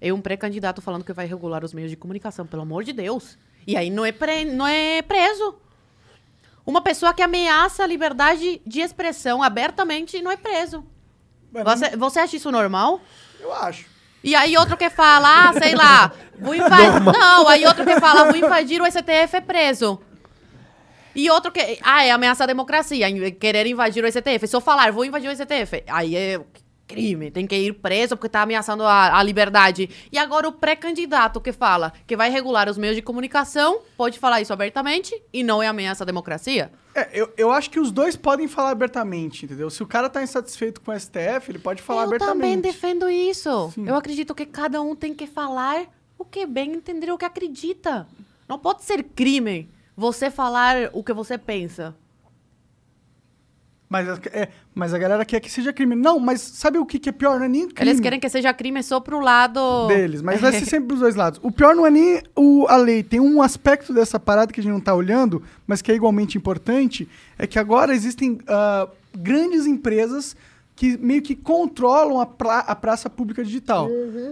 É 0.00 0.12
um 0.12 0.20
pré-candidato 0.20 0.82
falando 0.82 1.04
que 1.04 1.12
vai 1.12 1.26
regular 1.26 1.64
os 1.64 1.72
meios 1.72 1.90
de 1.90 1.96
comunicação, 1.96 2.46
pelo 2.46 2.62
amor 2.62 2.82
de 2.84 2.92
Deus. 2.92 3.38
E 3.66 3.76
aí 3.76 3.88
não 3.90 4.04
é, 4.04 4.10
pre- 4.12 4.44
não 4.44 4.66
é 4.66 5.00
preso. 5.02 5.54
Uma 6.66 6.80
pessoa 6.80 7.12
que 7.14 7.22
ameaça 7.22 7.82
a 7.82 7.86
liberdade 7.86 8.60
de 8.66 8.80
expressão 8.80 9.42
abertamente 9.42 10.20
não 10.22 10.30
é 10.30 10.36
preso. 10.36 10.84
Você, 11.52 11.96
você 11.96 12.20
acha 12.20 12.36
isso 12.36 12.50
normal? 12.50 13.00
Eu 13.40 13.52
acho. 13.52 13.86
E 14.24 14.34
aí 14.36 14.56
outro 14.56 14.76
que 14.76 14.88
fala, 14.88 15.48
ah, 15.48 15.52
sei 15.52 15.74
lá, 15.74 16.12
vou 16.38 16.54
invadir. 16.54 17.00
Não, 17.00 17.48
aí 17.48 17.66
outro 17.66 17.84
que 17.84 17.98
fala, 18.00 18.24
vou 18.26 18.36
invadir 18.36 18.80
o 18.80 18.86
STF 18.86 19.36
é 19.36 19.40
preso. 19.40 20.00
E 21.14 21.30
outro 21.30 21.50
que. 21.52 21.78
Ah, 21.82 22.04
é 22.04 22.10
ameaçar 22.10 22.44
a 22.44 22.48
democracia, 22.48 23.08
em- 23.08 23.32
querer 23.32 23.66
invadir 23.66 24.04
o 24.04 24.06
STF. 24.10 24.46
Se 24.46 24.54
eu 24.56 24.60
falar, 24.60 24.90
vou 24.92 25.04
invadir 25.04 25.28
o 25.28 25.32
STF, 25.34 25.82
aí 25.88 26.14
é 26.16 26.40
crime, 26.86 27.30
tem 27.30 27.46
que 27.46 27.56
ir 27.56 27.72
preso 27.74 28.16
porque 28.18 28.28
tá 28.28 28.42
ameaçando 28.42 28.82
a, 28.82 29.18
a 29.18 29.22
liberdade. 29.22 29.88
E 30.12 30.18
agora 30.18 30.46
o 30.46 30.52
pré-candidato 30.52 31.40
que 31.40 31.50
fala 31.50 31.90
que 32.06 32.14
vai 32.14 32.28
regular 32.30 32.68
os 32.68 32.76
meios 32.76 32.94
de 32.96 33.00
comunicação 33.00 33.80
pode 33.96 34.18
falar 34.18 34.42
isso 34.42 34.52
abertamente 34.52 35.14
e 35.32 35.42
não 35.42 35.62
é 35.62 35.68
ameaça 35.68 36.04
à 36.04 36.06
democracia? 36.06 36.70
É, 36.94 37.08
eu, 37.14 37.32
eu 37.38 37.50
acho 37.50 37.70
que 37.70 37.80
os 37.80 37.90
dois 37.90 38.14
podem 38.14 38.46
falar 38.46 38.70
abertamente, 38.70 39.46
entendeu? 39.46 39.70
Se 39.70 39.82
o 39.82 39.86
cara 39.86 40.10
tá 40.10 40.22
insatisfeito 40.22 40.82
com 40.82 40.90
o 40.90 41.00
STF, 41.00 41.50
ele 41.50 41.58
pode 41.58 41.80
falar 41.80 42.02
eu 42.02 42.06
abertamente. 42.08 42.34
também 42.34 42.60
defendo 42.60 43.08
isso. 43.08 43.70
Sim. 43.74 43.88
Eu 43.88 43.94
acredito 43.96 44.34
que 44.34 44.44
cada 44.44 44.82
um 44.82 44.94
tem 44.94 45.14
que 45.14 45.26
falar 45.26 45.86
o 46.18 46.26
que 46.26 46.44
bem 46.44 46.72
entender 46.74 47.10
o 47.10 47.16
que 47.16 47.24
acredita. 47.24 48.06
Não 48.46 48.58
pode 48.58 48.82
ser 48.84 49.02
crime 49.02 49.70
você 49.96 50.30
falar 50.30 50.90
o 50.92 51.02
que 51.02 51.12
você 51.12 51.36
pensa. 51.38 51.94
Mas, 53.88 54.08
a- 54.08 54.18
é, 54.32 54.48
mas 54.74 54.94
a 54.94 54.98
galera 54.98 55.22
quer 55.22 55.38
que 55.38 55.50
seja 55.50 55.70
crime. 55.70 55.94
Não, 55.94 56.18
mas 56.18 56.40
sabe 56.40 56.78
o 56.78 56.86
que, 56.86 56.98
que 56.98 57.10
é 57.10 57.12
pior? 57.12 57.38
Não 57.38 57.44
é 57.44 57.48
nem 57.48 57.68
crime 57.68 57.90
Eles 57.90 58.00
querem 58.00 58.18
que 58.18 58.26
seja 58.28 58.52
crime 58.54 58.82
só 58.82 59.00
pro 59.00 59.20
lado 59.20 59.86
deles, 59.86 60.22
mas 60.22 60.40
vai 60.40 60.50
ser 60.52 60.64
sempre 60.66 60.88
dos 60.88 61.00
dois 61.00 61.14
lados. 61.14 61.38
O 61.42 61.52
pior 61.52 61.76
não 61.76 61.86
é 61.86 61.90
nem 61.90 62.22
o, 62.34 62.66
a 62.70 62.76
lei. 62.76 63.02
Tem 63.02 63.20
um 63.20 63.42
aspecto 63.42 63.92
dessa 63.92 64.18
parada 64.18 64.50
que 64.50 64.60
a 64.60 64.62
gente 64.62 64.72
não 64.72 64.80
tá 64.80 64.94
olhando, 64.94 65.42
mas 65.66 65.82
que 65.82 65.92
é 65.92 65.94
igualmente 65.94 66.38
importante, 66.38 67.06
é 67.38 67.46
que 67.46 67.58
agora 67.58 67.94
existem 67.94 68.38
ah, 68.48 68.88
grandes 69.14 69.66
empresas 69.66 70.34
que 70.74 70.96
meio 70.96 71.20
que 71.22 71.36
controlam 71.36 72.18
a, 72.20 72.26
pra- 72.26 72.60
a 72.60 72.74
praça 72.74 73.08
pública 73.10 73.44
digital. 73.44 73.88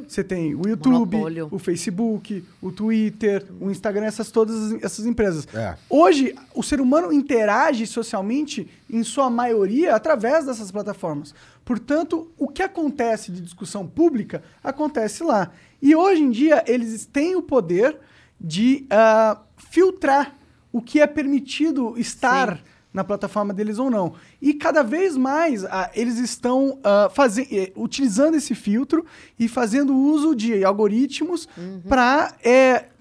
Você 0.08 0.24
tem 0.24 0.54
o 0.54 0.66
YouTube, 0.66 1.16
Monopólio. 1.16 1.48
o 1.50 1.58
Facebook, 1.58 2.42
o 2.62 2.72
Twitter, 2.72 3.46
o 3.60 3.70
Instagram, 3.70 4.06
essas 4.06 4.30
todas 4.30 4.72
essas 4.82 5.04
empresas. 5.06 5.46
É. 5.54 5.76
Hoje, 5.88 6.34
o 6.54 6.62
ser 6.62 6.80
humano 6.80 7.12
interage 7.12 7.86
socialmente, 7.86 8.68
em 8.88 9.02
sua 9.04 9.28
maioria, 9.30 9.94
através 9.94 10.46
dessas 10.46 10.70
plataformas. 10.70 11.34
Portanto, 11.64 12.28
o 12.38 12.48
que 12.48 12.62
acontece 12.62 13.30
de 13.30 13.40
discussão 13.40 13.86
pública 13.86 14.42
acontece 14.64 15.22
lá. 15.22 15.52
E 15.80 15.94
hoje 15.94 16.22
em 16.22 16.30
dia, 16.30 16.64
eles 16.66 17.06
têm 17.06 17.36
o 17.36 17.42
poder 17.42 17.96
de 18.40 18.86
ah, 18.90 19.38
filtrar 19.70 20.36
o 20.72 20.80
que 20.80 21.00
é 21.00 21.06
permitido 21.06 21.94
estar 21.98 22.56
Sim. 22.56 22.62
Na 22.92 23.04
plataforma 23.04 23.54
deles 23.54 23.78
ou 23.78 23.88
não. 23.90 24.14
E 24.42 24.52
cada 24.54 24.82
vez 24.82 25.16
mais 25.16 25.64
ah, 25.64 25.90
eles 25.94 26.18
estão 26.18 26.78
ah, 26.82 27.08
faze- 27.12 27.46
eh, 27.50 27.72
utilizando 27.76 28.36
esse 28.36 28.54
filtro 28.54 29.04
e 29.38 29.46
fazendo 29.48 29.94
uso 29.96 30.34
de 30.34 30.64
algoritmos 30.64 31.48
para 31.88 32.34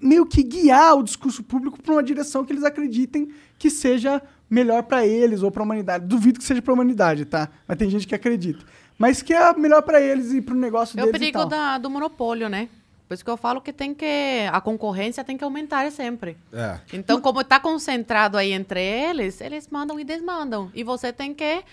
meio 0.00 0.24
que 0.26 0.42
guiar 0.42 0.96
o 0.96 1.02
discurso 1.02 1.42
público 1.42 1.82
para 1.82 1.92
uma 1.92 2.02
direção 2.02 2.44
que 2.44 2.52
eles 2.52 2.64
acreditem 2.64 3.28
que 3.58 3.68
seja 3.70 4.22
melhor 4.48 4.82
para 4.84 5.06
eles 5.06 5.42
ou 5.42 5.50
para 5.50 5.62
a 5.62 5.64
humanidade. 5.64 6.06
Duvido 6.06 6.38
que 6.38 6.44
seja 6.44 6.62
para 6.62 6.72
a 6.72 6.74
humanidade, 6.74 7.24
tá? 7.24 7.48
Mas 7.66 7.76
tem 7.76 7.90
gente 7.90 8.06
que 8.06 8.14
acredita. 8.14 8.64
Mas 8.98 9.22
que 9.22 9.32
é 9.32 9.52
melhor 9.54 9.82
para 9.82 10.00
eles 10.00 10.32
e 10.32 10.40
para 10.42 10.54
o 10.54 10.58
negócio 10.58 10.98
É 10.98 11.02
o 11.02 11.06
deles 11.06 11.18
perigo 11.20 11.44
da- 11.46 11.78
do 11.78 11.88
monopólio, 11.90 12.48
né? 12.48 12.68
Por 13.10 13.14
isso 13.14 13.24
que 13.24 13.30
eu 13.30 13.36
falo 13.36 13.60
que 13.60 13.72
tem 13.72 13.92
que. 13.92 14.06
A 14.52 14.60
concorrência 14.60 15.24
tem 15.24 15.36
que 15.36 15.42
aumentar 15.42 15.90
sempre. 15.90 16.36
É. 16.52 16.78
Então, 16.92 17.20
como 17.20 17.40
está 17.40 17.58
concentrado 17.58 18.38
aí 18.38 18.52
entre 18.52 18.80
eles, 18.80 19.40
eles 19.40 19.66
mandam 19.68 19.98
e 19.98 20.04
desmandam. 20.04 20.70
E 20.72 20.84
você 20.84 21.12
tem 21.12 21.34
que 21.34 21.64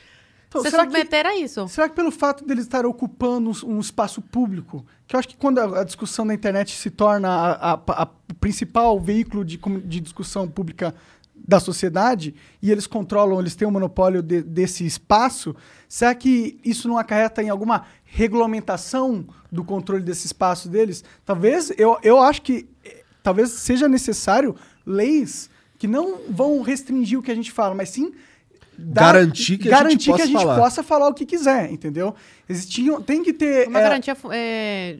Então, 0.49 0.63
se 0.63 0.71
será 0.71 0.83
que- 0.87 0.91
submeter 0.93 1.27
a 1.27 1.35
isso. 1.35 1.67
Será 1.67 1.87
que 1.87 1.93
pelo 1.95 2.09
fato 2.09 2.43
deles 2.43 2.63
estarem 2.63 2.89
ocupando 2.89 3.51
um, 3.67 3.79
espaço 3.79 4.19
público, 4.19 4.83
que 5.05 5.15
eu 5.15 5.19
acho 5.19 5.27
que 5.27 5.37
quando 5.37 5.59
a, 5.59 5.81
a 5.81 5.83
discussão 5.83 6.25
na 6.25 6.33
internet 6.33 6.71
se 6.75 6.89
torna 6.89 7.29
a- 7.29 7.73
a- 7.73 7.79
a- 8.03 8.09
o 8.31 8.33
principal 8.33 8.99
veículo 8.99 9.45
de, 9.45 9.57
de 9.85 9.99
discussão 9.99 10.47
pública 10.47 10.95
da 11.47 11.59
sociedade, 11.61 12.35
e 12.61 12.69
eles 12.71 12.85
controlam, 12.85 13.39
eles 13.39 13.55
têm 13.55 13.67
o 13.67 13.71
monopólio 13.71 14.21
de- 14.21 14.41
desse 14.41 14.85
espaço, 14.85 15.55
será 15.87 16.13
que 16.13 16.59
isso 16.63 16.87
não 16.89 16.97
acarreta 16.97 17.41
em 17.41 17.49
alguma 17.49 17.85
regulamentação 18.03 19.25
do 19.51 19.63
controle 19.63 20.03
desse 20.03 20.25
espaço 20.27 20.67
deles? 20.69 21.03
Talvez, 21.25 21.71
eu, 21.77 21.97
eu 22.03 22.19
acho 22.21 22.41
que 22.41 22.67
eh, 22.83 23.03
talvez 23.23 23.49
seja 23.51 23.87
necessário 23.87 24.55
leis 24.85 25.49
que 25.79 25.87
não 25.87 26.19
vão 26.29 26.61
restringir 26.61 27.17
o 27.17 27.23
que 27.23 27.31
a 27.31 27.35
gente 27.35 27.51
fala, 27.51 27.73
mas 27.73 27.89
sim 27.89 28.11
dar- 28.77 29.13
Garantir 29.13 29.57
que 29.57 29.69
a 29.71 29.77
gente 29.77 29.79
garantir 29.83 29.97
que 30.05 30.11
possa 30.11 30.23
a 30.23 30.27
gente 30.27 30.37
falar. 30.37 30.55
possa 30.59 30.83
falar 30.83 31.07
o 31.07 31.13
que 31.13 31.25
quiser, 31.25 31.71
entendeu? 31.71 32.13
Existiam, 32.47 33.01
tem 33.01 33.23
que 33.23 33.31
ter. 33.33 33.67
Uma 33.67 33.79
é, 33.79 33.83
garantia 33.83 34.17
é, 34.31 34.97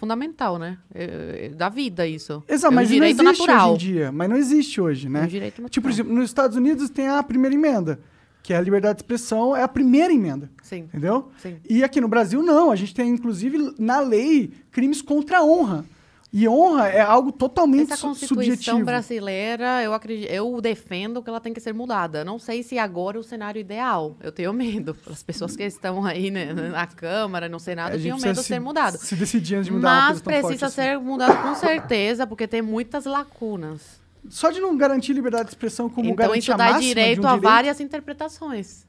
fundamental, 0.00 0.58
né? 0.58 0.78
É, 0.94 1.46
é, 1.46 1.48
da 1.50 1.68
vida, 1.68 2.06
isso. 2.06 2.42
Exato, 2.48 2.66
é 2.66 2.70
um 2.70 2.74
mas 2.74 2.88
não 2.88 2.94
direito 2.94 3.22
existe 3.22 3.38
natural. 3.46 3.74
hoje 3.74 3.86
em 3.86 3.92
dia. 3.92 4.10
Mas 4.12 4.28
não 4.30 4.36
existe 4.36 4.80
hoje, 4.80 5.06
É 5.06 5.10
né? 5.10 5.22
um 5.22 5.26
direito 5.26 5.52
natural. 5.62 5.68
Tipo, 5.70 5.84
por 5.86 5.92
exemplo, 5.92 6.12
nos 6.14 6.24
Estados 6.24 6.56
Unidos 6.56 6.88
tem 6.88 7.06
a 7.06 7.22
primeira 7.22 7.54
emenda, 7.54 8.00
que 8.42 8.54
é 8.54 8.56
a 8.56 8.60
liberdade 8.60 8.96
de 8.96 9.02
expressão, 9.02 9.54
é 9.54 9.62
a 9.62 9.68
primeira 9.68 10.12
emenda. 10.12 10.50
Sim. 10.62 10.84
Entendeu? 10.84 11.30
Sim. 11.38 11.56
E 11.68 11.84
aqui 11.84 12.00
no 12.00 12.08
Brasil, 12.08 12.42
não. 12.42 12.70
A 12.70 12.76
gente 12.76 12.94
tem, 12.94 13.10
inclusive, 13.10 13.74
na 13.78 14.00
lei, 14.00 14.50
crimes 14.72 15.02
contra 15.02 15.38
a 15.38 15.44
honra. 15.44 15.84
E 16.32 16.46
honra 16.48 16.88
é 16.88 17.00
algo 17.00 17.32
totalmente 17.32 17.92
Essa 17.92 17.96
su- 17.96 18.06
Constituição 18.06 18.44
subjetivo. 18.52 18.84
brasileira, 18.84 19.82
eu 19.82 19.92
acredito, 19.92 20.30
eu 20.30 20.60
defendo 20.60 21.20
que 21.22 21.28
ela 21.28 21.40
tem 21.40 21.52
que 21.52 21.58
ser 21.60 21.74
mudada. 21.74 22.24
Não 22.24 22.38
sei 22.38 22.62
se 22.62 22.78
agora 22.78 23.16
é 23.16 23.20
o 23.20 23.22
cenário 23.24 23.58
ideal. 23.58 24.16
Eu 24.20 24.30
tenho 24.30 24.52
medo. 24.54 24.96
As 25.10 25.22
pessoas 25.24 25.56
que 25.56 25.64
estão 25.64 26.04
aí 26.04 26.30
né, 26.30 26.52
na 26.52 26.86
Câmara, 26.86 27.48
no 27.48 27.58
Senado, 27.58 27.92
gente 27.94 28.02
tinham 28.02 28.16
precisa 28.16 28.28
medo 28.28 28.36
de 28.36 28.42
se- 28.42 28.48
ser 28.54 28.60
mudado. 28.60 28.96
Se 28.98 29.16
decidir 29.16 29.56
antes 29.56 29.66
de 29.66 29.72
mudar 29.72 29.88
Mas 30.08 30.20
tão 30.20 30.32
forte 30.32 30.44
precisa 30.46 30.66
assim. 30.66 30.74
ser 30.76 30.98
mudado 31.00 31.42
com 31.42 31.54
certeza, 31.56 32.26
porque 32.26 32.46
tem 32.46 32.62
muitas 32.62 33.06
lacunas. 33.06 34.00
Só 34.28 34.50
de 34.50 34.60
não 34.60 34.76
garantir 34.76 35.12
liberdade 35.14 35.44
de 35.46 35.50
expressão 35.50 35.88
como 35.88 36.04
então 36.10 36.14
garantir 36.16 36.38
isso 36.40 36.52
a 36.52 36.56
dá 36.56 36.64
máxima 36.64 36.80
direito 36.86 37.26
a 37.26 37.36
várias 37.36 37.80
interpretações. 37.80 38.86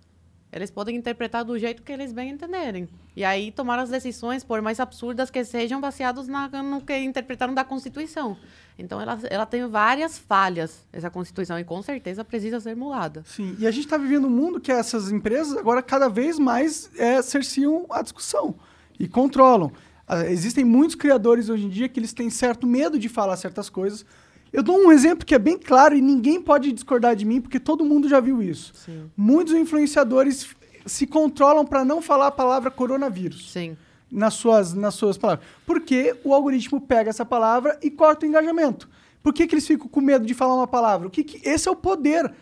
Eles 0.51 0.69
podem 0.69 0.97
interpretar 0.97 1.45
do 1.45 1.57
jeito 1.57 1.81
que 1.81 1.91
eles 1.91 2.11
bem 2.11 2.31
entenderem. 2.31 2.89
E 3.15 3.23
aí 3.23 3.51
tomar 3.51 3.79
as 3.79 3.89
decisões, 3.89 4.43
por 4.43 4.61
mais 4.61 4.79
absurdas 4.79 5.29
que 5.29 5.43
sejam, 5.45 5.79
baseados 5.79 6.27
na, 6.27 6.49
no 6.61 6.81
que 6.81 6.97
interpretaram 6.97 7.53
da 7.53 7.63
Constituição. 7.63 8.35
Então 8.77 8.99
ela, 8.99 9.17
ela 9.29 9.45
tem 9.45 9.65
várias 9.67 10.17
falhas, 10.17 10.85
essa 10.91 11.09
Constituição, 11.09 11.57
e 11.57 11.63
com 11.63 11.81
certeza 11.81 12.25
precisa 12.25 12.59
ser 12.59 12.75
mudada. 12.75 13.23
Sim, 13.25 13.55
e 13.59 13.65
a 13.65 13.71
gente 13.71 13.85
está 13.85 13.97
vivendo 13.97 14.27
um 14.27 14.29
mundo 14.29 14.59
que 14.59 14.71
essas 14.71 15.11
empresas 15.11 15.57
agora 15.57 15.81
cada 15.81 16.09
vez 16.09 16.37
mais 16.37 16.91
é, 16.97 17.21
cerciam 17.21 17.85
a 17.89 18.01
discussão 18.01 18.55
e 18.99 19.07
controlam. 19.07 19.71
Ah, 20.07 20.25
existem 20.25 20.65
muitos 20.65 20.95
criadores 20.95 21.47
hoje 21.47 21.65
em 21.65 21.69
dia 21.69 21.87
que 21.87 21.97
eles 21.97 22.11
têm 22.11 22.29
certo 22.29 22.67
medo 22.67 22.99
de 22.99 23.07
falar 23.07 23.37
certas 23.37 23.69
coisas. 23.69 24.05
Eu 24.53 24.61
dou 24.61 24.77
um 24.77 24.91
exemplo 24.91 25.25
que 25.25 25.33
é 25.33 25.39
bem 25.39 25.57
claro 25.57 25.95
e 25.95 26.01
ninguém 26.01 26.41
pode 26.41 26.71
discordar 26.71 27.15
de 27.15 27.23
mim 27.25 27.39
porque 27.39 27.59
todo 27.59 27.85
mundo 27.85 28.09
já 28.09 28.19
viu 28.19 28.41
isso. 28.41 28.73
Sim. 28.75 29.09
Muitos 29.15 29.53
influenciadores 29.53 30.47
se 30.85 31.07
controlam 31.07 31.65
para 31.65 31.85
não 31.85 32.01
falar 32.01 32.27
a 32.27 32.31
palavra 32.31 32.69
coronavírus 32.69 33.51
Sim. 33.51 33.77
nas 34.11 34.33
suas, 34.33 34.73
nas 34.73 34.93
suas 34.95 35.17
palavras. 35.17 35.45
Porque 35.65 36.15
o 36.23 36.33
algoritmo 36.33 36.81
pega 36.81 37.09
essa 37.09 37.23
palavra 37.25 37.79
e 37.81 37.89
corta 37.89 38.25
o 38.25 38.29
engajamento. 38.29 38.89
Por 39.23 39.33
que, 39.33 39.45
que 39.47 39.53
eles 39.55 39.67
ficam 39.67 39.87
com 39.87 40.01
medo 40.01 40.25
de 40.25 40.33
falar 40.33 40.55
uma 40.55 40.67
palavra? 40.67 41.07
O 41.07 41.11
que 41.11 41.23
que- 41.23 41.47
esse 41.47 41.67
é 41.69 41.71
o 41.71 41.75
poder 41.75 42.33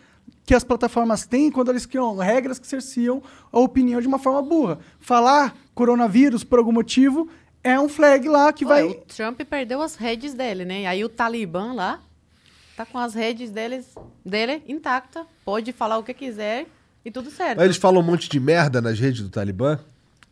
que 0.46 0.56
as 0.56 0.64
plataformas 0.64 1.28
têm 1.28 1.52
quando 1.52 1.70
eles 1.70 1.86
criam 1.86 2.16
regras 2.18 2.58
que 2.58 2.66
cerciam 2.66 3.22
a 3.52 3.60
opinião 3.60 4.02
de 4.02 4.08
uma 4.08 4.18
forma 4.18 4.42
burra. 4.42 4.80
Falar 5.00 5.56
coronavírus 5.76 6.44
por 6.44 6.58
algum 6.58 6.72
motivo 6.72 7.28
é 7.64 7.80
um 7.80 7.90
flag 7.90 8.28
lá 8.28 8.52
que 8.54 8.64
Pô, 8.64 8.70
vai. 8.70 8.84
O 8.84 8.96
Trump 8.96 9.42
perdeu 9.42 9.82
as 9.82 9.96
redes 9.96 10.34
dele, 10.34 10.66
né? 10.66 10.82
E 10.82 10.86
aí 10.86 11.04
o 11.04 11.10
Talibã 11.10 11.74
lá 11.74 12.02
tá 12.76 12.86
com 12.86 12.98
as 12.98 13.14
redes 13.14 13.52
deles, 13.52 13.94
dele 14.26 14.64
intacta, 14.68 15.26
pode 15.44 15.74
falar 15.74 15.98
o 15.98 16.04
que 16.04 16.14
quiser 16.14 16.66
e 17.04 17.12
tudo 17.12 17.30
certo. 17.30 17.60
Aí 17.60 17.68
eles 17.68 17.78
falam 17.78 18.02
um 18.02 18.06
monte 18.06 18.30
de 18.30 18.40
merda 18.40 18.82
nas 18.82 18.98
redes 18.98 19.22
do 19.22 19.30
Talibã. 19.30 19.80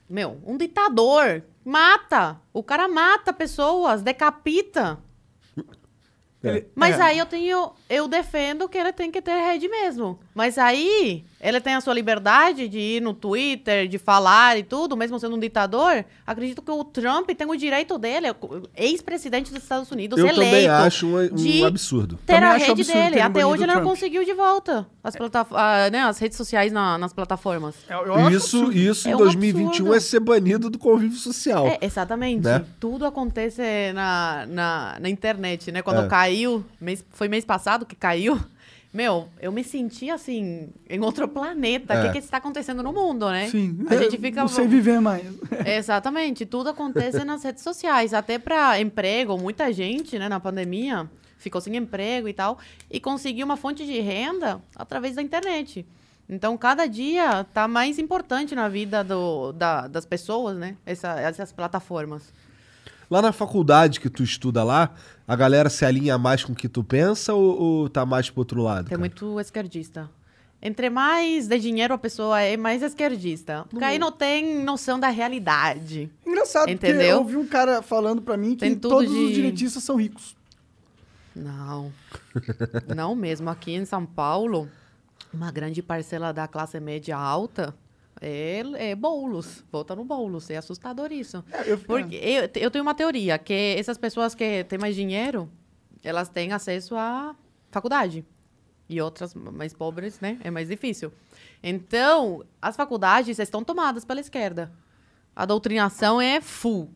Meu, 0.10 0.40
um 0.46 0.58
ditador 0.58 1.44
mata. 1.66 2.38
O 2.54 2.64
cara 2.64 2.88
mata 2.88 3.34
pessoas, 3.34 4.02
decapita. 4.02 4.98
Ele- 6.50 6.68
Mas 6.76 7.00
é. 7.00 7.02
aí 7.04 7.18
eu 7.20 7.26
tenho. 7.26 7.72
Eu 7.90 8.08
defendo 8.08 8.68
que 8.68 8.78
ele 8.78 8.92
tem 8.92 9.10
que 9.12 9.22
ter 9.22 9.32
rede 9.40 9.68
mesmo. 9.70 10.20
Mas 10.36 10.58
aí 10.58 11.24
ele 11.42 11.62
tem 11.62 11.76
a 11.76 11.82
sua 11.82 11.94
liberdade 11.94 12.68
de 12.68 12.78
ir 12.80 13.02
no 13.02 13.14
Twitter, 13.14 13.88
de 13.88 13.98
falar 13.98 14.58
e 14.58 14.64
tudo, 14.64 14.98
mesmo 14.98 15.18
sendo 15.20 15.36
um 15.36 15.40
ditador. 15.40 16.04
Acredito 16.26 16.62
que 16.62 16.72
o 16.72 16.84
Trump 16.84 17.30
tem 17.30 17.48
o 17.50 17.56
direito 17.56 17.98
dele, 17.98 18.28
ex-presidente 18.76 19.52
dos 19.54 19.64
Estados 19.64 19.90
Unidos, 19.92 20.18
Eu 20.20 20.26
eleito. 20.28 20.44
também 20.52 20.68
acho 20.68 21.08
um, 21.08 21.18
um 21.18 21.36
de 21.36 21.64
absurdo. 21.64 22.18
Ter 22.26 22.34
Também 22.36 22.50
a 22.50 22.52
acho 22.54 22.60
rede 22.68 22.82
absurdo 22.82 23.04
dele. 23.04 23.22
Até 23.22 23.46
hoje 23.46 23.64
ele 23.64 23.74
não 23.74 23.84
conseguiu 23.84 24.24
de 24.24 24.34
volta 24.34 24.88
as, 25.04 25.16
plataf 25.16 25.52
ah, 25.56 25.90
né, 25.90 26.00
as 26.04 26.20
redes 26.20 26.38
sociais 26.38 26.72
na- 26.72 26.98
nas 26.98 27.14
plataformas. 27.14 27.76
Eu- 27.90 28.06
eu 28.06 28.14
acho 28.16 28.36
Isso, 28.38 28.72
isso 28.74 29.08
É 29.08 29.12
em 29.12 29.16
um 29.16 29.18
2021 29.18 29.68
absurdo. 29.70 29.96
é 29.96 30.00
ser 30.00 30.20
banido 30.20 30.70
do 30.70 30.78
convívio 30.78 31.18
social. 31.18 31.68
É, 31.68 31.78
exatamente. 31.82 32.44
Né? 32.44 32.64
Tudo 32.80 33.06
acontece 33.06 33.62
na, 33.94 34.46
na, 34.48 34.98
na 35.00 35.10
internet, 35.10 35.72
né? 35.72 35.82
Quando 35.82 36.02
É. 36.02 36.08
caiu, 36.38 36.66
mês, 36.80 37.04
foi 37.12 37.28
mês 37.28 37.44
passado 37.46 37.86
que 37.86 37.96
caiu. 37.96 38.40
Meu, 38.94 39.28
eu 39.40 39.52
me 39.52 39.64
senti 39.64 40.10
assim, 40.10 40.70
em 40.90 41.00
outro 41.02 41.28
planeta. 41.28 41.94
O 41.94 41.98
É. 41.98 42.08
que, 42.08 42.12
que 42.14 42.18
está 42.20 42.38
acontecendo 42.38 42.82
no 42.82 42.92
mundo, 42.94 43.30
né? 43.30 43.48
Sim, 43.50 43.86
A 43.90 43.96
gente 43.98 44.18
fica. 44.18 44.42
não 44.42 44.48
sei 44.48 44.66
viver 44.66 45.00
mais. 45.00 45.24
Exatamente, 45.66 46.46
tudo 46.46 46.70
acontece 46.70 47.24
nas 47.24 47.44
redes 47.44 47.64
sociais. 47.64 48.14
Até 48.14 48.40
para 48.40 48.80
emprego, 48.80 49.38
muita 49.38 49.72
gente, 49.74 50.18
né, 50.18 50.28
na 50.30 50.40
pandemia, 50.40 51.10
ficou 51.38 51.60
sem 51.62 51.76
emprego 51.76 52.28
e 52.28 52.34
tal, 52.34 52.58
e 52.90 53.00
conseguiu 53.00 53.46
uma 53.46 53.58
fonte 53.58 53.86
de 53.86 54.00
renda 54.00 54.62
através 54.76 55.16
da 55.16 55.22
internet. 55.22 55.86
Então, 56.30 56.58
cada 56.58 56.88
dia 56.88 57.44
tá 57.54 57.68
mais 57.68 58.00
importante 58.00 58.56
na 58.56 58.68
vida 58.68 59.04
do, 59.04 59.52
da- 59.54 59.88
das 59.88 60.06
pessoas, 60.06 60.58
né? 60.58 60.76
Essa- 60.86 61.20
essas 61.20 61.52
plataformas. 61.52 62.34
Lá 63.10 63.22
na 63.22 63.32
faculdade 63.32 64.00
que 64.00 64.10
tu 64.10 64.22
estuda 64.24 64.64
lá, 64.64 64.94
a 65.28 65.36
galera 65.36 65.70
se 65.70 65.86
alinha 65.86 66.18
mais 66.18 66.44
com 66.44 66.52
o 66.52 66.56
que 66.56 66.68
tu 66.68 66.84
pensa 66.84 67.34
ou, 67.34 67.60
ou 67.62 67.90
tá 67.90 68.06
mais 68.06 68.30
pro 68.30 68.42
outro 68.42 68.62
lado? 68.62 68.86
Tem 68.86 68.90
cara? 68.90 69.00
muito 69.00 69.40
esquerdista. 69.40 70.10
Entre 70.62 70.90
mais 70.90 71.48
de 71.48 71.60
dinheiro 71.60 71.94
a 71.94 71.98
pessoa 71.98 72.42
é, 72.42 72.58
mais 72.58 72.82
esquerdista. 72.82 73.66
Porque 73.70 73.86
aí 73.86 74.00
não 74.00 74.12
tem 74.12 74.64
noção 74.64 75.00
da 75.00 75.08
realidade. 75.08 76.10
Engraçado, 76.26 76.64
porque 76.70 76.74
Entendeu? 76.88 77.08
eu 77.12 77.18
ouvi 77.20 77.38
um 77.38 77.46
cara 77.46 77.82
falando 77.82 78.22
pra 78.22 78.36
mim 78.36 78.56
que 78.56 78.76
todos 78.76 79.12
os 79.12 79.28
de- 79.30 79.34
direitistas 79.36 79.84
são 79.84 79.96
ricos. 79.96 80.36
Não. 81.36 81.92
Não 82.96 83.16
mesmo. 83.16 83.50
Aqui 83.50 83.72
em 83.76 83.86
São 83.86 84.04
Paulo, 84.06 84.68
uma 85.32 85.52
grande 85.52 85.82
parcela 85.84 86.32
da 86.34 86.48
classe 86.48 86.80
média 86.80 87.16
alta 87.16 87.74
é, 88.22 88.62
é 88.92 88.96
bolos. 88.96 89.64
Vota 89.72 89.96
no 89.96 90.04
bolos. 90.04 90.50
É 90.50 90.58
assustador 90.58 91.12
isso. 91.12 91.44
É, 91.52 91.72
eu- 91.72 91.78
Porque 91.78 92.16
eu, 92.16 92.50
eu 92.62 92.72
tenho 92.72 92.84
uma 92.84 92.96
teoria, 92.96 93.38
que 93.38 93.76
essas 93.78 93.98
pessoas 93.98 94.34
que 94.36 94.64
têm 94.66 94.80
mais 94.80 94.96
dinheiro, 94.96 95.50
elas 96.04 96.30
têm 96.30 96.52
acesso 96.52 96.96
à 96.96 97.36
faculdade. 97.72 98.26
E 98.90 99.02
outras 99.02 99.34
mais 99.36 99.74
pobres, 99.74 100.20
né? 100.22 100.40
É 100.44 100.50
mais 100.50 100.70
difícil. 100.70 101.12
Então, 101.62 102.46
as 102.62 102.76
faculdades 102.76 103.38
estão 103.40 103.64
tomadas 103.64 104.06
pela 104.06 104.22
esquerda. 104.22 104.72
A 105.36 105.46
doutrinação 105.46 106.22
é 106.22 106.40
full. 106.40 106.90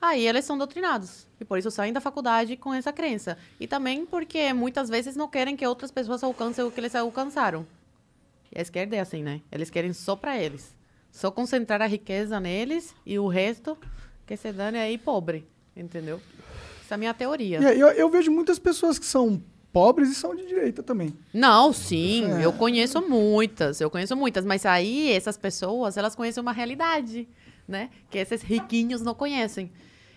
Aí 0.00 0.26
eles 0.26 0.44
são 0.44 0.56
doutrinados. 0.56 1.26
E 1.40 1.44
por 1.44 1.58
isso 1.58 1.70
saem 1.70 1.92
da 1.92 2.00
faculdade 2.00 2.56
com 2.56 2.72
essa 2.72 2.92
crença. 2.92 3.36
E 3.58 3.66
também 3.66 4.06
porque 4.06 4.52
muitas 4.52 4.88
vezes 4.88 5.16
não 5.16 5.28
querem 5.28 5.56
que 5.56 5.66
outras 5.66 5.90
pessoas 5.90 6.22
alcancem 6.22 6.64
o 6.64 6.70
que 6.70 6.78
eles 6.80 6.94
alcançaram. 6.94 7.66
E 8.52 8.58
a 8.58 8.62
esquerda 8.62 8.96
é 8.96 9.00
assim, 9.00 9.22
né? 9.22 9.40
Eles 9.50 9.70
querem 9.70 9.92
só 9.92 10.16
para 10.16 10.38
eles. 10.38 10.76
Só 11.10 11.30
concentrar 11.30 11.80
a 11.82 11.86
riqueza 11.86 12.38
neles 12.40 12.94
e 13.04 13.18
o 13.18 13.26
resto 13.28 13.76
que 14.26 14.36
se 14.36 14.52
dane 14.52 14.78
aí 14.78 14.96
pobre. 14.98 15.46
Entendeu? 15.76 16.20
Essa 16.84 16.94
é 16.94 16.96
a 16.96 16.98
minha 16.98 17.14
teoria. 17.14 17.58
Eu, 17.60 17.88
eu 17.88 18.08
vejo 18.10 18.30
muitas 18.30 18.58
pessoas 18.58 18.98
que 18.98 19.06
são 19.06 19.42
pobres 19.72 20.10
e 20.10 20.14
são 20.14 20.34
de 20.34 20.44
direita 20.46 20.82
também. 20.82 21.14
Não, 21.32 21.72
sim, 21.72 22.24
É. 22.32 22.44
eu 22.44 22.52
conheço 22.52 23.00
muitas, 23.08 23.80
eu 23.80 23.88
conheço 23.88 24.16
muitas, 24.16 24.44
mas 24.44 24.66
aí 24.66 25.12
essas 25.12 25.36
pessoas, 25.36 25.96
elas 25.96 26.16
conhecem 26.16 26.40
uma 26.40 26.52
realidade, 26.52 27.28
né? 27.68 27.88
Que 28.10 28.18
esses 28.18 28.42
riquinhos 28.42 29.00
não 29.00 29.14
conhecem. 29.14 29.70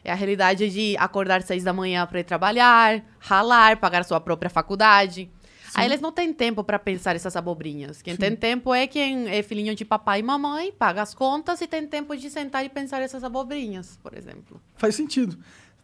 É 0.03 0.11
a 0.11 0.15
realidade 0.15 0.69
de 0.69 0.97
acordar 0.97 1.43
seis 1.43 1.63
da 1.63 1.71
manhã 1.71 2.05
para 2.07 2.19
ir 2.19 2.23
trabalhar, 2.23 3.03
ralar, 3.19 3.77
pagar 3.79 4.03
sua 4.03 4.19
própria 4.19 4.49
faculdade. 4.49 5.29
Aí 5.75 5.85
eles 5.85 6.01
não 6.01 6.11
têm 6.11 6.31
tempo 6.33 6.63
para 6.63 6.77
pensar 6.77 7.15
essas 7.15 7.35
abobrinhas. 7.35 8.01
Quem 8.01 8.15
tem 8.15 8.35
tempo 8.35 8.73
é 8.73 8.85
quem 8.87 9.29
é 9.29 9.41
filhinho 9.41 9.75
de 9.75 9.83
papai 9.83 10.19
e 10.19 10.23
mamãe, 10.23 10.71
paga 10.71 11.01
as 11.01 11.13
contas 11.13 11.61
e 11.61 11.67
tem 11.67 11.87
tempo 11.87 12.15
de 12.15 12.29
sentar 12.29 12.63
e 12.65 12.69
pensar 12.69 13.01
essas 13.01 13.23
abobrinhas, 13.23 13.97
por 14.01 14.17
exemplo. 14.17 14.61
Faz 14.75 14.95
sentido. 14.95 15.37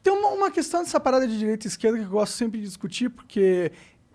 Tem 0.04 0.14
uma, 0.14 0.30
uma 0.30 0.52
questão 0.52 0.84
dessa 0.84 1.00
parada 1.00 1.28
de 1.28 1.38
direita 1.38 1.68
e 1.68 1.70
esquerda 1.70 1.98
que 1.98 2.06
eu 2.06 2.10
gosto 2.10 2.34
sempre 2.34 2.60
de 2.60 2.66
discutir, 2.66 3.10
porque 3.10 3.72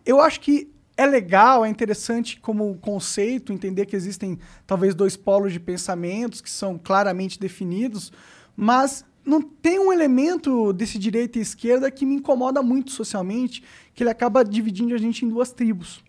eu 0.07 0.21
acho 0.21 0.41
que 0.41 0.71
é 0.97 1.07
legal, 1.07 1.65
é 1.65 1.69
interessante 1.69 2.39
como 2.41 2.77
conceito 2.79 3.53
entender 3.53 3.87
que 3.87 3.97
existem 3.97 4.39
talvez 4.67 4.95
dois 4.95 5.17
polos 5.17 5.53
de 5.53 5.59
pensamentos 5.59 6.41
que 6.41 6.51
são 6.51 6.79
claramente 6.79 7.39
definidos, 7.39 8.13
mas 8.57 9.05
não 9.25 9.41
tem 9.41 9.79
um 9.79 9.93
elemento 9.93 10.73
desse 10.73 10.99
direita 10.99 11.39
e 11.39 11.43
esquerda 11.43 11.91
que 11.91 12.05
me 12.05 12.17
incomoda 12.17 12.63
muito 12.63 12.91
socialmente, 12.91 13.63
que 13.95 14.03
ele 14.03 14.11
acaba 14.11 14.45
dividindo 14.45 14.95
a 14.95 14.99
gente 14.99 15.25
em 15.25 15.29
duas 15.29 15.53
tribos. 15.53 16.03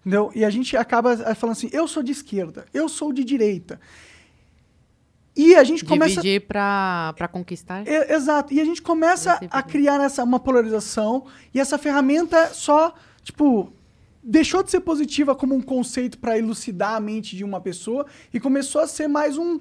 Entendeu? 0.00 0.30
E 0.34 0.44
a 0.44 0.50
gente 0.50 0.76
acaba 0.76 1.12
eh, 1.12 1.34
falando 1.34 1.56
assim, 1.56 1.70
eu 1.72 1.86
sou 1.86 2.02
de 2.02 2.12
esquerda, 2.12 2.66
eu 2.72 2.88
sou 2.88 3.12
de 3.12 3.22
direita. 3.22 3.80
E 5.36 5.54
a 5.54 5.64
gente 5.64 5.84
começa... 5.84 6.20
Dividir 6.20 6.46
pra 6.46 7.28
conquistar. 7.30 7.86
E- 7.86 8.12
exato. 8.12 8.52
E 8.52 8.60
a 8.60 8.64
gente 8.64 8.82
começa 8.82 9.38
a 9.50 9.62
criar 9.62 10.00
essa, 10.02 10.24
uma 10.24 10.40
polarização 10.40 11.26
e 11.54 11.60
essa 11.60 11.78
ferramenta 11.78 12.52
só, 12.52 12.94
tipo, 13.22 13.72
deixou 14.22 14.62
de 14.62 14.70
ser 14.70 14.80
positiva 14.80 15.34
como 15.34 15.54
um 15.54 15.62
conceito 15.62 16.18
para 16.18 16.36
elucidar 16.36 16.94
a 16.94 17.00
mente 17.00 17.36
de 17.36 17.44
uma 17.44 17.60
pessoa 17.60 18.06
e 18.34 18.40
começou 18.40 18.80
a 18.80 18.86
ser 18.86 19.08
mais 19.08 19.38
um 19.38 19.60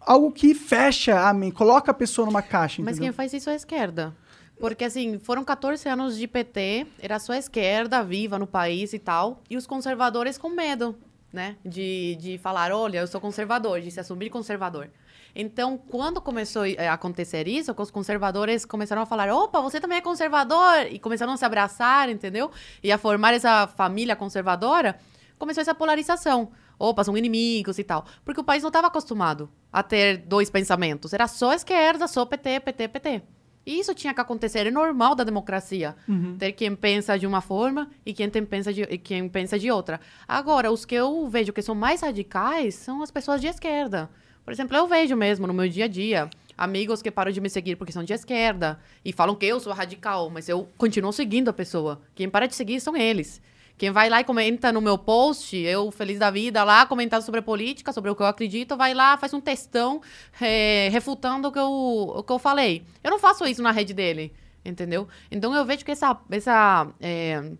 algo 0.00 0.32
que 0.32 0.54
fecha 0.54 1.28
a 1.28 1.32
mente, 1.32 1.54
coloca 1.54 1.90
a 1.90 1.94
pessoa 1.94 2.26
numa 2.26 2.42
caixa, 2.42 2.82
Mas 2.82 2.98
quem 2.98 3.06
entendeu? 3.08 3.14
faz 3.14 3.32
isso 3.32 3.50
é 3.50 3.52
a 3.52 3.56
esquerda. 3.56 4.14
Porque, 4.58 4.84
assim, 4.84 5.18
foram 5.18 5.42
14 5.42 5.88
anos 5.88 6.18
de 6.18 6.26
PT, 6.28 6.86
era 7.00 7.18
só 7.18 7.32
a 7.32 7.38
esquerda 7.38 8.02
viva 8.04 8.38
no 8.38 8.46
país 8.46 8.92
e 8.92 8.98
tal, 8.98 9.42
e 9.48 9.56
os 9.56 9.66
conservadores 9.66 10.36
com 10.36 10.50
medo, 10.50 10.98
né? 11.32 11.56
De, 11.64 12.16
de 12.20 12.38
falar, 12.38 12.70
olha, 12.70 12.98
eu 12.98 13.06
sou 13.06 13.20
conservador, 13.20 13.80
de 13.80 13.90
se 13.90 13.98
assumir 14.00 14.28
conservador. 14.28 14.90
Então, 15.34 15.78
quando 15.78 16.20
começou 16.20 16.66
eh, 16.66 16.88
a 16.88 16.92
acontecer 16.94 17.46
isso, 17.48 17.74
os 17.76 17.90
conservadores 17.90 18.64
começaram 18.66 19.00
a 19.00 19.06
falar, 19.06 19.32
opa, 19.32 19.60
você 19.60 19.80
também 19.80 19.98
é 19.98 20.00
conservador, 20.00 20.86
e 20.90 20.98
começaram 20.98 21.32
a 21.32 21.36
se 21.36 21.44
abraçar, 21.44 22.10
entendeu? 22.10 22.50
E 22.82 22.92
a 22.92 22.98
formar 22.98 23.32
essa 23.32 23.66
família 23.66 24.14
conservadora, 24.16 24.98
começou 25.38 25.62
essa 25.62 25.74
polarização. 25.74 26.50
Opa, 26.80 27.04
são 27.04 27.14
inimigos 27.14 27.78
e 27.78 27.84
tal. 27.84 28.06
Porque 28.24 28.40
o 28.40 28.44
país 28.44 28.62
não 28.62 28.70
estava 28.70 28.86
acostumado 28.86 29.50
a 29.70 29.82
ter 29.82 30.16
dois 30.16 30.48
pensamentos. 30.48 31.12
Era 31.12 31.28
só 31.28 31.52
esquerda, 31.52 32.08
só 32.08 32.24
PT, 32.24 32.60
PT, 32.60 32.88
PT. 32.88 33.22
E 33.66 33.78
isso 33.78 33.94
tinha 33.94 34.14
que 34.14 34.20
acontecer, 34.22 34.66
é 34.66 34.70
normal 34.70 35.14
da 35.14 35.22
democracia. 35.22 35.94
Ter 36.38 36.52
quem 36.52 36.74
pensa 36.74 37.18
de 37.18 37.26
uma 37.26 37.42
forma 37.42 37.90
e 38.04 38.14
quem, 38.14 38.30
tem, 38.30 38.42
pensa 38.46 38.72
de, 38.72 38.80
e 38.84 38.96
quem 38.96 39.28
pensa 39.28 39.58
de 39.58 39.70
outra. 39.70 40.00
Agora, 40.26 40.72
os 40.72 40.86
que 40.86 40.94
eu 40.94 41.28
vejo 41.28 41.52
que 41.52 41.60
são 41.60 41.74
mais 41.74 42.00
radicais 42.00 42.76
são 42.76 43.02
as 43.02 43.10
pessoas 43.10 43.42
de 43.42 43.46
esquerda. 43.46 44.08
Por 44.42 44.50
exemplo, 44.50 44.74
eu 44.74 44.86
vejo 44.88 45.14
mesmo 45.14 45.46
no 45.46 45.52
meu 45.52 45.68
dia 45.68 45.84
a 45.84 45.88
dia 45.88 46.30
amigos 46.56 47.02
que 47.02 47.10
param 47.10 47.30
de 47.30 47.40
me 47.40 47.50
seguir 47.50 47.76
porque 47.76 47.92
são 47.92 48.02
de 48.02 48.14
esquerda 48.14 48.80
e 49.04 49.12
falam 49.12 49.34
que 49.34 49.44
eu 49.44 49.60
sou 49.60 49.72
radical, 49.72 50.30
mas 50.30 50.48
eu 50.48 50.66
continuo 50.78 51.12
seguindo 51.12 51.50
a 51.50 51.52
pessoa. 51.52 52.00
Quem 52.14 52.28
para 52.28 52.46
de 52.46 52.54
seguir 52.54 52.80
são 52.80 52.96
eles. 52.96 53.40
Quem 53.80 53.90
vai 53.90 54.10
lá 54.10 54.20
e 54.20 54.24
comenta 54.24 54.70
no 54.70 54.82
meu 54.82 54.98
post, 54.98 55.56
eu 55.56 55.90
feliz 55.90 56.18
da 56.18 56.30
vida 56.30 56.62
lá, 56.62 56.84
comentar 56.84 57.22
sobre 57.22 57.40
política, 57.40 57.94
sobre 57.94 58.10
o 58.10 58.14
que 58.14 58.20
eu 58.20 58.26
acredito, 58.26 58.76
vai 58.76 58.92
lá, 58.92 59.16
faz 59.16 59.32
um 59.32 59.40
textão 59.40 60.02
eh, 60.38 60.90
refutando 60.92 61.48
o 61.48 61.50
que, 61.52 61.58
eu, 61.58 61.70
o 62.18 62.22
que 62.22 62.30
eu 62.30 62.38
falei. 62.38 62.84
Eu 63.02 63.10
não 63.10 63.18
faço 63.18 63.46
isso 63.46 63.62
na 63.62 63.70
rede 63.70 63.94
dele, 63.94 64.34
entendeu? 64.62 65.08
Então 65.30 65.54
eu 65.54 65.64
vejo 65.64 65.82
que 65.82 65.90
essa, 65.92 66.14
essa, 66.30 66.88
eh, 67.00 67.52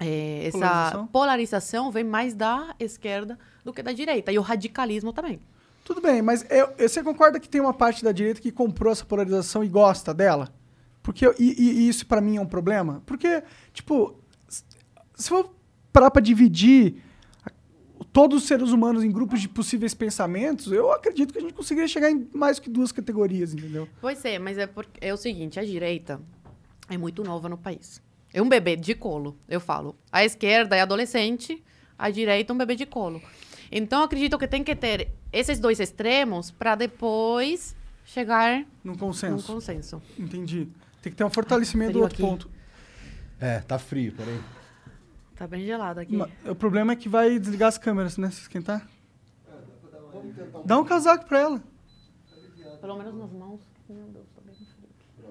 eh, 0.00 0.46
essa 0.48 0.58
Polarização? 0.58 1.06
polarização 1.06 1.90
vem 1.92 2.02
mais 2.02 2.34
da 2.34 2.74
esquerda 2.80 3.38
do 3.64 3.72
que 3.72 3.84
da 3.84 3.92
direita. 3.92 4.32
E 4.32 4.38
o 4.40 4.42
radicalismo 4.42 5.12
também. 5.12 5.38
Tudo 5.84 6.00
bem, 6.00 6.20
mas 6.22 6.44
eu- 6.50 6.72
você 6.76 7.04
concorda 7.04 7.38
que 7.38 7.48
tem 7.48 7.60
uma 7.60 7.72
parte 7.72 8.02
da 8.02 8.10
direita 8.10 8.40
que 8.40 8.50
comprou 8.50 8.90
essa 8.92 9.04
polarização 9.04 9.62
e 9.62 9.68
gosta 9.68 10.12
dela? 10.12 10.52
Porque 11.04 11.24
e, 11.38 11.54
e- 11.56 11.88
isso 11.88 12.04
pra 12.04 12.20
mim 12.20 12.36
é 12.36 12.40
um 12.40 12.46
problema? 12.46 13.00
Porque, 13.06 13.44
tipo, 13.72 14.16
se 15.14 15.28
for 15.28 15.50
parar 15.92 16.10
pra 16.10 16.20
dividir 16.22 17.02
todos 18.12 18.42
os 18.42 18.48
seres 18.48 18.70
humanos 18.70 19.02
em 19.04 19.10
grupos 19.10 19.40
de 19.40 19.48
possíveis 19.48 19.94
pensamentos, 19.94 20.70
eu 20.72 20.92
acredito 20.92 21.32
que 21.32 21.38
a 21.38 21.42
gente 21.42 21.54
conseguiria 21.54 21.88
chegar 21.88 22.10
em 22.10 22.28
mais 22.34 22.58
que 22.58 22.68
duas 22.68 22.92
categorias, 22.92 23.54
entendeu? 23.54 23.88
Pois 24.00 24.24
é, 24.24 24.38
mas 24.38 24.58
é, 24.58 24.66
porque, 24.66 25.04
é 25.04 25.12
o 25.12 25.16
seguinte, 25.16 25.58
a 25.58 25.64
direita 25.64 26.20
é 26.90 26.98
muito 26.98 27.24
nova 27.24 27.48
no 27.48 27.56
país. 27.56 28.02
É 28.34 28.40
um 28.42 28.48
bebê 28.48 28.76
de 28.76 28.94
colo, 28.94 29.36
eu 29.48 29.60
falo. 29.60 29.96
A 30.10 30.24
esquerda 30.24 30.76
é 30.76 30.80
adolescente, 30.80 31.62
a 31.98 32.10
direita 32.10 32.52
é 32.52 32.54
um 32.54 32.58
bebê 32.58 32.74
de 32.74 32.86
colo. 32.86 33.22
Então, 33.70 34.00
eu 34.00 34.04
acredito 34.04 34.38
que 34.38 34.46
tem 34.46 34.62
que 34.62 34.74
ter 34.76 35.10
esses 35.32 35.58
dois 35.58 35.80
extremos 35.80 36.50
para 36.50 36.74
depois 36.74 37.74
chegar 38.04 38.60
Num 38.84 38.92
num 38.92 38.98
consenso. 38.98 39.46
consenso. 39.46 40.02
Entendi. 40.18 40.68
Tem 41.00 41.10
que 41.10 41.16
ter 41.16 41.24
um 41.24 41.30
fortalecimento 41.30 41.92
do 41.92 42.00
outro 42.00 42.14
aqui. 42.14 42.22
ponto. 42.22 42.50
É, 43.40 43.60
tá 43.60 43.78
frio, 43.78 44.12
peraí. 44.12 44.38
Tá 45.36 45.46
bem 45.46 45.64
gelado 45.64 46.00
aqui. 46.00 46.16
Ma- 46.16 46.28
O 46.46 46.54
problema 46.54 46.92
é 46.92 46.96
que 46.96 47.08
vai 47.08 47.38
desligar 47.38 47.68
as 47.68 47.78
câmeras, 47.78 48.16
né? 48.16 48.30
Se 48.30 48.42
esquentar. 48.42 48.86
Dá 50.64 50.78
um 50.78 50.84
casaco 50.84 51.26
pra 51.26 51.38
ela. 51.40 51.62
Pelo 52.80 52.96
menos 52.98 53.14
nas 53.14 53.30
mãos. 53.32 53.60
Meu 53.88 54.04
Deus, 54.08 54.26
tá 54.34 54.40
bem 54.44 54.54
frio. 54.54 55.30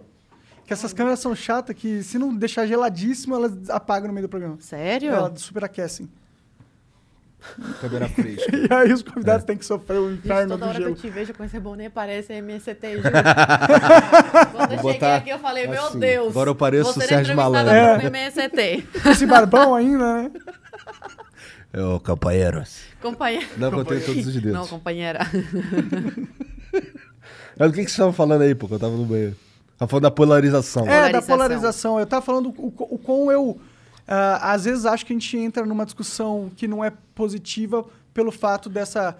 Que 0.65 0.73
essas 0.73 0.93
câmeras 0.93 1.19
são 1.19 1.35
chatas 1.35 1.75
que 1.75 2.01
se 2.03 2.17
não 2.17 2.33
deixar 2.35 2.65
geladíssimo, 2.65 3.35
elas 3.35 3.69
apagam 3.69 4.07
no 4.07 4.13
meio 4.13 4.27
do 4.27 4.29
programa. 4.29 4.57
Sério? 4.59 5.11
Elas 5.11 5.41
superaquecem. 5.41 6.09
Câmera 7.79 8.07
fresca. 8.07 8.51
E 8.55 8.73
aí 8.73 8.93
os 8.93 9.01
convidados 9.01 9.43
têm 9.45 9.57
que 9.57 9.65
sofrer 9.65 9.97
o 9.99 10.09
Gente, 10.11 10.25
inferno 10.25 10.49
toda 10.51 10.65
do 10.65 10.69
hora 10.69 10.77
que 10.79 10.85
eu 10.89 10.95
te 10.95 11.09
vejo 11.09 11.33
com 11.33 11.43
esse 11.43 11.59
boné, 11.59 11.89
parece 11.89 12.33
MST, 12.33 12.97
juro. 13.01 13.11
Quando 14.51 14.71
eu 14.71 14.77
cheguei 14.77 14.93
botar 14.93 15.15
aqui, 15.17 15.29
eu 15.31 15.39
falei, 15.39 15.67
meu 15.67 15.85
assim. 15.87 15.99
Deus. 15.99 16.27
Agora 16.29 16.49
eu 16.49 16.55
pareço 16.55 16.99
o 16.99 17.01
Sérgio 17.01 17.35
Malandro. 17.35 17.73
por 18.01 18.15
MST. 18.15 18.87
Esse 19.09 19.25
barbão 19.25 19.73
ainda, 19.75 20.23
né? 20.23 20.31
Ô, 21.73 21.99
companheiros. 21.99 22.81
Companheira. 23.01 23.47
Não, 23.57 23.71
que 23.71 23.77
eu 23.77 23.85
tenho 23.85 24.05
todos 24.05 24.27
os 24.27 24.33
dedos. 24.33 24.51
Não, 24.53 24.67
companheira. 24.67 25.19
Mas 27.57 27.69
o 27.69 27.73
que, 27.73 27.79
que 27.83 27.89
vocês 27.89 27.91
estavam 27.91 28.13
falando 28.13 28.41
aí, 28.41 28.53
pô? 28.55 28.67
Que 28.67 28.73
eu 28.75 28.79
tava 28.79 28.95
no 28.95 29.05
banheiro. 29.05 29.35
Tava 29.77 29.89
falando 29.89 30.03
da 30.03 30.11
polarização. 30.11 30.83
É, 30.83 30.85
da 30.87 30.93
Polarização. 31.21 31.35
polarização. 31.37 31.99
Eu 31.99 32.05
tava 32.05 32.25
falando 32.25 32.49
o, 32.57 32.67
o 32.77 32.97
quão 32.99 33.31
eu. 33.31 33.59
Ah, 34.07 34.53
às 34.53 34.65
vezes 34.65 34.85
acho 34.85 35.05
que 35.05 35.13
a 35.13 35.15
gente 35.15 35.37
entra 35.37 35.65
numa 35.65 35.85
discussão 35.85 36.51
que 36.55 36.67
não 36.67 36.83
é 36.83 36.91
positiva 37.15 37.85
pelo 38.13 38.31
fato 38.31 38.69
dessa 38.69 39.17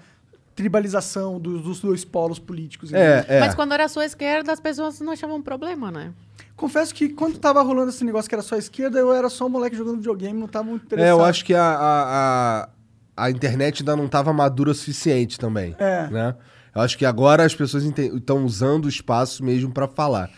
tribalização 0.56 1.40
dos, 1.40 1.62
dos 1.62 1.80
dois 1.80 2.04
polos 2.06 2.40
políticos. 2.40 2.94
É, 2.94 3.26
é. 3.28 3.40
Mas 3.40 3.56
quando 3.56 3.74
era 3.74 3.88
só 3.88 4.04
esquerda, 4.04 4.52
as 4.52 4.60
pessoas 4.60 5.00
não 5.00 5.14
achavam 5.14 5.42
problema, 5.42 5.92
né? 5.92 6.14
Confesso 6.56 6.94
que 6.94 7.10
quando 7.10 7.40
tava 7.40 7.62
rolando 7.62 7.90
esse 7.90 8.04
negócio 8.04 8.30
que 8.30 8.36
era 8.36 8.44
só 8.44 8.56
esquerda, 8.56 9.00
eu 9.00 9.12
era 9.12 9.30
só 9.30 9.48
um 9.48 9.50
moleque 9.50 9.76
jogando 9.76 9.98
videogame, 9.98 10.40
não 10.40 10.48
tava 10.48 10.66
muito 10.66 10.86
interessado. 10.86 11.08
É, 11.08 11.12
eu 11.12 11.24
acho 11.26 11.44
que 11.44 11.56
a, 11.56 11.64
a, 11.64 12.70
a, 13.18 13.26
a 13.26 13.32
internet 13.32 13.82
ainda 13.82 13.96
não 13.96 14.06
estava 14.06 14.32
madura 14.32 14.72
o 14.72 14.76
suficiente 14.76 15.40
também. 15.40 15.76
É. 15.80 16.08
Né? 16.10 16.36
Eu 16.76 16.82
acho 16.82 16.98
que 16.98 17.06
agora 17.06 17.44
as 17.44 17.56
pessoas 17.56 17.84
estão 17.84 18.46
usando 18.46 18.86
o 18.86 18.90
espaço 18.90 19.44
mesmo 19.44 19.72
para 19.72 19.88
falar. 19.88 20.30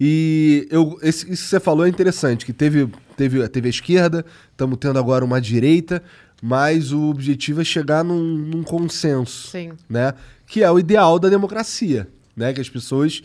E 0.00 0.66
eu, 0.70 0.98
esse- 1.02 1.30
isso 1.30 1.42
que 1.44 1.48
você 1.50 1.60
falou 1.60 1.84
é 1.84 1.88
interessante, 1.88 2.46
que 2.46 2.52
teve, 2.52 2.88
teve, 3.16 3.48
teve 3.48 3.66
a 3.66 3.70
esquerda, 3.70 4.24
estamos 4.50 4.78
tendo 4.78 4.98
agora 4.98 5.24
uma 5.24 5.40
direita, 5.40 6.02
mas 6.40 6.92
o 6.92 7.08
objetivo 7.10 7.60
é 7.60 7.64
chegar 7.64 8.04
num, 8.04 8.22
num 8.22 8.62
consenso, 8.62 9.48
Sim. 9.48 9.72
né? 9.88 10.14
Que 10.46 10.62
é 10.62 10.70
o 10.70 10.78
ideal 10.78 11.18
da 11.18 11.28
democracia, 11.28 12.06
né? 12.36 12.52
Que 12.52 12.60
as 12.60 12.68
pessoas 12.68 13.22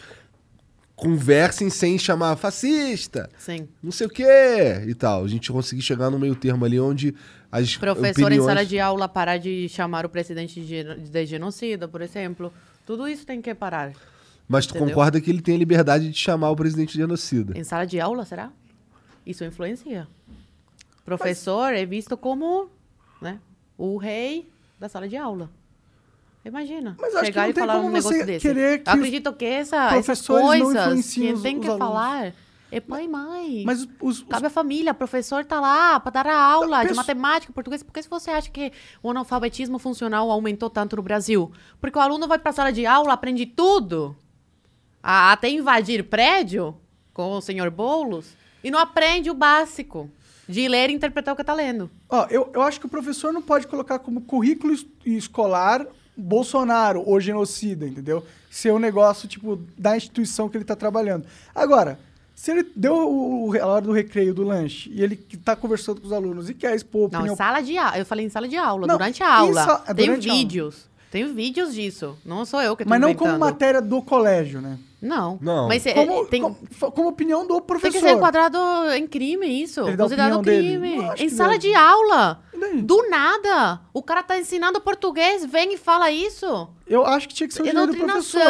conversem 0.95 1.69
sem 1.69 1.97
chamar 1.97 2.35
fascista, 2.37 3.29
Sim. 3.37 3.67
não 3.81 3.91
sei 3.91 4.07
o 4.07 4.09
quê 4.09 4.83
e 4.87 4.93
tal. 4.93 5.23
A 5.23 5.27
gente 5.27 5.51
conseguir 5.51 5.81
chegar 5.81 6.09
no 6.09 6.17
meio 6.19 6.35
termo 6.35 6.65
ali 6.65 6.79
onde 6.79 7.13
as 7.51 7.75
Professor 7.77 8.23
opiniões... 8.25 8.39
em 8.39 8.45
sala 8.45 8.65
de 8.65 8.79
aula 8.79 9.07
parar 9.09 9.37
de 9.37 9.67
chamar 9.69 10.05
o 10.05 10.09
presidente 10.09 10.59
de, 10.61 10.65
geno- 10.65 10.95
de 10.97 11.25
genocida, 11.25 11.87
por 11.87 12.01
exemplo. 12.01 12.53
Tudo 12.85 13.07
isso 13.07 13.25
tem 13.25 13.41
que 13.41 13.53
parar. 13.53 13.91
Mas 14.47 14.65
tu 14.65 14.71
Entendeu? 14.75 14.89
concorda 14.89 15.19
que 15.21 15.29
ele 15.29 15.41
tem 15.41 15.55
a 15.55 15.57
liberdade 15.57 16.09
de 16.09 16.17
chamar 16.17 16.49
o 16.51 16.55
presidente 16.55 16.91
de 16.93 16.97
genocida. 16.99 17.57
Em 17.57 17.63
sala 17.63 17.85
de 17.85 17.99
aula, 17.99 18.25
será? 18.25 18.51
Isso 19.25 19.43
influencia. 19.45 20.07
Professor 21.05 21.73
é 21.73 21.85
visto 21.85 22.15
como 22.15 22.69
né, 23.21 23.39
o 23.77 23.97
rei 23.97 24.49
da 24.79 24.87
sala 24.87 25.07
de 25.07 25.17
aula. 25.17 25.49
Imagina. 26.45 26.95
Mas 26.99 27.13
acho 27.13 27.19
que 27.21 27.25
chegar 27.27 27.43
não 27.43 27.49
e 27.49 27.53
tem 27.53 27.61
falar 27.61 27.75
como 27.75 27.87
um 27.87 27.91
negócio 27.91 28.17
você 28.17 28.25
desse. 28.25 28.45
querer 28.47 28.83
que 28.83 28.89
Eu 28.89 28.93
acredito 28.93 29.33
que 29.33 29.45
essa, 29.45 29.77
essas 29.95 30.19
professores 30.19 30.59
não 30.59 30.65
coisas 30.73 31.05
os- 31.05 31.13
tem 31.15 31.33
os 31.33 31.41
que 31.41 31.49
alunos. 31.49 31.77
falar 31.77 32.33
é 32.69 32.79
pai 32.81 33.05
e 33.05 33.07
mãe. 33.07 33.63
Mas 33.65 33.81
os, 33.83 33.89
os- 34.01 34.23
Cabe 34.23 34.47
à 34.47 34.49
família, 34.49 34.91
o 34.91 34.95
professor 34.95 35.45
tá 35.45 35.61
lá 35.61 35.99
para 36.01 36.11
dar 36.11 36.27
a 36.27 36.37
aula 36.37 36.81
de 36.81 36.87
penso- 36.89 36.97
matemática, 36.97 37.53
português. 37.53 37.81
Por 37.81 37.93
que 37.93 38.01
você 38.09 38.29
acha 38.31 38.49
que 38.49 38.73
o 39.01 39.09
analfabetismo 39.09 39.79
funcional 39.79 40.29
aumentou 40.29 40.69
tanto 40.69 40.97
no 40.97 41.01
Brasil? 41.01 41.49
Porque 41.79 41.97
o 41.97 42.01
aluno 42.01 42.27
vai 42.27 42.37
para 42.37 42.49
a 42.49 42.53
sala 42.53 42.73
de 42.73 42.85
aula, 42.85 43.13
aprende 43.13 43.45
tudo, 43.45 44.13
a- 45.03 45.31
até 45.33 45.49
invadir 45.49 46.05
prédio 46.05 46.75
com 47.13 47.33
o 47.33 47.41
senhor 47.41 47.69
Boulos, 47.69 48.27
e 48.63 48.71
não 48.71 48.79
aprende 48.79 49.29
o 49.29 49.33
básico 49.35 50.09
de 50.47 50.67
ler 50.67 50.89
e 50.89 50.93
interpretar 50.93 51.33
o 51.33 51.37
que 51.37 51.43
tá 51.43 51.53
lendo. 51.53 51.89
Ó, 52.09 52.25
eu, 52.29 52.49
eu 52.53 52.61
acho 52.61 52.79
que 52.79 52.85
o 52.85 52.89
professor 52.89 53.31
não 53.33 53.41
pode 53.41 53.67
colocar 53.67 53.99
como 53.99 54.21
currículo 54.21 54.73
es- 54.73 54.85
escolar 55.05 55.85
Bolsonaro 56.17 57.03
ou 57.05 57.19
genocida, 57.19 57.85
entendeu? 57.87 58.25
Ser 58.49 58.71
um 58.71 58.79
negócio, 58.79 59.27
tipo, 59.27 59.59
da 59.77 59.97
instituição 59.97 60.47
que 60.47 60.57
ele 60.57 60.63
tá 60.65 60.75
trabalhando. 60.75 61.25
Agora, 61.53 61.99
Se 62.35 62.49
ele 62.49 62.63
deu 62.75 62.95
o, 62.95 63.49
o- 63.51 63.61
a 63.61 63.65
hora 63.67 63.81
do 63.85 63.91
recreio, 63.91 64.33
do 64.33 64.41
lanche, 64.43 64.89
e 64.91 65.03
ele 65.03 65.15
que 65.15 65.37
tá 65.37 65.55
conversando 65.55 66.01
com 66.01 66.07
os 66.07 66.11
alunos 66.11 66.49
e 66.49 66.55
quer 66.55 66.73
expor 66.75 67.01
Não, 67.01 67.19
opinião... 67.19 67.33
em 67.35 67.37
sala 67.37 67.61
de 67.61 67.77
aula. 67.77 67.97
Eu 67.99 68.05
falei 68.07 68.25
em 68.25 68.29
sala 68.29 68.47
de 68.47 68.57
aula, 68.57 68.87
Não, 68.87 68.95
durante 68.97 69.21
a 69.21 69.31
aula. 69.35 69.63
sa- 69.63 69.83
é 69.87 69.93
Tem 69.93 70.07
durante 70.07 70.27
a 70.29 70.33
aula. 70.33 70.73
Tem 71.13 71.31
vídeos 71.31 71.75
disso. 71.75 72.17
Não 72.25 72.43
sou 72.43 72.59
eu 72.59 72.75
que 72.75 72.83
tô 72.83 72.89
Mas 72.89 72.99
não 72.99 73.09
inventando. 73.09 73.27
como 73.33 73.39
matéria 73.39 73.79
do 73.79 74.01
colégio, 74.01 74.59
né? 74.59 74.79
Não. 74.99 75.37
Não. 75.39 75.67
Mas 75.67 75.85
é- 75.85 75.93
Como, 75.93 76.25
tem, 76.25 76.41
como, 76.41 76.57
como 76.91 77.07
opinião 77.09 77.45
do 77.45 77.53
tem 77.57 77.63
professor. 77.67 77.91
que 77.93 77.99
ser 77.99 78.15
enquadrado 78.15 78.57
em 78.95 79.05
crime, 79.05 79.45
isso. 79.61 79.81
Ele 79.81 79.95
dá 79.95 80.05
a 80.05 80.07
Considerado 80.07 80.41
crime. 80.41 80.95
Não 80.97 81.13
Em 81.15 81.29
sala 81.29 81.51
deve. 81.51 81.67
de 81.69 81.75
aula. 81.75 82.41
Daí? 82.59 82.81
Do 82.81 83.07
nada. 83.11 83.81
O 83.93 84.01
cara 84.01 84.23
tá 84.23 84.39
ensinando 84.39 84.81
português, 84.81 85.45
vem 85.45 85.75
e 85.75 85.77
fala 85.77 86.09
isso. 86.09 86.67
Eu 86.87 87.05
acho 87.05 87.27
que 87.27 87.35
tinha 87.35 87.47
que 87.47 87.53
ser 87.53 87.61
o 87.61 87.65
direito 87.65 87.91
do 87.91 87.95
professor. 87.95 88.41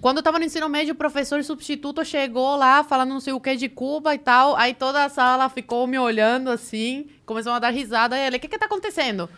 Quando 0.00 0.18
eu 0.18 0.22
tava 0.22 0.38
no 0.38 0.44
ensino 0.44 0.68
médio, 0.68 0.92
o 0.92 0.96
professor 0.96 1.42
substituto 1.42 2.04
chegou 2.04 2.54
lá 2.54 2.84
falando 2.84 3.08
não 3.08 3.18
sei 3.20 3.32
o 3.32 3.40
que 3.40 3.56
de 3.56 3.68
Cuba 3.68 4.14
e 4.14 4.18
tal. 4.18 4.54
Aí 4.54 4.74
toda 4.74 5.04
a 5.04 5.08
sala 5.08 5.48
ficou 5.48 5.88
me 5.88 5.98
olhando 5.98 6.50
assim, 6.50 7.08
começou 7.24 7.50
a 7.50 7.58
dar 7.58 7.70
risada. 7.70 8.14
Aí 8.14 8.28
ele, 8.28 8.36
o 8.36 8.40
que 8.40 8.46
que 8.46 8.56
tá 8.56 8.66
acontecendo? 8.66 9.28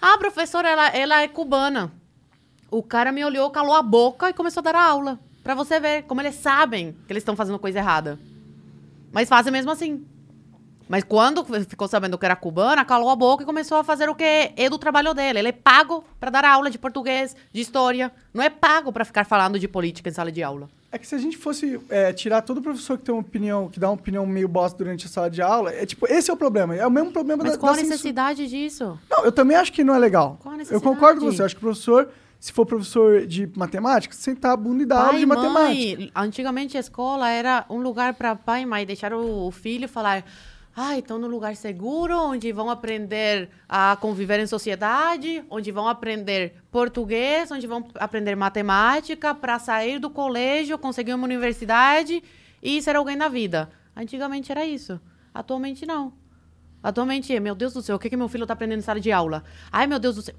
Ah, 0.00 0.14
a 0.14 0.18
professora, 0.18 0.66
ela, 0.66 0.88
ela 0.88 1.20
é 1.22 1.28
cubana. 1.28 1.92
O 2.70 2.82
cara 2.82 3.12
me 3.12 3.24
olhou, 3.24 3.50
calou 3.50 3.74
a 3.74 3.82
boca 3.82 4.28
e 4.28 4.32
começou 4.32 4.60
a 4.60 4.64
dar 4.64 4.74
a 4.74 4.82
aula. 4.84 5.18
Pra 5.42 5.54
você 5.54 5.78
ver 5.78 6.02
como 6.04 6.20
eles 6.20 6.34
sabem 6.34 6.96
que 7.06 7.12
eles 7.12 7.20
estão 7.22 7.36
fazendo 7.36 7.58
coisa 7.58 7.78
errada. 7.78 8.18
Mas 9.12 9.28
fazem 9.28 9.52
mesmo 9.52 9.70
assim. 9.70 10.04
Mas 10.88 11.02
quando 11.02 11.44
ficou 11.64 11.88
sabendo 11.88 12.16
que 12.16 12.24
era 12.24 12.36
cubana, 12.36 12.84
calou 12.84 13.10
a 13.10 13.16
boca 13.16 13.42
e 13.42 13.46
começou 13.46 13.78
a 13.78 13.84
fazer 13.84 14.08
o 14.08 14.14
que 14.14 14.52
é 14.56 14.70
do 14.70 14.78
trabalho 14.78 15.12
dele. 15.14 15.40
Ele 15.40 15.48
é 15.48 15.52
pago 15.52 16.04
pra 16.20 16.30
dar 16.30 16.44
aula 16.44 16.70
de 16.70 16.78
português, 16.78 17.34
de 17.52 17.60
história. 17.60 18.12
Não 18.32 18.42
é 18.42 18.48
pago 18.50 18.92
pra 18.92 19.04
ficar 19.04 19.24
falando 19.26 19.58
de 19.58 19.66
política 19.66 20.08
em 20.08 20.12
sala 20.12 20.30
de 20.30 20.42
aula. 20.44 20.68
É 20.92 20.98
que 20.98 21.06
se 21.06 21.14
a 21.14 21.18
gente 21.18 21.36
fosse 21.36 21.80
é, 21.88 22.12
tirar 22.12 22.40
todo 22.42 22.62
professor 22.62 22.96
que 22.96 23.04
tem 23.04 23.12
uma 23.14 23.20
opinião, 23.20 23.68
que 23.68 23.80
dá 23.80 23.88
uma 23.88 23.94
opinião 23.94 24.24
meio 24.24 24.46
bosta 24.48 24.78
durante 24.78 25.06
a 25.06 25.08
sala 25.08 25.28
de 25.28 25.42
aula, 25.42 25.72
é 25.72 25.84
tipo, 25.84 26.06
esse 26.08 26.30
é 26.30 26.34
o 26.34 26.36
problema. 26.36 26.74
É 26.76 26.86
o 26.86 26.90
mesmo 26.90 27.10
problema 27.10 27.42
Mas 27.42 27.52
da, 27.54 27.58
qual 27.58 27.70
a 27.72 27.74
da 27.74 27.78
censura. 27.80 27.96
necessidade 27.96 28.46
disso? 28.46 28.96
Não, 29.10 29.24
eu 29.24 29.32
também 29.32 29.56
acho 29.56 29.72
que 29.72 29.82
não 29.82 29.94
é 29.94 29.98
legal. 29.98 30.38
Qual 30.40 30.52
a 30.52 30.54
eu 30.54 30.58
necessidade? 30.58 30.84
concordo 30.84 31.20
com 31.20 31.26
você. 31.32 31.42
Eu 31.42 31.46
acho 31.46 31.56
que 31.56 31.60
o 31.60 31.64
professor, 31.66 32.08
se 32.38 32.52
for 32.52 32.66
professor 32.66 33.26
de 33.26 33.50
matemática, 33.56 34.14
sentar 34.14 34.52
a 34.52 34.56
bunda 34.56 34.82
e 34.82 34.86
dar 34.86 35.06
aula 35.06 35.16
de 35.16 35.22
e 35.22 35.26
matemática. 35.26 35.98
mãe. 35.98 36.12
Antigamente 36.14 36.76
a 36.76 36.80
escola 36.80 37.28
era 37.28 37.64
um 37.68 37.78
lugar 37.78 38.14
para 38.14 38.36
pai 38.36 38.62
e 38.62 38.66
mãe 38.66 38.86
deixar 38.86 39.12
o, 39.12 39.50
filho 39.50 39.88
falar. 39.88 40.24
Ah, 40.78 40.98
estão 40.98 41.18
num 41.18 41.28
lugar 41.28 41.56
seguro, 41.56 42.14
onde 42.14 42.52
vão 42.52 42.68
aprender 42.68 43.48
a 43.66 43.96
conviver 43.98 44.38
em 44.40 44.46
sociedade, 44.46 45.42
onde 45.48 45.72
vão 45.72 45.88
aprender 45.88 46.54
português, 46.70 47.50
onde 47.50 47.66
vão 47.66 47.88
aprender 47.94 48.36
matemática, 48.36 49.34
para 49.34 49.58
sair 49.58 49.98
do 49.98 50.10
colégio, 50.10 50.78
conseguir 50.78 51.14
uma 51.14 51.24
universidade 51.24 52.22
e 52.62 52.82
ser 52.82 52.94
alguém 52.94 53.16
na 53.16 53.28
vida. 53.28 53.70
Antigamente 53.96 54.52
era 54.52 54.66
isso. 54.66 55.00
Atualmente 55.32 55.86
não. 55.86 56.12
Atualmente, 56.82 57.40
meu 57.40 57.54
Deus 57.54 57.72
do 57.72 57.80
céu, 57.80 57.96
o 57.96 57.98
que, 57.98 58.10
que 58.10 58.16
meu 58.16 58.28
filho 58.28 58.44
está 58.44 58.52
aprendendo 58.52 58.80
em 58.80 58.82
sala 58.82 59.00
de 59.00 59.10
aula? 59.10 59.42
Ai, 59.72 59.86
meu 59.86 59.98
Deus 59.98 60.16
do 60.16 60.22
céu. 60.22 60.34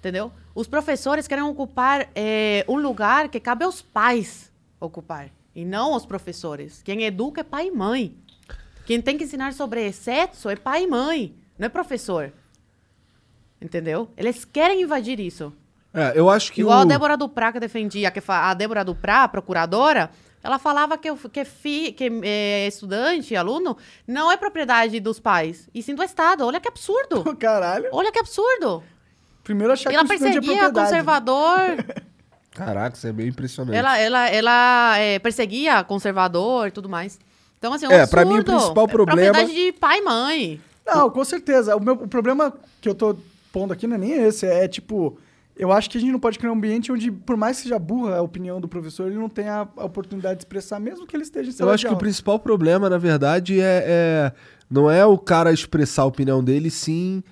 Entendeu? 0.00 0.32
Os 0.54 0.66
professores 0.66 1.28
querem 1.28 1.44
ocupar 1.44 2.08
eh, 2.14 2.64
um 2.66 2.76
lugar 2.76 3.28
que 3.28 3.38
cabe 3.38 3.64
aos 3.64 3.82
pais 3.82 4.50
ocupar, 4.80 5.28
e 5.54 5.62
não 5.62 5.92
aos 5.92 6.06
professores. 6.06 6.80
Quem 6.82 7.04
educa 7.04 7.42
é 7.42 7.44
pai 7.44 7.66
e 7.66 7.70
mãe. 7.70 8.16
Quem 8.86 9.00
tem 9.00 9.18
que 9.18 9.24
ensinar 9.24 9.52
sobre 9.52 9.92
sexo 9.92 10.48
é 10.48 10.56
pai 10.56 10.84
e 10.84 10.86
mãe, 10.86 11.34
não 11.58 11.66
é 11.66 11.68
professor. 11.68 12.32
Entendeu? 13.60 14.08
Eles 14.16 14.44
querem 14.44 14.80
invadir 14.82 15.20
isso. 15.20 15.52
É, 15.92 16.12
eu 16.14 16.30
acho 16.30 16.50
que 16.52 16.62
Igual 16.62 16.78
o... 16.78 16.82
a 16.82 16.84
Débora 16.86 17.16
Duprá 17.16 17.52
que 17.52 17.60
defendia, 17.60 18.10
que 18.10 18.22
a 18.26 18.54
Débora 18.54 18.82
Duprá, 18.84 19.28
procuradora, 19.28 20.10
ela 20.42 20.58
falava 20.58 20.96
que, 20.96 21.10
o- 21.10 21.16
que, 21.28 21.44
fi, 21.44 21.92
que 21.92 22.10
eh, 22.24 22.66
estudante, 22.68 23.36
aluno, 23.36 23.76
não 24.06 24.32
é 24.32 24.36
propriedade 24.38 24.98
dos 24.98 25.20
pais, 25.20 25.68
e 25.74 25.82
sim 25.82 25.94
do 25.94 26.02
Estado. 26.02 26.46
Olha 26.46 26.58
que 26.58 26.68
absurdo. 26.68 27.22
Caralho. 27.36 27.88
Olha 27.92 28.10
que 28.10 28.18
absurdo. 28.18 28.82
Primeiro 29.50 29.72
achar 29.72 29.92
ela 29.92 30.04
que 30.06 30.12
é 30.12 30.16
perseguia 30.18 30.40
propriedade. 30.40 30.74
conservador. 30.74 31.58
Caraca, 32.54 32.96
isso 32.96 33.06
é 33.06 33.12
meio 33.12 33.28
impressionante. 33.28 33.76
ela 33.76 33.98
ela, 33.98 34.28
ela 34.28 34.98
é, 34.98 35.18
perseguia 35.18 35.82
conservador 35.82 36.68
e 36.68 36.70
tudo 36.70 36.88
mais. 36.88 37.18
Então, 37.58 37.72
assim, 37.72 37.86
é 37.86 37.88
um 37.88 37.92
É, 37.92 38.06
pra 38.06 38.24
mim, 38.24 38.34
o 38.34 38.36
absurdo. 38.38 38.58
principal 38.58 38.84
É 38.84 38.88
problema- 38.88 39.20
propriedade 39.32 39.52
de 39.54 39.72
pai 39.72 39.98
e 39.98 40.02
mãe. 40.02 40.60
Não, 40.86 41.10
com 41.10 41.24
certeza. 41.24 41.74
O, 41.76 41.80
meu, 41.80 41.94
o 41.94 42.06
problema 42.08 42.52
que 42.80 42.88
eu 42.88 42.94
tô 42.94 43.16
pondo 43.52 43.72
aqui 43.72 43.86
não 43.88 43.96
é 43.96 43.98
nem 43.98 44.12
esse. 44.12 44.46
É 44.46 44.68
tipo, 44.68 45.18
eu 45.56 45.72
acho 45.72 45.90
que 45.90 45.98
a 45.98 46.00
gente 46.00 46.12
não 46.12 46.20
pode 46.20 46.38
criar 46.38 46.52
um 46.52 46.54
ambiente 46.54 46.92
onde, 46.92 47.10
por 47.10 47.36
mais 47.36 47.56
que 47.56 47.64
seja 47.64 47.78
burra 47.78 48.18
a 48.18 48.22
opinião 48.22 48.60
do 48.60 48.68
professor, 48.68 49.08
ele 49.08 49.18
não 49.18 49.28
tenha 49.28 49.68
a 49.76 49.84
oportunidade 49.84 50.36
de 50.36 50.40
expressar, 50.42 50.78
mesmo 50.78 51.06
que 51.08 51.16
ele 51.16 51.24
esteja 51.24 51.50
em 51.50 51.54
Eu 51.58 51.70
acho 51.70 51.86
que 51.88 51.92
o 51.92 51.96
principal 51.96 52.38
problema, 52.38 52.88
na 52.88 52.98
verdade, 52.98 53.60
é, 53.60 53.84
é- 53.86 54.32
não 54.70 54.88
é 54.88 55.04
o 55.04 55.18
cara 55.18 55.52
expressar 55.52 56.02
a 56.02 56.06
opinião 56.06 56.42
dele, 56.42 56.70
sim 56.70 57.22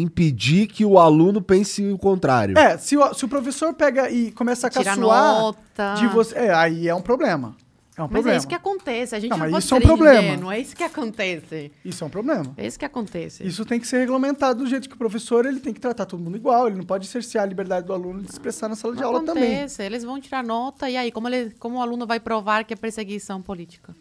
impedir 0.00 0.66
que 0.66 0.84
o 0.84 0.98
aluno 0.98 1.40
pense 1.42 1.84
o 1.90 1.98
contrário. 1.98 2.56
É, 2.58 2.76
se 2.78 2.96
o, 2.96 3.14
se 3.14 3.24
o 3.24 3.28
professor 3.28 3.72
pega 3.74 4.10
e 4.10 4.30
começa 4.32 4.66
a 4.66 4.70
Tira 4.70 4.84
caçoar 4.84 5.40
nota. 5.40 5.94
de 5.98 6.06
você. 6.08 6.34
É, 6.36 6.54
aí 6.54 6.86
é 6.88 6.94
um 6.94 7.00
problema. 7.02 7.56
É 7.98 8.02
um 8.02 8.04
Mas 8.04 8.12
problema. 8.12 8.34
é 8.34 8.36
isso 8.36 8.46
que 8.46 8.54
acontece. 8.54 9.14
A 9.14 9.18
gente 9.18 9.30
Não, 9.30 9.38
não, 9.38 9.44
mas 9.46 9.52
pode 9.52 9.64
isso 9.64 9.74
é 9.74 9.78
um 9.78 9.80
problema. 9.80 10.22
ingênuo, 10.28 10.52
É 10.52 10.60
isso 10.60 10.76
que 10.76 10.84
acontece. 10.84 11.72
Isso 11.82 12.04
é 12.04 12.06
um 12.06 12.10
problema. 12.10 12.52
É 12.58 12.66
isso 12.66 12.78
que 12.78 12.84
acontece. 12.84 13.42
Isso 13.46 13.64
tem 13.64 13.80
que 13.80 13.86
ser 13.86 13.98
regulamentado 14.00 14.62
do 14.62 14.68
jeito 14.68 14.86
que 14.86 14.94
o 14.94 14.98
professor 14.98 15.46
ele 15.46 15.60
tem 15.60 15.72
que 15.72 15.80
tratar 15.80 16.04
todo 16.04 16.22
mundo 16.22 16.36
igual, 16.36 16.66
ele 16.66 16.76
não 16.76 16.84
pode 16.84 17.06
cercear 17.06 17.44
a 17.44 17.46
liberdade 17.46 17.86
do 17.86 17.94
aluno 17.94 18.20
de 18.20 18.26
se 18.26 18.34
expressar 18.34 18.68
na 18.68 18.76
sala 18.76 18.94
de 18.94 19.00
Não 19.00 19.08
aula 19.08 19.22
também. 19.24 19.44
acontece. 19.44 19.82
Eles 19.82 20.04
vão 20.04 20.20
tirar 20.20 20.44
nota. 20.44 20.90
E 20.90 20.96
aí, 20.96 21.10
como, 21.10 21.26
ele, 21.26 21.52
como 21.58 21.78
o 21.78 21.80
aluno 21.80 22.06
vai 22.06 22.20
provar 22.20 22.64
que 22.64 22.74
é 22.74 22.76
perseguição 22.76 23.40
política? 23.40 23.94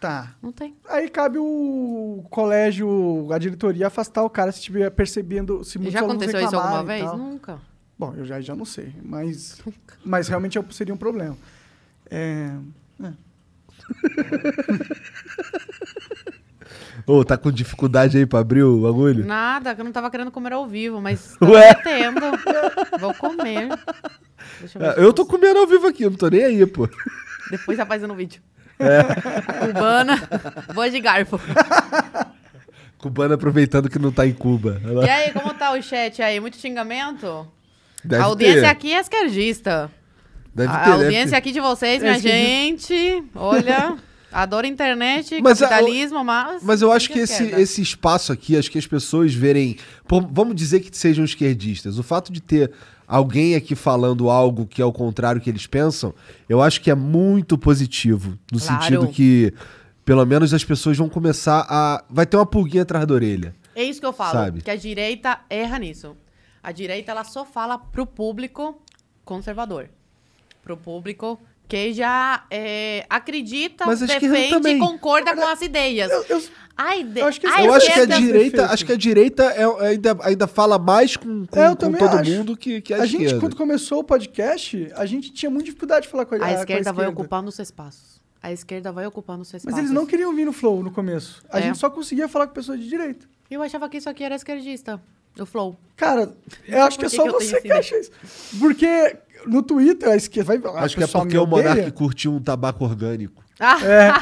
Tá. 0.00 0.34
Não 0.40 0.50
tem. 0.50 0.74
Aí 0.88 1.10
cabe 1.10 1.36
o 1.38 2.24
colégio, 2.30 3.28
a 3.30 3.38
diretoria 3.38 3.86
afastar 3.86 4.24
o 4.24 4.30
cara 4.30 4.50
se 4.50 4.58
estiver 4.58 4.90
percebendo 4.90 5.62
se 5.62 5.76
muitos 5.76 5.92
Já 5.92 6.00
aconteceu 6.00 6.40
isso 6.40 6.56
alguma 6.56 6.82
vez? 6.82 7.04
Nunca. 7.12 7.58
Bom, 7.98 8.14
eu 8.16 8.24
já, 8.24 8.40
já 8.40 8.56
não 8.56 8.64
sei, 8.64 8.94
mas 9.04 9.60
mas 10.02 10.26
realmente 10.26 10.58
é- 10.58 10.64
seria 10.70 10.94
um 10.94 10.96
problema. 10.96 11.36
É, 12.10 12.50
é. 13.04 13.12
Ô, 17.06 17.24
tá 17.24 17.36
com 17.36 17.50
dificuldade 17.50 18.16
aí 18.16 18.24
pra 18.24 18.38
abrir 18.40 18.62
o 18.62 18.80
bagulho? 18.82 19.24
Nada, 19.26 19.74
que 19.74 19.80
eu 19.80 19.84
não 19.84 19.92
tava 19.92 20.10
querendo 20.10 20.30
comer 20.30 20.52
ao 20.52 20.66
vivo, 20.66 21.00
mas 21.00 21.36
tô 21.40 21.46
Ué? 21.50 21.68
metendo. 21.76 22.20
Vou 22.98 23.12
comer. 23.14 23.68
Deixa 24.60 24.78
ver 24.78 24.84
É, 24.86 24.94
se 24.94 25.00
eu 25.00 25.12
tô 25.12 25.26
comendo 25.26 25.58
ao 25.58 25.66
vivo 25.66 25.86
aqui, 25.86 26.04
eu 26.04 26.10
não 26.10 26.16
tô 26.16 26.28
nem 26.28 26.44
aí, 26.44 26.64
pô. 26.66 26.88
Depois 27.50 27.76
tá 27.76 27.84
fazendo 27.84 28.14
vídeo. 28.14 28.40
É. 28.80 29.00
A 29.00 29.66
cubana, 29.66 30.28
boa 30.74 30.90
de 30.90 31.00
garfo. 31.00 31.38
Cubano 32.98 33.34
aproveitando 33.34 33.88
que 33.88 33.98
não 33.98 34.12
tá 34.12 34.26
em 34.26 34.32
Cuba. 34.32 34.80
Ela- 34.84 35.06
E 35.06 35.08
aí, 35.10 35.32
como 35.32 35.54
tá 35.54 35.72
o 35.72 35.82
chat 35.82 36.20
aí? 36.22 36.38
Muito 36.40 36.56
xingamento? 36.58 37.46
Deve 38.04 38.22
a 38.22 38.26
audiência 38.26 38.60
ter. 38.62 38.66
aqui 38.66 38.92
é 38.92 39.00
esquerdista. 39.00 39.90
Deve 40.54 40.70
a 40.72 40.76
ter, 40.78 40.90
deve 40.90 41.04
audiência 41.04 41.30
ter. 41.30 41.36
aqui 41.36 41.52
de 41.52 41.60
vocês, 41.60 42.02
É 42.02 42.04
minha 42.06 42.16
esquerdista. 42.16 42.94
gente, 42.94 43.24
olha, 43.34 43.96
adoro 44.32 44.66
internet, 44.66 45.40
Mas 45.42 45.62
a- 45.62 45.68
capitalismo, 45.68 46.24
mas... 46.24 46.62
Mas 46.62 46.82
eu 46.82 46.90
acho 46.92 47.08
que 47.10 47.18
esse, 47.20 47.32
esquerda. 47.44 47.60
esse 47.62 47.80
espaço 47.80 48.32
aqui, 48.32 48.56
acho 48.56 48.70
que 48.70 48.78
as 48.78 48.86
pessoas 48.86 49.32
verem. 49.32 49.76
Vamos 50.32 50.54
dizer 50.56 50.80
que 50.80 50.94
sejam 50.96 51.24
esquerdistas. 51.24 51.98
O 51.98 52.02
fato 52.02 52.32
de 52.32 52.40
ter 52.40 52.70
alguém 53.10 53.54
aqui 53.56 53.74
falando 53.74 54.30
algo 54.30 54.64
que 54.66 54.80
é 54.80 54.84
o 54.84 54.92
contrário 54.92 55.40
que 55.40 55.50
eles 55.50 55.66
pensam, 55.66 56.14
eu 56.48 56.62
acho 56.62 56.80
que 56.80 56.90
é 56.90 56.94
muito 56.94 57.58
positivo. 57.58 58.38
No 58.52 58.60
Claro. 58.60 58.82
sentido 58.82 59.08
que, 59.08 59.52
pelo 60.04 60.24
menos, 60.24 60.54
as 60.54 60.64
pessoas 60.64 60.96
vão 60.96 61.08
começar 61.08 61.66
a. 61.68 62.04
Vai 62.08 62.24
ter 62.24 62.36
uma 62.36 62.46
pulguinha 62.46 62.82
atrás 62.84 63.04
da 63.06 63.12
orelha. 63.14 63.54
É 63.74 63.82
isso 63.82 64.00
que 64.00 64.06
eu 64.06 64.12
falo, 64.12 64.32
Sabe? 64.32 64.62
que 64.62 64.70
a 64.70 64.76
direita 64.76 65.40
erra 65.50 65.78
nisso. 65.78 66.16
A 66.62 66.70
direita, 66.72 67.10
ela 67.10 67.24
só 67.24 67.44
fala 67.44 67.78
pro 67.78 68.06
público 68.06 68.80
conservador. 69.24 69.88
Pro 70.62 70.76
público 70.76 71.40
que 71.70 71.92
já 71.92 72.44
é, 72.50 73.06
acredita, 73.08 73.86
Mas 73.86 74.02
a 74.02 74.06
esquerda 74.06 74.28
defende 74.28 74.50
também. 74.54 74.76
e 74.76 74.78
concorda 74.80 75.34
com 75.34 75.46
as 75.46 75.62
ideias. 75.62 76.10
Eu- 76.10 76.24
eu- 76.28 76.42
Ai, 76.76 77.04
de... 77.04 77.20
eu 77.20 77.26
acho 77.26 77.40
que 77.40 77.46
ai, 77.46 77.66
eu 77.66 77.74
acho 77.74 77.84
que 77.86 77.92
a 77.92 77.94
esquerda- 78.04 78.16
direita, 78.18 78.50
perfeito. 78.56 78.72
acho 78.72 78.86
que 78.86 78.92
a 78.92 78.96
direita 78.96 79.42
é- 79.44 79.86
ainda, 79.88 80.18
ainda 80.22 80.46
fala 80.46 80.78
mais 80.78 81.14
com, 81.16 81.46
com- 81.46 81.60
É, 81.60 81.66
eu 81.66 81.76
com 81.76 81.92
todo 81.92 82.08
acho. 82.16 82.30
mundo 82.30 82.56
que, 82.56 82.80
que 82.80 82.94
a, 82.94 83.02
a 83.02 83.06
gente, 83.06 83.24
esquerda. 83.24 83.40
quando 83.40 83.56
começou 83.56 84.00
o 84.00 84.04
podcast, 84.04 84.90
a 84.96 85.04
gente 85.06 85.30
tinha 85.30 85.50
muita 85.50 85.66
dificuldade 85.66 86.06
de 86.06 86.10
falar 86.10 86.24
com 86.24 86.34
a, 86.34 86.38
A 86.38 86.40
com 86.40 86.46
a 86.46 86.50
esquerda 86.52 86.92
vai 86.92 87.04
esquerda. 87.06 87.20
ocupando 87.20 87.48
os 87.50 87.58
espaços. 87.58 88.20
A 88.42 88.50
esquerda 88.50 88.90
vai 88.90 89.06
ocupando 89.06 89.42
os 89.42 89.48
espaços. 89.48 89.66
Mas 89.66 89.78
eles 89.78 89.90
não 89.90 90.06
queriam 90.06 90.34
vir 90.34 90.46
no 90.46 90.52
Flow 90.52 90.82
no 90.82 90.90
começo. 90.90 91.42
A 91.50 91.58
É. 91.58 91.62
gente 91.62 91.76
só 91.78 91.90
conseguia 91.90 92.26
falar 92.26 92.46
com 92.46 92.54
pessoas 92.54 92.80
de 92.80 92.88
direita. 92.88 93.26
Eu 93.50 93.62
achava 93.62 93.86
que 93.88 93.98
isso 93.98 94.08
aqui 94.08 94.24
era 94.24 94.34
esquerdista. 94.34 95.00
O 95.38 95.46
Flow. 95.46 95.76
Cara, 95.96 96.34
eu 96.66 96.82
acho 96.82 96.98
que 96.98 97.04
é 97.06 97.08
que 97.08 97.16
só 97.16 97.22
que 97.22 97.28
eu 97.28 97.38
tenho 97.38 97.50
você 97.50 97.60
que 97.60 97.72
acha 97.72 97.96
isso. 97.98 98.10
Porque 98.58 99.16
no 99.46 99.62
Twitter, 99.62 100.08
a 100.10 100.16
esquerda 100.16 100.58
vai. 100.70 100.84
Acho 100.84 100.96
que 100.96 101.04
é 101.04 101.06
porque 101.06 101.38
o 101.38 101.46
Monark 101.46 101.70
odeia. 101.72 101.92
curtiu 101.92 102.32
um 102.32 102.40
tabaco 102.42 102.84
orgânico. 102.84 103.42
Ah, 103.58 103.78
É, 103.84 104.12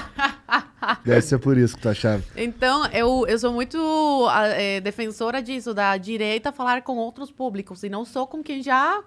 Deve 1.05 1.23
ser 1.23 1.39
por 1.39 1.57
isso 1.57 1.77
que 1.77 1.83
tu 1.83 1.89
achava. 1.89 2.23
Então, 2.37 2.85
eu, 2.87 3.25
eu 3.29 3.39
sou 3.39 3.53
muito 3.53 4.29
é, 4.57 4.81
defensora 4.81 5.41
disso, 5.43 5.73
da 5.73 5.97
direita 5.97 6.51
falar 6.53 6.83
com 6.83 6.97
outros 6.97 7.31
públicos, 7.31 7.83
e 7.85 7.89
não 7.89 8.05
só 8.05 8.27
com 8.27 8.43
quem 8.43 8.63
já 8.63 9.01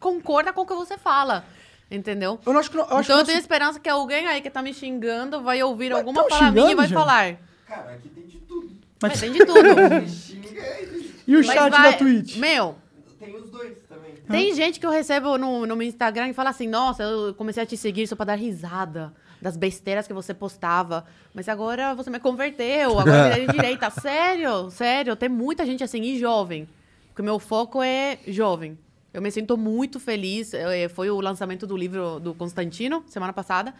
concorda 0.00 0.52
com 0.52 0.62
o 0.62 0.66
que 0.66 0.74
você 0.74 0.98
fala. 0.98 1.44
Entendeu? 1.90 2.38
Eu 2.44 2.52
não 2.52 2.60
acho 2.60 2.70
que. 2.70 2.76
não- 2.76 2.84
Eu 2.90 2.96
acho 2.98 3.06
então 3.06 3.16
eu 3.16 3.20
que 3.20 3.26
tenho 3.26 3.36
não- 3.36 3.40
esperança 3.42 3.80
que 3.80 3.88
alguém 3.88 4.26
aí 4.26 4.40
que 4.42 4.50
tá 4.50 4.60
me 4.60 4.74
xingando 4.74 5.40
vai 5.42 5.62
ouvir 5.62 5.90
Mas 5.90 5.98
alguma 5.98 6.24
minha 6.52 6.72
e 6.72 6.74
vai 6.74 6.86
já? 6.88 6.94
falar. 6.98 7.36
Cara, 7.66 7.92
aqui 7.92 8.08
tem 8.08 8.26
de 8.26 8.38
tudo. 8.38 8.70
Mas 9.00 9.20
tem 9.20 9.32
de 9.32 9.38
tudo. 9.46 9.58
E 11.28 11.34
o 11.36 11.38
Mas 11.38 11.46
chat 11.46 11.70
vai- 11.70 11.92
da 11.92 11.98
Twitch? 11.98 12.36
Meu, 12.36 12.74
Tem 13.18 13.36
os 13.36 13.50
dois 13.50 13.76
também. 13.88 14.14
Tem 14.28 14.54
gente 14.54 14.80
que 14.80 14.86
eu 14.86 14.90
recebo 14.90 15.36
no, 15.38 15.66
no 15.66 15.76
meu 15.76 15.86
Instagram 15.86 16.28
e 16.28 16.32
fala 16.32 16.50
assim: 16.50 16.66
Nossa, 16.66 17.02
eu 17.02 17.34
comecei 17.34 17.62
a 17.62 17.66
te 17.66 17.76
seguir 17.76 18.06
só 18.06 18.16
pra 18.16 18.24
dar 18.26 18.34
risada 18.34 19.12
das 19.40 19.56
besteiras 19.56 20.06
que 20.06 20.12
você 20.12 20.32
postava. 20.34 21.04
Mas 21.34 21.48
agora 21.48 21.94
você 21.94 22.10
me 22.10 22.18
converteu, 22.18 22.98
agora 22.98 23.28
eu 23.28 23.30
virei 23.34 23.46
direita. 23.54 23.90
Sério, 23.90 24.70
sério, 24.70 25.14
tem 25.14 25.28
muita 25.28 25.64
gente 25.66 25.84
assim, 25.84 26.00
e 26.02 26.18
jovem. 26.18 26.66
Porque 27.08 27.22
o 27.22 27.24
meu 27.24 27.38
foco 27.38 27.82
é 27.82 28.18
jovem. 28.26 28.76
Eu 29.12 29.20
me 29.22 29.30
sinto 29.30 29.56
muito 29.56 29.98
feliz. 30.00 30.54
eh, 30.54 30.88
Foi 30.88 31.10
o 31.10 31.20
lançamento 31.20 31.66
do 31.66 31.76
livro 31.76 32.18
do 32.20 32.34
Constantino, 32.34 33.02
semana 33.06 33.32
passada. 33.32 33.74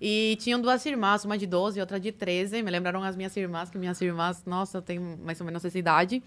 E 0.00 0.36
tinham 0.40 0.60
duas 0.60 0.84
irmãs, 0.84 1.24
uma 1.24 1.38
de 1.38 1.46
12 1.46 1.78
e 1.78 1.80
outra 1.80 1.98
de 1.98 2.12
13. 2.12 2.62
Me 2.62 2.70
lembraram 2.70 3.02
as 3.02 3.16
minhas 3.16 3.34
irmãs, 3.36 3.70
que 3.70 3.78
minhas 3.78 3.98
irmãs, 4.00 4.42
nossa, 4.44 4.78
eu 4.78 4.82
tenho 4.82 5.18
mais 5.24 5.40
ou 5.40 5.46
menos 5.46 5.64
essa 5.64 5.78
idade. 5.78 6.22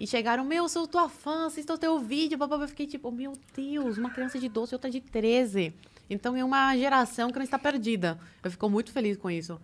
E 0.00 0.06
chegaram, 0.06 0.46
meu, 0.46 0.66
sou 0.66 0.88
tua 0.88 1.10
fã, 1.10 1.46
assisto 1.46 1.74
o 1.74 1.78
teu 1.78 1.98
vídeo. 1.98 2.38
Babá. 2.38 2.56
Eu 2.56 2.66
fiquei 2.66 2.86
tipo, 2.86 3.12
meu 3.12 3.34
Deus, 3.54 3.98
uma 3.98 4.08
criança 4.08 4.38
de 4.38 4.48
12 4.48 4.72
e 4.72 4.74
outra 4.74 4.90
de 4.90 4.98
13. 4.98 5.74
Então 6.08 6.34
é 6.34 6.42
uma 6.42 6.74
geração 6.74 7.30
que 7.30 7.36
não 7.38 7.44
está 7.44 7.58
perdida. 7.58 8.18
Eu 8.42 8.50
fico 8.50 8.70
muito 8.70 8.92
feliz 8.92 9.18
com 9.18 9.30
isso. 9.30 9.60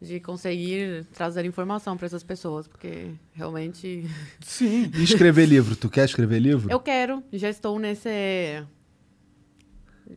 De 0.00 0.18
conseguir 0.20 1.04
trazer 1.12 1.44
informação 1.44 1.98
para 1.98 2.06
essas 2.06 2.22
pessoas, 2.22 2.66
porque 2.66 3.10
realmente 3.34 4.04
Sim. 4.40 4.90
E 4.94 5.04
escrever 5.04 5.46
livro? 5.46 5.76
Tu 5.76 5.88
quer 5.90 6.06
escrever 6.06 6.40
livro? 6.40 6.70
eu 6.70 6.80
quero, 6.80 7.22
já 7.32 7.50
estou 7.50 7.78
nesse. 7.78 8.64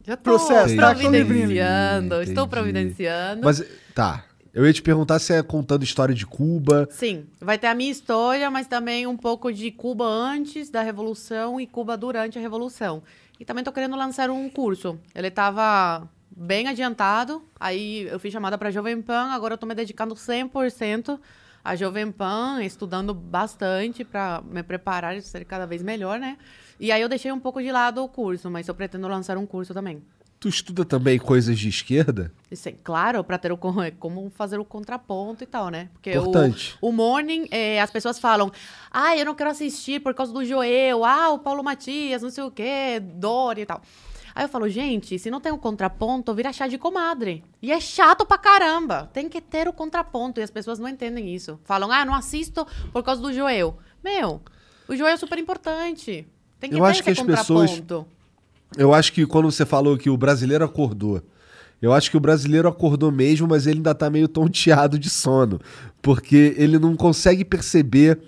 Já 0.06 0.14
estou 0.14 0.39
tá 0.39 0.44
o 0.44 0.72
providenciando, 0.72 1.15
livrinho. 1.15 2.22
estou 2.22 2.22
Entendi. 2.22 2.49
providenciando. 2.49 3.41
Mas, 3.44 3.64
tá. 3.94 4.26
Eu 4.57 4.65
ia 4.65 4.73
te 4.73 4.81
perguntar 4.81 5.19
se 5.19 5.31
é 5.34 5.43
contando 5.43 5.84
história 5.84 6.15
de 6.15 6.25
Cuba. 6.25 6.88
Sim, 6.89 7.27
vai 7.39 7.59
ter 7.59 7.67
a 7.67 7.75
minha 7.75 7.91
história, 7.91 8.49
mas 8.49 8.65
também 8.65 9.05
um 9.05 9.15
pouco 9.15 9.53
de 9.53 9.69
Cuba 9.69 10.03
antes 10.03 10.71
da 10.71 10.81
Revolução 10.81 11.61
e 11.61 11.67
Cuba 11.67 11.95
durante 11.95 12.39
a 12.39 12.41
Revolução. 12.41 13.03
E 13.39 13.45
também 13.45 13.61
estou 13.61 13.71
querendo 13.71 13.95
lançar 13.95 14.31
um 14.31 14.49
curso. 14.49 14.99
Ele 15.13 15.27
estava 15.27 16.09
bem 16.35 16.67
adiantado, 16.67 17.43
aí 17.59 18.07
eu 18.07 18.19
fiz 18.19 18.34
chamada 18.34 18.57
para 18.57 18.71
Jovem 18.71 18.99
Pan, 18.99 19.29
agora 19.29 19.53
eu 19.53 19.57
estou 19.57 19.69
me 19.69 19.75
dedicando 19.75 20.15
100% 20.15 21.19
à 21.63 21.75
Jovem 21.75 22.11
Pan, 22.11 22.63
estudando 22.63 23.13
bastante 23.13 24.03
para 24.03 24.41
me 24.43 24.63
preparar 24.63 25.15
e 25.15 25.21
ser 25.21 25.45
cada 25.45 25.67
vez 25.67 25.84
melhor, 25.84 26.19
né? 26.19 26.35
E 26.79 26.91
aí 26.91 26.99
eu 26.99 27.07
deixei 27.07 27.31
um 27.31 27.39
pouco 27.39 27.61
de 27.61 27.71
lado 27.71 28.03
o 28.03 28.09
curso, 28.09 28.49
mas 28.49 28.67
eu 28.67 28.73
pretendo 28.73 29.07
lançar 29.07 29.38
um 29.38 29.45
curso 29.45 29.71
também. 29.71 30.01
Tu 30.39 30.49
estuda 30.49 30.85
também 30.85 31.18
coisas 31.18 31.57
de 31.57 31.68
esquerda? 31.68 32.31
E 32.51 32.55
sim, 32.55 32.76
claro, 32.84 33.23
para 33.23 33.39
ter 33.39 33.51
o 33.51 33.57
con- 33.57 33.73
como 33.99 34.30
fazer 34.30 34.59
o 34.59 34.65
contraponto 34.65 35.43
e 35.43 35.47
tal, 35.47 35.69
né? 35.69 35.89
Porque 35.93 36.11
o, 36.11 36.22
Importante. 36.22 36.77
o 36.80 36.91
morning, 36.91 37.47
eh, 37.49 37.81
as 37.81 37.89
pessoas 37.89 38.19
falam: 38.19 38.51
"Ah, 38.91 39.18
eu 39.18 39.26
não 39.26 39.34
quero 39.34 39.49
assistir 39.49 39.99
por 39.99 40.14
causa 40.14 40.31
do 40.31 40.45
Joel, 40.45 41.03
ah, 41.03 41.31
o 41.31 41.39
Paulo 41.39 41.64
Matias, 41.64 42.22
não 42.22 42.30
sei 42.30 42.43
o 42.43 42.51
quê, 42.51 42.99
Dori 43.01 43.61
e 43.61 43.65
tal". 43.65 43.81
Aí 44.35 44.43
eu 44.45 44.49
falo: 44.49 44.69
"Gente, 44.69 45.18
se 45.18 45.31
não 45.31 45.41
tem 45.41 45.51
o 45.51 45.57
contraponto, 45.57 46.31
vira 46.35 46.53
chá 46.53 46.68
de 46.68 46.77
comadre". 46.77 47.43
E 47.59 47.72
é 47.72 47.80
chato 47.80 48.23
pra 48.23 48.38
caramba. 48.38 49.09
Tem 49.11 49.27
que 49.27 49.41
ter 49.41 49.68
o 49.68 49.73
contraponto 49.73 50.39
e 50.39 50.43
as 50.43 50.51
pessoas 50.51 50.77
não 50.77 50.88
entendem 50.88 51.34
isso. 51.34 51.59
Falam: 51.64 51.91
"Ah, 51.91 52.05
não 52.05 52.14
assisto 52.14 52.64
por 52.93 53.01
causa 53.01 53.19
do 53.23 53.34
Joel". 53.34 53.80
Meu, 54.03 54.39
o 54.88 54.95
Joel 54.95 55.14
é 55.15 55.18
super 55.18 55.39
importante. 55.39 56.27
Tem 56.59 56.69
que 56.69 56.76
Eu 56.76 56.84
ter 56.84 56.89
acho 56.91 57.03
que 57.03 57.09
esse 57.09 57.22
as 57.22 57.26
pessoas- 57.26 57.72
contraponto. 57.72 58.07
Eu 58.76 58.94
acho 58.94 59.14
que 59.14 59.26
quando 59.26 59.49
você 59.52 59.65
falou 59.65 59.98
que 59.98 60.10
o 60.10 60.18
brasileiro 60.18 60.65
acordou, 60.65 61.22
eu 61.81 61.94
acho 61.94 62.10
que 62.10 62.18
o 62.18 62.19
brasileiro 62.19 62.68
acordou 62.68 63.11
mesmo, 63.11 63.48
mas 63.48 63.68
ele 63.68 63.77
ainda 63.77 63.94
tá 63.94 64.10
meio 64.10 64.27
tonteado 64.27 64.98
de 64.98 65.10
sono. 65.10 65.60
Porque 66.02 66.56
ele 66.57 66.80
não 66.80 66.95
consegue 66.95 67.45
perceber 67.45 68.19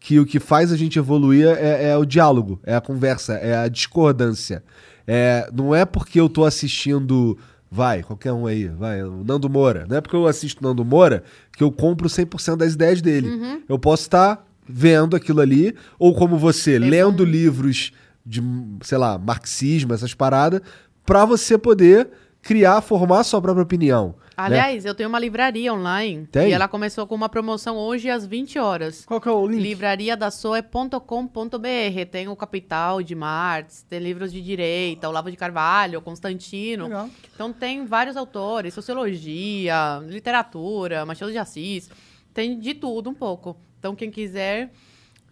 que 0.00 0.18
o 0.18 0.26
que 0.26 0.40
faz 0.40 0.72
a 0.72 0.76
gente 0.76 0.98
evoluir 0.98 1.46
é, 1.46 1.90
é 1.90 1.96
o 1.96 2.04
diálogo, 2.04 2.60
é 2.64 2.74
a 2.74 2.80
conversa, 2.80 3.34
é 3.34 3.56
a 3.56 3.68
discordância. 3.68 4.62
É, 5.06 5.48
não 5.52 5.74
é 5.74 5.84
porque 5.84 6.20
eu 6.20 6.28
tô 6.28 6.44
assistindo. 6.44 7.38
Vai, 7.70 8.02
qualquer 8.02 8.32
um 8.32 8.46
aí, 8.46 8.68
vai, 8.68 9.02
Nando 9.02 9.50
Moura. 9.50 9.84
Não 9.88 9.96
é 9.96 10.00
porque 10.00 10.14
eu 10.14 10.26
assisto 10.26 10.62
Nando 10.62 10.84
Moura 10.84 11.24
que 11.56 11.62
eu 11.62 11.72
compro 11.72 12.08
100% 12.08 12.56
das 12.56 12.74
ideias 12.74 13.02
dele. 13.02 13.28
Eu 13.68 13.78
posso 13.78 14.04
estar 14.04 14.46
vendo 14.66 15.16
aquilo 15.16 15.40
ali, 15.40 15.74
ou 15.98 16.14
como 16.14 16.38
você, 16.38 16.78
lendo 16.78 17.24
livros 17.24 17.92
de, 18.24 18.40
sei 18.82 18.98
lá, 18.98 19.18
marxismo, 19.18 19.92
essas 19.92 20.14
paradas, 20.14 20.60
pra 21.04 21.24
você 21.24 21.58
poder 21.58 22.08
criar, 22.44 22.80
formar 22.80 23.20
a 23.20 23.24
sua 23.24 23.40
própria 23.40 23.62
opinião. 23.62 24.08
né? 24.08 24.14
Aliás, 24.36 24.84
eu 24.84 24.94
tenho 24.94 25.08
uma 25.08 25.18
livraria 25.18 25.72
online 25.72 26.26
Tem? 26.26 26.50
e 26.50 26.52
ela 26.52 26.68
começou 26.68 27.06
com 27.06 27.14
uma 27.14 27.28
promoção 27.28 27.76
hoje 27.76 28.10
às 28.10 28.26
20 28.26 28.58
horas. 28.58 29.04
Qual 29.06 29.20
que 29.20 29.28
é 29.28 29.32
o 29.32 29.46
link? 29.46 29.62
livrariadasoe.com.br. 29.62 32.10
Tem 32.10 32.28
o 32.28 32.36
Capital 32.36 33.02
de 33.02 33.14
Marx, 33.14 33.84
tem 33.88 34.00
livros 34.00 34.32
de 34.32 34.42
direita, 34.42 35.08
Olavo 35.08 35.30
de 35.30 35.36
Carvalho, 35.36 36.02
Constantino. 36.02 36.84
Legal. 36.84 37.08
Então 37.34 37.52
tem 37.52 37.86
vários 37.86 38.16
autores, 38.16 38.74
sociologia, 38.74 40.02
literatura, 40.06 41.06
Machado 41.06 41.32
de 41.32 41.38
Assis, 41.38 41.88
tem 42.32 42.58
de 42.58 42.74
tudo 42.74 43.08
um 43.08 43.14
pouco. 43.14 43.56
Então 43.78 43.94
quem 43.94 44.10
quiser, 44.10 44.70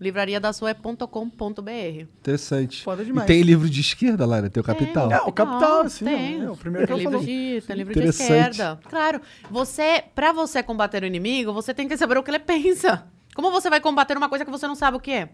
livrariadasoe.com.br. 0.03 2.07
Interessante. 2.21 2.83
Foda 2.83 3.03
E 3.03 3.07
demais. 3.07 3.27
tem 3.27 3.43
livro 3.43 3.69
de 3.69 3.81
esquerda 3.81 4.27
lá, 4.27 4.43
né? 4.43 4.49
Tem 4.49 4.61
o 4.61 4.65
Capital. 4.65 5.11
É, 5.13 5.21
o 5.23 5.33
Capital, 5.33 5.89
sim, 5.89 6.05
tem. 6.05 6.43
é 6.43 6.51
o 6.51 6.57
primeiro 6.57 6.87
que 6.87 6.93
tem 6.93 7.03
eu 7.05 7.11
livro 7.11 7.21
falei. 7.21 7.61
de, 7.61 7.67
tem 7.67 7.77
livro 7.77 7.95
de 7.95 8.09
esquerda. 8.09 8.79
Claro, 8.89 9.21
você, 9.51 10.05
para 10.15 10.33
você 10.33 10.63
combater 10.63 11.03
o 11.03 11.07
inimigo, 11.07 11.53
você 11.53 11.73
tem 11.73 11.89
que 11.89 11.97
saber 11.97 12.19
o 12.19 12.23
que 12.23 12.31
ele 12.31 12.39
pensa. 12.39 13.07
Como 13.35 13.51
você 13.51 13.71
vai 13.71 13.81
combater 13.81 14.17
uma 14.17 14.29
coisa 14.29 14.45
que 14.45 14.51
você 14.51 14.67
não 14.67 14.75
sabe 14.75 14.97
o 14.97 15.01
que 15.01 15.11
é? 15.13 15.31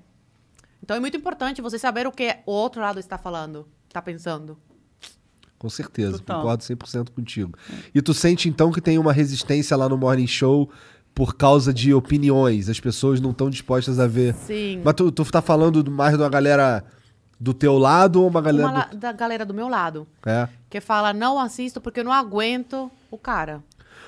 Então 0.83 0.97
é 0.97 1.01
muito 1.01 1.17
importante 1.17 1.61
você 1.61 1.79
saber 1.79 2.07
o 2.07 2.13
que 2.13 2.37
o 2.47 2.53
outro 2.53 2.81
lado 2.81 3.01
está 3.01 3.19
falando, 3.19 3.67
está 3.89 4.01
pensando. 4.01 4.57
Com 5.59 5.69
certeza, 5.69 6.19
Total. 6.19 6.37
concordo 6.41 6.63
100% 6.63 7.11
contigo. 7.11 7.59
E 7.93 8.01
tu 8.01 8.15
sente 8.15 8.49
então 8.49 8.71
que 8.71 8.81
tem 8.81 8.97
uma 8.97 9.13
resistência 9.13 9.77
lá 9.77 9.89
no 9.89 9.99
Morning 9.99 10.29
Show 10.29 10.71
por 11.19 11.35
causa 11.35 11.75
de 11.75 11.93
opiniões, 11.93 12.69
as 12.69 12.79
pessoas 12.79 13.21
não 13.21 13.31
estão 13.33 13.51
dispostas 13.51 13.99
a 13.99 14.07
ver. 14.07 14.37
Sim. 14.37 14.81
Mas 14.85 14.95
tu, 14.95 15.11
tu 15.11 15.25
tá 15.25 15.43
falando 15.43 15.83
do- 15.83 15.91
mais 15.91 16.15
de 16.17 16.23
uma 16.23 16.29
galera 16.29 16.85
do 17.41 17.53
teu 17.53 17.77
lado 17.77 18.23
ou 18.23 18.29
uma 18.29 18.41
galera 18.41 18.69
Uma 18.69 18.85
do... 18.85 18.97
da 18.99 19.11
galera 19.11 19.45
do 19.45 19.53
meu 19.53 19.69
lado, 19.69 20.07
É. 20.25 20.47
que 20.71 20.81
fala, 20.81 21.13
não 21.13 21.37
assisto 21.41 21.81
porque 21.81 21.99
eu 21.99 22.05
não 22.05 22.13
aguento 22.13 22.89
o 23.11 23.19
cara. 23.19 23.61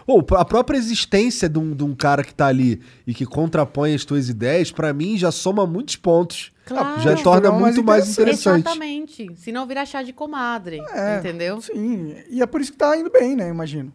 Ou 0.06 0.24
a 0.36 0.44
própria 0.44 0.78
existência 0.78 1.48
de 1.48 1.58
um, 1.58 1.74
de 1.74 1.82
um 1.82 1.96
cara 1.96 2.22
que 2.22 2.32
tá 2.32 2.46
ali 2.46 2.80
e 3.04 3.12
que 3.12 3.26
contrapõe 3.26 3.92
as 3.92 4.04
tuas 4.04 4.28
ideias, 4.28 4.70
pra 4.70 4.92
mim 4.92 5.18
já 5.18 5.32
soma 5.32 5.66
muitos 5.66 5.96
pontos. 5.96 6.52
Claro. 6.64 7.00
Já 7.00 7.16
torna 7.16 7.50
mais 7.50 7.74
muito 7.74 7.82
mais 7.84 8.08
interessante. 8.08 8.60
interessante. 8.60 8.66
Exatamente. 8.66 9.36
Se 9.36 9.50
não 9.50 9.66
virar 9.66 9.84
chá 9.84 10.00
de 10.04 10.12
comadre, 10.12 10.80
É, 10.92 11.18
entendeu? 11.18 11.60
Sim, 11.60 12.14
e 12.30 12.40
é 12.40 12.46
por 12.46 12.60
isso 12.60 12.70
que 12.70 12.78
tá 12.78 12.96
indo 12.96 13.10
bem, 13.10 13.34
né? 13.34 13.48
Imagino. 13.48 13.92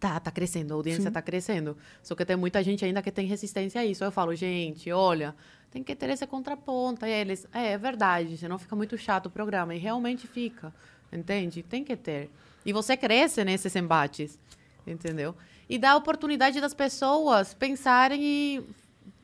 Tá, 0.00 0.20
tá 0.20 0.30
crescendo, 0.30 0.72
a 0.72 0.76
audiência 0.76 1.04
Sim. 1.04 1.10
tá 1.10 1.20
crescendo. 1.20 1.76
Só 2.02 2.14
que 2.14 2.24
tem 2.24 2.36
muita 2.36 2.62
gente 2.62 2.84
ainda 2.84 3.02
que 3.02 3.10
tem 3.10 3.26
resistência 3.26 3.80
a 3.80 3.84
isso. 3.84 4.04
Eu 4.04 4.12
falo, 4.12 4.34
gente, 4.34 4.92
olha, 4.92 5.34
tem 5.72 5.82
que 5.82 5.94
ter 5.96 6.08
esse 6.10 6.26
contraponto. 6.26 7.04
Aí 7.04 7.12
eles, 7.12 7.46
é, 7.52 7.72
é 7.72 7.78
verdade, 7.78 8.36
senão 8.36 8.58
fica 8.58 8.76
muito 8.76 8.96
chato 8.96 9.26
o 9.26 9.30
programa. 9.30 9.74
E 9.74 9.78
realmente 9.78 10.26
fica, 10.26 10.72
entende? 11.12 11.62
Tem 11.64 11.82
que 11.82 11.96
ter. 11.96 12.30
E 12.64 12.72
você 12.72 12.96
cresce 12.96 13.44
nesses 13.44 13.74
embates, 13.74 14.38
entendeu? 14.86 15.34
E 15.68 15.78
dá 15.78 15.92
a 15.92 15.96
oportunidade 15.96 16.60
das 16.60 16.74
pessoas 16.74 17.52
pensarem 17.52 18.22
e 18.22 18.64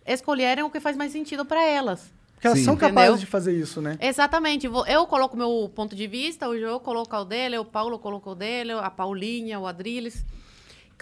escolherem 0.07 0.65
o 0.65 0.71
que 0.71 0.81
faz 0.81 0.97
mais 0.97 1.13
sentido 1.13 1.45
para 1.45 1.63
elas. 1.65 2.13
Porque 2.35 2.49
elas 2.49 2.59
Sim. 2.59 2.65
são 2.65 2.75
Entendeu? 2.75 2.95
capazes 2.95 3.21
de 3.21 3.27
fazer 3.27 3.59
isso, 3.59 3.81
né? 3.81 3.97
Exatamente. 4.01 4.67
Eu 4.67 5.07
coloco 5.07 5.37
meu 5.37 5.71
ponto 5.75 5.95
de 5.97 6.07
vista, 6.07 6.49
o 6.49 6.59
João 6.59 6.79
coloca 6.79 7.19
o 7.19 7.25
dele, 7.25 7.57
o 7.57 7.65
Paulo 7.65 7.99
coloca 7.99 8.29
o 8.29 8.35
dele, 8.35 8.73
a 8.73 8.91
Paulinha, 8.91 9.59
o 9.59 9.67
Adriles. 9.67 10.25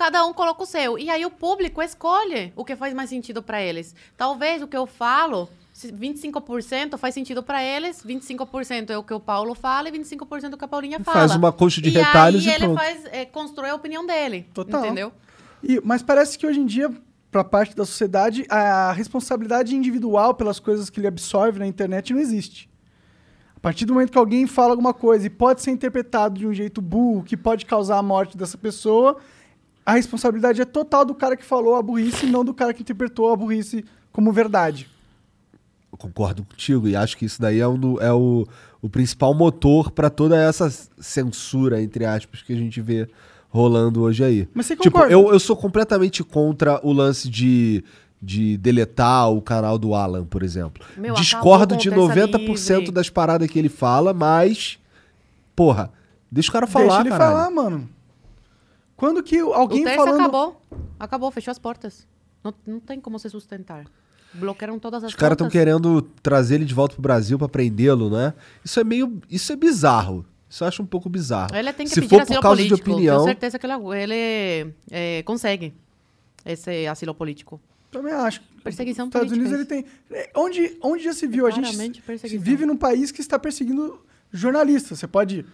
Cada 0.02 0.26
um 0.26 0.32
coloca 0.32 0.64
o 0.64 0.66
seu. 0.66 0.98
E 0.98 1.08
aí 1.08 1.24
o 1.24 1.30
público 1.30 1.80
escolhe 1.80 2.52
o 2.56 2.64
que 2.64 2.74
faz 2.74 2.92
mais 2.92 3.08
sentido 3.08 3.40
para 3.40 3.62
eles. 3.62 3.94
Talvez 4.16 4.60
o 4.60 4.66
que 4.66 4.76
eu 4.76 4.84
falo, 4.84 5.48
se 5.72 5.92
25% 5.92 6.98
faz 6.98 7.14
sentido 7.14 7.40
para 7.40 7.62
eles, 7.62 8.02
25% 8.04 8.90
é 8.90 8.98
o 8.98 9.04
que 9.04 9.14
o 9.14 9.20
Paulo 9.20 9.54
fala 9.54 9.88
e 9.88 9.92
25% 9.92 10.50
é 10.50 10.54
o 10.56 10.58
que 10.58 10.64
a 10.64 10.66
Paulinha 10.66 10.98
fala. 10.98 11.20
Faz 11.20 11.36
uma 11.36 11.52
coxa 11.52 11.80
de 11.80 11.90
e 11.90 11.92
retalhos 11.92 12.44
aí 12.44 12.50
e 12.50 12.52
ele 12.52 12.64
pronto. 12.64 12.78
faz, 12.78 13.04
é, 13.12 13.24
constrói 13.24 13.70
a 13.70 13.76
opinião 13.76 14.04
dele. 14.04 14.48
Total. 14.52 14.84
Entendeu? 14.84 15.12
E, 15.62 15.80
mas 15.84 16.02
parece 16.02 16.36
que 16.36 16.48
hoje 16.48 16.58
em 16.58 16.66
dia, 16.66 16.90
pra 17.30 17.44
parte 17.44 17.76
da 17.76 17.84
sociedade, 17.84 18.44
a 18.48 18.90
responsabilidade 18.90 19.76
individual 19.76 20.34
pelas 20.34 20.58
coisas 20.58 20.90
que 20.90 20.98
ele 20.98 21.06
absorve 21.06 21.60
na 21.60 21.66
internet 21.68 22.12
não 22.12 22.20
existe. 22.20 22.68
A 23.54 23.60
partir 23.60 23.84
do 23.84 23.94
momento 23.94 24.10
que 24.10 24.18
alguém 24.18 24.48
fala 24.48 24.72
alguma 24.72 24.92
coisa 24.92 25.28
e 25.28 25.30
pode 25.30 25.62
ser 25.62 25.70
interpretado 25.70 26.40
de 26.40 26.44
um 26.44 26.52
jeito 26.52 26.82
burro, 26.82 27.22
que 27.22 27.36
pode 27.36 27.64
causar 27.64 27.98
a 27.98 28.02
morte 28.02 28.36
dessa 28.36 28.58
pessoa, 28.58 29.18
a 29.84 29.92
responsabilidade 29.94 30.60
é 30.60 30.64
total 30.64 31.04
do 31.04 31.14
cara 31.14 31.36
que 31.36 31.44
falou 31.44 31.76
a 31.76 31.82
burrice 31.82 32.26
e 32.26 32.30
não 32.30 32.44
do 32.44 32.54
cara 32.54 32.72
que 32.74 32.82
interpretou 32.82 33.32
a 33.32 33.36
burrice 33.36 33.84
como 34.12 34.32
verdade. 34.32 34.88
Eu 35.90 35.98
concordo 35.98 36.44
contigo 36.44 36.88
e 36.88 36.96
acho 36.96 37.16
que 37.16 37.24
isso 37.26 37.40
daí 37.40 37.60
é, 37.60 37.68
um 37.68 38.00
é 38.00 38.12
o, 38.12 38.46
o 38.80 38.88
principal 38.88 39.34
motor 39.34 39.90
pra 39.90 40.08
toda 40.08 40.36
essa 40.40 40.70
censura, 40.98 41.82
entre 41.82 42.04
aspas, 42.06 42.42
que 42.42 42.52
a 42.52 42.56
gente 42.56 42.80
vê 42.80 43.08
rolando 43.50 44.00
hoje 44.02 44.24
aí. 44.24 44.48
Mas 44.54 44.66
você 44.66 44.74
Tipo, 44.76 44.92
concorda? 44.92 45.12
eu, 45.12 45.30
eu 45.32 45.38
sou 45.38 45.54
completamente 45.54 46.24
contra 46.24 46.80
o 46.82 46.92
lance 46.92 47.28
de, 47.28 47.84
de 48.22 48.56
deletar 48.56 49.30
o 49.30 49.42
canal 49.42 49.76
do 49.78 49.94
Alan, 49.94 50.24
por 50.24 50.42
exemplo. 50.42 50.82
Meu, 50.96 51.12
Discordo 51.14 51.76
de 51.76 51.90
com 51.90 52.00
o 52.00 52.08
terça 52.08 52.28
90% 52.38 52.78
livre. 52.78 52.90
das 52.92 53.10
paradas 53.10 53.50
que 53.50 53.58
ele 53.58 53.68
fala, 53.68 54.14
mas. 54.14 54.78
Porra, 55.54 55.92
deixa 56.30 56.48
o 56.48 56.52
cara 56.52 56.66
falar, 56.66 56.86
Deixa 56.86 57.00
ele 57.02 57.10
caralho. 57.10 57.32
falar, 57.36 57.50
mano. 57.50 57.88
Quando 59.02 59.20
que 59.20 59.40
alguém 59.40 59.80
o 59.80 59.84
terça 59.84 60.04
falando... 60.04 60.20
acabou. 60.20 60.62
Acabou, 60.96 61.30
fechou 61.32 61.50
as 61.50 61.58
portas. 61.58 62.06
Não, 62.44 62.54
não 62.64 62.78
tem 62.78 63.00
como 63.00 63.18
se 63.18 63.28
sustentar. 63.28 63.84
Bloquearam 64.32 64.78
todas 64.78 65.02
as 65.02 65.10
Os 65.10 65.16
caras 65.16 65.34
estão 65.34 65.48
querendo 65.48 66.02
trazer 66.22 66.54
ele 66.54 66.64
de 66.64 66.72
volta 66.72 66.94
pro 66.94 67.02
Brasil 67.02 67.36
pra 67.36 67.48
prendê-lo, 67.48 68.08
né? 68.08 68.32
Isso 68.64 68.78
é 68.78 68.84
meio. 68.84 69.20
Isso 69.28 69.52
é 69.52 69.56
bizarro. 69.56 70.24
Isso 70.48 70.62
eu 70.62 70.68
acho 70.68 70.82
um 70.84 70.86
pouco 70.86 71.08
bizarro. 71.08 71.52
Ele 71.52 71.72
tem 71.72 71.84
que 71.84 71.92
Se 71.92 72.00
pedir 72.00 72.10
for 72.10 72.26
por 72.26 72.40
causa 72.42 72.56
político. 72.62 72.76
de 72.76 72.82
opinião. 72.92 73.16
Tenho 73.16 73.28
certeza 73.30 73.58
que 73.58 73.66
ele, 73.66 73.74
ele 73.96 74.74
é, 74.88 75.22
consegue 75.24 75.74
esse 76.46 76.86
asilo 76.86 77.12
político. 77.12 77.60
Também 77.90 78.12
acho. 78.12 78.40
Perseguição 78.62 79.06
Estados 79.06 79.30
política, 79.30 79.56
Unidos 79.56 79.72
ele 79.72 79.82
tem... 79.82 80.16
é, 80.16 80.30
Onde, 80.36 80.78
onde 80.80 81.02
já 81.02 81.12
se 81.12 81.26
viu? 81.26 81.48
A 81.48 81.50
Claramente 81.50 82.00
gente 82.06 82.38
vive 82.38 82.64
num 82.66 82.76
país 82.76 83.10
que 83.10 83.20
está 83.20 83.36
perseguindo 83.36 84.00
jornalistas. 84.30 85.00
Você 85.00 85.08
pode 85.08 85.44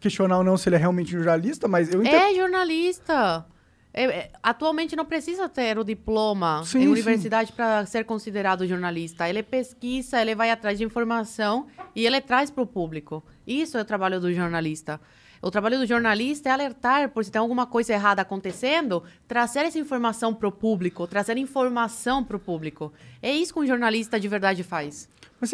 questionar 0.00 0.38
ou 0.38 0.44
não 0.44 0.56
se 0.56 0.68
ele 0.68 0.76
é 0.76 0.78
realmente 0.78 1.10
jornalista, 1.12 1.68
mas 1.68 1.92
eu 1.92 2.02
entendo... 2.02 2.14
É 2.14 2.34
jornalista. 2.34 3.46
É, 3.92 4.04
é, 4.04 4.30
atualmente 4.42 4.94
não 4.94 5.04
precisa 5.04 5.48
ter 5.48 5.76
o 5.76 5.84
diploma 5.84 6.62
Sim, 6.64 6.84
em 6.84 6.88
universidade 6.88 7.52
para 7.52 7.84
ser 7.86 8.04
considerado 8.04 8.66
jornalista. 8.66 9.28
Ele 9.28 9.42
pesquisa, 9.42 10.20
ele 10.20 10.34
vai 10.34 10.50
atrás 10.50 10.78
de 10.78 10.84
informação 10.84 11.66
e 11.94 12.06
ele 12.06 12.20
traz 12.20 12.50
para 12.50 12.62
o 12.62 12.66
público. 12.66 13.22
Isso 13.46 13.76
é 13.76 13.80
o 13.80 13.84
trabalho 13.84 14.20
do 14.20 14.32
jornalista. 14.32 15.00
O 15.42 15.50
trabalho 15.50 15.78
do 15.78 15.86
jornalista 15.86 16.50
é 16.50 16.52
alertar 16.52 17.08
por 17.08 17.24
se 17.24 17.30
tem 17.30 17.40
alguma 17.40 17.66
coisa 17.66 17.94
errada 17.94 18.22
acontecendo, 18.22 19.02
trazer 19.26 19.60
essa 19.60 19.78
informação 19.78 20.34
para 20.34 20.46
o 20.46 20.52
público, 20.52 21.06
trazer 21.06 21.36
informação 21.38 22.22
para 22.22 22.36
o 22.36 22.40
público. 22.40 22.92
É 23.22 23.32
isso 23.32 23.54
que 23.54 23.60
um 23.60 23.66
jornalista 23.66 24.20
de 24.20 24.28
verdade 24.28 24.62
faz. 24.62 25.08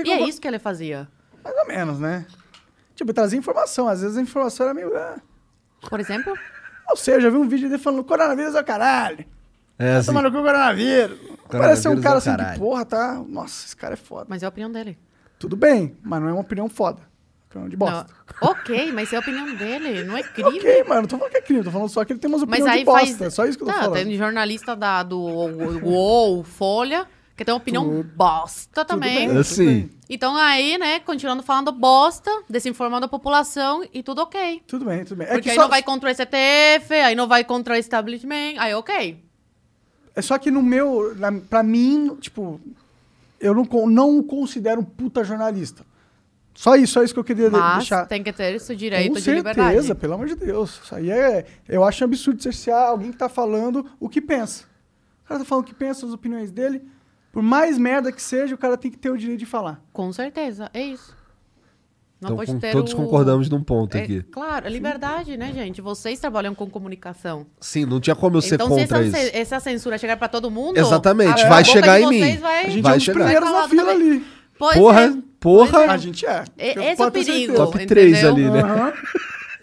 E 0.05 0.11
é 0.11 0.21
isso 0.23 0.41
que 0.41 0.49
ele 0.49 0.59
fazia. 0.59 1.09
Mais 1.43 1.57
ou 1.57 1.67
menos, 1.69 2.01
né? 2.01 2.27
Tipo, 2.97 3.13
trazer 3.13 3.37
informação. 3.37 3.87
Às 3.87 4.01
vezes 4.01 4.17
a 4.17 4.21
informação 4.23 4.67
era 4.67 4.75
meio... 4.75 4.97
ah. 4.97 5.17
Por 5.89 6.01
exemplo, 6.01 6.35
Ou 6.91 6.97
seja, 6.97 7.19
eu 7.19 7.21
já 7.21 7.31
vi 7.31 7.37
um 7.37 7.49
vídeo 7.49 7.69
dele 7.69 7.81
falando 7.81 8.03
coronavírus 8.03 8.55
é 8.57 8.61
o 8.61 8.65
caralho. 8.65 9.25
É 9.79 9.93
Tá 9.93 9.99
assim. 9.99 10.07
tomando 10.07 10.33
cu 10.33 10.43
coronavírus. 10.43 11.19
Parece 11.51 11.83
ser 11.83 11.89
um 11.91 11.97
Coronavírus 11.97 12.03
cara 12.03 12.15
é 12.15 12.19
assim 12.19 12.31
que, 12.31 12.37
caralho. 12.39 12.59
porra, 12.59 12.85
tá... 12.85 13.23
Nossa, 13.29 13.67
esse 13.67 13.77
cara 13.77 13.93
é 13.95 13.97
foda. 13.97 14.27
mas 14.29 14.43
é 14.43 14.47
a 14.47 14.49
opinião 14.49 14.73
dele. 14.73 14.99
Tudo 15.39 15.55
bem, 15.55 15.97
mas 16.03 16.21
não 16.21 16.29
é 16.29 16.33
uma 16.33 16.41
opinião 16.41 16.69
foda. 16.69 17.03
Opinião 17.51 17.69
de 17.69 17.77
bosta. 17.77 18.07
Não. 18.43 18.51
Ok, 18.51 18.91
mas 18.93 19.13
é 19.13 19.17
a 19.17 19.21
opinião 19.21 19.55
dele, 19.55 20.03
não 20.05 20.17
é 20.17 20.23
crime. 20.33 20.59
Ok, 20.59 20.85
mano, 20.85 21.03
não 21.03 21.09
tô 21.09 21.19
falando 21.19 21.31
que 21.33 21.37
é 21.39 21.43
crime, 21.43 21.63
tô 21.63 21.71
falando 21.71 21.89
só 21.91 22.05
que 22.05 22.13
ele 22.15 22.19
tem 22.21 22.29
umas 22.31 22.41
Mas 22.43 22.49
opiniões 22.61 22.79
de 22.81 22.85
bosta. 22.85 23.07
faz. 23.07 23.21
É 23.23 23.31
só 23.31 23.45
isso 23.45 23.59
que 23.59 23.65
eu 23.65 23.69
tô 23.69 23.75
tá, 23.75 23.81
falando. 23.83 23.95
Tem 24.03 24.17
jornalista 24.17 24.75
da, 24.75 25.03
do 25.03 25.21
UOL, 25.21 26.43
Folha, 26.43 27.07
que 27.37 27.45
tem 27.45 27.53
uma 27.53 27.59
opinião 27.61 27.85
Tudo- 27.85 28.11
bosta 28.17 28.85
também. 28.85 29.29
bem. 29.29 29.39
Assim. 29.39 29.91
Então 30.09 30.37
aí, 30.37 30.79
né, 30.79 31.01
continuando 31.01 31.43
falando 31.43 31.71
bosta, 31.71 32.31
desinformando 32.49 33.05
a 33.07 33.09
população 33.09 33.85
e 33.93 34.03
tudo 34.03 34.23
ok. 34.23 34.63
Tudo 34.67 34.85
bem, 34.87 35.05
tudo 35.05 35.19
bem. 35.19 35.27
É 35.27 35.31
Porque 35.31 35.43
que 35.43 35.51
aí 35.51 35.57
só, 35.57 35.63
não 35.63 35.69
vai 35.69 35.83
contra 35.83 36.09
o 36.11 36.15
STF, 36.15 36.95
aí 36.95 37.15
não 37.15 37.29
vai 37.29 37.45
contra 37.45 37.75
o 37.75 37.77
establishment, 37.77 38.55
aí 38.59 38.73
ok. 38.75 39.23
é 40.15 40.23
só 40.23 40.39
que 40.39 40.51
no 40.51 40.63
meu, 40.63 41.15
na, 41.17 41.31
pra 41.33 41.63
mim, 41.63 42.17
tipo, 42.21 42.59
eu 43.39 43.55
não, 43.55 43.65
não 43.87 44.19
o 44.19 44.23
considero 44.25 44.81
um 44.81 44.85
puta 44.85 45.23
jornalista. 45.23 45.85
Só 46.55 46.75
isso, 46.75 46.95
só 46.95 47.03
isso 47.03 47.13
que 47.13 47.21
eu 47.21 47.25
queria 47.25 47.51
Mas 47.51 47.77
deixar. 47.79 48.07
tem 48.07 48.23
que 48.25 48.33
ter 48.33 48.55
esse 48.55 48.75
direito 48.75 49.09
Com 49.09 49.17
de 49.17 49.21
certeza, 49.21 49.51
liberdade. 49.51 49.95
pelo 49.97 50.15
amor 50.15 50.27
de 50.27 50.37
Deus. 50.37 50.81
Isso 50.83 50.95
aí 50.95 51.11
é. 51.11 51.45
Eu 51.69 51.85
acho 51.85 52.03
um 52.03 52.07
absurdo 52.07 52.43
cercear 52.43 52.89
alguém 52.89 53.11
que 53.13 53.19
tá 53.19 53.29
falando 53.29 53.85
o 54.01 54.09
que 54.09 54.23
pensa. 54.23 54.65
O 55.23 55.29
cara 55.29 55.41
tá 55.41 55.45
falando 55.45 55.65
o 55.65 55.67
que 55.67 55.75
pensa, 55.75 56.07
as 56.07 56.13
opiniões 56.15 56.51
dele. 56.51 56.81
Por 57.37 57.43
mais 57.43 57.77
merda 57.77 58.11
que 58.11 58.23
seja, 58.23 58.55
o 58.55 58.59
cara 58.59 58.79
tem 58.79 58.91
que 58.91 58.97
ter 58.97 59.11
o 59.11 59.17
direito 59.19 59.41
de 59.41 59.45
falar. 59.45 59.79
Com 59.93 60.11
certeza, 60.11 60.71
é 60.73 60.81
isso. 60.83 61.15
Não 62.19 62.29
Então, 62.29 62.37
pode 62.39 62.51
com- 62.53 62.59
ter 62.59 62.73
todos 62.73 62.95
o- 62.95 62.97
concordamos 62.97 63.51
num 63.51 63.63
ponto 63.63 63.95
É, 63.95 64.01
aqui. 64.05 64.23
claro, 64.23 64.67
é 64.67 64.71
liberdade, 64.71 65.37
né, 65.37 65.53
gente? 65.53 65.83
Vocês 65.83 66.19
trabalham 66.19 66.55
com 66.55 66.67
comunicação. 66.71 67.47
Sim, 67.61 67.85
não 67.85 68.01
tinha 68.01 68.17
como 68.17 68.39
eu 68.39 68.41
ser 68.41 68.55
então, 68.55 68.69
se 68.69 68.75
contra 68.81 69.07
essa, 69.07 69.19
isso. 69.23 69.31
essa 69.37 69.61
censura 69.61 69.99
chegar 69.99 70.17
pra 70.17 70.29
todo 70.29 70.51
mundo. 70.51 70.79
Exatamente, 70.79 71.43
a 71.45 71.49
vai 71.51 71.63
boca 71.63 71.65
chegar 71.65 72.01
em 72.01 72.09
mim. 72.09 72.37
Vai, 72.39 72.65
A 72.65 72.69
gente 72.71 72.83
Vai 72.83 72.95
é 72.95 72.97
um 72.97 73.01
chegar. 73.01 73.19
primeiros 73.21 73.51
na 73.51 73.69
fila 73.69 73.83
falar 73.83 73.95
ali. 73.97 74.27
Pois 74.59 74.79
Porra, 74.79 75.01
é. 75.03 75.13
porra. 75.39 75.71
Pois 75.73 75.83
é. 75.85 75.89
A 75.91 75.97
gente 75.99 76.25
é. 76.27 76.45
E- 76.57 76.71
esse 76.93 77.03
é 77.03 77.07
o 77.07 77.11
perigo. 77.11 77.55
Top 77.55 77.87
3 77.87 78.13
entendeu? 78.23 78.33
ali, 78.33 78.51
né? 78.51 78.63
Aham. 78.63 78.93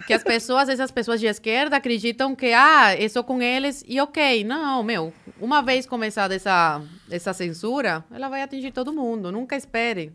Que 0.06 0.14
as 0.14 0.22
pessoas, 0.24 0.60
às 0.64 0.68
vezes 0.68 0.80
as 0.82 0.92
pessoas 0.92 1.20
de 1.20 1.26
esquerda 1.26 1.78
acreditam 1.78 2.36
que, 2.36 2.54
ah, 2.54 2.96
eu 3.00 3.10
sou 3.10 3.24
com 3.24 3.42
eles 3.42 3.84
e 3.88 4.00
ok. 4.00 4.44
Não, 4.44 4.84
meu, 4.84 5.12
uma 5.40 5.62
vez 5.62 5.86
começada 5.86 6.36
essa, 6.36 6.82
essa 7.10 7.34
censura, 7.34 8.04
ela 8.12 8.30
vai 8.30 8.42
atingir 8.42 8.72
todo 8.72 8.94
mundo. 8.94 9.32
Nunca 9.32 9.56
espere 9.56 10.12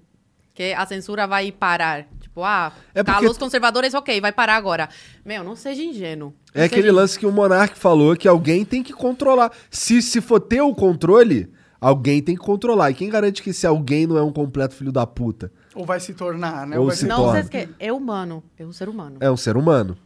que 0.54 0.72
a 0.72 0.84
censura 0.86 1.26
vai 1.26 1.52
parar. 1.52 2.06
Tipo, 2.20 2.42
ah, 2.42 2.72
É 2.94 3.02
porque- 3.02 3.12
calou 3.16 3.30
os 3.30 3.38
conservadores, 3.38 3.94
ok, 3.94 4.20
vai 4.20 4.32
parar 4.32 4.56
agora. 4.56 4.88
Meu, 5.24 5.44
não 5.44 5.54
seja 5.54 5.82
ingênuo. 5.82 6.34
Não 6.54 6.62
É 6.62 6.64
aquele 6.64 6.82
seja 6.82 6.94
lance 6.94 7.18
que 7.18 7.26
o 7.26 7.32
Monark 7.32 7.78
falou 7.78 8.16
que 8.16 8.26
alguém 8.28 8.64
tem 8.64 8.82
que 8.82 8.92
controlar. 8.92 9.52
Se, 9.70 10.00
se 10.02 10.20
for 10.20 10.40
ter 10.40 10.60
o 10.60 10.74
controle, 10.74 11.52
alguém 11.80 12.20
tem 12.22 12.34
que 12.34 12.40
controlar. 12.42 12.90
E 12.90 12.94
quem 12.94 13.08
garante 13.08 13.42
que 13.42 13.50
esse 13.50 13.66
alguém 13.66 14.06
não 14.06 14.16
é 14.18 14.22
um 14.22 14.32
completo 14.32 14.74
filho 14.74 14.90
da 14.92 15.06
puta? 15.06 15.52
Ou 15.74 15.84
vai 15.84 16.00
se 16.00 16.12
tornar, 16.14 16.66
né? 16.66 16.76
Ou 16.78 16.86
vai 16.86 16.96
se 16.96 17.06
Não 17.06 17.16
torna. 17.16 17.44
é 17.78 17.92
humano, 17.92 18.42
é 18.58 18.64
um 18.66 18.72
ser 18.72 18.88
humano. 18.88 19.16
É 19.20 19.30
um 19.30 19.36
ser 19.36 19.56
humano. 19.56 19.96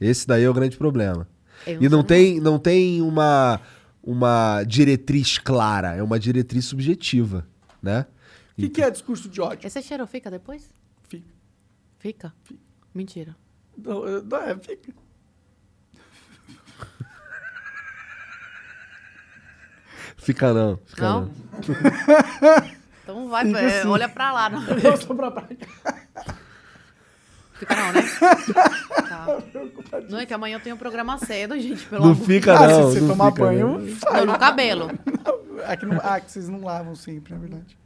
Esse 0.00 0.26
daí 0.26 0.44
é 0.44 0.48
o 0.48 0.54
grande 0.54 0.78
problema. 0.78 1.28
É 1.66 1.76
E 1.80 1.88
não 1.88 2.02
tem, 2.02 2.40
não 2.40 2.58
tem 2.58 3.02
uma, 3.02 3.60
uma 4.02 4.62
diretriz 4.64 5.38
clara, 5.38 5.94
é 5.94 6.02
uma 6.02 6.18
diretriz 6.18 6.64
subjetiva, 6.64 7.46
né? 7.82 8.06
O 8.56 8.60
que, 8.62 8.68
que 8.68 8.82
é 8.82 8.90
discurso 8.90 9.28
de 9.28 9.40
ódio? 9.40 9.66
Esse 9.66 9.82
cheiro 9.82 10.06
fica 10.06 10.30
depois? 10.30 10.68
Fica. 11.08 11.26
Fica? 11.98 12.34
Mentira. 12.94 13.34
Não, 13.76 14.06
é, 14.06 14.20
não, 14.22 14.38
é, 14.38 14.58
fica. 14.58 14.92
Fica 20.16 20.52
não, 20.52 20.78
fica 20.84 21.02
não. 21.02 21.20
Não? 21.22 21.30
então 23.02 23.28
vai, 23.28 23.46
Fica 23.46 23.60
é, 23.60 23.80
assim. 23.80 23.88
olha 23.88 24.08
pra 24.08 24.32
lá. 24.32 24.50
Não. 24.50 24.62
Eu 24.78 24.96
sou 24.98 25.16
pra 25.16 25.30
cá. 25.30 25.46
Fica 27.60 27.76
não, 27.76 27.92
né? 27.92 28.02
Tá. 29.10 29.26
Não 30.08 30.18
é 30.18 30.24
que 30.26 30.32
amanhã 30.34 30.56
eu 30.56 30.60
tenho 30.60 30.76
programa 30.76 31.18
cedo, 31.18 31.58
gente, 31.60 31.84
pelo 31.86 32.04
Não 32.06 32.12
amor. 32.12 32.24
fica 32.26 32.54
Ah, 32.56 32.66
não. 32.68 32.90
se 32.90 32.94
você 32.94 33.00
não 33.00 33.08
tomar 33.08 33.30
fica, 33.32 33.44
banho, 33.44 33.78
não. 33.78 33.96
sai. 33.96 34.12
Não, 34.24 34.32
no 34.32 34.38
cabelo. 34.38 34.90
Ah, 35.66 35.76
que, 35.76 35.84
não, 35.86 35.98
ah, 36.02 36.20
que 36.20 36.30
vocês 36.32 36.48
não 36.48 36.62
lavam 36.64 36.94
sempre, 36.94 37.34
é 37.34 37.36
verdade. 37.38 37.76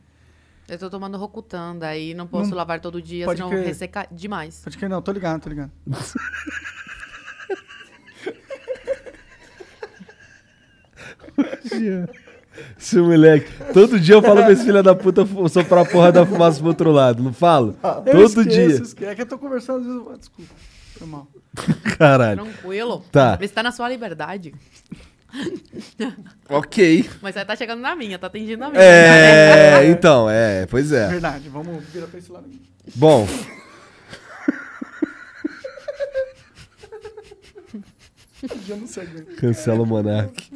Eu 0.68 0.78
tô 0.78 0.88
tomando 0.88 1.18
Rocutan, 1.18 1.76
daí 1.76 2.14
não 2.14 2.26
posso 2.26 2.50
Não- 2.50 2.56
lavar 2.56 2.80
todo 2.80 3.02
dia, 3.02 3.24
pode 3.26 3.38
senão 3.38 3.50
crer. 3.50 3.66
resseca 3.66 4.06
demais. 4.10 4.60
Pode 4.62 4.78
que 4.78 4.86
não, 4.88 5.02
tô 5.02 5.12
ligado, 5.12 5.42
tô 5.42 5.48
ligado. 5.50 5.70
Esse 12.78 12.96
moleque. 12.98 13.50
Todo 13.72 13.98
dia 13.98 14.14
eu 14.14 14.22
falo 14.22 14.42
pra 14.42 14.52
esse 14.52 14.64
filho 14.64 14.82
da 14.82 14.94
puta 14.94 15.26
soprar 15.48 15.84
a 15.84 15.88
porra 15.88 16.12
da 16.12 16.24
fumaça 16.26 16.58
pro 16.58 16.68
outro 16.68 16.90
lado, 16.92 17.22
não 17.22 17.32
falo? 17.32 17.76
Eu 18.06 18.12
Todo 18.12 18.24
esqueço, 18.40 18.48
dia. 18.48 18.66
esqueço. 18.66 19.04
É 19.10 19.14
que 19.14 19.22
eu 19.22 19.26
tô 19.26 19.38
conversando, 19.38 19.78
às 19.80 19.84
vezes. 19.86 19.98
eu- 20.00 20.12
ah, 20.12 20.16
Desculpa, 20.16 20.50
foi 20.98 21.06
mal. 21.06 21.26
Caralho. 21.98 22.42
Tranquilo. 22.44 23.04
Tá. 23.12 23.36
Você 23.36 23.48
tá 23.48 23.62
na 23.62 23.72
sua 23.72 23.88
liberdade. 23.88 24.54
Ok. 26.48 27.08
Mas 27.22 27.34
você 27.34 27.44
tá 27.44 27.56
chegando 27.56 27.80
na 27.80 27.96
minha, 27.96 28.18
tá 28.18 28.26
atingindo 28.28 28.62
a 28.64 28.70
minha. 28.70 28.80
É, 28.82 29.86
então, 29.90 30.28
é, 30.30 30.66
pois 30.66 30.92
é. 30.92 31.08
Verdade, 31.08 31.48
vamos 31.48 31.82
virar 31.92 32.06
pra 32.06 32.18
esse 32.18 32.30
lado 32.30 32.46
aqui. 32.46 32.60
Bom. 32.94 33.26
Eu 38.68 38.76
não 38.76 38.86
sei. 38.86 39.04
né? 39.04 39.22
Cancela 39.38 39.82
o 39.82 39.86
Monark. 39.86 40.50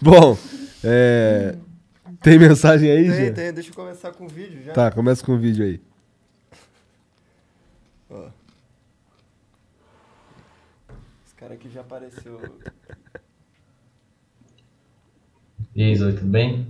Bom, 0.00 0.36
é. 0.84 1.56
Tem 2.22 2.38
mensagem 2.38 2.90
aí, 2.90 3.04
Tem, 3.08 3.16
Gê? 3.16 3.30
tem, 3.32 3.52
deixa 3.52 3.70
eu 3.70 3.74
começar 3.74 4.12
com 4.12 4.24
o 4.26 4.28
vídeo 4.28 4.62
já. 4.62 4.72
Tá, 4.72 4.90
começa 4.92 5.24
com 5.24 5.32
o 5.32 5.38
vídeo 5.38 5.64
aí. 5.64 5.80
Ó. 8.10 8.28
Esse 11.24 11.34
cara 11.34 11.54
aqui 11.54 11.68
já 11.68 11.80
apareceu. 11.80 12.40
E 15.74 15.82
aí, 15.82 15.96
Zoe, 15.96 16.12
tudo 16.12 16.28
bem? 16.28 16.66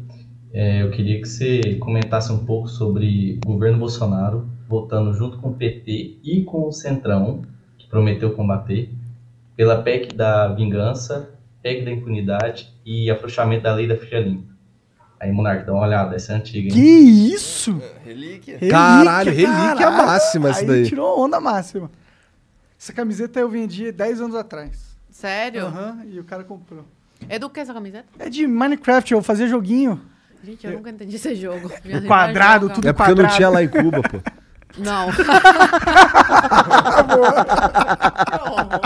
É, 0.55 0.83
eu 0.83 0.91
queria 0.91 1.21
que 1.21 1.27
você 1.29 1.75
comentasse 1.77 2.31
um 2.31 2.45
pouco 2.47 2.69
sobre 2.69 3.39
o 3.45 3.49
governo 3.49 3.79
Bolsonaro 3.79 4.49
votando 4.69 5.13
junto 5.13 5.39
com 5.39 5.51
o 5.51 5.55
PT 5.55 6.19
e 6.23 6.45
com 6.45 6.67
o 6.69 6.73
Centrão, 6.73 7.43
que 7.79 7.89
prometeu 7.89 8.33
combater, 8.35 8.91
pela 9.63 9.81
PEC 9.81 10.13
da 10.17 10.49
vingança, 10.49 11.31
PEC 11.63 11.85
da 11.85 11.93
impunidade 11.93 12.67
e 12.85 13.09
afrouxamento 13.09 13.63
da 13.63 13.73
lei 13.73 13.87
da 13.87 13.97
ficha 13.97 14.19
limpa. 14.19 14.53
Aí, 15.21 15.31
Monark, 15.31 15.65
dá 15.65 15.73
uma 15.73 15.87
olhada, 15.87 16.17
essa 16.17 16.33
é 16.33 16.35
antiga, 16.35 16.67
hein? 16.67 16.75
Que 16.75 16.81
isso? 17.33 17.81
Relíquia. 18.05 18.59
Caralho, 18.69 19.31
relíquia 19.31 19.77
caralho. 19.77 19.97
máxima 20.09 20.49
essa 20.49 20.63
Aí 20.63 20.67
daí. 20.67 20.85
tirou 20.85 21.17
onda 21.21 21.39
máxima. 21.41 21.89
Essa 22.77 22.93
camiseta 22.93 23.39
eu 23.39 23.49
vendi 23.49 23.93
10 23.93 24.21
anos 24.21 24.35
atrás. 24.35 24.97
Sério? 25.13 25.67
Aham, 25.67 25.99
e 26.11 26.19
o 26.19 26.25
cara 26.25 26.43
comprou. 26.43 26.85
É 27.29 27.39
do 27.39 27.49
que 27.49 27.61
essa 27.61 27.73
camiseta? 27.73 28.07
É 28.19 28.29
de 28.29 28.45
Minecraft, 28.49 29.13
eu 29.15 29.23
fazia 29.23 29.47
joguinho. 29.47 30.01
Gente, 30.43 30.67
eu 30.67 30.73
nunca 30.73 30.91
entendi 30.91 31.15
esse 31.15 31.37
jogo. 31.37 31.71
Minha 31.85 31.99
irmã 31.99 32.09
quadrado, 32.09 32.69
tudo 32.69 32.89
É 32.89 32.93
porque 32.93 33.11
não 33.11 33.15
quadrado. 33.19 33.37
tinha 33.37 33.49
lá 33.49 33.63
em 33.63 33.69
Cuba, 33.71 34.03
pô. 34.03 34.19
Não. 34.79 35.07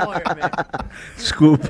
Desculpa. 1.17 1.69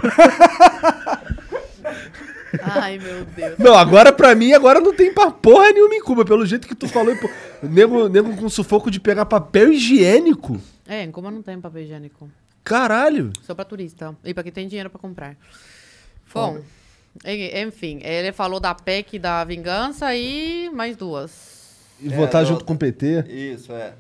Ai, 2.63 2.99
meu 2.99 3.25
Deus. 3.25 3.59
Não, 3.59 3.75
agora 3.75 4.13
pra 4.13 4.35
mim, 4.35 4.53
agora 4.53 4.81
não 4.81 4.95
tem 4.95 5.13
pra 5.13 5.31
porra 5.31 5.71
nenhuma 5.73 5.95
em 5.95 6.01
Cuba. 6.03 6.25
Pelo 6.25 6.47
jeito 6.47 6.67
que 6.67 6.75
tu 6.75 6.89
falou, 6.89 7.15
pô, 7.17 7.29
nego, 7.63 8.09
nego 8.09 8.35
com 8.37 8.49
sufoco 8.49 8.91
de 8.91 8.99
pegar 9.01 9.27
papel 9.27 9.73
higiênico. 9.73 10.61
É, 10.87 11.03
em 11.03 11.11
Cuba 11.11 11.31
não 11.31 11.43
tem 11.43 11.61
papel 11.61 11.83
higiênico. 11.83 12.31
Caralho. 12.65 13.33
Só 13.43 13.55
pra 13.55 13.65
turista. 13.65 14.15
E 14.25 14.33
pra 14.33 14.43
quem 14.43 14.53
tem 14.53 14.67
dinheiro 14.69 14.91
pra 14.91 14.99
comprar. 14.99 15.37
Bom, 16.33 16.59
en- 17.25 17.67
enfim, 17.67 18.01
ele 18.03 18.33
falou 18.33 18.59
da 18.61 18.75
PEC 18.75 19.19
da 19.19 19.45
vingança 19.45 20.15
e 20.15 20.69
mais 20.71 20.97
duas. 20.97 21.57
E 22.01 22.13
É, 22.13 22.17
votar 22.17 22.43
do- 22.43 22.49
junto 22.49 22.65
com 22.65 22.75
o 22.75 22.79
PT. 22.79 23.25
Isso, 23.29 23.73
é. 23.73 23.93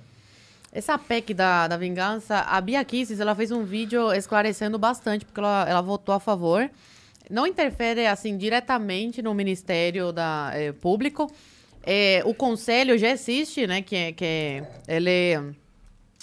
Essa 0.76 0.98
PEC 0.98 1.32
da, 1.32 1.66
da 1.66 1.78
vingança, 1.78 2.40
a 2.40 2.60
Bia 2.60 2.84
Kicis, 2.84 3.18
ela 3.18 3.34
fez 3.34 3.50
um 3.50 3.64
vídeo 3.64 4.12
esclarecendo 4.12 4.78
bastante, 4.78 5.24
porque 5.24 5.40
ela, 5.40 5.64
ela 5.66 5.80
votou 5.80 6.14
a 6.14 6.20
favor. 6.20 6.70
Não 7.30 7.46
interfere, 7.46 8.06
assim, 8.06 8.36
diretamente 8.36 9.22
no 9.22 9.32
Ministério 9.32 10.12
da, 10.12 10.50
eh, 10.54 10.72
Público. 10.72 11.32
Eh, 11.82 12.20
o 12.26 12.34
Conselho 12.34 12.98
já 12.98 13.08
existe, 13.08 13.66
né, 13.66 13.80
que, 13.80 13.96
é- 13.96 14.12
que 14.12 14.24
é- 14.26 14.64
ele 14.86 15.54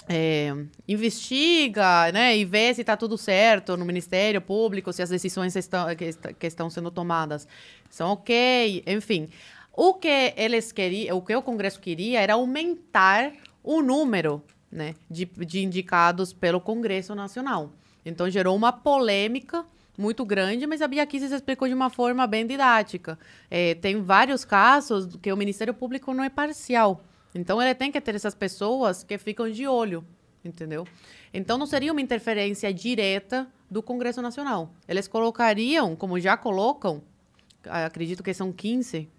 é, 0.07 0.53
investiga, 0.87 2.11
né, 2.11 2.37
e 2.37 2.45
vê 2.45 2.71
se 2.75 2.81
está 2.81 2.95
tudo 2.95 3.17
certo 3.17 3.75
no 3.75 3.83
Ministério 3.85 4.39
Público, 4.39 4.93
se 4.93 5.01
as 5.01 5.09
decisões 5.09 5.55
estão, 5.55 5.87
que, 5.95 6.13
que 6.37 6.45
estão 6.45 6.69
sendo 6.69 6.91
tomadas 6.91 7.47
são 7.89 8.11
ok, 8.11 8.83
enfim. 8.85 9.29
O 9.75 9.95
que 9.95 10.33
eles 10.37 10.71
queriam, 10.71 11.17
o 11.17 11.21
que 11.23 11.35
o 11.35 11.41
Congresso 11.41 11.79
queria 11.79 12.19
era 12.19 12.33
aumentar 12.33 13.31
o 13.63 13.81
número, 13.81 14.43
né, 14.71 14.95
de, 15.09 15.25
de 15.25 15.63
indicados 15.63 16.33
pelo 16.33 16.59
Congresso 16.59 17.15
Nacional. 17.15 17.71
Então 18.05 18.29
gerou 18.29 18.55
uma 18.55 18.71
polêmica 18.71 19.65
muito 19.97 20.25
grande, 20.25 20.65
mas 20.65 20.81
a 20.81 20.87
Bia 20.87 21.05
Kicis 21.05 21.31
explicou 21.31 21.67
de 21.67 21.73
uma 21.73 21.89
forma 21.89 22.25
bem 22.25 22.45
didática. 22.45 23.17
É, 23.49 23.75
tem 23.75 24.01
vários 24.01 24.43
casos 24.43 25.15
que 25.21 25.31
o 25.31 25.37
Ministério 25.37 25.73
Público 25.73 26.13
não 26.13 26.23
é 26.23 26.29
parcial. 26.29 27.03
Então 27.33 27.61
ele 27.61 27.73
tem 27.73 27.91
que 27.91 28.01
ter 28.01 28.15
essas 28.15 28.35
pessoas 28.35 29.03
que 29.03 29.17
ficam 29.17 29.49
de 29.49 29.67
olho, 29.67 30.05
entendeu? 30.43 30.85
Então 31.33 31.57
não 31.57 31.65
seria 31.65 31.91
uma 31.91 32.01
interferência 32.01 32.73
direta 32.73 33.47
do 33.69 33.81
Congresso 33.81 34.21
Nacional. 34.21 34.71
Eles 34.87 35.07
colocariam, 35.07 35.95
como 35.95 36.19
já 36.19 36.37
colocam, 36.37 37.01
acredito 37.65 38.21
que 38.21 38.33
são 38.33 38.51
15 38.51 39.09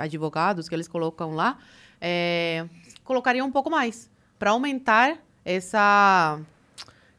advogados 0.00 0.68
que 0.68 0.74
eles 0.74 0.88
colocam 0.88 1.32
lá, 1.32 1.58
é, 2.00 2.66
colocariam 3.06 3.46
um 3.46 3.50
pouco 3.50 3.70
mais 3.70 4.10
para 4.38 4.50
aumentar 4.50 5.16
essa 5.44 6.38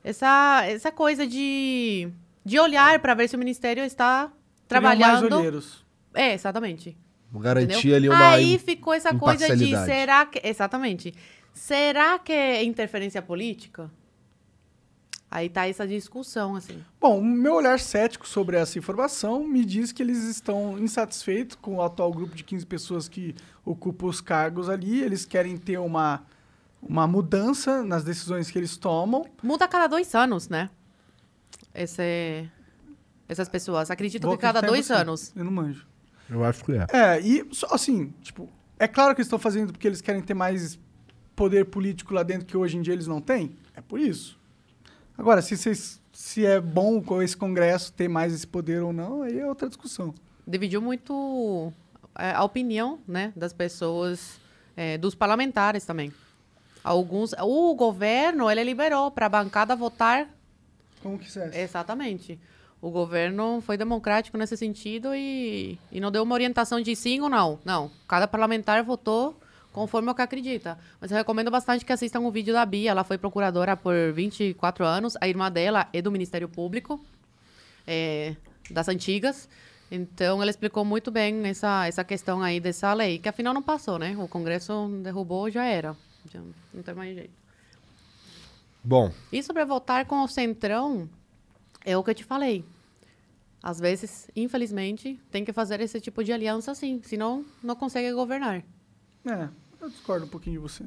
essa 0.03 0.63
essa 0.67 0.91
coisa 0.91 1.25
de 1.25 2.09
de 2.45 2.59
olhar 2.59 2.99
para 2.99 3.13
ver 3.13 3.27
se 3.27 3.35
o 3.35 3.39
ministério 3.39 3.83
está 3.83 4.31
Teriam 4.67 4.83
mais 4.83 4.99
trabalhando. 4.99 5.37
olheiros. 5.37 5.85
É, 6.13 6.33
exatamente. 6.33 6.97
Garantir 7.33 7.89
Entendeu? 7.89 7.95
ali 7.95 8.09
uma. 8.09 8.29
Aí 8.31 8.57
ficou 8.57 8.93
essa 8.93 9.13
coisa 9.13 9.55
de 9.55 9.75
será 9.85 10.25
que. 10.25 10.39
Exatamente. 10.43 11.13
Será 11.53 12.19
que 12.19 12.31
é 12.31 12.63
interferência 12.63 13.21
política? 13.21 13.89
Aí 15.37 15.49
tá 15.49 15.67
essa 15.67 15.87
discussão, 15.87 16.55
assim. 16.55 16.83
Bom, 16.99 17.19
o 17.19 17.23
meu 17.23 17.53
olhar 17.53 17.79
cético 17.79 18.27
sobre 18.27 18.57
essa 18.57 18.79
informação 18.79 19.47
me 19.47 19.63
diz 19.63 19.91
que 19.91 20.01
eles 20.01 20.23
estão 20.23 20.79
insatisfeitos 20.79 21.55
com 21.61 21.75
o 21.75 21.81
atual 21.83 22.11
grupo 22.11 22.35
de 22.35 22.43
15 22.43 22.65
pessoas 22.65 23.07
que 23.07 23.35
ocupam 23.63 24.07
os 24.07 24.19
cargos 24.19 24.67
ali. 24.67 24.99
Eles 24.99 25.25
querem 25.25 25.55
ter 25.55 25.77
uma, 25.77 26.23
uma 26.81 27.05
mudança 27.05 27.83
nas 27.83 28.03
decisões 28.03 28.49
que 28.49 28.57
eles 28.57 28.77
tomam. 28.77 29.27
Muda 29.43 29.65
a 29.65 29.67
cada 29.67 29.85
dois 29.85 30.15
anos, 30.15 30.49
né? 30.49 30.71
Esse, 31.71 32.49
essas 33.29 33.47
pessoas. 33.47 33.91
Acredito 33.91 34.23
Vou 34.23 34.35
que 34.35 34.41
cada 34.41 34.59
dois 34.59 34.87
você. 34.87 34.93
anos. 34.93 35.31
Eu 35.35 35.43
não 35.43 35.51
manjo. 35.51 35.85
Eu 36.27 36.43
acho 36.43 36.65
que 36.65 36.71
é. 36.71 36.87
É, 36.91 37.21
e 37.21 37.47
só 37.51 37.67
assim, 37.75 38.11
tipo, 38.23 38.49
é 38.79 38.87
claro 38.87 39.13
que 39.13 39.21
eles 39.21 39.27
estão 39.27 39.37
fazendo 39.37 39.71
porque 39.71 39.87
eles 39.87 40.01
querem 40.01 40.23
ter 40.23 40.33
mais 40.33 40.79
poder 41.35 41.65
político 41.65 42.15
lá 42.15 42.23
dentro 42.23 42.47
que 42.47 42.57
hoje 42.57 42.75
em 42.75 42.81
dia 42.81 42.95
eles 42.95 43.05
não 43.05 43.21
têm. 43.21 43.55
É 43.75 43.81
por 43.81 43.99
isso. 43.99 44.36
Agora, 45.17 45.41
se, 45.41 45.57
vocês, 45.57 45.99
se 46.13 46.45
é 46.45 46.59
bom 46.61 47.01
com 47.01 47.21
esse 47.21 47.35
Congresso 47.35 47.91
ter 47.91 48.07
mais 48.07 48.33
esse 48.33 48.45
poder 48.45 48.83
ou 48.83 48.93
não, 48.93 49.23
aí 49.23 49.39
é 49.39 49.45
outra 49.47 49.67
discussão. 49.67 50.13
Dividiu 50.45 50.81
muito 50.81 51.73
é, 52.17 52.31
a 52.31 52.43
opinião, 52.43 52.99
né? 53.07 53.33
Das 53.35 53.51
pessoas, 53.51 54.39
é, 54.75 54.97
dos 54.97 55.15
parlamentares 55.15 55.85
também. 55.85 56.13
Alguns. 56.83 57.33
O 57.41 57.73
governo, 57.75 58.49
ele 58.49 58.63
liberou 58.63 59.09
para 59.09 59.25
a 59.25 59.29
bancada 59.29 59.75
votar 59.75 60.29
Como 61.01 61.17
quisesse. 61.17 61.57
Exatamente. 61.57 62.39
O 62.79 62.91
governo 62.91 63.59
foi 63.61 63.75
democrático 63.75 64.37
nesse 64.37 64.55
sentido 64.55 65.15
e, 65.15 65.79
e 65.91 65.99
não 65.99 66.11
deu 66.11 66.21
uma 66.21 66.35
orientação 66.35 66.79
de 66.79 66.95
sim 66.95 67.19
ou 67.21 67.27
não. 67.27 67.59
Não. 67.65 67.89
Cada 68.07 68.27
parlamentar 68.27 68.83
votou 68.83 69.37
conforme 69.77 70.09
o 70.09 70.15
que 70.15 70.23
acredita. 70.23 70.75
Mas 70.99 71.11
eu 71.11 71.17
recomendo 71.17 71.51
bastante 71.51 71.85
que 71.85 71.93
assistam 71.93 72.21
o 72.21 72.31
vídeo 72.31 72.51
da 72.51 72.65
Bia. 72.65 72.89
Ela 72.89 73.03
foi 73.03 73.15
procuradora 73.15 73.77
por 73.77 73.93
24 74.11 74.83
anos. 74.83 75.15
A 75.21 75.27
irmã 75.27 75.51
dela 75.51 75.87
é 75.93 76.01
do 76.01 76.11
Ministério 76.11 76.49
Público, 76.49 76.99
é, 77.85 78.35
das 78.71 78.89
antigas. 78.89 79.47
Então, 79.91 80.41
ela 80.41 80.49
explicou 80.49 80.83
muito 80.83 81.11
bem 81.11 81.45
essa, 81.45 81.85
essa 81.85 82.03
questão 82.03 82.41
aí 82.41 82.59
dessa 82.59 82.91
lei, 82.91 83.19
que 83.19 83.29
afinal 83.29 83.53
não 83.53 83.61
passou, 83.61 83.99
né? 83.99 84.17
O 84.17 84.27
Congresso 84.27 84.89
derrubou, 85.03 85.47
já 85.47 85.63
era. 85.63 85.95
Já 86.33 86.41
não 86.73 86.81
tem 86.81 86.95
mais 86.95 87.13
jeito. 87.15 87.33
Bom, 88.83 89.11
E 89.31 89.43
sobre 89.43 89.63
votar 89.63 90.05
com 90.05 90.23
o 90.23 90.27
Centrão, 90.27 91.07
é 91.85 91.95
o 91.95 92.03
que 92.03 92.09
eu 92.09 92.15
te 92.15 92.23
falei. 92.23 92.65
Às 93.61 93.79
vezes, 93.79 94.27
infelizmente, 94.35 95.19
tem 95.29 95.45
que 95.45 95.53
fazer 95.53 95.79
esse 95.81 96.01
tipo 96.01 96.23
de 96.23 96.33
aliança 96.33 96.73
sim, 96.73 96.99
senão 97.03 97.45
não 97.61 97.75
consegue 97.75 98.11
governar. 98.11 98.63
É, 99.25 99.49
eu 99.81 99.89
discordo 99.89 100.25
um 100.25 100.29
pouquinho 100.29 100.55
de 100.55 100.61
você. 100.61 100.83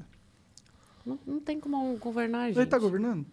Não, 1.04 1.18
não 1.26 1.40
tem 1.40 1.58
como 1.58 1.96
governar, 1.96 2.48
gente. 2.48 2.58
Ele 2.58 2.66
tá 2.66 2.78
governando? 2.78 3.24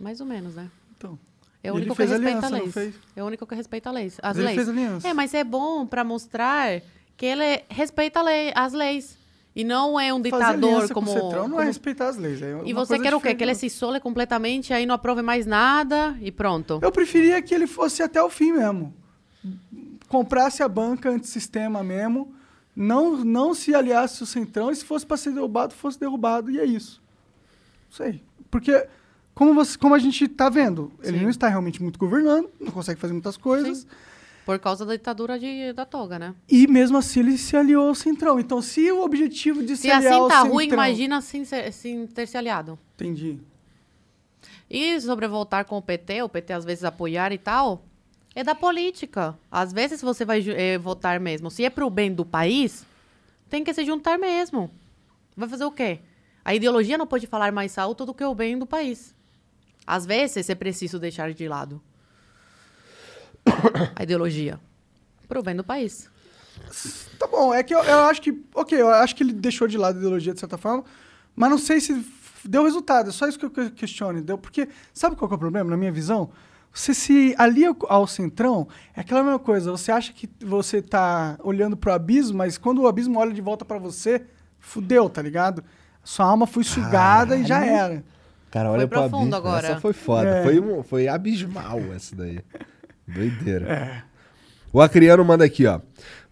Mais 0.00 0.20
ou 0.20 0.26
menos, 0.26 0.54
né? 0.54 0.70
Então. 0.96 1.18
É 1.62 1.72
o 1.72 1.74
único 1.74 1.94
que 1.96 2.04
respeita 2.04 2.48
leis. 2.48 2.72
fez? 2.72 2.94
É 3.16 3.22
o 3.22 3.26
único 3.26 3.46
que 3.46 3.54
respeita 3.54 3.90
leis. 3.90 4.14
As 4.22 4.36
Mas 4.36 4.36
ele 4.36 4.44
leis. 4.46 4.56
fez 4.56 4.68
aliança. 4.68 5.08
É, 5.08 5.12
mas 5.14 5.34
é 5.34 5.42
bom 5.42 5.84
para 5.86 6.04
mostrar 6.04 6.80
que 7.16 7.26
ele 7.26 7.64
respeita 7.68 8.20
a 8.20 8.22
lei- 8.22 8.52
as 8.54 8.72
leis. 8.72 9.18
E 9.56 9.64
não 9.64 9.98
é 9.98 10.14
um 10.14 10.20
ditador 10.20 10.88
como. 10.92 11.06
com 11.08 11.10
o 11.10 11.14
Centrão 11.14 11.42
não 11.44 11.50
como- 11.50 11.60
é 11.62 11.64
respeitar 11.64 12.08
as 12.10 12.16
leis. 12.16 12.40
É 12.40 12.62
E 12.64 12.72
você 12.72 12.96
quer 13.00 13.12
o 13.12 13.20
quê? 13.20 13.34
Que 13.34 13.42
ele 13.42 13.56
se 13.56 13.66
isole 13.66 13.98
completamente, 13.98 14.72
aí 14.72 14.86
não 14.86 14.94
aprove 14.94 15.20
mais 15.20 15.46
nada 15.46 16.16
e 16.20 16.30
pronto. 16.30 16.78
Eu 16.80 16.92
preferia 16.92 17.42
que 17.42 17.52
ele 17.52 17.66
fosse 17.66 18.00
até 18.04 18.22
o 18.22 18.30
fim 18.30 18.52
mesmo. 18.52 18.94
Comprasse 20.08 20.62
a 20.62 20.68
banca 20.68 21.10
antissistema 21.10 21.82
mesmo. 21.82 22.32
Não, 22.80 23.24
não 23.24 23.54
se 23.54 23.74
aliasse 23.74 24.22
ao 24.22 24.26
Centrão. 24.26 24.70
E 24.70 24.76
se 24.76 24.84
fosse 24.84 25.04
para 25.04 25.16
ser 25.16 25.32
derrubado, 25.32 25.74
fosse 25.74 25.98
derrubado. 25.98 26.48
E 26.48 26.60
é 26.60 26.64
isso. 26.64 27.02
Não 27.90 27.96
sei. 27.96 28.22
Porque, 28.48 28.86
como, 29.34 29.52
você, 29.52 29.76
como 29.76 29.96
a 29.96 29.98
gente 29.98 30.28
tá 30.28 30.48
vendo, 30.48 30.92
ele 31.02 31.18
Sim. 31.18 31.24
não 31.24 31.30
está 31.30 31.48
realmente 31.48 31.82
muito 31.82 31.98
governando, 31.98 32.48
não 32.60 32.70
consegue 32.70 33.00
fazer 33.00 33.12
muitas 33.12 33.36
coisas. 33.36 33.78
Sim. 33.78 33.86
Por 34.46 34.60
causa 34.60 34.86
da 34.86 34.92
ditadura 34.94 35.38
de, 35.38 35.72
da 35.72 35.84
toga, 35.84 36.20
né? 36.20 36.34
E 36.48 36.68
mesmo 36.68 36.96
assim 36.96 37.18
ele 37.20 37.36
se 37.36 37.56
aliou 37.56 37.88
ao 37.88 37.94
Centrão. 37.96 38.38
Então, 38.38 38.62
se 38.62 38.90
o 38.92 39.02
objetivo 39.02 39.60
de 39.62 39.76
se, 39.76 39.82
Se 39.82 39.90
aliar 39.90 40.12
assim 40.14 40.28
tá 40.28 40.36
Centrão... 40.36 40.52
ruim, 40.52 40.68
imagina 40.68 41.20
sem, 41.20 41.44
ser- 41.44 41.72
sem 41.72 42.06
ter 42.06 42.28
se 42.28 42.36
aliado. 42.38 42.78
Entendi. 42.94 43.40
E 44.70 45.00
sobre 45.00 45.26
voltar 45.26 45.64
com 45.64 45.76
o 45.78 45.82
PT, 45.82 46.22
o 46.22 46.28
PT 46.28 46.52
às 46.52 46.64
vezes 46.64 46.84
apoiar 46.84 47.32
e 47.32 47.38
tal, 47.38 47.84
é 48.38 48.44
da 48.44 48.54
política. 48.54 49.36
Às 49.50 49.72
vezes 49.72 50.00
você 50.00 50.24
vai 50.24 50.40
eh, 50.48 50.78
votar 50.78 51.18
mesmo. 51.18 51.50
Se 51.50 51.64
é 51.64 51.70
pro 51.70 51.90
bem 51.90 52.14
do 52.14 52.24
país, 52.24 52.86
tem 53.50 53.64
que 53.64 53.74
se 53.74 53.84
juntar 53.84 54.16
mesmo. 54.16 54.70
Vai 55.36 55.48
fazer 55.48 55.64
o 55.64 55.72
quê? 55.72 55.98
A 56.44 56.54
ideologia 56.54 56.96
não 56.96 57.06
pode 57.06 57.26
falar 57.26 57.50
mais 57.50 57.76
alto 57.76 58.06
do 58.06 58.14
que 58.14 58.22
o 58.22 58.32
bem 58.36 58.56
do 58.56 58.64
país. 58.64 59.12
Às 59.84 60.06
vezes 60.06 60.48
é 60.48 60.54
preciso 60.54 61.00
deixar 61.00 61.32
de 61.32 61.48
lado 61.48 61.82
a 63.96 64.02
ideologia 64.04 64.60
pro 65.26 65.42
bem 65.42 65.56
do 65.56 65.64
país. 65.64 66.08
Tá 67.18 67.26
bom, 67.26 67.52
é 67.52 67.62
que 67.64 67.74
eu, 67.74 67.82
eu 67.82 67.98
acho 68.04 68.22
que. 68.22 68.40
Ok, 68.54 68.80
eu 68.80 68.88
acho 68.88 69.16
que 69.16 69.22
ele 69.24 69.32
deixou 69.32 69.66
de 69.66 69.76
lado 69.76 69.96
a 69.96 69.98
ideologia 69.98 70.32
de 70.32 70.38
certa 70.38 70.56
forma, 70.56 70.84
mas 71.34 71.50
não 71.50 71.58
sei 71.58 71.80
se 71.80 72.06
deu 72.44 72.62
resultado. 72.62 73.08
É 73.08 73.12
só 73.12 73.26
isso 73.26 73.36
que 73.38 73.44
eu 73.46 73.50
que- 73.50 73.70
questiono. 73.70 74.22
Deu, 74.22 74.38
porque 74.38 74.68
sabe 74.94 75.16
qual 75.16 75.28
é 75.28 75.34
o 75.34 75.38
problema, 75.38 75.68
na 75.70 75.76
minha 75.76 75.90
visão? 75.92 76.30
Você 76.72 76.94
se 76.94 77.34
alia 77.36 77.74
ao 77.88 78.06
centrão, 78.06 78.68
é 78.96 79.00
aquela 79.00 79.22
mesma 79.22 79.38
coisa. 79.38 79.70
Você 79.70 79.90
acha 79.90 80.12
que 80.12 80.28
você 80.44 80.80
tá 80.80 81.36
olhando 81.42 81.76
pro 81.76 81.92
abismo, 81.92 82.38
mas 82.38 82.56
quando 82.56 82.82
o 82.82 82.86
abismo 82.86 83.18
olha 83.18 83.32
de 83.32 83.40
volta 83.40 83.64
pra 83.64 83.78
você, 83.78 84.22
fudeu, 84.60 85.08
tá 85.08 85.20
ligado? 85.20 85.64
Sua 86.04 86.26
alma 86.26 86.46
foi 86.46 86.62
sugada 86.64 87.36
e 87.36 87.44
já 87.44 87.64
era. 87.64 88.04
Cara, 88.50 88.70
olha 88.70 88.80
Foi 88.80 88.88
pro 88.88 89.02
abismo. 89.02 89.34
agora. 89.34 89.66
Essa 89.68 89.80
foi 89.80 89.92
foda. 89.92 90.28
É. 90.28 90.42
Foi, 90.44 90.60
um- 90.60 90.82
foi 90.82 91.08
abismal 91.08 91.80
essa 91.94 92.14
daí. 92.16 92.40
Doideira. 93.06 94.04
O 94.72 94.80
Acriano 94.80 95.24
manda 95.24 95.44
aqui, 95.44 95.66
ó. 95.66 95.80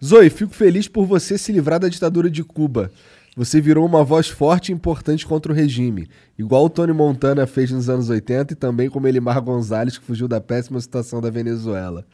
Zoe, 0.03 0.29
fico 0.31 0.55
feliz 0.55 0.87
por 0.89 1.07
você 1.07 1.37
se 1.39 1.53
livrar 1.53 1.81
da 1.81 1.89
ditadura 1.89 2.31
de 2.31 2.45
Cuba. 2.45 2.91
Você 3.37 3.61
virou 3.61 3.85
uma 3.85 4.03
voz 4.03 4.29
forte 4.29 4.73
e 4.73 4.75
importante 4.75 5.27
contra 5.27 5.53
o 5.53 5.55
regime. 5.55 6.09
Igual 6.39 6.65
o 6.65 6.71
Tony 6.71 6.95
Montana 6.95 7.47
fez 7.47 7.71
nos 7.71 7.87
anos 7.91 8.09
80 8.09 8.55
e 8.55 8.57
também 8.57 8.89
como 8.89 9.07
Elimar 9.07 9.43
Gonzalez, 9.43 9.99
que 9.99 10.05
fugiu 10.05 10.27
da 10.27 10.41
péssima 10.41 10.81
situação 10.81 11.21
da 11.21 11.29
Venezuela. 11.29 12.07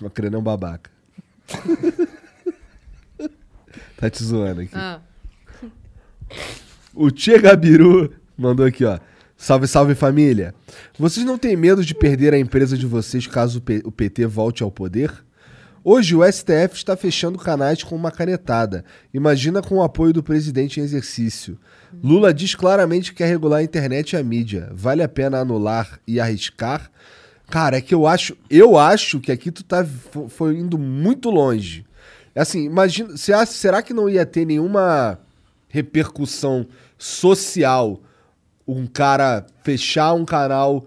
O 0.00 0.06
Acriano 0.06 0.36
é 0.36 0.38
um 0.38 0.42
babaca. 0.42 0.90
tá 3.98 4.08
te 4.08 4.24
zoando 4.24 4.62
aqui. 4.62 4.72
Ah, 4.74 5.00
O 6.94 7.10
Tia 7.10 7.38
Gabiru 7.38 8.10
mandou 8.36 8.64
aqui, 8.64 8.86
ó. 8.86 8.98
Salve, 9.36 9.66
salve 9.66 9.94
família. 9.94 10.54
Vocês 10.98 11.26
não 11.26 11.36
têm 11.36 11.54
medo 11.54 11.84
de 11.84 11.94
perder 11.94 12.32
a 12.32 12.38
empresa 12.38 12.78
de 12.78 12.86
vocês 12.86 13.26
caso 13.26 13.62
o 13.84 13.92
PT 13.92 14.24
volte 14.24 14.62
ao 14.62 14.70
poder? 14.70 15.12
Hoje 15.84 16.14
o 16.14 16.24
STF 16.24 16.74
está 16.76 16.96
fechando 16.96 17.38
canais 17.38 17.82
com 17.82 17.96
uma 17.96 18.12
canetada. 18.12 18.84
Imagina 19.12 19.60
com 19.60 19.76
o 19.76 19.82
apoio 19.82 20.12
do 20.12 20.22
presidente 20.22 20.78
em 20.78 20.82
exercício. 20.84 21.58
Lula 22.02 22.32
diz 22.32 22.54
claramente 22.54 23.10
que 23.10 23.18
quer 23.18 23.26
regular 23.26 23.58
a 23.58 23.62
internet 23.64 24.12
e 24.12 24.16
a 24.16 24.22
mídia. 24.22 24.68
Vale 24.72 25.02
a 25.02 25.08
pena 25.08 25.40
anular 25.40 25.98
e 26.06 26.20
arriscar? 26.20 26.90
Cara, 27.50 27.78
é 27.78 27.80
que 27.80 27.92
eu 27.94 28.06
acho, 28.06 28.36
eu 28.48 28.78
acho 28.78 29.18
que 29.18 29.32
aqui 29.32 29.50
tu 29.50 29.64
tá 29.64 29.84
fo- 29.84 30.28
foi 30.28 30.56
indo 30.56 30.78
muito 30.78 31.28
longe. 31.30 31.84
Assim, 32.34 32.64
imagina, 32.64 33.14
será 33.16 33.82
que 33.82 33.92
não 33.92 34.08
ia 34.08 34.24
ter 34.24 34.46
nenhuma 34.46 35.18
repercussão 35.68 36.66
social 36.96 38.00
um 38.66 38.86
cara 38.86 39.44
fechar 39.64 40.14
um 40.14 40.24
canal, 40.24 40.86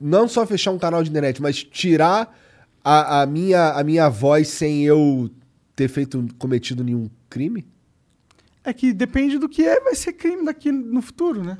não 0.00 0.26
só 0.26 0.44
fechar 0.44 0.72
um 0.72 0.78
canal 0.78 1.02
de 1.04 1.10
internet, 1.10 1.40
mas 1.40 1.62
tirar 1.62 2.36
a, 2.84 3.22
a 3.22 3.26
minha, 3.26 3.72
a 3.72 3.84
minha 3.84 4.08
voz 4.08 4.48
sem 4.48 4.84
eu 4.84 5.30
ter 5.74 5.88
feito, 5.88 6.26
cometido 6.38 6.82
nenhum 6.84 7.08
crime? 7.28 7.66
É 8.64 8.72
que 8.72 8.92
depende 8.92 9.38
do 9.38 9.48
que 9.48 9.66
é, 9.66 9.80
vai 9.80 9.94
ser 9.94 10.12
crime 10.12 10.44
daqui 10.44 10.70
no 10.70 11.02
futuro, 11.02 11.42
né? 11.42 11.58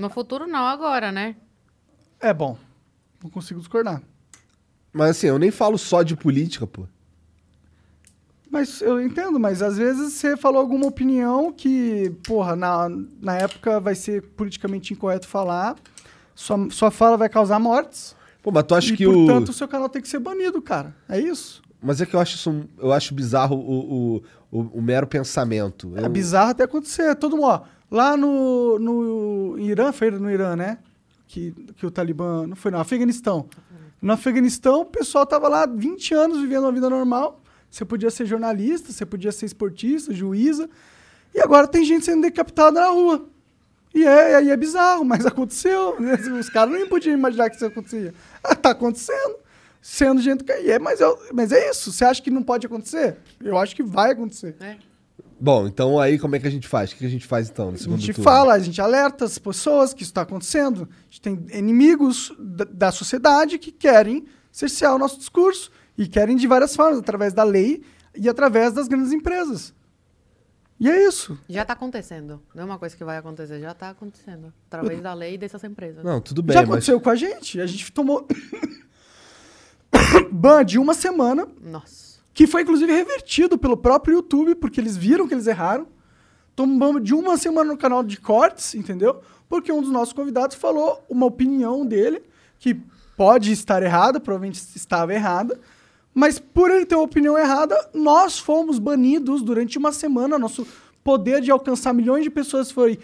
no 0.00 0.08
futuro 0.08 0.46
não, 0.46 0.66
agora, 0.66 1.12
né? 1.12 1.36
É 2.18 2.32
bom. 2.32 2.58
Não 3.22 3.30
consigo 3.30 3.60
discordar. 3.60 4.02
Mas 4.92 5.10
assim, 5.10 5.26
eu 5.26 5.38
nem 5.38 5.50
falo 5.50 5.78
só 5.78 6.02
de 6.02 6.16
política, 6.16 6.66
pô. 6.66 6.86
Mas 8.50 8.80
eu 8.80 9.00
entendo, 9.00 9.38
mas 9.38 9.62
às 9.62 9.76
vezes 9.76 10.14
você 10.14 10.36
falou 10.36 10.60
alguma 10.60 10.86
opinião 10.86 11.52
que, 11.52 12.10
porra, 12.26 12.56
na, 12.56 12.88
na 13.20 13.36
época 13.36 13.78
vai 13.78 13.94
ser 13.94 14.22
politicamente 14.22 14.92
incorreto 14.92 15.28
falar, 15.28 15.76
sua, 16.34 16.68
sua 16.70 16.90
fala 16.90 17.16
vai 17.16 17.28
causar 17.28 17.60
mortes, 17.60 18.16
Pô, 18.42 18.50
mas 18.50 18.64
tu 18.64 18.74
acha 18.74 18.92
e 18.92 18.96
que 18.96 19.04
portanto 19.04 19.48
o... 19.48 19.50
o 19.50 19.54
seu 19.54 19.68
canal 19.68 19.88
tem 19.88 20.00
que 20.00 20.08
ser 20.08 20.18
banido, 20.18 20.60
cara. 20.62 20.94
É 21.08 21.18
isso. 21.20 21.62
Mas 21.82 22.00
é 22.00 22.06
que 22.06 22.14
eu 22.14 22.20
acho 22.20 22.36
isso, 22.36 22.64
eu 22.78 22.92
acho 22.92 23.14
bizarro 23.14 23.56
o, 23.56 24.16
o, 24.52 24.58
o, 24.58 24.78
o 24.78 24.82
mero 24.82 25.06
pensamento. 25.06 25.92
É 25.96 26.04
Eu- 26.04 26.10
bizarro 26.10 26.50
até 26.50 26.64
acontecer. 26.64 27.14
Todo 27.16 27.36
mundo, 27.36 27.46
ó, 27.46 27.62
lá 27.90 28.16
no, 28.16 28.78
no 28.78 29.58
Irã, 29.58 29.92
foi 29.92 30.10
no 30.10 30.30
Irã, 30.30 30.56
né? 30.56 30.78
Que, 31.26 31.52
que 31.76 31.86
o 31.86 31.90
Talibã, 31.90 32.46
não 32.46 32.56
foi 32.56 32.70
no 32.70 32.78
Afeganistão. 32.78 33.46
No 34.02 34.12
Afeganistão, 34.12 34.80
o 34.80 34.84
pessoal 34.84 35.24
tava 35.26 35.48
lá 35.48 35.64
20 35.66 36.14
anos 36.14 36.40
vivendo 36.40 36.64
uma 36.64 36.72
vida 36.72 36.90
normal. 36.90 37.40
Você 37.70 37.84
podia 37.84 38.10
ser 38.10 38.26
jornalista, 38.26 38.90
você 38.92 39.06
podia 39.06 39.30
ser 39.30 39.46
esportista, 39.46 40.12
juíza. 40.12 40.68
E 41.34 41.40
agora 41.40 41.68
tem 41.68 41.84
gente 41.84 42.04
sendo 42.04 42.22
decapitada 42.22 42.80
na 42.80 42.88
rua. 42.88 43.26
E 43.94 44.04
é, 44.04 44.36
aí 44.36 44.50
é 44.50 44.56
bizarro, 44.56 45.04
mas 45.04 45.24
aconteceu. 45.26 45.98
né? 46.00 46.14
Os 46.14 46.48
caras 46.48 46.72
nem 46.72 46.86
podiam 46.86 47.14
imaginar 47.14 47.50
que 47.50 47.56
isso 47.56 47.66
acontecia. 47.66 48.14
Ah, 48.42 48.54
tá 48.54 48.70
acontecendo. 48.70 49.36
Sendo 49.82 50.20
gente 50.20 50.44
que. 50.44 50.52
E 50.52 50.70
é, 50.70 50.78
mas, 50.78 51.00
eu, 51.00 51.18
mas 51.32 51.52
é 51.52 51.70
isso. 51.70 51.90
Você 51.90 52.04
acha 52.04 52.20
que 52.22 52.30
não 52.30 52.42
pode 52.42 52.66
acontecer? 52.66 53.16
Eu 53.42 53.58
acho 53.58 53.74
que 53.74 53.82
vai 53.82 54.12
acontecer. 54.12 54.54
É. 54.60 54.76
Bom, 55.42 55.66
então 55.66 55.98
aí 55.98 56.18
como 56.18 56.36
é 56.36 56.38
que 56.38 56.46
a 56.46 56.50
gente 56.50 56.68
faz? 56.68 56.92
O 56.92 56.96
que 56.96 57.06
a 57.06 57.08
gente 57.08 57.26
faz 57.26 57.48
então 57.48 57.70
no 57.70 57.76
A 57.76 57.78
segundo 57.78 57.98
gente 57.98 58.14
turno? 58.14 58.30
fala, 58.30 58.52
a 58.52 58.58
gente 58.58 58.78
alerta 58.78 59.24
as 59.24 59.38
pessoas 59.38 59.94
que 59.94 60.02
isso 60.02 60.10
está 60.10 60.20
acontecendo. 60.20 60.86
A 60.92 61.04
gente 61.04 61.20
tem 61.22 61.46
inimigos 61.58 62.30
da, 62.38 62.64
da 62.70 62.92
sociedade 62.92 63.58
que 63.58 63.72
querem 63.72 64.26
cercear 64.52 64.94
o 64.94 64.98
nosso 64.98 65.18
discurso 65.18 65.70
e 65.96 66.06
querem 66.06 66.36
de 66.36 66.46
várias 66.46 66.76
formas, 66.76 66.98
através 66.98 67.32
da 67.32 67.42
lei 67.42 67.82
e 68.14 68.28
através 68.28 68.74
das 68.74 68.86
grandes 68.86 69.12
empresas. 69.12 69.72
E 70.80 70.88
é 70.88 71.06
isso. 71.06 71.38
Já 71.46 71.60
está 71.60 71.74
acontecendo. 71.74 72.40
Não 72.54 72.62
é 72.62 72.64
uma 72.64 72.78
coisa 72.78 72.96
que 72.96 73.04
vai 73.04 73.18
acontecer, 73.18 73.60
já 73.60 73.72
está 73.72 73.90
acontecendo. 73.90 74.50
Através 74.66 75.02
da 75.02 75.12
lei 75.12 75.36
dessas 75.36 75.62
empresas. 75.62 76.02
Não, 76.02 76.22
tudo 76.22 76.42
bem, 76.42 76.54
Já 76.54 76.62
mas... 76.62 76.70
aconteceu 76.70 76.98
com 76.98 77.10
a 77.10 77.14
gente. 77.14 77.60
A 77.60 77.66
gente 77.66 77.92
tomou 77.92 78.26
ban 80.32 80.64
de 80.64 80.78
uma 80.78 80.94
semana, 80.94 81.46
Nossa. 81.60 82.20
que 82.32 82.46
foi 82.46 82.62
inclusive 82.62 82.90
revertido 82.90 83.58
pelo 83.58 83.76
próprio 83.76 84.14
YouTube, 84.14 84.54
porque 84.54 84.80
eles 84.80 84.96
viram 84.96 85.28
que 85.28 85.34
eles 85.34 85.46
erraram. 85.46 85.86
Tomamos 86.56 87.04
de 87.04 87.12
uma 87.12 87.36
semana 87.36 87.70
no 87.72 87.78
canal 87.78 88.02
de 88.02 88.18
cortes, 88.18 88.74
entendeu? 88.74 89.20
Porque 89.50 89.70
um 89.70 89.82
dos 89.82 89.90
nossos 89.92 90.14
convidados 90.14 90.56
falou 90.56 91.04
uma 91.10 91.26
opinião 91.26 91.84
dele, 91.84 92.22
que 92.58 92.74
pode 93.18 93.52
estar 93.52 93.82
errada, 93.82 94.18
provavelmente 94.18 94.62
estava 94.74 95.12
errada, 95.12 95.60
mas 96.14 96.38
por 96.38 96.70
ele 96.70 96.84
ter 96.86 96.94
uma 96.94 97.04
opinião 97.04 97.38
errada, 97.38 97.76
nós 97.94 98.38
fomos 98.38 98.78
banidos 98.78 99.42
durante 99.42 99.78
uma 99.78 99.92
semana. 99.92 100.38
Nosso 100.38 100.66
poder 101.04 101.40
de 101.40 101.50
alcançar 101.50 101.92
milhões 101.92 102.24
de 102.24 102.30
pessoas 102.30 102.70
foi 102.70 102.98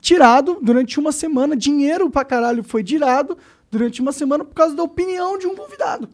tirado 0.00 0.58
durante 0.60 0.98
uma 0.98 1.12
semana. 1.12 1.56
Dinheiro 1.56 2.10
pra 2.10 2.24
caralho 2.24 2.62
foi 2.64 2.82
tirado 2.82 3.36
durante 3.70 4.00
uma 4.00 4.12
semana 4.12 4.44
por 4.44 4.54
causa 4.54 4.74
da 4.74 4.82
opinião 4.82 5.38
de 5.38 5.46
um 5.46 5.54
convidado. 5.54 6.08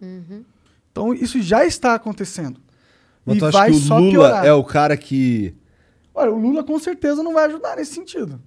Então 0.91 1.15
isso 1.15 1.41
já 1.41 1.65
está 1.65 1.95
acontecendo. 1.95 2.61
Mas 3.25 3.37
e 3.37 3.39
tu 3.41 3.47
acha 3.47 3.59
vai 3.59 3.71
que 3.71 3.77
o 3.77 3.81
só 3.81 3.99
Lula 3.99 4.11
piorar. 4.11 4.45
é 4.47 4.53
o 4.53 4.63
cara 4.63 4.97
que... 4.97 5.55
Olha, 6.15 6.31
o 6.31 6.39
Lula 6.39 6.63
com 6.63 6.79
certeza 6.79 7.23
não 7.23 7.33
vai 7.33 7.47
ajudar 7.47 7.77
nesse 7.77 7.95
sentido. 7.95 8.41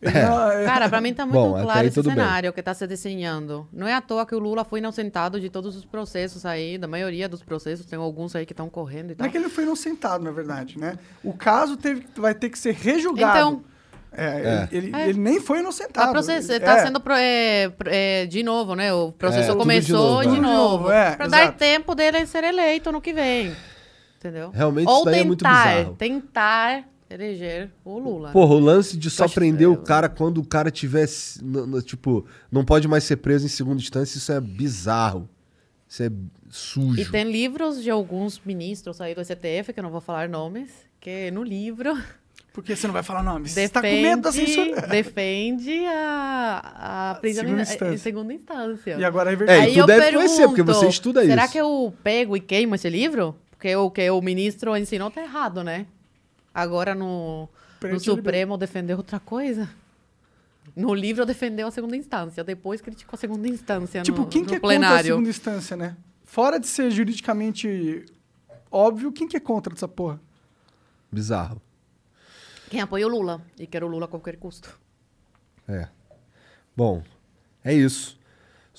É. 0.00 0.22
não- 0.22 0.50
é- 0.52 0.64
Cara, 0.64 0.88
para 0.88 1.00
mim 1.00 1.10
está 1.10 1.24
muito 1.26 1.34
Bom, 1.38 1.60
claro 1.62 1.86
esse 1.86 1.94
tudo 1.94 2.10
bem. 2.10 2.14
cenário 2.16 2.52
que 2.52 2.60
está 2.60 2.72
se 2.72 2.86
desenhando. 2.86 3.66
Não 3.72 3.86
é 3.86 3.94
à 3.94 4.00
toa 4.00 4.24
que 4.24 4.34
o 4.34 4.38
Lula 4.38 4.64
foi 4.64 4.78
inocentado 4.78 5.40
de 5.40 5.50
todos 5.50 5.74
os 5.76 5.84
processos 5.84 6.46
aí, 6.46 6.78
da 6.78 6.86
maioria 6.86 7.28
dos 7.28 7.42
processos, 7.42 7.84
tem 7.86 7.98
alguns 7.98 8.36
aí 8.36 8.46
que 8.46 8.52
estão 8.52 8.68
correndo 8.70 9.06
e 9.06 9.08
Não 9.10 9.16
tal. 9.16 9.26
é 9.26 9.30
que 9.30 9.36
ele 9.36 9.48
foi 9.48 9.64
inocentado, 9.64 10.22
na 10.22 10.30
verdade, 10.30 10.78
né? 10.78 10.96
O 11.24 11.32
caso 11.32 11.76
teve, 11.76 12.06
vai 12.16 12.34
ter 12.34 12.48
que 12.50 12.58
ser 12.58 12.74
rejulgado. 12.74 13.38
Então, 13.38 13.64
É, 14.10 14.24
É. 14.24 14.68
Ele, 14.72 14.90
É. 14.96 15.08
ele 15.10 15.18
nem 15.20 15.38
foi 15.38 15.58
inocentado. 15.60 16.12
Tá. 16.24 16.32
Ele- 16.32 16.60
tá 16.60 16.78
é. 16.78 16.82
sendo 16.86 16.98
pro- 16.98 17.12
é, 17.14 17.70
é, 17.84 18.26
de 18.26 18.42
novo, 18.42 18.74
né? 18.74 18.90
O 18.92 19.12
processo 19.12 19.52
É, 19.52 19.54
começou 19.54 20.22
novo, 20.24 20.34
de 20.34 20.40
né? 20.40 20.40
novo. 20.40 20.76
De 20.78 20.82
novo, 20.84 20.90
é, 20.90 21.14
pra 21.14 21.26
dar 21.28 21.42
exato. 21.42 21.58
tempo 21.58 21.94
dele 21.94 22.24
ser 22.26 22.42
eleito 22.42 22.90
no 22.90 23.02
que 23.02 23.12
vem. 23.12 23.54
Entendeu? 24.16 24.50
Realmente 24.50 24.88
Ou 24.88 24.96
isso 24.96 25.04
daí 25.04 25.14
tentar, 25.14 25.20
é 25.20 25.26
muito 25.26 25.44
bizarro. 25.44 25.96
tentar 25.96 26.84
eleger 27.10 27.70
o 27.84 27.98
Lula. 27.98 28.30
Porra, 28.32 28.54
o 28.54 28.58
lance 28.58 28.96
de 28.96 29.10
só 29.10 29.28
prender 29.28 29.68
o 29.68 29.74
feio. 29.74 29.84
cara 29.86 30.08
quando 30.08 30.38
o 30.38 30.44
cara 30.46 30.70
tivesse. 30.70 31.42
no- 31.44 31.66
no- 31.66 31.82
tipo, 31.82 32.26
não 32.50 32.64
pode 32.64 32.86
mais 32.88 33.04
ser 33.04 33.16
preso 33.16 33.46
em 33.46 33.48
segunda 33.48 33.80
instância, 33.80 34.18
isso 34.18 34.30
é 34.32 34.40
bizarro. 34.40 35.28
Isso 35.88 36.02
é 36.02 36.10
sujo. 36.50 37.00
E 37.00 37.04
tem 37.06 37.24
livros 37.30 37.82
de 37.82 37.90
alguns 37.90 38.40
ministros 38.44 39.00
aí 39.00 39.14
do 39.14 39.22
STF, 39.24 39.72
que 39.72 39.80
eu 39.80 39.82
não 39.82 39.90
vou 39.90 40.00
falar 40.02 40.28
nomes, 40.28 40.70
que 41.00 41.30
no 41.30 41.42
livro 41.42 41.96
Porque 42.52 42.74
você 42.74 42.86
não 42.88 42.92
vai 42.94 43.02
falar 43.04 43.22
nome. 43.22 43.48
Você 43.48 43.60
está 43.62 43.80
com 43.80 43.86
medo 43.86 44.20
da 44.22 44.30
defende, 44.30 44.52
censura. 44.52 44.80
defende 44.88 45.84
a, 45.86 47.10
a 47.12 47.14
prisão 47.20 47.44
Segunda 47.44 47.60
em- 47.60 47.62
instância. 47.62 47.94
em 47.94 47.98
segunda 47.98 48.34
instância. 48.34 48.96
E 48.98 49.04
agora 49.04 49.30
é 49.30 49.32
É, 49.32 49.36
verdade. 49.36 49.60
e 49.60 49.64
Aí 49.66 49.72
tu 49.74 49.78
eu 49.80 49.86
deve 49.86 50.12
conhecer, 50.12 50.42
porque 50.48 50.64
pergunto, 50.64 50.78
você 50.80 50.88
estuda 50.88 51.24
será 51.24 51.44
isso. 51.44 51.52
que 51.52 51.58
eu 51.58 51.94
pego 52.02 52.36
e 52.36 52.40
queimo 52.40 52.74
esse 52.74 52.90
livro? 52.90 53.36
Porque 53.50 53.74
o 53.76 53.90
que 53.90 54.10
o 54.10 54.20
ministro 54.20 54.76
ensinou 54.76 55.10
tá 55.10 55.22
errado, 55.22 55.62
né? 55.62 55.86
Agora 56.58 56.92
no, 56.92 57.48
no. 57.80 58.00
Supremo 58.00 58.58
defendeu 58.58 58.96
outra 58.96 59.20
coisa. 59.20 59.70
No 60.74 60.92
livro 60.92 61.24
defendeu 61.24 61.68
a 61.68 61.70
segunda 61.70 61.96
instância, 61.96 62.42
depois 62.42 62.80
criticou 62.80 63.16
a 63.16 63.18
segunda 63.18 63.48
instância 63.48 64.02
Tipo, 64.02 64.22
no, 64.22 64.26
quem 64.26 64.42
no 64.42 64.48
que 64.48 64.54
é 64.56 64.60
contra 64.60 64.76
a 64.76 64.78
plenário. 64.80 65.06
segunda 65.06 65.30
instância, 65.30 65.76
né? 65.76 65.96
Fora 66.24 66.58
de 66.58 66.66
ser 66.66 66.90
juridicamente 66.90 68.04
óbvio, 68.70 69.12
quem 69.12 69.28
que 69.28 69.36
é 69.36 69.40
contra 69.40 69.72
essa 69.72 69.86
porra? 69.86 70.20
Bizarro. 71.12 71.62
Quem 72.68 72.80
apoia 72.80 73.06
o 73.06 73.10
Lula 73.10 73.40
e 73.56 73.64
quer 73.66 73.84
o 73.84 73.86
Lula 73.86 74.06
a 74.06 74.08
qualquer 74.08 74.36
custo. 74.36 74.78
É. 75.66 75.88
Bom, 76.76 77.02
é 77.64 77.72
isso. 77.72 78.18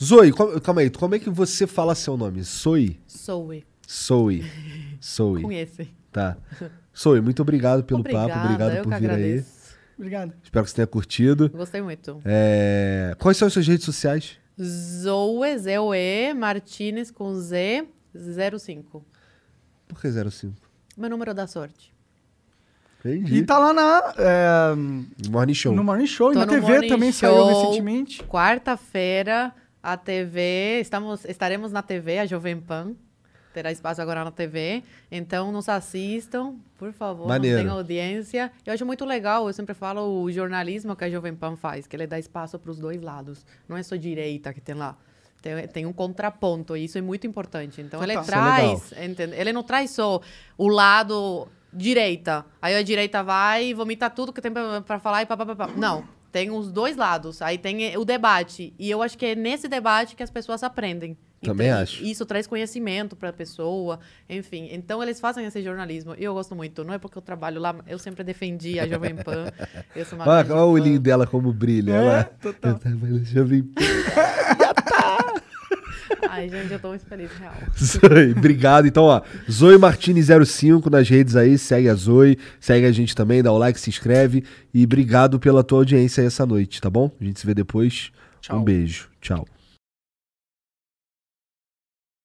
Zoe, 0.02 0.32
calma 0.62 0.82
aí, 0.82 0.90
como 0.90 1.16
é 1.16 1.20
que 1.20 1.30
você 1.30 1.66
fala 1.66 1.96
seu 1.96 2.18
nome? 2.18 2.44
Zoe? 2.44 3.00
Soe. 3.08 3.66
Zoe. 3.90 4.46
Zoe. 5.02 5.42
Conhece. 5.42 5.90
Tá. 6.12 6.38
Zoe, 7.00 7.22
muito 7.22 7.42
obrigado 7.42 7.84
pelo 7.84 8.02
Obrigada, 8.02 8.34
papo, 8.34 8.46
obrigado 8.46 8.84
por 8.84 8.90
vir 9.00 9.10
aí. 9.10 9.16
agradeço. 9.16 9.60
Obrigado. 9.98 10.34
Espero 10.44 10.64
que 10.64 10.70
você 10.72 10.76
tenha 10.76 10.88
curtido. 10.88 11.50
Gostei 11.50 11.82
muito. 11.82 12.22
É, 12.26 13.16
Quais 13.20 13.38
são 13.38 13.48
as 13.48 13.54
suas 13.54 13.68
redes 13.68 13.86
sociais? 13.86 14.38
Zoe, 14.62 15.58
Z-O-E, 15.58 16.34
Martinez 16.34 17.12
com 17.12 17.34
Z, 17.36 17.86
05. 18.60 19.06
Por 19.88 20.02
que 20.02 20.10
05? 20.10 20.54
Meu 20.98 21.10
número 21.10 21.34
da 21.34 21.48
sorte. 21.48 21.94
Entendi. 23.00 23.36
E 23.36 23.44
tá 23.44 23.58
lá 23.58 23.74
na, 23.74 24.14
é, 24.18 25.30
Morning 25.30 25.54
Show. 25.54 25.74
no 25.74 25.84
Morning 25.84 26.06
Show. 26.08 26.34
E 26.34 26.36
na 26.36 26.46
TV 26.46 26.88
também 26.88 27.12
saiu 27.14 27.36
Show. 27.36 27.48
recentemente. 27.48 28.24
Quarta-feira, 28.24 29.54
a 29.82 29.96
TV, 29.96 30.80
estamos, 30.82 31.24
estaremos 31.24 31.72
na 31.72 31.82
TV, 31.82 32.20
a 32.20 32.26
Jovem 32.26 32.60
Pan. 32.60 32.94
Terá 33.54 33.72
espaço 33.72 34.02
agora 34.02 34.24
na 34.24 34.32
TV. 34.32 34.84
Então, 35.12 35.52
nos 35.52 35.68
assistam, 35.68 36.56
por 36.78 36.94
favor. 36.94 37.28
Maneiro. 37.28 37.58
Não 37.58 37.64
tenham 37.64 37.78
audiência. 37.78 38.52
Eu 38.66 38.74
acho 38.74 38.86
muito 38.86 39.06
legal, 39.06 39.48
eu 39.48 39.54
sempre 39.54 39.74
falo, 39.74 40.22
o 40.22 40.32
jornalismo 40.32 40.96
que 40.96 41.04
a 41.04 41.10
Jovem 41.10 41.36
Pan 41.36 41.56
faz, 41.56 41.88
que 41.88 41.96
ele 41.96 42.06
dá 42.06 42.20
espaço 42.20 42.60
para 42.60 42.72
os 42.72 42.78
dois 42.78 43.02
lados. 43.02 43.46
Não 43.68 43.76
é 43.76 43.84
só 43.84 43.96
direita 43.96 44.54
que 44.54 44.62
tem 44.62 44.76
lá. 44.76 44.96
Tem, 45.42 45.68
tem 45.68 45.86
um 45.86 45.94
contraponto, 45.94 46.76
e 46.76 46.84
isso 46.84 46.98
é 46.98 47.02
muito 47.02 47.26
importante. 47.26 47.82
Então, 47.82 48.04
ele 48.04 48.14
Total. 48.14 48.76
Isso 48.76 48.94
é 48.94 48.98
traz, 48.98 49.10
entende? 49.10 49.36
ele 49.36 49.54
não 49.54 49.64
traz 49.64 49.92
só 49.92 50.22
o 50.58 50.68
lado 50.68 51.48
direita. 51.72 52.46
Aí 52.62 52.76
a 52.76 52.84
direita 52.84 53.24
vai 53.24 53.68
e 53.68 53.74
vomita 53.74 54.10
tudo 54.10 54.34
que 54.34 54.42
tem 54.42 54.52
pra 54.52 55.00
falar 55.00 55.22
e 55.22 55.26
papapá. 55.26 55.68
Não, 55.76 56.04
tem 56.32 56.52
os 56.52 56.72
dois 56.72 56.96
lados. 56.96 57.42
Aí 57.42 57.58
tem 57.58 57.96
o 57.98 58.06
debate. 58.06 58.74
E 58.78 58.90
eu 58.90 59.02
acho 59.02 59.18
que 59.18 59.28
é 59.28 59.36
nesse 59.36 59.68
debate 59.68 60.16
que 60.16 60.24
as 60.24 60.30
pessoas 60.30 60.62
aprendem. 60.64 61.18
Também 61.42 61.68
Então, 61.68 61.80
acho. 61.82 62.04
Isso 62.04 62.26
traz 62.26 62.46
conhecimento 62.48 63.16
pra 63.16 63.32
pessoa, 63.32 64.00
enfim. 64.30 64.68
Então 64.72 65.02
eles 65.02 65.20
fazem 65.20 65.46
esse 65.46 65.62
jornalismo. 65.64 66.14
E 66.18 66.24
eu 66.24 66.34
gosto 66.34 66.54
muito. 66.56 66.84
Não 66.84 66.94
é 66.94 66.98
porque 66.98 67.18
eu 67.18 67.22
trabalho 67.22 67.62
lá, 67.62 67.76
eu 67.88 67.98
sempre 67.98 68.24
defendi 68.24 68.80
a 68.80 68.88
Jovem 68.88 69.16
Pan. 69.16 69.46
Eu 69.96 70.06
sou 70.06 70.18
uma 70.18 70.28
Olha, 70.28 70.54
olha 70.54 70.64
o 70.66 70.72
olhinho 70.72 71.00
dela 71.00 71.26
como 71.26 71.52
brilha. 71.54 71.92
É, 71.92 71.96
ela, 71.96 72.24
total. 72.24 72.72
Eu 72.74 72.80
tava- 72.80 73.20
já 73.24 73.44
vi. 73.44 73.64
Ai, 76.30 76.48
gente, 76.48 76.72
eu 76.72 76.80
tô 76.80 76.90
muito 76.90 77.06
feliz, 77.06 77.32
real. 77.34 77.54
Zoe, 77.78 78.32
obrigado. 78.38 78.86
Então, 78.88 79.06
ó, 79.06 79.22
Zoe 79.50 79.78
Martini05 79.78 80.90
nas 80.90 81.10
redes 81.10 81.36
aí, 81.36 81.58
segue 81.58 81.90
a 81.90 81.96
Zoe, 81.96 82.38
segue 82.60 82.86
a 82.86 82.92
gente 82.92 83.16
também, 83.16 83.42
dá 83.42 83.52
o 83.52 83.58
like, 83.58 83.80
se 83.80 83.90
inscreve 83.90 84.44
e 84.74 84.84
obrigado 84.84 85.40
pela 85.40 85.64
tua 85.64 85.80
audiência 85.80 86.22
aí 86.22 86.28
essa 86.28 86.46
noite, 86.46 86.80
tá 86.82 86.90
bom? 86.90 87.12
A 87.20 87.24
gente 87.24 87.40
se 87.40 87.46
vê 87.46 87.54
depois. 87.54 88.12
Tchau. 88.42 88.60
Um 88.60 88.64
beijo. 88.64 89.10
Tchau. 89.20 89.46